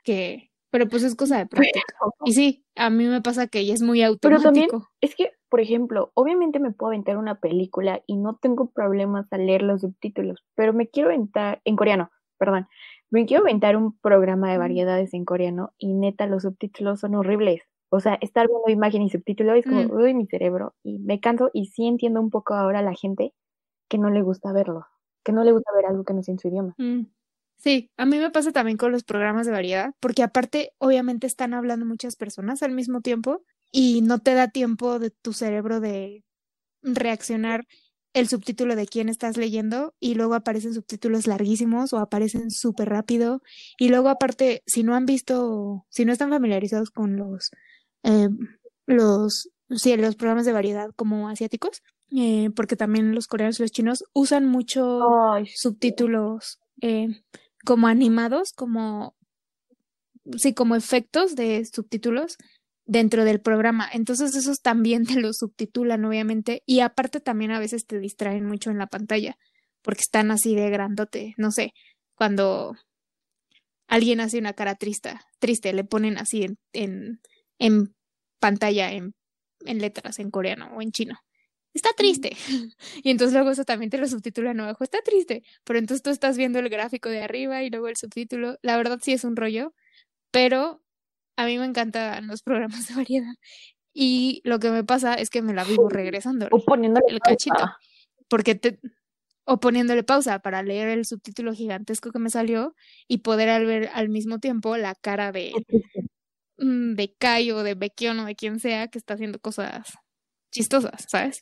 Que, 0.04 0.47
pero 0.70 0.88
pues 0.88 1.02
es 1.02 1.14
cosa 1.14 1.38
de 1.38 1.46
práctica. 1.46 1.80
Y 2.24 2.32
sí, 2.32 2.64
a 2.76 2.90
mí 2.90 3.06
me 3.06 3.22
pasa 3.22 3.46
que 3.46 3.60
ella 3.60 3.74
es 3.74 3.82
muy 3.82 4.02
automático. 4.02 4.42
Pero 4.42 4.42
también 4.42 4.68
es 5.00 5.14
que, 5.14 5.32
por 5.48 5.60
ejemplo, 5.60 6.10
obviamente 6.14 6.58
me 6.58 6.72
puedo 6.72 6.90
aventar 6.90 7.16
una 7.16 7.40
película 7.40 8.02
y 8.06 8.16
no 8.16 8.36
tengo 8.36 8.70
problemas 8.70 9.26
al 9.32 9.46
leer 9.46 9.62
los 9.62 9.80
subtítulos, 9.80 10.44
pero 10.54 10.72
me 10.72 10.88
quiero 10.88 11.08
aventar, 11.08 11.60
en 11.64 11.76
coreano, 11.76 12.10
perdón, 12.38 12.68
me 13.10 13.24
quiero 13.24 13.42
aventar 13.44 13.76
un 13.76 13.96
programa 13.98 14.50
de 14.50 14.58
variedades 14.58 15.14
en 15.14 15.24
coreano 15.24 15.72
y 15.78 15.94
neta 15.94 16.26
los 16.26 16.42
subtítulos 16.42 17.00
son 17.00 17.14
horribles. 17.14 17.62
O 17.90 18.00
sea, 18.00 18.18
estar 18.20 18.46
viendo 18.46 18.68
imagen 18.68 19.02
y 19.02 19.08
subtítulo 19.08 19.54
es 19.54 19.64
como, 19.64 19.80
uy, 19.80 20.12
mi 20.12 20.26
cerebro. 20.26 20.74
Y 20.82 20.98
me 20.98 21.20
canso 21.20 21.50
y 21.54 21.66
sí 21.66 21.86
entiendo 21.86 22.20
un 22.20 22.28
poco 22.28 22.54
ahora 22.54 22.82
la 22.82 22.92
gente 22.94 23.32
que 23.88 23.96
no 23.96 24.10
le 24.10 24.20
gusta 24.20 24.52
verlo, 24.52 24.86
que 25.24 25.32
no 25.32 25.42
le 25.42 25.52
gusta 25.52 25.70
ver 25.74 25.86
algo 25.86 26.04
que 26.04 26.12
no 26.12 26.22
sea 26.22 26.32
en 26.32 26.38
su 26.38 26.48
idioma. 26.48 26.74
Mm. 26.76 27.06
Sí, 27.58 27.90
a 27.96 28.06
mí 28.06 28.18
me 28.18 28.30
pasa 28.30 28.52
también 28.52 28.76
con 28.78 28.92
los 28.92 29.02
programas 29.02 29.46
de 29.46 29.52
variedad, 29.52 29.92
porque 30.00 30.22
aparte, 30.22 30.72
obviamente 30.78 31.26
están 31.26 31.54
hablando 31.54 31.84
muchas 31.86 32.14
personas 32.16 32.62
al 32.62 32.72
mismo 32.72 33.00
tiempo 33.00 33.42
y 33.72 34.00
no 34.02 34.20
te 34.20 34.34
da 34.34 34.48
tiempo 34.48 34.98
de 34.98 35.10
tu 35.10 35.32
cerebro 35.32 35.80
de 35.80 36.24
reaccionar 36.82 37.66
el 38.14 38.28
subtítulo 38.28 38.76
de 38.76 38.86
quién 38.86 39.08
estás 39.08 39.36
leyendo 39.36 39.94
y 40.00 40.14
luego 40.14 40.34
aparecen 40.34 40.72
subtítulos 40.74 41.26
larguísimos 41.26 41.92
o 41.92 41.98
aparecen 41.98 42.50
súper 42.50 42.88
rápido 42.88 43.42
y 43.78 43.88
luego 43.88 44.08
aparte 44.08 44.62
si 44.66 44.82
no 44.82 44.94
han 44.94 45.04
visto 45.04 45.86
si 45.90 46.04
no 46.04 46.12
están 46.12 46.30
familiarizados 46.30 46.90
con 46.90 47.16
los 47.16 47.50
eh, 48.04 48.28
los 48.86 49.50
sí 49.70 49.96
los 49.96 50.16
programas 50.16 50.46
de 50.46 50.52
variedad 50.52 50.90
como 50.96 51.28
asiáticos 51.28 51.82
eh, 52.16 52.50
porque 52.56 52.76
también 52.76 53.14
los 53.14 53.26
coreanos 53.26 53.60
y 53.60 53.64
los 53.64 53.72
chinos 53.72 54.04
usan 54.14 54.46
mucho 54.46 55.00
subtítulos 55.54 56.58
eh, 56.80 57.08
como 57.64 57.86
animados, 57.88 58.52
como, 58.52 59.16
sí, 60.36 60.54
como 60.54 60.76
efectos 60.76 61.34
de 61.34 61.64
subtítulos 61.64 62.36
dentro 62.84 63.24
del 63.24 63.40
programa. 63.40 63.88
Entonces 63.92 64.34
esos 64.34 64.60
también 64.60 65.04
te 65.06 65.20
los 65.20 65.38
subtitulan, 65.38 66.04
obviamente, 66.04 66.62
y 66.66 66.80
aparte 66.80 67.20
también 67.20 67.50
a 67.50 67.60
veces 67.60 67.86
te 67.86 67.98
distraen 68.00 68.46
mucho 68.46 68.70
en 68.70 68.78
la 68.78 68.86
pantalla, 68.86 69.36
porque 69.82 70.02
están 70.02 70.30
así 70.30 70.54
de 70.54 70.70
grandote, 70.70 71.34
no 71.36 71.50
sé, 71.52 71.72
cuando 72.14 72.76
alguien 73.86 74.20
hace 74.20 74.38
una 74.38 74.52
cara 74.52 74.74
triste, 74.74 75.18
triste, 75.38 75.72
le 75.72 75.84
ponen 75.84 76.18
así 76.18 76.44
en, 76.44 76.58
en, 76.72 77.20
en 77.58 77.94
pantalla, 78.40 78.92
en, 78.92 79.14
en 79.64 79.78
letras, 79.78 80.18
en 80.18 80.30
coreano 80.30 80.70
o 80.76 80.82
en 80.82 80.92
chino 80.92 81.18
está 81.78 81.90
triste. 81.96 82.36
Y 83.02 83.10
entonces 83.10 83.34
luego 83.34 83.50
eso 83.50 83.64
también 83.64 83.90
te 83.90 83.98
lo 83.98 84.06
subtitulan 84.06 84.60
abajo, 84.60 84.84
está 84.84 85.00
triste. 85.02 85.42
Pero 85.64 85.78
entonces 85.78 86.02
tú 86.02 86.10
estás 86.10 86.36
viendo 86.36 86.58
el 86.58 86.68
gráfico 86.68 87.08
de 87.08 87.22
arriba 87.22 87.62
y 87.62 87.70
luego 87.70 87.88
el 87.88 87.96
subtítulo. 87.96 88.58
La 88.62 88.76
verdad 88.76 88.98
sí 89.02 89.12
es 89.12 89.24
un 89.24 89.36
rollo, 89.36 89.74
pero 90.30 90.82
a 91.36 91.46
mí 91.46 91.58
me 91.58 91.64
encantan 91.64 92.26
los 92.26 92.42
programas 92.42 92.88
de 92.88 92.94
variedad. 92.94 93.34
Y 93.94 94.42
lo 94.44 94.58
que 94.58 94.70
me 94.70 94.84
pasa 94.84 95.14
es 95.14 95.30
que 95.30 95.42
me 95.42 95.54
la 95.54 95.64
vivo 95.64 95.88
regresando. 95.88 96.48
O 96.50 96.64
poniéndole 96.64 97.06
el 97.08 97.20
cachito. 97.20 97.70
Porque 98.28 98.54
te, 98.54 98.78
o 99.44 99.60
poniéndole 99.60 100.02
pausa 100.04 100.40
para 100.40 100.62
leer 100.62 100.88
el 100.88 101.06
subtítulo 101.06 101.54
gigantesco 101.54 102.12
que 102.12 102.18
me 102.18 102.28
salió 102.28 102.74
y 103.08 103.18
poder 103.18 103.64
ver 103.64 103.90
al 103.94 104.10
mismo 104.10 104.40
tiempo 104.40 104.76
la 104.76 104.94
cara 104.94 105.32
de, 105.32 105.52
mm, 106.58 106.94
de 106.94 107.14
Kai 107.18 107.50
o 107.52 107.62
de 107.62 107.74
Bekion 107.74 108.20
o 108.20 108.26
de 108.26 108.36
quien 108.36 108.60
sea 108.60 108.88
que 108.88 108.98
está 108.98 109.14
haciendo 109.14 109.38
cosas 109.38 109.94
chistosas, 110.52 111.06
¿sabes? 111.08 111.40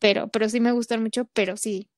Pero, 0.00 0.28
pero 0.28 0.48
sí 0.48 0.60
me 0.60 0.72
gustan 0.72 1.02
mucho, 1.02 1.26
pero 1.32 1.56
sí, 1.56 1.88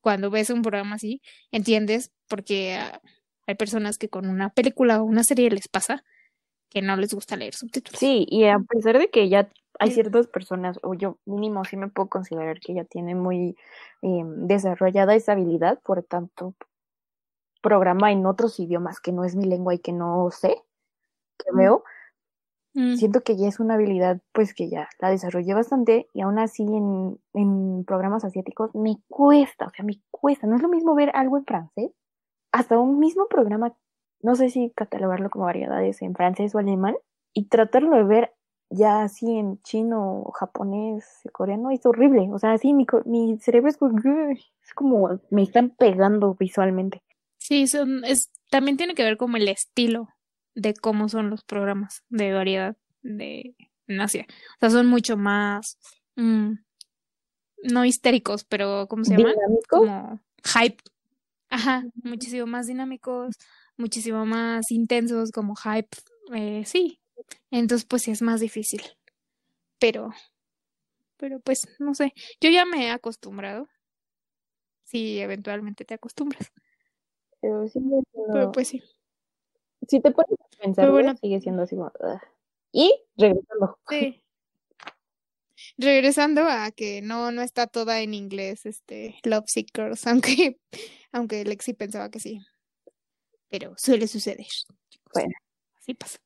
cuando 0.00 0.30
ves 0.30 0.50
un 0.50 0.62
programa 0.62 0.96
así, 0.96 1.22
entiendes 1.52 2.12
porque 2.28 2.74
ah, 2.74 3.00
hay 3.46 3.54
personas 3.54 3.98
que 3.98 4.08
con 4.08 4.28
una 4.28 4.50
película 4.50 5.00
o 5.00 5.04
una 5.04 5.22
serie 5.22 5.50
les 5.50 5.68
pasa 5.68 6.04
que 6.68 6.82
no 6.82 6.96
les 6.96 7.14
gusta 7.14 7.36
leer 7.36 7.54
subtítulos. 7.54 7.98
Sí, 7.98 8.26
y 8.28 8.44
a 8.44 8.58
pesar 8.58 8.98
de 8.98 9.08
que 9.08 9.28
ya 9.28 9.48
hay 9.78 9.90
ciertas 9.90 10.26
personas, 10.26 10.78
o 10.82 10.94
yo 10.94 11.18
mínimo 11.26 11.64
sí 11.64 11.76
me 11.76 11.88
puedo 11.88 12.08
considerar 12.08 12.60
que 12.60 12.74
ya 12.74 12.84
tiene 12.84 13.14
muy 13.14 13.56
eh, 14.02 14.22
desarrollada 14.24 15.14
esa 15.14 15.32
habilidad, 15.32 15.80
por 15.82 16.02
tanto, 16.02 16.54
programa 17.62 18.12
en 18.12 18.26
otros 18.26 18.58
idiomas 18.58 19.00
que 19.00 19.12
no 19.12 19.24
es 19.24 19.36
mi 19.36 19.44
lengua 19.44 19.74
y 19.74 19.78
que 19.78 19.92
no 19.92 20.30
sé, 20.30 20.62
que 21.38 21.50
veo, 21.52 21.84
Mm. 22.76 22.96
Siento 22.96 23.22
que 23.22 23.38
ya 23.38 23.48
es 23.48 23.58
una 23.58 23.74
habilidad 23.74 24.20
pues 24.32 24.52
que 24.52 24.68
ya 24.68 24.86
la 25.00 25.08
desarrollé 25.08 25.54
bastante 25.54 26.08
y 26.12 26.20
aún 26.20 26.38
así 26.38 26.62
en, 26.62 27.18
en 27.32 27.84
programas 27.86 28.22
asiáticos 28.22 28.70
me 28.74 28.98
cuesta, 29.08 29.66
o 29.66 29.70
sea, 29.70 29.82
me 29.82 29.98
cuesta. 30.10 30.46
No 30.46 30.56
es 30.56 30.62
lo 30.62 30.68
mismo 30.68 30.94
ver 30.94 31.10
algo 31.14 31.38
en 31.38 31.46
francés, 31.46 31.90
hasta 32.52 32.78
un 32.78 32.98
mismo 32.98 33.28
programa, 33.28 33.74
no 34.20 34.36
sé 34.36 34.50
si 34.50 34.70
catalogarlo 34.76 35.30
como 35.30 35.46
variedades 35.46 36.02
en 36.02 36.14
francés 36.14 36.54
o 36.54 36.58
alemán, 36.58 36.96
y 37.32 37.48
tratarlo 37.48 37.96
de 37.96 38.04
ver 38.04 38.34
ya 38.68 39.04
así 39.04 39.38
en 39.38 39.62
chino, 39.62 40.24
japonés, 40.34 41.22
coreano, 41.32 41.70
es 41.70 41.86
horrible. 41.86 42.28
O 42.30 42.38
sea, 42.38 42.52
así 42.52 42.74
mi, 42.74 42.86
mi 43.06 43.38
cerebro 43.38 43.70
es 43.70 43.78
como, 43.78 43.98
es 44.30 44.74
como 44.74 45.20
me 45.30 45.44
están 45.44 45.70
pegando 45.70 46.34
visualmente. 46.38 47.02
Sí, 47.38 47.66
son, 47.68 48.04
es, 48.04 48.30
también 48.50 48.76
tiene 48.76 48.94
que 48.94 49.04
ver 49.04 49.16
como 49.16 49.38
el 49.38 49.48
estilo 49.48 50.08
de 50.56 50.74
cómo 50.74 51.08
son 51.08 51.30
los 51.30 51.44
programas 51.44 52.02
de 52.08 52.32
variedad 52.32 52.76
de 53.02 53.54
Asia. 54.00 54.26
O 54.28 54.58
sea, 54.60 54.70
son 54.70 54.86
mucho 54.86 55.16
más, 55.16 55.78
mm, 56.16 56.54
no 57.62 57.84
histéricos, 57.84 58.44
pero 58.44 58.86
¿cómo 58.88 59.04
se 59.04 59.16
llaman? 59.16 59.34
Como 59.68 60.20
hype. 60.44 60.82
Ajá, 61.50 61.84
muchísimo 62.02 62.46
más 62.46 62.66
dinámicos, 62.66 63.36
muchísimo 63.76 64.24
más 64.26 64.70
intensos, 64.70 65.30
como 65.30 65.54
hype. 65.56 65.96
Eh, 66.34 66.64
sí, 66.64 67.00
entonces 67.50 67.86
pues 67.86 68.02
sí 68.02 68.10
es 68.10 68.22
más 68.22 68.40
difícil. 68.40 68.82
Pero, 69.78 70.10
pero 71.18 71.38
pues 71.40 71.68
no 71.78 71.94
sé, 71.94 72.14
yo 72.40 72.48
ya 72.48 72.64
me 72.64 72.86
he 72.86 72.90
acostumbrado. 72.90 73.68
Sí, 74.84 75.20
eventualmente 75.20 75.84
te 75.84 75.94
acostumbras. 75.94 76.50
Pero 77.42 77.68
sí, 77.68 77.80
pero 78.32 78.52
pues 78.52 78.68
sí 78.68 78.82
si 79.88 80.00
te 80.00 80.10
pones 80.10 80.38
a 80.40 80.62
pensar, 80.62 80.90
bueno, 80.90 81.16
sigue 81.16 81.40
siendo 81.40 81.62
así 81.62 81.76
Y 82.72 82.94
regresando. 83.16 83.78
Sí. 83.88 84.22
Regresando 85.78 86.42
a 86.42 86.70
que 86.70 87.02
no, 87.02 87.32
no 87.32 87.42
está 87.42 87.66
toda 87.66 88.00
en 88.00 88.14
inglés, 88.14 88.66
este, 88.66 89.16
Love 89.24 89.46
Seekers, 89.46 90.06
aunque, 90.06 90.58
aunque 91.12 91.44
Lexi 91.44 91.74
pensaba 91.74 92.10
que 92.10 92.20
sí. 92.20 92.40
Pero 93.48 93.74
suele 93.76 94.06
suceder. 94.06 94.46
Bueno. 95.12 95.34
Así 95.78 95.94
pasa. 95.94 96.18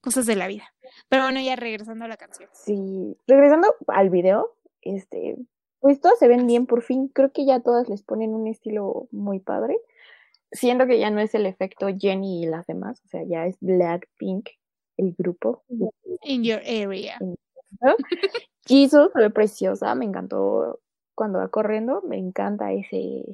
Cosas 0.00 0.26
de 0.26 0.36
la 0.36 0.46
vida. 0.46 0.64
Pero 1.08 1.24
bueno, 1.24 1.40
ya 1.40 1.56
regresando 1.56 2.04
a 2.04 2.08
la 2.08 2.16
canción. 2.16 2.48
Sí. 2.52 3.16
Regresando 3.26 3.74
al 3.88 4.10
video, 4.10 4.54
este, 4.80 5.36
pues 5.80 6.00
todas 6.00 6.18
se 6.18 6.28
ven 6.28 6.46
bien 6.46 6.66
por 6.66 6.82
fin. 6.82 7.08
Creo 7.08 7.32
que 7.32 7.44
ya 7.44 7.60
todas 7.60 7.88
les 7.88 8.02
ponen 8.02 8.34
un 8.34 8.46
estilo 8.46 9.08
muy 9.10 9.40
padre 9.40 9.78
siendo 10.52 10.86
que 10.86 10.98
ya 10.98 11.10
no 11.10 11.20
es 11.20 11.34
el 11.34 11.46
efecto 11.46 11.88
Jenny 11.96 12.44
y 12.44 12.46
las 12.46 12.66
demás, 12.66 13.02
o 13.04 13.08
sea, 13.08 13.24
ya 13.24 13.46
es 13.46 13.56
Blackpink 13.60 14.48
el 14.96 15.14
grupo. 15.16 15.64
In 16.22 16.44
your 16.44 16.60
area. 16.60 17.18
Jisoo 18.66 19.10
se 19.10 19.18
ve 19.18 19.30
preciosa, 19.30 19.94
me 19.94 20.04
encantó 20.04 20.80
cuando 21.14 21.38
va 21.38 21.48
corriendo, 21.48 22.02
me 22.02 22.18
encanta 22.18 22.72
ese. 22.72 23.24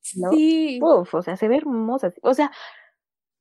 Sí. 0.00 0.80
Uf, 0.82 1.14
o 1.14 1.22
sea, 1.22 1.36
se 1.36 1.48
ve 1.48 1.56
hermosa. 1.56 2.12
O 2.22 2.34
sea, 2.34 2.50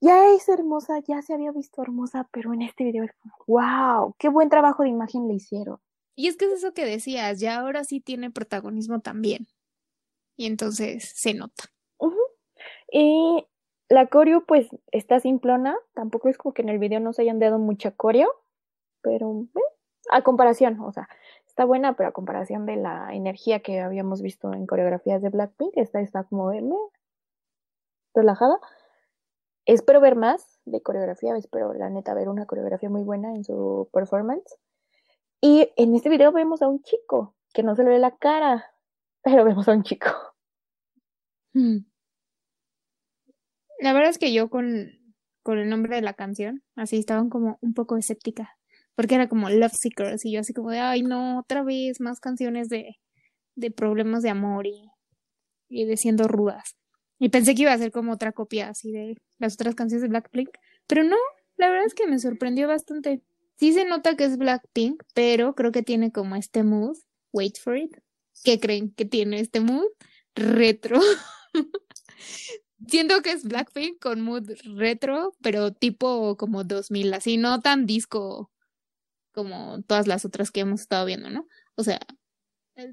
ya 0.02 0.34
es 0.34 0.48
hermosa, 0.48 0.99
ya 0.99 1.22
se 1.22 1.34
había 1.34 1.52
visto 1.52 1.81
hermosa, 1.81 2.27
pero 2.31 2.53
en 2.53 2.61
este 2.61 2.86
video 2.86 3.03
es 3.03 3.11
wow, 3.48 4.15
qué 4.18 4.30
buen 4.30 4.49
trabajo 4.49 4.84
de 4.84 4.90
imagen 4.90 5.27
le 5.27 5.36
hicieron. 5.36 5.80
Y 6.15 6.27
es 6.27 6.38
que 6.38 6.45
es 6.45 6.52
eso 6.52 6.73
que 6.73 6.86
decías, 6.86 7.40
ya 7.40 7.60
ahora 7.60 7.84
sí 7.84 8.02
tiene 8.02 8.31
protagonismo 8.31 8.99
también. 8.99 9.48
Y 10.38 10.45
entonces 10.45 11.11
se 11.15 11.34
nota. 11.34 11.65
Y 12.91 13.45
la 13.90 14.07
coreo, 14.07 14.45
pues, 14.45 14.70
está 14.91 15.20
simplona. 15.20 15.76
Tampoco 15.94 16.30
es 16.30 16.38
como 16.38 16.53
que 16.53 16.61
en 16.61 16.70
el 16.70 16.80
video 16.80 16.99
no 16.99 17.14
se 17.14 17.24
hayan 17.24 17.40
dado 17.40 17.60
mucha 17.60 17.91
coreo. 17.91 18.30
Pero, 19.02 19.45
eh, 19.56 19.61
a 20.11 20.22
comparación, 20.24 20.80
o 20.82 20.91
sea, 20.91 21.07
está 21.48 21.66
buena, 21.66 21.95
pero 21.95 22.10
a 22.10 22.14
comparación 22.14 22.66
de 22.66 22.78
la 22.78 23.14
energía 23.14 23.60
que 23.61 23.80
habíamos 23.80 24.22
visto 24.22 24.53
en 24.53 24.66
coreografías 24.66 25.22
de 25.22 25.30
Blackpink, 25.30 25.74
esta 25.76 26.02
está 26.02 26.24
como 26.24 26.52
relajada. 28.14 28.60
Espero 29.66 30.02
ver 30.02 30.16
más 30.16 30.60
de 30.66 30.82
coreografía, 30.82 31.36
espero 31.38 31.74
la 31.74 31.90
neta 31.90 32.14
ver 32.14 32.30
una 32.30 32.45
coreografía 32.45 32.90
muy 32.90 33.03
buena 33.03 33.36
en 33.36 33.44
su 33.44 33.90
performance. 33.94 34.57
Y 35.41 35.72
en 35.76 35.95
este 35.95 36.10
video 36.10 36.32
vemos 36.32 36.61
a 36.61 36.68
un 36.68 36.82
chico, 36.82 37.36
que 37.53 37.64
no 37.64 37.76
se 37.76 37.84
le 37.84 37.90
ve 37.90 37.99
la 37.99 38.16
cara, 38.18 38.72
pero 39.24 39.44
vemos 39.45 39.68
a 39.68 39.74
un 39.74 39.84
chico. 39.84 40.10
Hmm. 41.53 41.80
La 43.80 43.93
verdad 43.93 44.10
es 44.10 44.18
que 44.18 44.34
yo 44.34 44.49
con, 44.49 44.91
con 45.41 45.57
el 45.57 45.69
nombre 45.69 45.95
de 45.95 46.01
la 46.01 46.14
canción, 46.14 46.64
así 46.76 46.97
estaban 46.97 47.30
como 47.30 47.57
un 47.61 47.73
poco 47.73 47.97
escéptica, 47.97 48.57
porque 48.95 49.15
era 49.15 49.30
como 49.30 49.49
Love 49.49 49.73
Seekers 49.73 50.26
y 50.26 50.34
yo 50.34 50.41
así 50.41 50.53
como 50.53 50.72
de, 50.72 50.80
ay 50.80 51.01
no, 51.01 51.39
otra 51.39 51.64
vez 51.64 52.01
más 52.01 52.19
canciones 52.19 52.68
de, 52.68 52.97
de 53.56 53.72
problemas 53.72 54.22
de 54.22 54.30
amor 54.30 54.68
y, 54.68 54.91
y 55.69 55.85
de 55.85 55.95
siendo 55.95 56.27
rudas. 56.27 56.76
Y 57.19 57.30
pensé 57.30 57.56
que 57.56 57.64
iba 57.64 57.73
a 57.73 57.77
ser 57.77 57.91
como 57.91 58.14
otra 58.14 58.34
copia 58.34 58.69
así 58.69 58.91
de 58.91 59.18
las 59.38 59.53
otras 59.53 59.76
canciones 59.76 60.03
de 60.03 60.10
Blackpink, 60.10 60.49
pero 60.88 61.03
no, 61.03 61.18
la 61.57 61.69
verdad 61.69 61.85
es 61.85 61.93
que 61.93 62.07
me 62.07 62.19
sorprendió 62.19 62.68
bastante. 62.68 63.22
Sí 63.57 63.73
se 63.73 63.85
nota 63.85 64.15
que 64.15 64.26
es 64.26 64.38
Blackpink, 64.38 65.03
pero 65.14 65.56
creo 65.56 65.72
que 65.72 65.84
tiene 65.84 66.11
como 66.11 66.35
este 66.35 66.64
mood, 66.64 66.97
wait 67.31 67.57
for 67.57 67.77
it. 67.77 67.95
¿Qué 68.43 68.60
creen 68.60 68.91
que 68.93 69.06
tiene 69.06 69.39
este 69.39 69.60
mood? 69.60 69.88
Retro. 70.35 70.99
Siento 72.88 73.22
que 73.22 73.31
es 73.31 73.43
Blackpink 73.43 73.99
con 73.99 74.22
mood 74.22 74.51
retro, 74.76 75.34
pero 75.41 75.72
tipo 75.73 76.38
como 76.38 76.64
2000, 76.64 77.14
así, 77.14 77.38
no 77.38 77.60
tan 77.60 77.85
disco 77.85 78.51
como 79.31 79.81
todas 79.84 80.07
las 80.07 80.26
otras 80.26 80.51
que 80.51 80.61
hemos 80.61 80.81
estado 80.81 81.06
viendo, 81.06 81.30
¿no? 81.30 81.47
O 81.76 81.84
sea, 81.84 81.99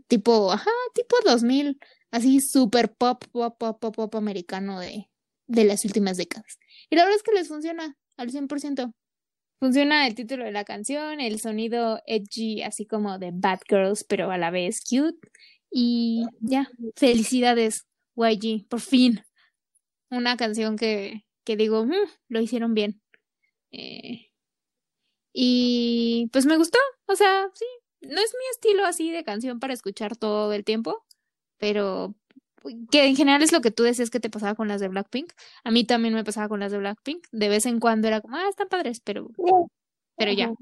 tipo, 0.08 0.52
ajá, 0.52 0.70
tipo 0.94 1.16
2000, 1.24 1.78
así 2.10 2.40
súper 2.40 2.92
pop, 2.94 3.24
pop, 3.32 3.56
pop, 3.58 3.80
pop, 3.80 3.94
pop 3.94 4.14
americano 4.16 4.80
de, 4.80 5.08
de 5.46 5.64
las 5.64 5.84
últimas 5.84 6.16
décadas. 6.16 6.58
Y 6.90 6.96
la 6.96 7.02
verdad 7.02 7.16
es 7.16 7.22
que 7.22 7.32
les 7.32 7.48
funciona 7.48 7.96
al 8.16 8.30
100%. 8.30 8.92
Funciona 9.58 10.06
el 10.06 10.14
título 10.14 10.44
de 10.44 10.52
la 10.52 10.64
canción, 10.64 11.20
el 11.20 11.40
sonido 11.40 12.00
edgy, 12.06 12.62
así 12.62 12.86
como 12.86 13.18
de 13.18 13.30
Bad 13.32 13.60
Girls, 13.68 14.04
pero 14.04 14.30
a 14.30 14.36
la 14.38 14.50
vez 14.50 14.80
cute. 14.82 15.18
Y 15.70 16.26
ya, 16.40 16.68
felicidades, 16.94 17.86
YG, 18.16 18.66
por 18.68 18.80
fin. 18.80 19.22
Una 20.10 20.36
canción 20.36 20.76
que, 20.76 21.26
que 21.44 21.56
digo, 21.56 21.84
mm, 21.84 21.94
lo 22.28 22.40
hicieron 22.40 22.74
bien. 22.74 23.02
Eh, 23.72 24.30
y 25.32 26.28
pues 26.32 26.46
me 26.46 26.56
gustó, 26.56 26.78
o 27.06 27.14
sea, 27.16 27.50
sí, 27.54 27.64
no 28.00 28.20
es 28.20 28.34
mi 28.38 28.44
estilo 28.52 28.84
así 28.86 29.10
de 29.10 29.24
canción 29.24 29.60
para 29.60 29.74
escuchar 29.74 30.16
todo 30.16 30.52
el 30.52 30.64
tiempo, 30.64 31.04
pero 31.58 32.14
que 32.90 33.06
en 33.06 33.16
general 33.16 33.42
es 33.42 33.52
lo 33.52 33.60
que 33.60 33.70
tú 33.70 33.82
decías 33.82 34.10
que 34.10 34.20
te 34.20 34.30
pasaba 34.30 34.54
con 34.54 34.68
las 34.68 34.80
de 34.80 34.88
Blackpink. 34.88 35.32
A 35.64 35.70
mí 35.70 35.84
también 35.84 36.14
me 36.14 36.24
pasaba 36.24 36.48
con 36.48 36.60
las 36.60 36.72
de 36.72 36.78
Blackpink. 36.78 37.26
De 37.32 37.48
vez 37.48 37.66
en 37.66 37.80
cuando 37.80 38.08
era 38.08 38.20
como, 38.20 38.36
ah, 38.36 38.48
están 38.48 38.68
padres, 38.68 39.00
pero, 39.00 39.28
pero 40.16 40.32
ya. 40.32 40.52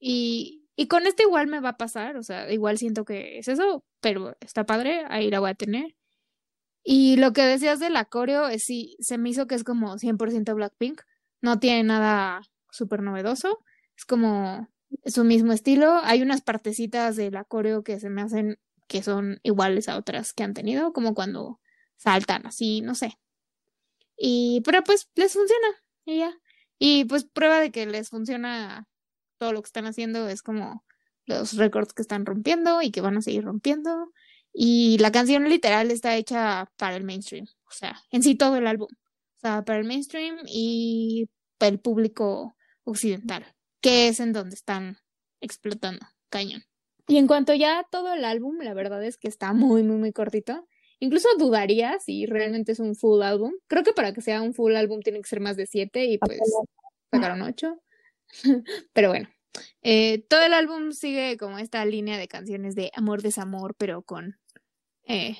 Y, 0.00 0.64
y 0.76 0.88
con 0.88 1.06
este 1.06 1.24
igual 1.24 1.46
me 1.46 1.60
va 1.60 1.70
a 1.70 1.76
pasar, 1.76 2.16
o 2.16 2.22
sea, 2.22 2.50
igual 2.52 2.78
siento 2.78 3.04
que 3.04 3.38
es 3.38 3.48
eso, 3.48 3.84
pero 4.00 4.36
está 4.40 4.64
padre, 4.66 5.04
ahí 5.08 5.30
la 5.30 5.40
voy 5.40 5.50
a 5.50 5.54
tener. 5.54 5.94
Y 6.84 7.16
lo 7.16 7.32
que 7.32 7.42
decías 7.42 7.80
de 7.80 7.90
la 7.90 8.04
coreo, 8.04 8.46
es 8.48 8.64
sí, 8.64 8.96
se 9.00 9.18
me 9.18 9.30
hizo 9.30 9.46
que 9.46 9.54
es 9.54 9.64
como 9.64 9.98
100% 9.98 10.54
Blackpink. 10.54 11.00
No 11.40 11.58
tiene 11.58 11.82
nada 11.82 12.42
súper 12.70 13.02
novedoso. 13.02 13.64
Es 13.96 14.04
como 14.04 14.68
su 15.06 15.24
mismo 15.24 15.52
estilo. 15.52 16.00
Hay 16.04 16.22
unas 16.22 16.42
partecitas 16.42 17.16
de 17.16 17.30
la 17.30 17.44
coreo 17.44 17.82
que 17.82 17.98
se 18.00 18.10
me 18.10 18.22
hacen 18.22 18.58
que 18.86 19.02
son 19.02 19.40
iguales 19.42 19.88
a 19.88 19.96
otras 19.96 20.32
que 20.32 20.44
han 20.44 20.54
tenido, 20.54 20.92
como 20.92 21.14
cuando 21.14 21.60
saltan 21.96 22.46
así, 22.46 22.80
no 22.82 22.94
sé. 22.94 23.18
Y, 24.16 24.62
pero 24.64 24.84
pues 24.84 25.08
les 25.14 25.32
funciona, 25.32 25.68
y 26.04 26.18
ya. 26.18 26.38
Y 26.78 27.04
pues 27.06 27.24
prueba 27.24 27.60
de 27.60 27.70
que 27.70 27.86
les 27.86 28.10
funciona 28.10 28.86
todo 29.38 29.52
lo 29.52 29.62
que 29.62 29.66
están 29.66 29.86
haciendo 29.86 30.28
es 30.28 30.42
como 30.42 30.84
los 31.26 31.56
récords 31.56 31.94
que 31.94 32.02
están 32.02 32.26
rompiendo 32.26 32.82
y 32.82 32.90
que 32.90 33.00
van 33.00 33.16
a 33.16 33.22
seguir 33.22 33.44
rompiendo. 33.44 34.12
Y 34.56 34.98
la 34.98 35.10
canción 35.10 35.48
literal 35.48 35.90
está 35.90 36.16
hecha 36.16 36.70
para 36.76 36.96
el 36.96 37.02
mainstream, 37.02 37.46
o 37.68 37.72
sea, 37.72 38.00
en 38.12 38.22
sí 38.22 38.36
todo 38.36 38.56
el 38.56 38.68
álbum. 38.68 38.88
O 38.92 39.38
sea, 39.40 39.64
para 39.64 39.80
el 39.80 39.84
mainstream 39.84 40.36
y 40.46 41.28
para 41.58 41.70
el 41.70 41.80
público 41.80 42.56
occidental, 42.84 43.44
que 43.80 44.08
es 44.08 44.20
en 44.20 44.32
donde 44.32 44.54
están 44.54 44.98
explotando 45.40 46.06
cañón. 46.28 46.62
Y 47.08 47.18
en 47.18 47.26
cuanto 47.26 47.52
ya 47.52 47.80
a 47.80 47.84
todo 47.84 48.14
el 48.14 48.24
álbum, 48.24 48.58
la 48.60 48.74
verdad 48.74 49.04
es 49.04 49.18
que 49.18 49.28
está 49.28 49.52
muy, 49.52 49.82
muy, 49.82 49.96
muy 49.96 50.12
cortito. 50.12 50.66
Incluso 51.00 51.28
dudaría 51.36 51.98
si 51.98 52.24
realmente 52.24 52.72
es 52.72 52.78
un 52.78 52.94
full 52.94 53.22
álbum. 53.22 53.52
Creo 53.66 53.82
que 53.82 53.92
para 53.92 54.14
que 54.14 54.22
sea 54.22 54.40
un 54.40 54.54
full 54.54 54.76
álbum 54.76 55.00
tiene 55.00 55.20
que 55.20 55.28
ser 55.28 55.40
más 55.40 55.56
de 55.56 55.66
siete 55.66 56.04
y 56.04 56.18
pues 56.18 56.40
sacaron 57.10 57.42
ocho. 57.42 57.82
pero 58.92 59.08
bueno, 59.08 59.28
eh, 59.82 60.24
todo 60.28 60.42
el 60.44 60.54
álbum 60.54 60.92
sigue 60.92 61.36
como 61.36 61.58
esta 61.58 61.84
línea 61.84 62.18
de 62.18 62.28
canciones 62.28 62.74
de 62.74 62.90
amor, 62.94 63.20
desamor, 63.20 63.74
pero 63.76 64.02
con, 64.02 64.38
eh, 65.06 65.36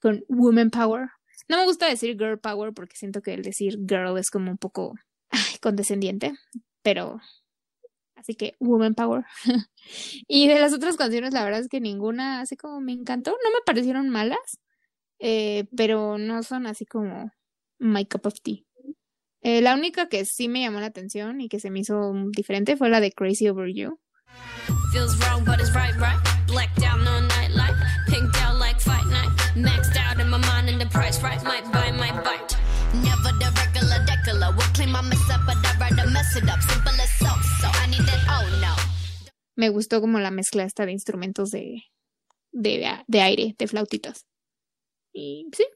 con 0.00 0.24
woman 0.28 0.70
power. 0.70 1.08
No 1.48 1.56
me 1.56 1.64
gusta 1.64 1.88
decir 1.88 2.16
girl 2.18 2.38
power 2.38 2.72
porque 2.72 2.96
siento 2.96 3.22
que 3.22 3.34
el 3.34 3.42
decir 3.42 3.78
girl 3.88 4.18
es 4.18 4.30
como 4.30 4.50
un 4.50 4.58
poco 4.58 4.94
condescendiente, 5.60 6.34
pero 6.82 7.20
Así 8.18 8.34
que 8.34 8.56
Woman 8.58 8.94
Power. 8.94 9.24
y 10.26 10.48
de 10.48 10.58
las 10.58 10.74
otras 10.74 10.96
canciones, 10.96 11.32
la 11.32 11.44
verdad 11.44 11.60
es 11.60 11.68
que 11.68 11.80
ninguna 11.80 12.40
así 12.40 12.56
como 12.56 12.80
me 12.80 12.92
encantó. 12.92 13.30
No 13.30 13.50
me 13.50 13.62
parecieron 13.64 14.08
malas, 14.08 14.58
eh, 15.20 15.66
pero 15.76 16.18
no 16.18 16.42
son 16.42 16.66
así 16.66 16.84
como 16.84 17.30
my 17.78 18.04
cup 18.06 18.26
of 18.26 18.34
tea. 18.42 18.64
Eh, 19.40 19.60
la 19.62 19.74
única 19.74 20.08
que 20.08 20.24
sí 20.24 20.48
me 20.48 20.60
llamó 20.60 20.80
la 20.80 20.86
atención 20.86 21.40
y 21.40 21.48
que 21.48 21.60
se 21.60 21.70
me 21.70 21.80
hizo 21.80 22.12
diferente 22.32 22.76
fue 22.76 22.90
la 22.90 23.00
de 23.00 23.12
Crazy 23.12 23.48
Over 23.48 23.72
You. 23.72 24.00
Feels 24.92 25.16
wrong, 25.20 25.44
but 25.44 25.60
it's 25.60 25.72
right, 25.72 25.94
right. 25.94 26.18
Black 26.48 26.74
down 26.76 27.06
on 27.06 27.27
Maxed 29.58 29.96
out 29.96 30.20
in 30.20 30.28
my 30.30 30.38
mind 30.38 30.68
and 30.68 30.80
the 30.80 30.86
price 30.86 31.20
right. 31.20 31.42
Might 31.42 31.64
buy, 31.72 31.90
might 31.90 32.14
bite. 32.22 32.56
Never 32.94 33.32
the 33.42 33.50
regular 33.58 34.04
decular. 34.06 34.54
Would 34.54 34.72
claim 34.74 34.94
I 34.94 35.02
mess 35.02 35.30
up, 35.30 35.40
but 35.46 35.56
I'd 35.66 35.80
rather 35.80 36.08
mess 36.10 36.36
it 36.36 36.48
up. 36.48 36.62
Simple 36.62 36.92
as 36.92 37.10
so, 37.18 37.26
so 37.60 37.66
I 37.82 37.86
need 37.90 38.06
that, 38.06 38.22
oh 38.30 38.46
no. 38.62 38.74
Me 39.56 39.68
gustó 39.70 40.00
como 40.00 40.20
la 40.20 40.30
mezcla 40.30 40.62
esta 40.62 40.86
de 40.86 40.92
instrumentos 40.92 41.50
de, 41.50 41.82
de, 42.52 42.86
de 43.08 43.20
aire, 43.20 43.56
de 43.58 43.66
flautitas. 43.66 44.26
Y 45.12 45.50
sí. 45.52 45.66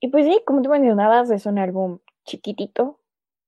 Y 0.00 0.08
pues 0.08 0.24
sí, 0.24 0.42
como 0.44 0.62
tú 0.62 0.70
mencionabas, 0.70 1.30
es 1.30 1.46
un 1.46 1.60
álbum 1.60 2.00
chiquitito. 2.24 2.98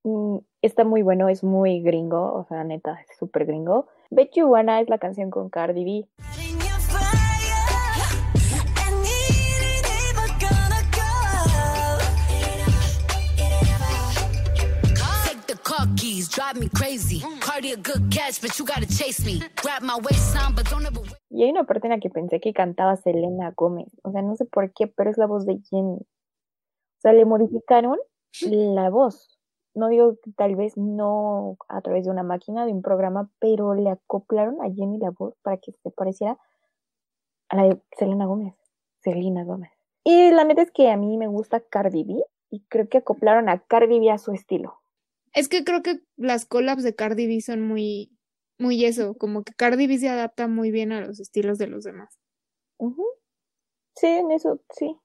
Mm, 0.04 0.38
está 0.62 0.84
muy 0.84 1.02
bueno, 1.02 1.28
es 1.28 1.42
muy 1.42 1.80
gringo, 1.82 2.32
o 2.32 2.46
sea, 2.48 2.62
neta, 2.62 3.00
es 3.10 3.16
súper 3.18 3.46
gringo. 3.46 3.88
Bet 4.10 4.30
You 4.36 4.46
Wanna 4.46 4.80
es 4.80 4.88
la 4.88 4.98
canción 4.98 5.30
con 5.30 5.50
Cardi 5.50 5.84
B. 5.84 6.08
Y 21.30 21.44
hay 21.44 21.50
una 21.50 21.64
parte 21.64 21.86
en 21.86 21.92
la 21.92 22.00
que 22.00 22.10
pensé 22.10 22.40
que 22.40 22.52
cantaba 22.52 22.96
Selena 22.96 23.52
Gómez. 23.56 23.88
O 24.02 24.12
sea, 24.12 24.22
no 24.22 24.36
sé 24.36 24.44
por 24.44 24.72
qué, 24.72 24.86
pero 24.86 25.10
es 25.10 25.18
la 25.18 25.26
voz 25.26 25.46
de 25.46 25.58
Jenny. 25.70 25.98
O 25.98 27.00
sea, 27.00 27.12
le 27.12 27.24
modificaron 27.24 27.98
la 28.42 28.90
voz. 28.90 29.38
No 29.74 29.88
digo 29.88 30.16
que 30.22 30.32
tal 30.32 30.54
vez 30.56 30.76
no 30.76 31.56
a 31.68 31.80
través 31.80 32.04
de 32.04 32.10
una 32.10 32.22
máquina, 32.22 32.66
de 32.66 32.72
un 32.72 32.82
programa, 32.82 33.30
pero 33.38 33.74
le 33.74 33.90
acoplaron 33.90 34.60
a 34.60 34.70
Jenny 34.72 34.98
la 34.98 35.10
voz 35.10 35.34
para 35.42 35.56
que 35.56 35.72
se 35.72 35.90
pareciera 35.90 36.38
a 37.48 37.56
la 37.56 37.62
de 37.64 37.82
Selena 37.98 38.26
Gómez. 38.26 38.54
Selena 39.00 39.44
Gómez. 39.44 39.72
Y 40.04 40.30
la 40.30 40.44
neta 40.44 40.62
es 40.62 40.70
que 40.70 40.90
a 40.90 40.96
mí 40.96 41.16
me 41.16 41.28
gusta 41.28 41.60
Cardi 41.60 42.04
B 42.04 42.22
y 42.50 42.60
creo 42.68 42.88
que 42.88 42.98
acoplaron 42.98 43.48
a 43.48 43.60
Cardi 43.60 43.98
B 43.98 44.10
a 44.10 44.18
su 44.18 44.32
estilo. 44.32 44.81
Es 45.34 45.48
que 45.48 45.64
creo 45.64 45.82
que 45.82 46.00
las 46.16 46.46
collabs 46.46 46.82
de 46.82 46.94
Cardi 46.94 47.26
B 47.26 47.40
son 47.40 47.62
muy, 47.62 48.16
muy 48.58 48.84
eso, 48.84 49.14
como 49.14 49.44
que 49.44 49.54
Cardi 49.54 49.86
B 49.86 49.98
se 49.98 50.08
adapta 50.08 50.48
muy 50.48 50.70
bien 50.70 50.92
a 50.92 51.00
los 51.00 51.20
estilos 51.20 51.58
de 51.58 51.66
los 51.66 51.84
demás. 51.84 52.18
Sí, 53.94 54.06
en 54.06 54.30
eso 54.30 54.60
sí. 54.70 54.98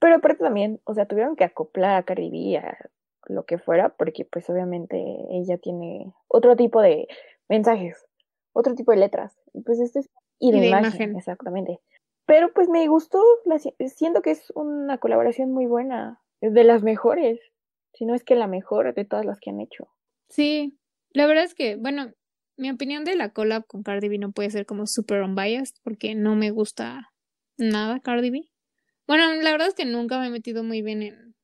Pero 0.00 0.16
aparte 0.16 0.42
también, 0.42 0.80
o 0.84 0.94
sea, 0.94 1.06
tuvieron 1.06 1.36
que 1.36 1.44
acoplar 1.44 1.96
a 1.96 2.02
Cardi 2.04 2.30
B 2.30 2.58
a 2.58 2.90
lo 3.26 3.44
que 3.44 3.58
fuera, 3.58 3.90
porque 3.90 4.24
pues 4.24 4.48
obviamente 4.50 4.98
ella 5.30 5.58
tiene 5.58 6.12
otro 6.28 6.56
tipo 6.56 6.80
de 6.80 7.06
mensajes. 7.48 8.04
otro 8.52 8.74
tipo 8.74 8.92
de 8.92 8.98
letras. 8.98 9.36
Y 9.52 9.62
pues 9.62 9.80
este 9.80 10.00
es 10.00 10.10
y 10.38 10.50
de, 10.50 10.66
imagen, 10.66 11.16
exactamente. 11.16 11.80
Pero 12.26 12.52
pues 12.52 12.68
me 12.68 12.88
gustó, 12.88 13.22
siento 13.86 14.22
que 14.22 14.32
es 14.32 14.50
una 14.56 14.98
colaboración 14.98 15.52
muy 15.52 15.66
buena, 15.66 16.20
de 16.40 16.64
las 16.64 16.82
mejores, 16.82 17.38
si 17.94 18.04
no 18.04 18.14
es 18.14 18.24
que 18.24 18.34
la 18.34 18.46
mejor 18.46 18.94
de 18.94 19.04
todas 19.04 19.24
las 19.24 19.38
que 19.40 19.50
han 19.50 19.60
hecho. 19.60 19.88
Sí, 20.28 20.78
la 21.10 21.26
verdad 21.26 21.44
es 21.44 21.54
que, 21.54 21.76
bueno, 21.76 22.12
mi 22.56 22.70
opinión 22.70 23.04
de 23.04 23.16
la 23.16 23.32
collab 23.32 23.66
con 23.66 23.82
Cardi 23.82 24.08
B 24.08 24.18
no 24.18 24.32
puede 24.32 24.50
ser 24.50 24.66
como 24.66 24.86
super 24.86 25.22
unbiased 25.22 25.76
porque 25.82 26.14
no 26.14 26.36
me 26.36 26.50
gusta 26.50 27.12
nada 27.56 28.00
Cardi 28.00 28.30
B. 28.30 28.50
Bueno, 29.06 29.32
la 29.34 29.50
verdad 29.52 29.68
es 29.68 29.74
que 29.74 29.84
nunca 29.84 30.18
me 30.18 30.26
he 30.26 30.30
metido 30.30 30.62
muy 30.62 30.82
bien 30.82 31.02
en 31.02 31.34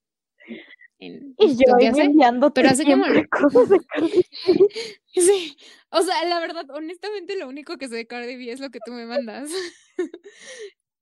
en 1.01 1.35
y 1.39 1.57
yo 1.57 1.75
hace, 1.77 2.11
pero 2.55 2.69
hace 2.69 2.85
como 2.85 3.05
cosas 3.31 3.69
de 3.69 3.81
Cardi 3.87 4.27
B. 4.47 4.69
sí, 5.15 5.57
o 5.91 6.03
sea, 6.03 6.25
la 6.25 6.41
verdad, 6.41 6.69
honestamente 6.71 7.37
lo 7.37 7.49
único 7.49 7.77
que 7.79 7.89
sé 7.89 7.97
de 7.97 8.07
Cardi 8.07 8.37
B 8.37 8.51
es 8.51 8.61
lo 8.61 8.71
que 8.71 8.81
tú 8.85 8.93
me 8.93 9.07
mandas. 9.07 9.51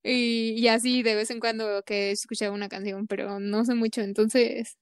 y, 0.02 0.54
y 0.56 0.68
así 0.68 1.02
de 1.02 1.14
vez 1.14 1.30
en 1.30 1.40
cuando 1.40 1.82
que 1.82 2.08
he 2.08 2.10
escuchado 2.10 2.52
una 2.52 2.68
canción, 2.68 3.06
pero 3.06 3.40
no 3.40 3.64
sé 3.64 3.74
mucho, 3.74 4.02
entonces 4.02 4.76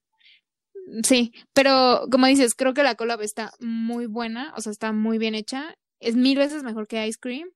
Sí, 1.03 1.33
pero 1.53 2.07
como 2.11 2.27
dices, 2.27 2.55
creo 2.55 2.75
que 2.75 2.83
la 2.83 2.95
collab 2.95 3.23
está 3.23 3.53
muy 3.61 4.07
buena, 4.07 4.53
o 4.57 4.61
sea, 4.61 4.71
está 4.73 4.93
muy 4.93 5.19
bien 5.19 5.35
hecha. 5.35 5.75
Es 6.01 6.17
mil 6.17 6.39
veces 6.39 6.63
mejor 6.63 6.87
que 6.87 7.07
Ice 7.07 7.19
Cream. 7.21 7.49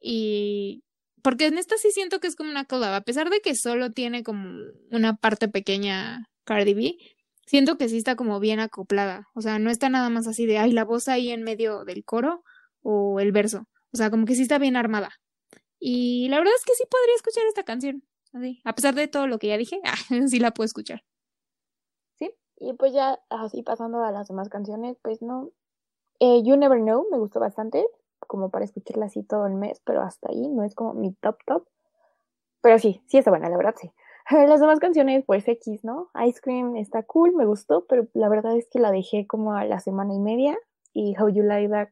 Y 0.00 0.84
porque 1.22 1.46
en 1.46 1.58
esta 1.58 1.76
sí 1.78 1.90
siento 1.90 2.20
que 2.20 2.28
es 2.28 2.36
como 2.36 2.50
una 2.50 2.64
collab, 2.64 2.94
a 2.94 3.00
pesar 3.02 3.30
de 3.30 3.40
que 3.40 3.54
solo 3.54 3.90
tiene 3.90 4.22
como 4.22 4.60
una 4.90 5.16
parte 5.16 5.48
pequeña 5.48 6.28
Cardi 6.44 6.74
B, 6.74 6.96
siento 7.46 7.78
que 7.78 7.88
sí 7.88 7.96
está 7.96 8.16
como 8.16 8.40
bien 8.40 8.60
acoplada. 8.60 9.28
O 9.34 9.40
sea, 9.40 9.58
no 9.58 9.70
está 9.70 9.88
nada 9.88 10.10
más 10.10 10.26
así 10.26 10.46
de, 10.46 10.58
ay, 10.58 10.72
la 10.72 10.84
voz 10.84 11.08
ahí 11.08 11.30
en 11.30 11.42
medio 11.42 11.84
del 11.84 12.04
coro 12.04 12.44
o 12.82 13.20
el 13.20 13.32
verso. 13.32 13.66
O 13.92 13.96
sea, 13.96 14.10
como 14.10 14.26
que 14.26 14.34
sí 14.34 14.42
está 14.42 14.58
bien 14.58 14.76
armada. 14.76 15.10
Y 15.80 16.28
la 16.28 16.38
verdad 16.38 16.54
es 16.56 16.64
que 16.64 16.74
sí 16.74 16.84
podría 16.90 17.14
escuchar 17.16 17.44
esta 17.46 17.64
canción. 17.64 18.02
Así, 18.32 18.60
a 18.64 18.74
pesar 18.74 18.94
de 18.94 19.08
todo 19.08 19.26
lo 19.26 19.38
que 19.38 19.48
ya 19.48 19.56
dije, 19.56 19.80
ah, 19.84 19.96
sí 20.28 20.38
la 20.38 20.52
puedo 20.52 20.66
escuchar. 20.66 21.02
Y 22.60 22.72
pues 22.72 22.92
ya 22.92 23.20
así 23.30 23.62
pasando 23.62 24.02
a 24.04 24.10
las 24.10 24.28
demás 24.28 24.48
canciones, 24.48 24.96
pues 25.02 25.22
no. 25.22 25.50
Eh, 26.20 26.42
you 26.42 26.56
Never 26.56 26.80
Know 26.80 27.06
me 27.10 27.18
gustó 27.18 27.38
bastante, 27.38 27.86
como 28.20 28.50
para 28.50 28.64
escucharla 28.64 29.06
así 29.06 29.22
todo 29.22 29.46
el 29.46 29.54
mes, 29.54 29.80
pero 29.84 30.02
hasta 30.02 30.28
ahí 30.30 30.48
no 30.48 30.64
es 30.64 30.74
como 30.74 30.94
mi 30.94 31.12
top 31.14 31.38
top. 31.46 31.66
Pero 32.60 32.78
sí, 32.78 33.00
sí 33.06 33.18
está 33.18 33.30
buena, 33.30 33.48
la 33.48 33.56
verdad 33.56 33.74
sí. 33.80 33.92
Las 34.30 34.60
demás 34.60 34.80
canciones, 34.80 35.24
pues 35.24 35.46
X, 35.46 35.84
¿no? 35.84 36.10
Ice 36.26 36.40
Cream 36.40 36.76
está 36.76 37.02
cool, 37.04 37.34
me 37.34 37.46
gustó, 37.46 37.86
pero 37.86 38.08
la 38.14 38.28
verdad 38.28 38.56
es 38.56 38.68
que 38.68 38.80
la 38.80 38.90
dejé 38.90 39.26
como 39.26 39.54
a 39.54 39.64
la 39.64 39.78
semana 39.80 40.14
y 40.14 40.18
media. 40.18 40.56
Y 40.92 41.14
How 41.18 41.28
You 41.28 41.44
Like 41.44 41.68
That, 41.68 41.88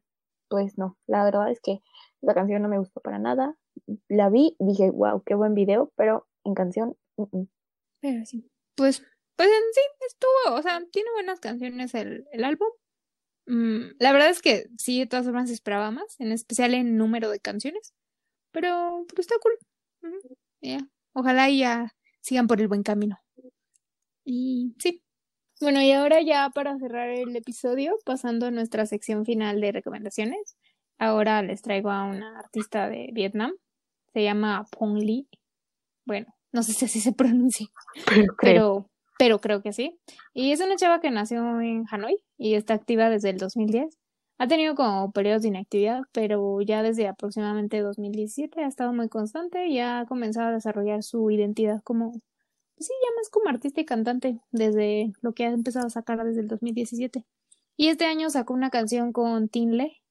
pues 0.48 0.76
no. 0.76 0.97
La 1.06 1.24
verdad 1.24 1.51
es 1.51 1.60
que 1.60 1.80
la 2.20 2.34
canción 2.34 2.62
no 2.62 2.68
me 2.68 2.78
gustó 2.78 3.01
para 3.01 3.18
nada. 3.18 3.56
La 4.09 4.28
vi, 4.28 4.56
dije, 4.59 4.90
wow, 4.90 5.22
qué 5.24 5.34
buen 5.34 5.55
video, 5.55 5.93
pero 5.97 6.26
en 6.44 6.55
canción, 6.55 6.97
Pero 8.01 8.26
sí, 8.26 8.51
pues 8.74 9.02
pues 9.36 9.48
en 9.48 9.72
sí 9.74 9.80
estuvo, 10.08 10.56
o 10.56 10.62
sea, 10.62 10.82
tiene 10.90 11.10
buenas 11.12 11.40
canciones 11.40 11.94
el, 11.94 12.26
el 12.32 12.44
álbum. 12.44 12.68
Mm, 13.46 13.92
la 13.98 14.12
verdad 14.12 14.30
es 14.30 14.42
que 14.42 14.66
sí, 14.78 14.98
de 14.98 15.06
todas 15.06 15.26
formas 15.26 15.50
esperaba 15.50 15.90
más, 15.90 16.18
en 16.18 16.32
especial 16.32 16.74
en 16.74 16.96
número 16.96 17.30
de 17.30 17.40
canciones. 17.40 17.94
Pero, 18.50 19.04
pero 19.08 19.20
está 19.20 19.36
cool. 19.40 19.52
Ojalá 21.12 21.48
ya 21.50 21.94
sigan 22.20 22.46
por 22.46 22.60
el 22.60 22.68
buen 22.68 22.82
camino. 22.82 23.18
Y 24.24 24.74
sí. 24.78 25.02
Bueno, 25.60 25.80
y 25.80 25.92
ahora 25.92 26.20
ya 26.20 26.50
para 26.50 26.78
cerrar 26.78 27.08
el 27.08 27.34
episodio, 27.36 27.96
pasando 28.04 28.46
a 28.46 28.50
nuestra 28.50 28.84
sección 28.84 29.24
final 29.24 29.60
de 29.60 29.72
recomendaciones. 29.72 30.56
Ahora 30.98 31.42
les 31.42 31.62
traigo 31.62 31.90
a 31.90 32.04
una 32.04 32.38
artista 32.38 32.88
de 32.88 33.10
Vietnam. 33.12 33.52
Se 34.12 34.22
llama 34.22 34.66
Pong 34.70 34.98
Lee. 34.98 35.28
Bueno, 36.06 36.26
no 36.52 36.62
sé 36.62 36.72
si 36.72 36.84
así 36.84 37.00
se 37.00 37.12
pronuncia. 37.14 37.68
pero 38.04 38.34
pero 38.40 38.90
creo 39.40 39.62
que 39.62 39.72
sí. 39.72 39.98
Y 40.34 40.52
es 40.52 40.60
una 40.60 40.76
chava 40.76 41.01
que 41.01 41.10
nació 41.10 41.60
en 41.60 41.84
Hanoi 41.90 42.16
y 42.38 42.55
está 42.55 42.74
activa 42.74 43.10
desde 43.10 43.30
el 43.30 43.38
2010. 43.38 43.97
Ha 44.38 44.48
tenido 44.48 44.74
como 44.74 45.10
periodos 45.12 45.43
de 45.43 45.48
inactividad, 45.48 46.02
pero 46.12 46.60
ya 46.60 46.82
desde 46.82 47.09
aproximadamente 47.09 47.80
2017 47.80 48.62
ha 48.62 48.66
estado 48.66 48.93
muy 48.93 49.09
constante 49.09 49.66
y 49.66 49.78
ha 49.80 50.05
comenzado 50.06 50.48
a 50.48 50.52
desarrollar 50.52 51.02
su 51.02 51.30
identidad 51.30 51.80
como, 51.84 52.10
pues 52.12 52.86
sí, 52.86 52.93
ya 53.02 53.16
más 53.16 53.30
como 53.30 53.48
artista 53.48 53.80
y 53.80 53.86
cantante 53.86 54.40
desde 54.51 55.12
lo 55.22 55.32
que 55.32 55.47
ha 55.47 55.51
empezado 55.51 55.86
a 55.86 55.90
sacar 55.90 56.22
desde 56.22 56.43
el 56.43 56.48
2017. 56.48 57.24
Y 57.78 57.88
este 57.88 58.05
año 58.05 58.28
sacó 58.28 58.52
una 58.52 58.68
canción 58.68 59.12
con 59.12 59.48
Tinle 59.48 60.02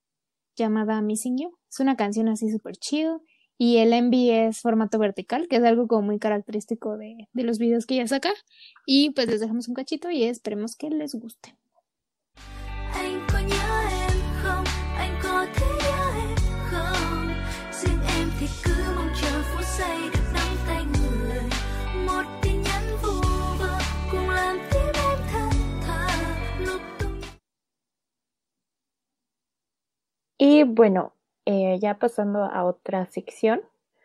llamada 0.55 1.01
Missing 1.01 1.37
You. 1.37 1.57
Es 1.69 1.79
una 1.79 1.95
canción 1.95 2.27
así 2.27 2.49
súper 2.49 2.77
chido 2.77 3.21
y 3.57 3.77
el 3.77 3.93
envy 3.93 4.31
es 4.31 4.61
formato 4.61 4.99
vertical, 4.99 5.47
que 5.47 5.57
es 5.57 5.63
algo 5.63 5.87
como 5.87 6.03
muy 6.03 6.19
característico 6.19 6.97
de, 6.97 7.27
de 7.33 7.43
los 7.43 7.57
videos 7.57 7.85
que 7.85 7.95
ella 7.95 8.07
saca. 8.07 8.31
Y 8.85 9.11
pues 9.11 9.27
les 9.27 9.39
dejamos 9.39 9.67
un 9.67 9.75
cachito 9.75 10.09
y 10.11 10.23
esperemos 10.23 10.75
que 10.75 10.89
les 10.89 11.15
guste. 11.15 11.55
Y 30.37 30.63
bueno, 30.63 31.14
eh, 31.45 31.77
ya 31.79 31.97
pasando 31.99 32.43
a 32.43 32.65
otra 32.65 33.05
sección, 33.07 33.61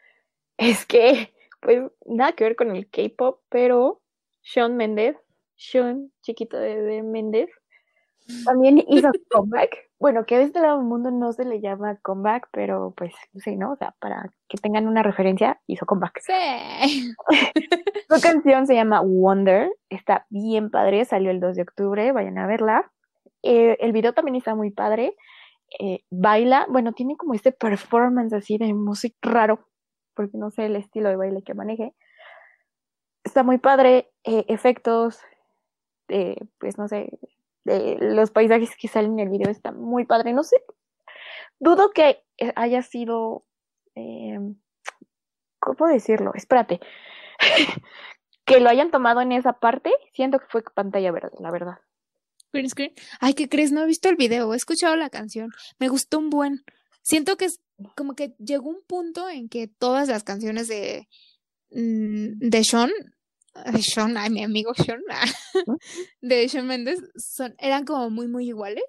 es 0.58 0.86
que, 0.86 1.32
pues, 1.60 1.90
nada 2.06 2.32
que 2.32 2.44
ver 2.44 2.56
con 2.56 2.74
el 2.74 2.88
K-pop, 2.88 3.40
pero 3.48 4.02
Sean 4.42 4.76
Mendes, 4.76 5.16
Sean, 5.56 6.12
chiquito 6.22 6.56
de, 6.58 6.80
de 6.82 7.02
Mendes, 7.02 7.50
también 8.44 8.78
hizo 8.88 9.10
comeback. 9.30 9.90
Bueno, 9.98 10.24
que 10.24 10.36
a 10.36 10.40
este 10.40 10.60
lado 10.60 10.78
del 10.78 10.86
mundo 10.86 11.10
no 11.10 11.32
se 11.32 11.44
le 11.44 11.60
llama 11.60 11.98
comeback, 12.02 12.48
pero 12.52 12.94
pues, 12.96 13.12
sí, 13.34 13.56
¿no? 13.56 13.72
O 13.72 13.76
sea, 13.76 13.94
para 14.00 14.30
que 14.48 14.56
tengan 14.56 14.88
una 14.88 15.02
referencia, 15.02 15.60
hizo 15.66 15.84
comeback. 15.84 16.20
Sí. 16.20 17.14
Su 18.08 18.20
canción 18.20 18.66
se 18.66 18.74
llama 18.74 19.02
Wonder, 19.02 19.70
está 19.90 20.26
bien 20.30 20.70
padre, 20.70 21.04
salió 21.04 21.30
el 21.30 21.40
2 21.40 21.56
de 21.56 21.62
octubre, 21.62 22.12
vayan 22.12 22.38
a 22.38 22.46
verla. 22.46 22.90
Eh, 23.42 23.76
el 23.80 23.92
video 23.92 24.12
también 24.14 24.36
está 24.36 24.54
muy 24.54 24.70
padre. 24.70 25.16
Eh, 25.78 26.05
baila, 26.10 26.66
bueno, 26.68 26.92
tiene 26.92 27.16
como 27.16 27.34
este 27.34 27.52
performance 27.52 28.32
así 28.32 28.59
de 28.59 28.74
música 28.74 29.16
raro, 29.22 29.68
porque 30.14 30.36
no 30.36 30.51
sé 30.51 30.66
el 30.66 30.76
estilo 30.76 31.09
de 31.09 31.16
baile 31.16 31.42
que 31.42 31.55
maneje. 31.55 31.94
Está 33.24 33.42
muy 33.42 33.59
padre, 33.59 34.10
eh, 34.24 34.44
efectos, 34.48 35.20
eh, 36.09 36.36
pues 36.59 36.78
no 36.78 36.88
sé, 36.88 37.18
los 37.64 38.30
paisajes 38.30 38.74
que 38.76 38.88
salen 38.88 39.18
en 39.18 39.26
el 39.26 39.28
video 39.28 39.51
está 39.51 39.72
muy 39.72 40.05
padre, 40.06 40.32
no 40.32 40.42
sé. 40.42 40.56
Dudo 41.60 41.90
que 41.90 42.24
haya 42.56 42.82
sido, 42.82 43.44
¿cómo 45.60 45.86
decirlo? 45.86 46.32
Espérate. 46.34 46.80
que 48.44 48.60
lo 48.60 48.68
hayan 48.68 48.90
tomado 48.90 49.20
en 49.20 49.32
esa 49.32 49.52
parte, 49.52 49.92
siento 50.12 50.40
que 50.40 50.47
fue 50.48 50.62
pantalla 50.74 51.12
verde, 51.12 51.36
la 51.38 51.51
verdad. 51.51 51.78
Green 52.52 52.68
screen. 52.68 52.93
Ay, 53.20 53.35
¿qué 53.35 53.48
crees? 53.48 53.72
No 53.72 53.82
he 53.82 53.86
visto 53.86 54.09
el 54.09 54.16
video, 54.16 54.52
he 54.52 54.56
escuchado 54.56 54.97
la 54.97 55.10
canción. 55.10 55.51
Me 55.78 55.89
gustó 55.89 56.18
un 56.18 56.31
buen. 56.31 56.64
Siento 57.02 57.36
que 57.36 57.47
es 57.47 57.60
como 57.97 58.14
que 58.14 58.35
llegó 58.39 58.68
un 58.68 58.82
punto 58.86 59.28
en 59.28 59.48
que 59.48 59.68
todas 59.68 60.09
las 60.09 60.24
canciones 60.24 60.68
de, 60.68 61.09
mm, 61.70 62.39
de 62.39 62.64
Sean, 62.64 62.90
de 63.72 63.82
Sean, 63.82 64.16
ay, 64.16 64.31
mi 64.31 64.43
amigo 64.43 64.74
Sean, 64.74 65.01
de 66.20 66.48
Sean 66.48 66.66
Mendes, 66.66 67.01
son, 67.16 67.55
eran 67.59 67.85
como 67.85 68.10
muy, 68.10 68.28
muy 68.28 68.48
iguales. 68.48 68.85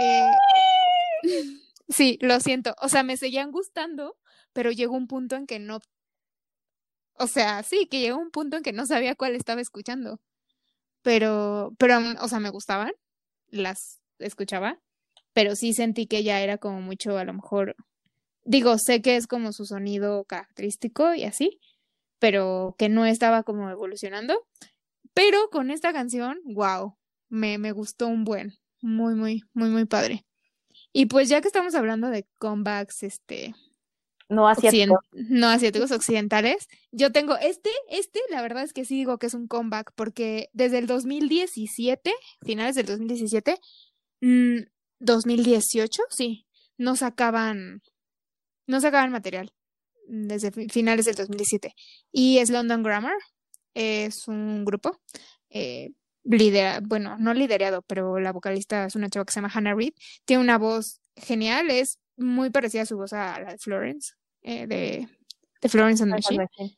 Eh, 0.00 0.30
sí, 1.88 2.18
lo 2.20 2.40
siento. 2.40 2.74
O 2.82 2.88
sea, 2.88 3.02
me 3.02 3.16
seguían 3.16 3.50
gustando, 3.52 4.16
pero 4.52 4.72
llegó 4.72 4.96
un 4.96 5.06
punto 5.06 5.36
en 5.36 5.46
que 5.46 5.58
no. 5.58 5.80
O 7.14 7.26
sea, 7.26 7.62
sí, 7.62 7.86
que 7.86 8.00
llegó 8.00 8.18
un 8.18 8.30
punto 8.30 8.56
en 8.56 8.62
que 8.62 8.72
no 8.72 8.86
sabía 8.86 9.14
cuál 9.14 9.36
estaba 9.36 9.60
escuchando 9.60 10.20
pero, 11.02 11.74
pero, 11.78 11.98
o 12.20 12.28
sea, 12.28 12.40
me 12.40 12.50
gustaban, 12.50 12.92
las 13.48 14.00
escuchaba, 14.18 14.78
pero 15.32 15.56
sí 15.56 15.72
sentí 15.72 16.06
que 16.06 16.22
ya 16.22 16.40
era 16.40 16.58
como 16.58 16.80
mucho, 16.80 17.16
a 17.16 17.24
lo 17.24 17.32
mejor, 17.32 17.76
digo, 18.44 18.78
sé 18.78 19.02
que 19.02 19.16
es 19.16 19.26
como 19.26 19.52
su 19.52 19.64
sonido 19.64 20.24
característico 20.24 21.14
y 21.14 21.24
así, 21.24 21.60
pero 22.18 22.74
que 22.78 22.88
no 22.88 23.06
estaba 23.06 23.42
como 23.42 23.70
evolucionando. 23.70 24.46
Pero 25.14 25.48
con 25.50 25.70
esta 25.70 25.92
canción, 25.92 26.38
wow, 26.44 26.96
me, 27.28 27.58
me 27.58 27.72
gustó 27.72 28.06
un 28.06 28.24
buen, 28.24 28.54
muy, 28.80 29.14
muy, 29.14 29.42
muy, 29.54 29.70
muy 29.70 29.84
padre. 29.86 30.24
Y 30.92 31.06
pues 31.06 31.28
ya 31.28 31.40
que 31.40 31.48
estamos 31.48 31.74
hablando 31.74 32.08
de 32.08 32.26
comebacks, 32.38 33.02
este, 33.02 33.54
no 34.30 34.48
asiáticos. 34.48 35.00
no 35.12 35.48
asiáticos 35.48 35.90
occidentales. 35.90 36.68
Yo 36.92 37.12
tengo 37.12 37.36
este, 37.36 37.70
este, 37.90 38.20
la 38.30 38.40
verdad 38.40 38.62
es 38.62 38.72
que 38.72 38.84
sí 38.84 38.94
digo 38.96 39.18
que 39.18 39.26
es 39.26 39.34
un 39.34 39.48
comeback, 39.48 39.92
porque 39.94 40.48
desde 40.52 40.78
el 40.78 40.86
2017, 40.86 42.12
finales 42.42 42.76
del 42.76 42.86
2017, 42.86 43.58
2018, 45.00 46.02
mm, 46.02 46.06
sí, 46.10 46.46
no 46.78 46.96
sacaban, 46.96 47.82
no 48.66 48.80
sacaban 48.80 49.10
material 49.10 49.52
desde 50.06 50.50
finales 50.68 51.06
del 51.06 51.16
2017. 51.16 51.74
Y 52.12 52.38
es 52.38 52.50
London 52.50 52.82
Grammar, 52.82 53.16
es 53.74 54.28
un 54.28 54.64
grupo, 54.64 55.00
eh, 55.50 55.90
bueno, 56.82 57.16
no 57.18 57.34
liderado, 57.34 57.82
pero 57.82 58.20
la 58.20 58.32
vocalista 58.32 58.86
es 58.86 58.94
una 58.94 59.08
chava 59.08 59.24
que 59.24 59.32
se 59.32 59.38
llama 59.40 59.50
Hannah 59.52 59.74
Reid, 59.74 59.94
tiene 60.24 60.42
una 60.42 60.58
voz 60.58 61.00
genial, 61.16 61.70
es 61.70 61.98
muy 62.16 62.50
parecida 62.50 62.82
a 62.82 62.86
su 62.86 62.96
voz 62.96 63.12
a 63.12 63.40
la 63.40 63.52
de 63.52 63.58
Florence, 63.58 64.14
eh, 64.42 64.66
de, 64.66 65.08
de, 65.60 65.68
Florence 65.68 66.02
and 66.02 66.12
the 66.12 66.16
Machine. 66.16 66.76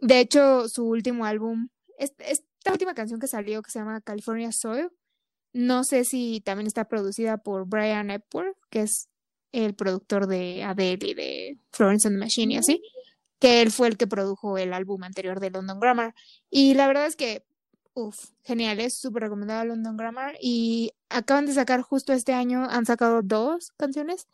De 0.00 0.20
hecho, 0.20 0.68
su 0.68 0.84
último 0.86 1.24
álbum, 1.24 1.68
esta 1.98 2.72
última 2.72 2.94
canción 2.94 3.20
que 3.20 3.26
salió, 3.26 3.62
que 3.62 3.70
se 3.70 3.78
llama 3.78 4.00
California 4.00 4.50
Soil, 4.52 4.90
no 5.52 5.84
sé 5.84 6.04
si 6.04 6.40
también 6.40 6.66
está 6.66 6.86
producida 6.86 7.38
por 7.38 7.66
Brian 7.66 8.10
Epworth, 8.10 8.56
que 8.70 8.82
es 8.82 9.08
el 9.52 9.74
productor 9.74 10.26
de 10.26 10.64
Adele 10.64 11.06
y 11.06 11.14
de 11.14 11.58
Florence 11.70 12.08
and 12.08 12.16
the 12.16 12.20
Machine 12.20 12.54
y 12.54 12.56
así, 12.56 12.82
que 13.38 13.60
él 13.60 13.70
fue 13.70 13.88
el 13.88 13.96
que 13.96 14.06
produjo 14.06 14.56
el 14.56 14.72
álbum 14.72 15.02
anterior 15.04 15.40
de 15.40 15.50
London 15.50 15.78
Grammar. 15.78 16.14
Y 16.50 16.74
la 16.74 16.86
verdad 16.86 17.06
es 17.06 17.16
que, 17.16 17.44
uff, 17.92 18.30
genial, 18.44 18.80
es 18.80 18.98
súper 18.98 19.24
recomendado 19.24 19.64
London 19.64 19.96
Grammar. 19.96 20.36
Y 20.40 20.92
acaban 21.10 21.46
de 21.46 21.52
sacar 21.52 21.82
justo 21.82 22.12
este 22.12 22.32
año, 22.32 22.66
han 22.70 22.86
sacado 22.86 23.20
dos 23.22 23.72
canciones, 23.76 24.26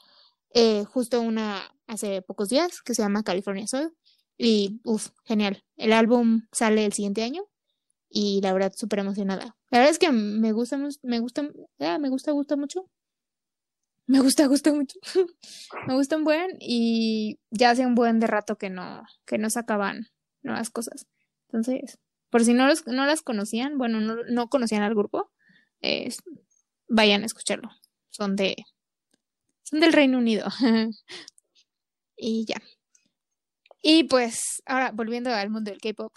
eh, 0.55 0.85
justo 0.85 1.20
una 1.20 1.62
hace 1.87 2.23
pocos 2.23 2.49
días, 2.49 2.83
que 2.83 2.95
se 2.95 3.03
llama 3.03 3.23
California 3.23 3.66
Soul. 3.66 3.95
Y, 4.37 4.81
uff, 4.85 5.09
genial. 5.25 5.65
El 5.77 5.93
álbum 5.93 6.43
sale 6.53 6.85
el 6.85 6.93
siguiente 6.93 7.23
año 7.23 7.43
y 8.09 8.41
la 8.43 8.53
verdad 8.53 8.73
súper 8.75 9.01
emocionada. 9.01 9.57
La 9.70 9.79
verdad 9.79 9.91
es 9.91 9.99
que 9.99 10.12
me 10.12 10.53
gusta, 10.53 10.79
me 11.03 11.20
gusta, 11.20 11.49
ah, 11.81 11.99
me 11.99 12.09
gusta, 12.09 12.33
gusta 12.33 12.57
mucho. 12.57 12.89
Me 14.07 14.20
gusta, 14.20 14.47
gusta 14.47 14.73
mucho. 14.73 14.99
me 15.87 15.95
gusta 15.95 16.16
un 16.16 16.25
buen 16.25 16.57
y 16.61 17.41
ya 17.51 17.70
hace 17.70 17.85
un 17.85 17.95
buen 17.95 18.20
de 18.20 18.27
rato 18.27 18.57
que 18.57 18.70
no, 18.70 19.03
que 19.27 19.39
no 19.39 19.51
sacaban 19.51 20.09
nuevas 20.43 20.70
cosas. 20.70 21.07
Entonces, 21.49 21.99
por 22.31 22.45
si 22.45 22.55
no, 22.55 22.66
los, 22.66 22.87
no 22.87 23.07
las 23.07 23.23
conocían, 23.23 23.77
bueno, 23.77 24.01
no, 24.01 24.16
no 24.31 24.49
conocían 24.49 24.83
al 24.83 24.95
grupo, 24.95 25.31
vayan 26.89 27.23
a 27.23 27.27
escucharlo. 27.27 27.70
Son 28.11 28.37
de, 28.37 28.57
son 29.69 29.81
del 29.81 29.93
Reino 29.93 30.19
Unido. 30.19 30.49
y 32.16 32.47
ya. 32.47 32.61
Y 33.82 34.05
pues, 34.05 34.62
ahora 34.66 34.90
volviendo 34.93 35.31
al 35.31 35.51
mundo 35.51 35.70
del 35.70 35.81
K-pop, 35.81 36.12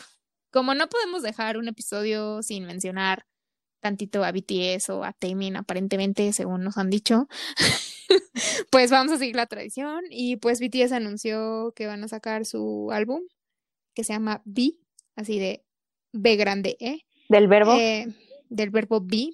como 0.52 0.74
no 0.74 0.88
podemos 0.90 1.22
dejar 1.22 1.58
un 1.58 1.68
episodio 1.68 2.42
sin 2.42 2.66
mencionar 2.66 3.26
tantito 3.82 4.24
a 4.24 4.32
BTS 4.32 4.90
o 4.90 5.04
a 5.04 5.14
Taemin 5.14 5.56
aparentemente, 5.56 6.34
según 6.34 6.64
nos 6.64 6.78
han 6.78 6.90
dicho, 6.90 7.28
pues 8.72 8.92
vamos 8.92 9.14
a 9.14 9.18
seguir 9.18 9.36
la 9.36 9.48
tradición 9.48 10.04
y 10.10 10.38
pues 10.38 10.60
BTS 10.60 10.92
anunció 10.92 11.74
que 11.76 11.88
van 11.88 12.04
a 12.04 12.08
sacar 12.08 12.46
su 12.46 12.92
álbum 12.92 13.22
que 13.94 14.04
se 14.04 14.14
llama 14.14 14.42
B, 14.46 14.78
así 15.16 15.40
de 15.40 15.66
B 16.14 16.36
grande 16.36 16.78
E. 16.80 17.00
Del 17.30 17.48
verbo. 17.48 17.74
Eh, 17.74 18.08
del 18.50 18.70
verbo 18.70 19.02
B, 19.02 19.32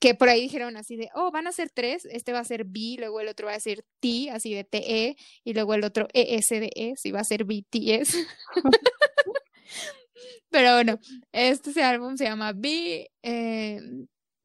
que 0.00 0.14
por 0.14 0.28
ahí 0.28 0.42
dijeron 0.42 0.76
así 0.76 0.96
de, 0.96 1.08
oh, 1.14 1.30
van 1.30 1.46
a 1.46 1.52
ser 1.52 1.70
tres, 1.70 2.04
este 2.10 2.32
va 2.32 2.40
a 2.40 2.44
ser 2.44 2.64
B, 2.64 2.96
luego 2.98 3.20
el 3.20 3.28
otro 3.28 3.46
va 3.46 3.54
a 3.54 3.60
ser 3.60 3.84
T, 4.00 4.30
así 4.30 4.54
de 4.54 4.64
TE, 4.64 5.16
y 5.44 5.54
luego 5.54 5.74
el 5.74 5.84
otro 5.84 6.06
ES 6.12 6.48
de 6.48 6.70
E, 6.74 6.92
si 6.96 7.10
va 7.10 7.20
a 7.20 7.24
ser 7.24 7.44
BTS. 7.44 8.16
Pero 10.50 10.74
bueno, 10.74 10.98
este 11.32 11.82
álbum 11.82 12.16
se 12.16 12.24
llama 12.24 12.52
B. 12.54 13.10
Eh, 13.22 13.80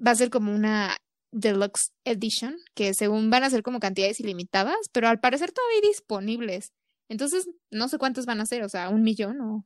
va 0.05 0.11
a 0.11 0.15
ser 0.15 0.29
como 0.29 0.53
una 0.53 0.97
deluxe 1.31 1.91
edition, 2.05 2.55
que 2.75 2.93
según 2.93 3.29
van 3.29 3.43
a 3.43 3.49
ser 3.49 3.63
como 3.63 3.79
cantidades 3.79 4.19
ilimitadas, 4.19 4.75
pero 4.91 5.07
al 5.07 5.19
parecer 5.19 5.51
todavía 5.51 5.81
disponibles. 5.81 6.71
Entonces, 7.09 7.47
no 7.71 7.87
sé 7.89 7.97
cuántos 7.97 8.25
van 8.25 8.41
a 8.41 8.45
ser, 8.45 8.63
o 8.63 8.69
sea, 8.69 8.89
un 8.89 9.01
millón 9.03 9.41
o 9.41 9.65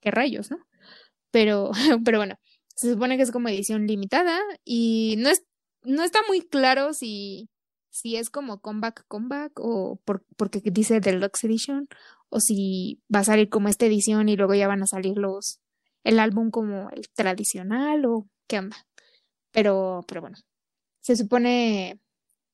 qué 0.00 0.10
rayos, 0.10 0.50
¿no? 0.50 0.58
Pero, 1.30 1.70
pero 2.04 2.18
bueno, 2.18 2.36
se 2.74 2.92
supone 2.92 3.16
que 3.16 3.22
es 3.22 3.30
como 3.30 3.48
edición 3.48 3.86
limitada 3.86 4.40
y 4.64 5.16
no 5.18 5.30
es, 5.30 5.44
no 5.82 6.02
está 6.02 6.20
muy 6.28 6.40
claro 6.42 6.92
si, 6.92 7.48
si 7.90 8.16
es 8.16 8.30
como 8.30 8.60
comeback, 8.60 9.04
comeback 9.08 9.52
o 9.60 10.00
por, 10.04 10.24
porque 10.36 10.60
dice 10.64 11.00
deluxe 11.00 11.44
edition 11.44 11.88
o 12.28 12.40
si 12.40 13.00
va 13.14 13.20
a 13.20 13.24
salir 13.24 13.48
como 13.48 13.68
esta 13.68 13.86
edición 13.86 14.28
y 14.28 14.36
luego 14.36 14.54
ya 14.54 14.68
van 14.68 14.82
a 14.82 14.86
salir 14.86 15.16
los 15.16 15.60
el 16.04 16.18
álbum 16.18 16.50
como 16.50 16.90
el 16.90 17.08
tradicional 17.14 18.04
o 18.04 18.28
qué 18.46 18.58
onda. 18.58 18.76
Pero, 19.50 20.04
pero 20.06 20.20
bueno, 20.20 20.36
se 21.00 21.16
supone, 21.16 22.00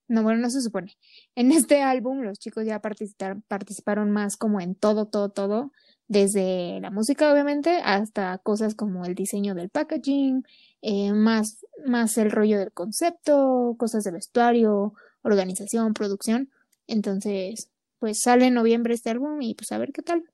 no, 0.09 0.22
bueno, 0.22 0.40
no 0.40 0.51
se 0.51 0.62
supone. 0.62 0.97
En 1.34 1.52
este 1.52 1.82
álbum 1.82 2.20
los 2.20 2.38
chicos 2.38 2.64
ya 2.64 2.80
participaron, 2.80 3.42
participaron 3.48 4.10
más 4.10 4.36
como 4.36 4.60
en 4.60 4.74
todo, 4.74 5.09
todo, 5.09 5.30
todo, 5.30 5.72
desde 6.11 6.81
la 6.81 6.91
música 6.91 7.32
obviamente 7.32 7.81
hasta 7.85 8.37
cosas 8.39 8.74
como 8.74 9.05
el 9.05 9.15
diseño 9.15 9.55
del 9.55 9.70
packaging, 9.70 10.43
eh, 10.82 11.12
más, 11.12 11.65
más 11.87 12.19
el 12.19 12.32
rollo 12.32 12.59
del 12.59 12.73
concepto, 12.73 13.77
cosas 13.78 14.03
de 14.03 14.11
vestuario, 14.11 14.93
organización, 15.23 15.95
producción. 15.95 16.51
Entonces, 16.89 17.70
pues 18.01 18.19
sale 18.24 18.47
en 18.47 18.55
noviembre 18.55 18.93
este 18.93 19.11
álbum 19.11 19.41
y 19.41 19.55
pues 19.55 19.70
a 19.70 19.78
ver 19.78 19.93
qué 19.93 20.03
tal. 20.03 20.24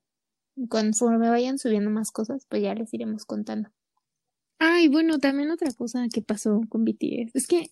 Conforme 0.67 1.29
vayan 1.29 1.59
subiendo 1.59 1.91
más 1.91 2.09
cosas, 2.09 2.47
pues 2.49 2.63
ya 2.63 2.73
les 2.73 2.91
iremos 2.91 3.25
contando. 3.25 3.69
Ay, 4.57 4.87
bueno, 4.87 5.19
también 5.19 5.51
otra 5.51 5.71
cosa 5.73 6.07
que 6.11 6.23
pasó 6.23 6.61
con 6.69 6.85
BTS 6.85 7.35
es 7.35 7.45
que, 7.45 7.69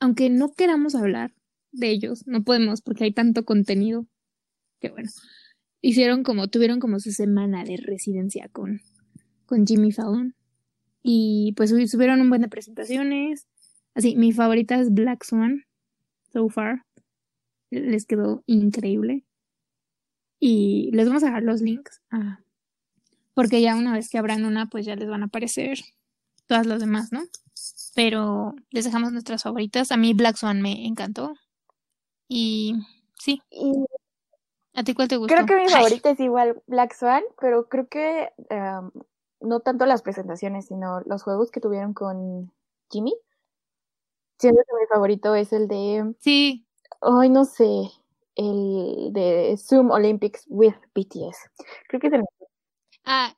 aunque 0.00 0.28
no 0.28 0.52
queramos 0.52 0.94
hablar 0.94 1.32
de 1.72 1.88
ellos, 1.88 2.26
no 2.26 2.44
podemos 2.44 2.82
porque 2.82 3.04
hay 3.04 3.12
tanto 3.14 3.46
contenido. 3.46 4.04
Que 4.80 4.90
bueno, 4.90 5.08
hicieron 5.80 6.22
como, 6.22 6.48
tuvieron 6.48 6.80
como 6.80 7.00
su 7.00 7.12
semana 7.12 7.64
de 7.64 7.76
residencia 7.76 8.48
con, 8.48 8.80
con 9.46 9.66
Jimmy 9.66 9.92
Fallon. 9.92 10.34
Y 11.02 11.54
pues 11.56 11.70
subieron 11.90 12.20
un 12.20 12.28
buen 12.28 12.42
de 12.42 12.48
presentaciones. 12.48 13.46
Así, 13.94 14.16
mi 14.16 14.32
favorita 14.32 14.80
es 14.80 14.92
Black 14.92 15.24
Swan, 15.24 15.64
so 16.32 16.48
far. 16.48 16.84
Les 17.70 18.06
quedó 18.06 18.42
increíble. 18.46 19.24
Y 20.40 20.90
les 20.92 21.06
vamos 21.06 21.22
a 21.22 21.26
dejar 21.26 21.42
los 21.42 21.62
links. 21.62 22.00
Ah, 22.10 22.40
porque 23.34 23.60
ya 23.60 23.76
una 23.76 23.92
vez 23.92 24.08
que 24.08 24.18
abran 24.18 24.44
una, 24.44 24.66
pues 24.66 24.84
ya 24.84 24.96
les 24.96 25.08
van 25.08 25.22
a 25.22 25.26
aparecer 25.26 25.78
todas 26.46 26.66
las 26.66 26.80
demás, 26.80 27.12
¿no? 27.12 27.22
Pero 27.94 28.54
les 28.70 28.84
dejamos 28.84 29.12
nuestras 29.12 29.44
favoritas. 29.44 29.92
A 29.92 29.96
mí 29.96 30.12
Black 30.14 30.36
Swan 30.36 30.60
me 30.60 30.86
encantó. 30.86 31.34
Y 32.28 32.74
sí. 33.18 33.42
¿A 34.78 34.84
ti 34.84 34.94
cuál 34.94 35.08
te 35.08 35.16
gustó? 35.16 35.34
Creo 35.34 35.44
que 35.44 35.56
mi 35.56 35.68
favorita 35.68 36.10
es 36.10 36.20
igual 36.20 36.62
Black 36.68 36.94
Swan, 36.94 37.24
pero 37.40 37.68
creo 37.68 37.88
que 37.88 38.30
no 39.40 39.58
tanto 39.58 39.86
las 39.86 40.02
presentaciones, 40.02 40.66
sino 40.66 41.00
los 41.00 41.24
juegos 41.24 41.50
que 41.50 41.60
tuvieron 41.60 41.94
con 41.94 42.52
Jimmy. 42.88 43.12
Siento 44.38 44.62
que 44.68 44.76
mi 44.80 44.86
favorito 44.86 45.34
es 45.34 45.52
el 45.52 45.66
de. 45.66 46.14
Sí. 46.20 46.64
Ay, 47.00 47.28
no 47.28 47.44
sé 47.44 47.90
el 48.36 49.12
de 49.12 49.56
Zoom 49.58 49.90
Olympics 49.90 50.44
with 50.46 50.76
BTS. 50.94 51.50
Creo 51.88 52.00
que 52.00 52.06
es 52.06 52.12
el 52.12 52.22
Ah, 53.04 53.36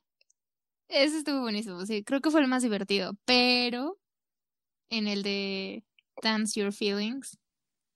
ese 0.89 1.17
estuvo 1.17 1.41
buenísimo, 1.41 1.83
sí, 1.87 2.03
creo 2.03 2.21
que 2.21 2.29
fue 2.29 2.41
el 2.41 2.47
más 2.47 2.61
divertido, 2.61 3.13
pero 3.25 3.97
en 4.91 5.07
el 5.07 5.23
de 5.23 5.83
Dance 6.21 6.59
Your 6.59 6.71
Feelings, 6.71 7.39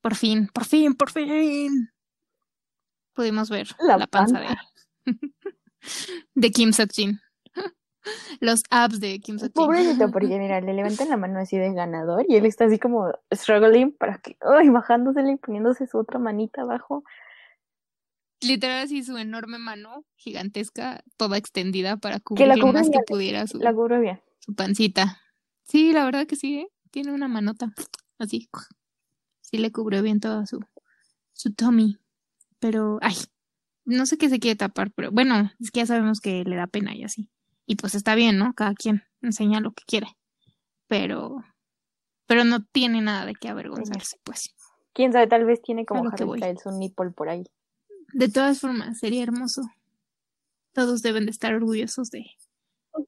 por 0.02 0.16
fin, 0.16 0.48
por 0.52 0.66
fin, 0.66 0.96
por 0.96 1.12
fin, 1.12 1.92
pudimos 3.16 3.50
ver 3.50 3.68
la, 3.80 4.06
panza 4.06 4.40
de, 4.40 4.48
de 6.36 6.52
Kim 6.52 6.72
Seok-jin 6.72 7.20
los 8.40 8.64
apps 8.70 9.00
de 9.00 9.20
Kim 9.20 9.40
Seok 9.40 9.54
Pobrecito, 9.54 10.12
porque 10.12 10.28
mira, 10.40 10.62
le 10.62 10.74
levantan 10.74 11.10
la 11.10 11.18
mano 11.18 11.40
así 11.40 11.58
de 11.58 11.74
ganador 11.74 12.26
y 12.28 12.36
él 12.36 12.46
está 12.46 12.66
así 12.66 12.80
como 12.80 13.12
struggling 13.34 13.92
para 13.92 14.18
que, 14.20 14.38
ay, 14.42 14.70
bajándosele 14.70 15.34
y 15.34 15.38
poniéndose 15.38 15.88
su 15.88 15.98
otra 15.98 16.20
manita 16.20 16.62
abajo. 16.62 17.04
Literal 18.42 18.84
así 18.84 19.04
su 19.04 19.18
enorme 19.18 19.58
mano 19.58 20.06
gigantesca, 20.18 21.04
toda 21.18 21.38
extendida 21.38 21.98
para 21.98 22.20
cubrir 22.20 22.56
lo 22.56 22.68
más 22.68 22.90
que 22.90 23.00
pudiera 23.08 23.48
su, 23.48 23.58
la 23.60 23.74
cubre 23.74 24.00
bien. 24.00 24.22
su 24.40 24.54
pancita. 24.54 25.22
Sí, 25.64 25.94
la 25.94 26.06
verdad 26.06 26.28
que 26.28 26.36
sí, 26.36 26.60
¿eh? 26.60 26.68
tiene 26.92 27.12
una 27.12 27.28
manota 27.28 27.74
así. 28.20 28.50
Sí 29.42 29.58
le 29.58 29.72
cubrió 29.72 30.02
bien 30.02 30.20
toda 30.20 30.46
su, 30.46 30.60
su 31.34 31.54
tummy. 31.54 31.98
Pero, 32.60 33.00
ay, 33.02 33.16
no 33.86 34.06
sé 34.06 34.18
qué 34.18 34.30
se 34.30 34.40
quiere 34.40 34.56
tapar, 34.56 34.92
pero 34.92 35.12
bueno, 35.12 35.52
es 35.60 35.72
que 35.72 35.82
ya 35.82 35.86
sabemos 35.86 36.20
que 36.20 36.44
le 36.44 36.56
da 36.56 36.68
pena 36.68 36.96
y 36.96 37.04
así. 37.04 37.30
Y 37.66 37.76
pues 37.76 37.96
está 37.96 38.16
bien, 38.16 38.38
¿no? 38.38 38.54
Cada 38.54 38.74
quien 38.74 39.04
enseña 39.22 39.60
lo 39.60 39.72
que 39.72 39.84
quiere. 39.86 40.08
Pero, 40.88 41.44
pero 42.28 42.44
no 42.44 42.64
tiene 42.64 43.02
nada 43.02 43.26
de 43.26 43.36
qué 43.36 43.50
avergonzarse, 43.50 44.18
pues. 44.24 44.54
Quién 44.94 45.12
sabe, 45.12 45.28
tal 45.28 45.46
vez 45.46 45.62
tiene 45.62 45.86
como 45.86 46.10
Harry 46.10 46.38
Styles 46.38 46.66
un 46.66 46.80
nipple 46.80 47.12
por 47.12 47.30
ahí. 47.30 47.44
De 48.14 48.30
todas 48.30 48.60
formas, 48.60 49.00
sería 49.00 49.24
hermoso. 49.24 49.62
Todos 50.74 51.02
deben 51.02 51.26
de 51.26 51.32
estar 51.32 51.54
orgullosos 51.54 52.10
de, 52.12 52.26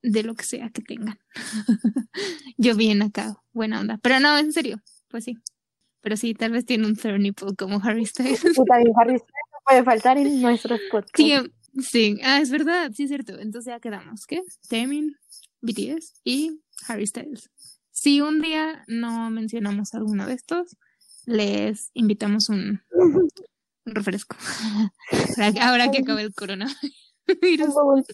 de 0.01 0.23
lo 0.23 0.35
que 0.35 0.43
sea 0.43 0.69
que 0.69 0.81
tengan. 0.81 1.19
Yo 2.57 2.75
bien 2.75 3.01
acá, 3.01 3.41
buena 3.53 3.79
onda. 3.79 3.99
Pero 4.01 4.19
no, 4.19 4.37
en 4.37 4.51
serio, 4.51 4.81
pues 5.07 5.23
sí. 5.23 5.37
Pero 6.01 6.15
sí, 6.17 6.33
tal 6.33 6.51
vez 6.51 6.65
tiene 6.65 6.87
un 6.87 6.95
third 6.95 7.19
nipple 7.19 7.55
como 7.57 7.81
Harry 7.83 8.05
Styles. 8.05 8.43
Y 8.43 8.53
también 8.65 8.93
Harry 8.99 9.17
Styles 9.17 9.45
no 9.51 9.59
puede 9.65 9.83
faltar 9.83 10.17
en 10.17 10.41
nuestros 10.41 10.79
podcasts. 10.91 11.13
Sí, 11.15 11.33
sí, 11.81 12.19
ah, 12.23 12.39
es 12.39 12.51
verdad, 12.51 12.91
sí 12.93 13.03
es 13.03 13.09
cierto. 13.09 13.39
Entonces 13.39 13.71
ya 13.73 13.79
quedamos, 13.79 14.25
¿qué? 14.25 14.41
Taemin, 14.69 15.17
BTS 15.61 16.13
y 16.23 16.61
Harry 16.87 17.07
Styles. 17.07 17.49
Si 17.91 18.21
un 18.21 18.41
día 18.41 18.83
no 18.87 19.29
mencionamos 19.31 19.93
alguno 19.95 20.27
de 20.27 20.35
estos, 20.35 20.77
les 21.25 21.89
invitamos 21.93 22.49
un, 22.49 22.81
un 22.91 23.29
refresco. 23.85 24.37
Ahora 25.61 25.91
que 25.91 25.99
acaba 25.99 26.21
el 26.21 26.33
corona. 26.33 26.67
Un 27.27 27.73
bubble, 27.73 28.05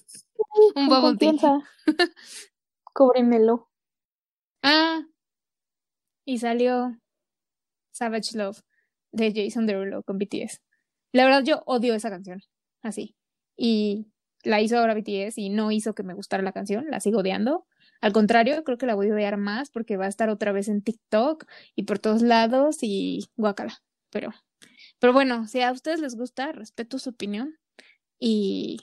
Un 0.76 0.88
bubble 0.88 1.18
tea. 1.18 1.60
Cóbremelo. 2.94 3.70
Ah, 4.64 5.04
y 6.26 6.40
salió 6.40 6.98
Savage 7.94 8.38
Love 8.38 8.62
de 9.12 9.32
Jason 9.34 9.66
Derulo 9.66 10.04
con 10.04 10.18
BTS. 10.18 10.62
La 11.14 11.26
verdad, 11.26 11.44
yo 11.44 11.64
odio 11.66 11.94
esa 11.94 12.10
canción, 12.10 12.42
así. 12.82 13.16
Y 13.56 14.08
la 14.44 14.60
hizo 14.62 14.78
ahora 14.78 14.96
BTS 14.96 15.38
y 15.38 15.50
no 15.50 15.72
hizo 15.72 15.96
que 15.96 16.04
me 16.04 16.14
gustara 16.14 16.44
la 16.44 16.52
canción, 16.52 16.86
la 16.90 17.00
sigo 17.00 17.20
odiando. 17.20 17.66
Al 18.02 18.12
contrario, 18.12 18.64
creo 18.64 18.78
que 18.78 18.86
la 18.86 18.96
voy 18.96 19.10
a 19.10 19.14
odiar 19.14 19.38
más 19.38 19.70
porque 19.70 19.96
va 19.96 20.06
a 20.06 20.10
estar 20.10 20.30
otra 20.30 20.52
vez 20.52 20.68
en 20.68 20.82
TikTok 20.82 21.46
y 21.76 21.84
por 21.84 22.00
todos 22.00 22.22
lados 22.22 22.80
y 22.82 23.30
guácala. 23.38 23.78
Pero, 24.10 24.32
pero 25.00 25.14
bueno, 25.14 25.48
si 25.48 25.62
a 25.62 25.72
ustedes 25.72 26.02
les 26.02 26.16
gusta, 26.16 26.52
respeto 26.52 27.00
su 27.00 27.12
opinión 27.12 27.58
y 28.20 28.80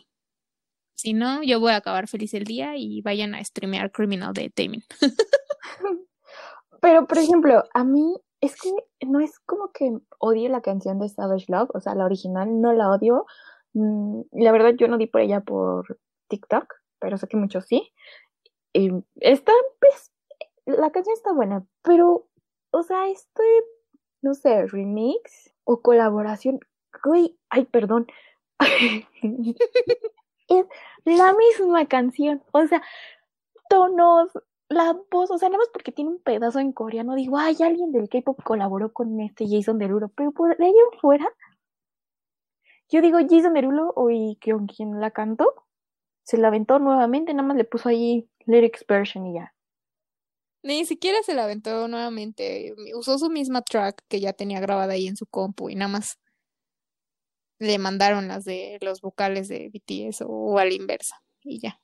si 0.95 1.15
no, 1.15 1.43
yo 1.43 1.61
voy 1.61 1.73
a 1.73 1.77
acabar 1.77 2.09
feliz 2.09 2.35
el 2.35 2.45
día 2.45 2.77
y 2.77 3.01
vayan 3.01 3.35
a 3.35 3.43
streamear 3.43 3.91
Criminal 3.91 4.35
de 4.35 4.51
Taemin. 4.51 4.85
Pero, 6.83 7.07
por 7.07 7.19
ejemplo, 7.19 7.65
a 7.73 7.85
mí 7.85 8.17
es 8.41 8.57
que 8.61 8.71
no 9.07 9.21
es 9.21 9.39
como 9.41 9.73
que 9.73 9.99
odie 10.19 10.49
la 10.49 10.63
canción 10.63 10.99
de 10.99 11.09
Savage 11.09 11.47
Love, 11.49 11.71
o 11.75 11.81
sea, 11.81 11.95
la 11.95 12.05
original 12.07 12.61
no 12.61 12.73
la 12.73 12.91
odio. 12.91 13.27
Mm, 13.75 14.23
la 14.33 14.53
verdad, 14.53 14.75
yo 14.77 14.89
no 14.89 14.99
di 14.99 15.07
por 15.07 15.21
ella 15.21 15.41
por 15.41 15.99
TikTok, 16.29 16.75
pero 16.99 17.19
sé 17.19 17.29
que 17.29 17.37
muchos 17.37 17.67
sí. 17.67 17.93
Y 18.73 18.91
está, 19.21 19.53
pues, 19.81 20.13
la 20.67 20.91
canción 20.91 21.15
está 21.15 21.33
buena, 21.33 21.67
pero, 21.83 22.29
o 22.71 22.83
sea, 22.83 23.09
este, 23.09 23.43
no 24.23 24.35
sé, 24.35 24.67
remix 24.67 25.53
o 25.65 25.83
colaboración, 25.83 26.61
güey, 27.05 27.39
ay, 27.51 27.65
perdón. 27.67 28.07
es 30.49 30.67
la 31.05 31.35
misma 31.35 31.87
canción, 31.87 32.43
o 32.53 32.67
sea, 32.67 32.83
tonos, 33.69 34.31
la 34.71 34.97
voz, 35.11 35.31
o 35.31 35.37
sea, 35.39 35.49
nada 35.49 35.59
más 35.59 35.69
porque 35.73 35.93
tiene 35.93 36.11
un 36.11 36.21
pedazo 36.21 36.61
en 36.61 36.73
coreano, 36.73 37.17
digo, 37.17 37.37
ay, 37.37 37.57
alguien 37.61 37.93
del 37.93 38.09
K-pop 38.09 38.43
colaboró 38.43 38.93
con 38.93 39.21
este 39.21 39.47
Jason 39.49 39.79
Derulo, 39.79 40.09
pero 40.09 40.33
por 40.33 40.57
de 40.57 40.65
ahí 40.65 40.71
en 40.71 41.01
fuera, 41.01 41.29
yo 42.89 43.03
digo 43.03 43.19
Jason 43.19 43.53
Derulo 43.53 43.93
o 43.97 44.11
y 44.11 44.39
con 44.43 44.67
quien 44.67 45.01
la 45.01 45.11
cantó, 45.11 45.67
se 46.25 46.39
la 46.39 46.49
aventó 46.49 46.79
nuevamente, 46.79 47.35
nada 47.35 47.49
más 47.49 47.57
le 47.57 47.65
puso 47.65 47.89
ahí 47.89 48.29
lyrics 48.47 48.87
version 48.87 49.27
y 49.27 49.35
ya. 49.35 49.53
Ni 50.63 50.85
siquiera 50.85 51.23
se 51.23 51.35
la 51.35 51.45
aventó 51.45 51.89
nuevamente. 51.89 52.75
Usó 52.95 53.19
su 53.19 53.31
misma 53.31 53.63
track 53.63 54.03
que 54.09 54.21
ya 54.21 54.35
tenía 54.35 54.61
grabada 54.61 54.93
ahí 54.93 55.07
en 55.07 55.17
su 55.17 55.27
compu 55.27 55.71
y 55.71 55.75
nada 55.75 55.91
más 55.91 56.21
le 57.59 57.79
mandaron 57.79 58.29
las 58.29 58.45
de 58.45 58.79
los 58.83 59.01
vocales 59.01 59.49
de 59.49 59.71
BTS 59.71 60.25
o, 60.27 60.59
a 60.59 60.65
la 60.65 60.75
inversa 60.75 61.23
y 61.43 61.61
ya. 61.61 61.81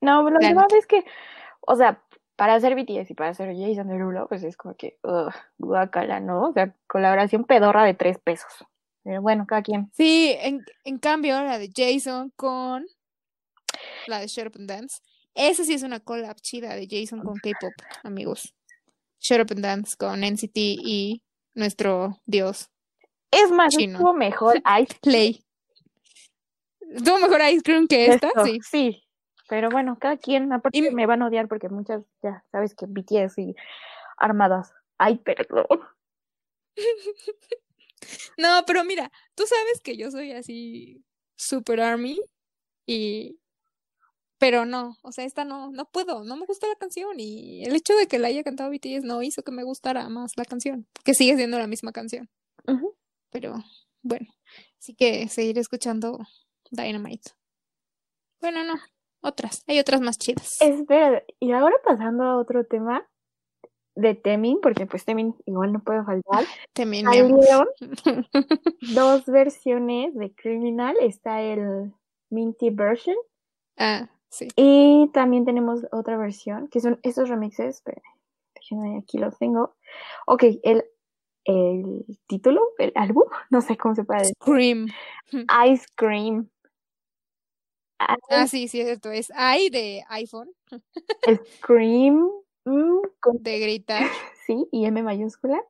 No, 0.00 0.28
la 0.28 0.38
La 0.40 0.48
verdad 0.48 0.62
neta. 0.62 0.76
es 0.76 0.86
que, 0.86 1.04
o 1.60 1.76
sea, 1.76 2.04
para 2.36 2.54
hacer 2.54 2.74
BTS 2.74 3.10
y 3.10 3.14
para 3.14 3.30
hacer 3.30 3.54
Jason 3.56 3.88
Derulo, 3.88 4.26
pues 4.28 4.42
es 4.42 4.56
como 4.56 4.74
que, 4.74 4.98
ugh, 5.02 5.32
guacala, 5.58 6.20
¿no? 6.20 6.48
O 6.48 6.52
sea, 6.52 6.74
colaboración 6.86 7.44
pedorra 7.44 7.84
de 7.84 7.94
tres 7.94 8.18
pesos. 8.18 8.52
Pero 9.04 9.20
bueno, 9.20 9.46
cada 9.46 9.62
quien. 9.62 9.90
Sí, 9.94 10.34
en, 10.40 10.64
en 10.84 10.98
cambio 10.98 11.42
la 11.42 11.58
de 11.58 11.70
Jason 11.74 12.32
con 12.36 12.86
la 14.06 14.20
de 14.20 14.26
Shut 14.28 14.46
Up 14.46 14.52
and 14.58 14.68
Dance, 14.68 15.00
esa 15.34 15.64
sí 15.64 15.74
es 15.74 15.82
una 15.82 16.00
collab 16.00 16.36
chida 16.40 16.74
de 16.74 16.86
Jason 16.88 17.20
con 17.22 17.38
K-pop, 17.38 17.72
amigos. 18.04 18.54
Shut 19.20 19.40
Up 19.40 19.52
and 19.52 19.62
Dance 19.64 19.96
con 19.96 20.20
NCT 20.24 20.56
y 20.56 21.22
nuestro 21.54 22.20
dios 22.26 22.68
Es 23.30 23.50
más, 23.50 23.74
Chino. 23.74 23.94
estuvo 23.98 24.14
mejor 24.14 24.60
Ice 24.82 24.96
Play. 25.00 25.44
¿Tuvo 27.04 27.18
mejor 27.18 27.40
Ice 27.50 27.62
Cream 27.62 27.86
que 27.86 28.06
esta? 28.06 28.28
Esto, 28.28 28.44
Sí. 28.44 28.58
sí. 28.62 29.02
Pero 29.48 29.68
bueno, 29.70 29.98
cada 30.00 30.16
quien, 30.16 30.52
aparte 30.52 30.78
Y- 30.78 30.90
me 30.90 31.06
van 31.06 31.22
a 31.22 31.26
odiar 31.26 31.48
porque 31.48 31.68
muchas, 31.68 32.02
ya 32.22 32.44
sabes 32.52 32.74
que 32.74 32.86
BTS 32.86 33.38
y 33.42 33.54
armadas. 34.16 34.72
Ay, 34.98 35.18
perdón. 35.18 35.66
No, 38.36 38.64
pero 38.66 38.84
mira, 38.84 39.12
tú 39.34 39.44
sabes 39.46 39.80
que 39.80 39.96
yo 39.96 40.10
soy 40.10 40.32
así 40.32 41.04
super 41.36 41.80
army 41.80 42.18
y 42.86 43.38
pero 44.38 44.64
no, 44.66 44.96
o 45.02 45.12
sea, 45.12 45.24
esta 45.24 45.44
no, 45.44 45.70
no 45.70 45.84
puedo, 45.84 46.24
no 46.24 46.36
me 46.36 46.46
gusta 46.46 46.66
la 46.66 46.74
canción 46.74 47.20
y 47.20 47.64
el 47.64 47.76
hecho 47.76 47.94
de 47.94 48.08
que 48.08 48.18
la 48.18 48.26
haya 48.26 48.42
cantado 48.42 48.70
BTS 48.70 49.06
no 49.06 49.22
hizo 49.22 49.44
que 49.44 49.52
me 49.52 49.62
gustara 49.62 50.08
más 50.08 50.32
la 50.36 50.44
canción, 50.44 50.88
que 51.04 51.14
sigue 51.14 51.36
siendo 51.36 51.58
la 51.60 51.68
misma 51.68 51.92
canción, 51.92 52.28
pero 53.30 53.54
bueno, 54.02 54.26
sí 54.78 54.94
que 54.96 55.28
seguiré 55.28 55.60
escuchando 55.60 56.18
Dynamite. 56.72 57.30
Bueno, 58.40 58.64
no, 58.64 58.74
otras, 59.22 59.62
hay 59.66 59.78
otras 59.78 60.00
más 60.00 60.18
chidas. 60.18 60.50
Espera, 60.60 61.22
y 61.40 61.52
ahora 61.52 61.76
pasando 61.84 62.24
a 62.24 62.36
otro 62.38 62.64
tema 62.64 63.06
de 63.94 64.14
Temin, 64.14 64.58
porque 64.62 64.86
pues 64.86 65.04
Temin 65.04 65.34
igual 65.46 65.72
no 65.72 65.80
puede 65.82 66.02
faltar. 66.04 66.44
Amor. 66.78 67.34
Salieron 67.34 67.68
dos 68.94 69.26
versiones 69.26 70.14
de 70.14 70.34
Criminal. 70.34 70.96
Está 71.00 71.40
el 71.42 71.92
Minty 72.30 72.70
version 72.70 73.16
Ah, 73.78 74.08
sí. 74.30 74.48
y 74.56 75.10
también 75.12 75.44
tenemos 75.44 75.80
otra 75.92 76.16
versión, 76.16 76.68
que 76.68 76.80
son 76.80 76.98
estos 77.02 77.28
remixes. 77.28 77.82
Déjenme, 78.54 78.98
aquí 78.98 79.18
los 79.18 79.36
tengo. 79.38 79.74
Ok, 80.26 80.44
el, 80.62 80.84
el 81.44 82.04
título, 82.26 82.60
el 82.78 82.92
álbum, 82.94 83.24
no 83.50 83.60
sé 83.60 83.76
cómo 83.76 83.94
se 83.94 84.04
puede 84.04 84.20
decir. 84.20 84.34
Scream. 84.40 84.86
Ice 85.68 85.86
Cream. 85.96 86.48
Ah, 88.30 88.46
sí, 88.46 88.68
sí, 88.68 88.80
es 88.80 88.86
cierto, 88.86 89.10
es 89.10 89.30
I 89.30 89.70
de 89.70 90.04
iPhone, 90.08 90.50
Scream 91.58 92.30
mm, 92.64 93.00
con 93.20 93.42
de 93.42 93.58
gritar. 93.58 94.02
sí 94.46 94.66
y 94.70 94.86
M 94.86 95.02
mayúscula. 95.02 95.60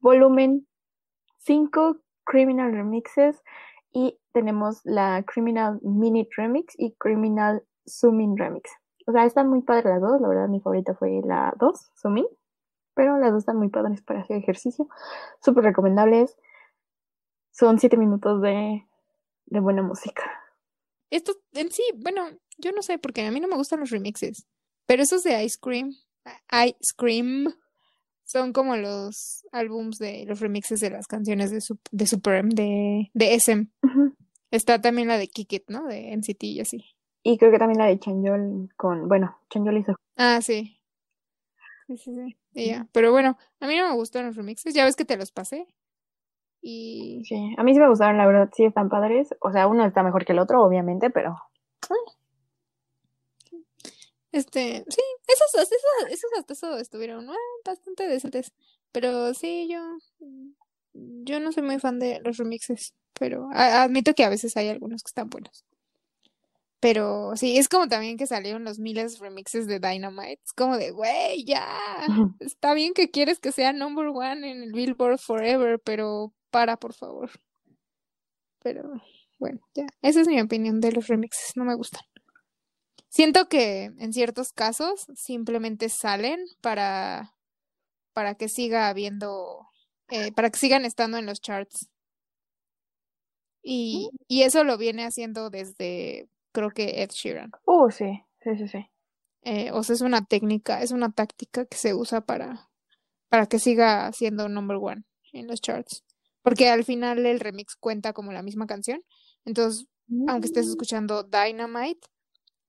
Volumen 0.00 0.66
5 1.38 1.98
Criminal 2.24 2.72
Remixes 2.72 3.42
y 3.92 4.18
tenemos 4.32 4.80
la 4.84 5.22
Criminal 5.24 5.78
Minute 5.82 6.30
Remix 6.36 6.74
y 6.78 6.92
Criminal 6.94 7.62
Zooming 7.88 8.36
Remix. 8.36 8.70
O 9.06 9.12
sea, 9.12 9.24
están 9.24 9.48
muy 9.48 9.62
padres 9.62 9.86
las 9.86 10.00
dos. 10.00 10.20
La 10.20 10.28
verdad, 10.28 10.48
mi 10.48 10.60
favorita 10.60 10.94
fue 10.94 11.20
la 11.24 11.52
2, 11.58 11.90
Zooming. 12.00 12.26
Pero 12.94 13.18
las 13.18 13.32
dos 13.32 13.40
están 13.40 13.56
muy 13.56 13.68
padres 13.68 14.02
para 14.02 14.20
hacer 14.20 14.36
ejercicio. 14.36 14.88
Súper 15.40 15.64
recomendables. 15.64 16.36
Son 17.50 17.78
7 17.78 17.96
minutos 17.96 18.40
de, 18.42 18.86
de 19.46 19.60
buena 19.60 19.82
música. 19.82 20.41
Esto 21.12 21.34
en 21.52 21.70
sí, 21.70 21.82
bueno, 21.96 22.26
yo 22.58 22.72
no 22.72 22.82
sé, 22.82 22.98
porque 22.98 23.20
a 23.24 23.30
mí 23.30 23.38
no 23.38 23.46
me 23.48 23.56
gustan 23.56 23.80
los 23.80 23.90
remixes, 23.90 24.46
pero 24.86 25.02
esos 25.02 25.22
de 25.22 25.44
Ice 25.44 25.58
Cream, 25.60 25.90
Ice 26.66 26.94
Cream, 26.96 27.52
son 28.24 28.52
como 28.52 28.76
los 28.76 29.44
álbums 29.52 29.98
de 29.98 30.24
los 30.26 30.40
remixes 30.40 30.80
de 30.80 30.88
las 30.90 31.06
canciones 31.06 31.50
de, 31.50 31.58
Sup- 31.60 31.86
de 31.90 32.06
Super 32.06 32.44
de, 32.46 33.10
de 33.12 33.34
SM. 33.34 33.68
Está 34.50 34.80
también 34.80 35.08
la 35.08 35.18
de 35.18 35.28
Kick 35.28 35.52
It, 35.52 35.64
¿no? 35.68 35.86
De 35.86 36.12
NCT 36.12 36.44
y 36.44 36.60
así. 36.60 36.84
Y 37.22 37.36
creo 37.38 37.50
que 37.52 37.58
también 37.58 37.78
la 37.78 37.86
de 37.86 37.98
Chanyeol 37.98 38.70
con, 38.76 39.06
bueno, 39.08 39.38
Chanyeol 39.50 39.78
hizo. 39.78 39.94
Ah, 40.16 40.40
sí. 40.42 40.78
Sí, 41.88 41.96
sí, 41.98 42.14
sí. 42.14 42.36
Y 42.54 42.66
ya. 42.68 42.88
Pero 42.92 43.12
bueno, 43.12 43.36
a 43.60 43.66
mí 43.66 43.76
no 43.76 43.88
me 43.88 43.94
gustan 43.94 44.26
los 44.26 44.36
remixes, 44.36 44.72
ya 44.74 44.84
ves 44.84 44.96
que 44.96 45.04
te 45.04 45.16
los 45.16 45.30
pasé. 45.30 45.66
Y 46.62 47.22
Sí, 47.26 47.54
a 47.58 47.62
mí 47.62 47.74
sí 47.74 47.80
me 47.80 47.88
gustaron, 47.90 48.16
la 48.16 48.26
verdad, 48.26 48.48
sí 48.54 48.64
están 48.64 48.88
padres. 48.88 49.34
O 49.40 49.52
sea, 49.52 49.66
uno 49.66 49.84
está 49.84 50.02
mejor 50.02 50.24
que 50.24 50.32
el 50.32 50.38
otro, 50.38 50.62
obviamente, 50.62 51.10
pero 51.10 51.36
Este, 54.32 54.84
sí, 54.88 55.02
esos, 55.28 55.54
esos, 55.54 56.10
esos 56.10 56.30
hasta 56.38 56.54
eso 56.54 56.78
estuvieron 56.78 57.28
ah, 57.28 57.34
bastante 57.64 58.06
decentes. 58.08 58.52
Pero 58.90 59.34
sí, 59.34 59.68
yo, 59.70 59.78
yo 60.94 61.40
no 61.40 61.52
soy 61.52 61.62
muy 61.62 61.78
fan 61.78 61.98
de 61.98 62.20
los 62.20 62.36
remixes, 62.38 62.94
pero 63.18 63.48
a- 63.52 63.82
admito 63.82 64.14
que 64.14 64.24
a 64.24 64.28
veces 64.30 64.56
hay 64.56 64.68
algunos 64.68 65.02
que 65.02 65.08
están 65.08 65.28
buenos. 65.30 65.64
Pero 66.80 67.36
sí, 67.36 67.58
es 67.58 67.68
como 67.68 67.86
también 67.88 68.16
que 68.16 68.26
salieron 68.26 68.64
los 68.64 68.80
miles 68.80 69.20
remixes 69.20 69.68
de 69.68 69.78
Dynamite. 69.78 70.40
Es 70.44 70.52
como 70.52 70.76
de, 70.76 70.90
güey, 70.90 71.44
ya. 71.44 71.64
Está 72.40 72.74
bien 72.74 72.92
que 72.92 73.10
quieres 73.10 73.38
que 73.38 73.52
sea 73.52 73.72
number 73.72 74.08
one 74.08 74.50
en 74.50 74.62
el 74.64 74.72
Billboard 74.72 75.18
Forever, 75.18 75.80
pero 75.80 76.32
para, 76.52 76.76
por 76.76 76.94
favor. 76.94 77.30
Pero 78.60 78.92
bueno, 79.40 79.58
ya. 79.74 79.86
Esa 80.02 80.20
es 80.20 80.28
mi 80.28 80.40
opinión 80.40 80.80
de 80.80 80.92
los 80.92 81.08
remixes. 81.08 81.56
No 81.56 81.64
me 81.64 81.74
gustan. 81.74 82.02
Siento 83.08 83.48
que 83.48 83.86
en 83.98 84.12
ciertos 84.12 84.52
casos 84.52 85.06
simplemente 85.16 85.88
salen 85.88 86.38
para, 86.60 87.34
para 88.12 88.36
que 88.36 88.48
siga 88.48 88.88
habiendo 88.88 89.66
eh, 90.12 90.30
para 90.32 90.50
que 90.50 90.58
sigan 90.58 90.84
estando 90.84 91.16
en 91.16 91.24
los 91.24 91.40
charts. 91.40 91.88
Y, 93.62 94.10
y 94.28 94.42
eso 94.42 94.62
lo 94.62 94.76
viene 94.76 95.04
haciendo 95.04 95.48
desde, 95.48 96.28
creo 96.52 96.70
que 96.70 97.02
Ed 97.02 97.10
Sheeran. 97.10 97.50
Oh, 97.64 97.90
sí, 97.90 98.22
sí, 98.42 98.56
sí, 98.58 98.68
sí. 98.68 98.86
Eh, 99.42 99.70
o 99.72 99.82
sea, 99.82 99.94
es 99.94 100.02
una 100.02 100.24
técnica, 100.24 100.82
es 100.82 100.90
una 100.90 101.10
táctica 101.12 101.64
que 101.64 101.78
se 101.78 101.94
usa 101.94 102.20
para, 102.20 102.68
para 103.28 103.46
que 103.46 103.58
siga 103.58 104.12
siendo 104.12 104.48
number 104.50 104.76
one 104.76 105.04
en 105.32 105.46
los 105.46 105.62
charts. 105.62 106.04
Porque 106.42 106.68
al 106.68 106.84
final 106.84 107.24
el 107.24 107.40
remix 107.40 107.76
cuenta 107.76 108.12
como 108.12 108.32
la 108.32 108.42
misma 108.42 108.66
canción. 108.66 109.02
Entonces, 109.44 109.86
aunque 110.28 110.46
estés 110.46 110.66
mm. 110.66 110.70
escuchando 110.70 111.22
Dynamite 111.22 112.06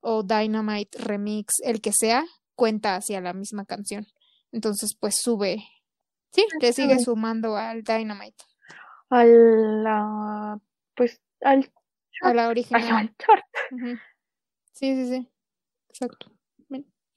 o 0.00 0.22
Dynamite 0.22 0.98
Remix, 0.98 1.54
el 1.62 1.80
que 1.80 1.92
sea, 1.92 2.24
cuenta 2.54 2.96
hacia 2.96 3.20
la 3.20 3.32
misma 3.32 3.64
canción. 3.64 4.06
Entonces, 4.52 4.96
pues 4.98 5.16
sube. 5.20 5.64
Sí, 6.32 6.46
te 6.60 6.72
sigue 6.72 6.98
sumando 6.98 7.56
al 7.56 7.82
Dynamite. 7.82 8.44
A 9.10 9.24
la. 9.24 10.60
Pues 10.94 11.20
al. 11.40 11.70
A 12.22 12.34
la 12.34 12.48
original. 12.48 13.14
Sí, 14.72 14.94
sí, 14.94 15.08
sí. 15.08 15.28
Exacto. 15.88 16.32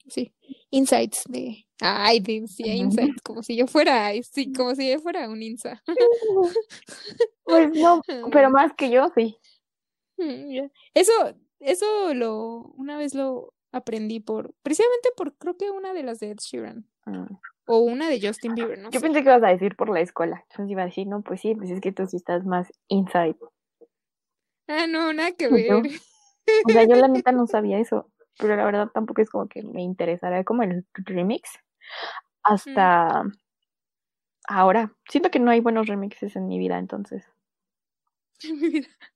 Sí. 0.08 0.34
Insights 0.70 1.24
de. 1.28 1.66
Ay, 1.80 2.20
decía 2.20 2.74
Insights, 2.74 3.22
como 3.22 3.42
si 3.42 3.56
yo 3.56 3.66
fuera. 3.66 4.10
Sí, 4.22 4.52
como 4.52 4.74
si 4.74 4.90
yo 4.90 4.98
fuera 5.00 5.28
un 5.28 5.42
Insa. 5.42 5.82
Pues 7.44 7.70
no, 7.70 8.02
pero 8.30 8.50
más 8.50 8.74
que 8.74 8.90
yo, 8.90 9.10
sí. 9.14 9.38
Mm, 10.18 10.66
eso, 10.92 11.12
eso 11.60 12.12
lo. 12.12 12.74
Una 12.76 12.98
vez 12.98 13.14
lo 13.14 13.54
aprendí 13.72 14.20
por. 14.20 14.52
Precisamente 14.62 15.08
por, 15.16 15.34
creo 15.38 15.56
que 15.56 15.70
una 15.70 15.94
de 15.94 16.02
las 16.02 16.20
de 16.20 16.32
Ed 16.32 16.38
Sheeran. 16.40 16.86
Ah. 17.06 17.26
O 17.66 17.78
una 17.78 18.10
de 18.10 18.20
Justin 18.20 18.54
Bieber, 18.54 18.78
¿no? 18.78 18.90
Yo 18.90 19.00
pensé 19.00 19.22
que 19.22 19.30
ibas 19.30 19.42
a 19.42 19.48
decir 19.48 19.76
por 19.76 19.88
la 19.88 20.00
escuela. 20.00 20.44
Entonces 20.50 20.70
iba 20.70 20.82
a 20.82 20.86
decir, 20.86 21.06
no, 21.06 21.22
pues 21.22 21.40
sí, 21.40 21.54
pues 21.54 21.70
es 21.70 21.80
que 21.80 21.92
tú 21.92 22.06
sí 22.06 22.16
estás 22.16 22.44
más 22.44 22.70
inside. 22.88 23.36
Ah, 24.66 24.86
no, 24.86 25.12
nada 25.14 25.32
que 25.32 25.48
ver. 25.48 25.72
O 25.72 26.70
sea, 26.70 26.84
yo 26.84 26.96
la 26.96 27.08
neta 27.08 27.32
no 27.32 27.46
sabía 27.46 27.78
eso, 27.78 28.10
pero 28.38 28.56
la 28.56 28.64
verdad 28.64 28.88
tampoco 28.92 29.22
es 29.22 29.30
como 29.30 29.48
que 29.48 29.62
me 29.62 29.82
interesara 29.82 30.44
como 30.44 30.62
el 30.62 30.84
remix 30.94 31.50
hasta 32.42 33.24
ahora. 34.48 34.92
Siento 35.08 35.30
que 35.30 35.38
no 35.38 35.50
hay 35.50 35.60
buenos 35.60 35.86
remixes 35.86 36.34
en 36.36 36.48
mi 36.48 36.58
vida, 36.58 36.78
entonces. 36.78 37.24
En 38.44 38.60
mi 38.60 38.68
vida. 38.70 38.88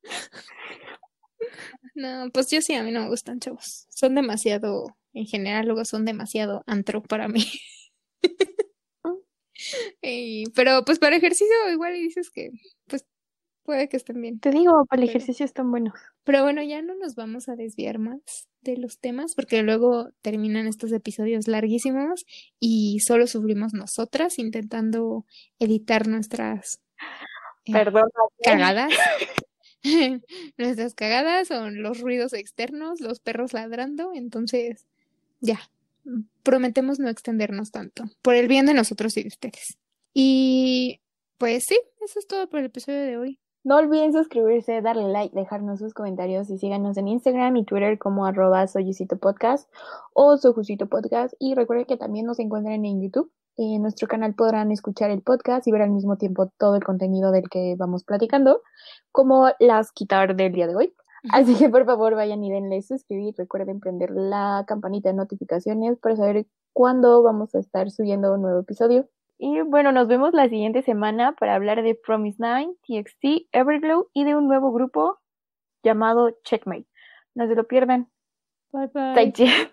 No, 1.94 2.30
pues 2.32 2.50
yo 2.50 2.60
sí, 2.62 2.74
a 2.74 2.82
mí 2.82 2.90
no 2.90 3.00
me 3.00 3.08
gustan, 3.08 3.40
chavos. 3.40 3.86
Son 3.90 4.14
demasiado, 4.14 4.96
en 5.12 5.26
general, 5.26 5.66
luego 5.66 5.84
son 5.84 6.04
demasiado 6.04 6.62
antro 6.66 7.02
para 7.02 7.28
mí. 7.28 7.44
pero 10.54 10.84
pues 10.84 10.98
para 10.98 11.16
ejercicio 11.16 11.54
igual 11.70 11.94
dices 11.94 12.30
que 12.30 12.50
pues 12.86 13.06
puede 13.64 13.88
que 13.88 13.96
estén 13.98 14.20
bien. 14.22 14.40
Te 14.40 14.50
digo, 14.50 14.86
para 14.86 15.02
el 15.02 15.08
ejercicio 15.08 15.44
están 15.44 15.70
buenos. 15.70 15.94
Pero 16.24 16.42
bueno, 16.42 16.62
ya 16.62 16.82
no 16.82 16.94
nos 16.96 17.14
vamos 17.16 17.48
a 17.48 17.56
desviar 17.56 17.98
más 17.98 18.48
de 18.62 18.76
los 18.76 18.98
temas 18.98 19.34
porque 19.34 19.62
luego 19.62 20.10
terminan 20.22 20.66
estos 20.66 20.92
episodios 20.92 21.48
larguísimos 21.48 22.24
y 22.60 23.00
solo 23.00 23.26
sufrimos 23.26 23.72
nosotras 23.74 24.38
intentando 24.38 25.26
editar 25.58 26.06
nuestras 26.08 26.80
eh, 27.64 27.72
Perdón, 27.72 28.10
cagadas. 28.42 28.92
nuestras 30.56 30.94
cagadas 30.94 31.48
son 31.48 31.82
los 31.82 32.00
ruidos 32.00 32.32
externos, 32.32 33.00
los 33.00 33.20
perros 33.20 33.52
ladrando, 33.52 34.12
entonces 34.14 34.86
ya, 35.40 35.60
prometemos 36.42 36.98
no 36.98 37.08
extendernos 37.08 37.70
tanto, 37.70 38.04
por 38.22 38.34
el 38.34 38.48
bien 38.48 38.66
de 38.66 38.74
nosotros 38.74 39.16
y 39.16 39.22
de 39.22 39.28
ustedes. 39.28 39.78
Y 40.14 41.00
pues 41.38 41.64
sí, 41.66 41.78
eso 42.04 42.18
es 42.18 42.26
todo 42.26 42.48
por 42.48 42.60
el 42.60 42.66
episodio 42.66 43.00
de 43.00 43.16
hoy. 43.16 43.38
No 43.64 43.76
olviden 43.76 44.12
suscribirse, 44.12 44.82
darle 44.82 45.08
like, 45.12 45.36
dejarnos 45.36 45.78
sus 45.78 45.94
comentarios 45.94 46.50
y 46.50 46.58
síganos 46.58 46.96
en 46.96 47.06
Instagram 47.06 47.56
y 47.56 47.64
Twitter 47.64 47.96
como 47.96 48.26
arroba 48.26 48.66
podcast 49.20 49.72
o 50.14 50.36
sojusito 50.36 50.88
podcast. 50.88 51.32
Y 51.38 51.54
recuerden 51.54 51.86
que 51.86 51.96
también 51.96 52.26
nos 52.26 52.40
encuentran 52.40 52.84
en 52.84 53.00
YouTube. 53.00 53.30
En 53.56 53.82
nuestro 53.82 54.08
canal 54.08 54.34
podrán 54.34 54.72
escuchar 54.72 55.10
el 55.10 55.22
podcast 55.22 55.68
y 55.68 55.70
ver 55.72 55.82
al 55.82 55.90
mismo 55.90 56.16
tiempo 56.16 56.50
todo 56.58 56.74
el 56.74 56.82
contenido 56.82 57.30
del 57.30 57.48
que 57.48 57.76
vamos 57.78 58.02
platicando, 58.02 58.62
como 59.12 59.50
las 59.60 59.92
quitar 59.92 60.34
del 60.34 60.52
día 60.52 60.66
de 60.66 60.74
hoy. 60.74 60.94
Así 61.30 61.54
que 61.54 61.68
por 61.68 61.86
favor 61.86 62.16
vayan 62.16 62.42
y 62.42 62.50
denle 62.50 62.82
suscribir. 62.82 63.34
Recuerden 63.38 63.78
prender 63.78 64.10
la 64.10 64.64
campanita 64.66 65.10
de 65.10 65.14
notificaciones 65.14 65.98
para 65.98 66.16
saber 66.16 66.46
cuándo 66.72 67.22
vamos 67.22 67.54
a 67.54 67.60
estar 67.60 67.92
subiendo 67.92 68.34
un 68.34 68.42
nuevo 68.42 68.58
episodio. 68.58 69.08
Y 69.44 69.60
bueno, 69.62 69.90
nos 69.90 70.06
vemos 70.06 70.32
la 70.34 70.48
siguiente 70.48 70.82
semana 70.82 71.32
para 71.32 71.56
hablar 71.56 71.82
de 71.82 71.96
Promise 71.96 72.36
Nine, 72.38 72.76
TXT, 72.86 73.48
Everglow 73.50 74.08
y 74.14 74.22
de 74.22 74.36
un 74.36 74.46
nuevo 74.46 74.70
grupo 74.70 75.18
llamado 75.82 76.38
Checkmate. 76.44 76.86
No 77.34 77.48
se 77.48 77.56
lo 77.56 77.66
pierdan. 77.66 78.08
Bye 78.70 78.86
bye. 78.94 79.72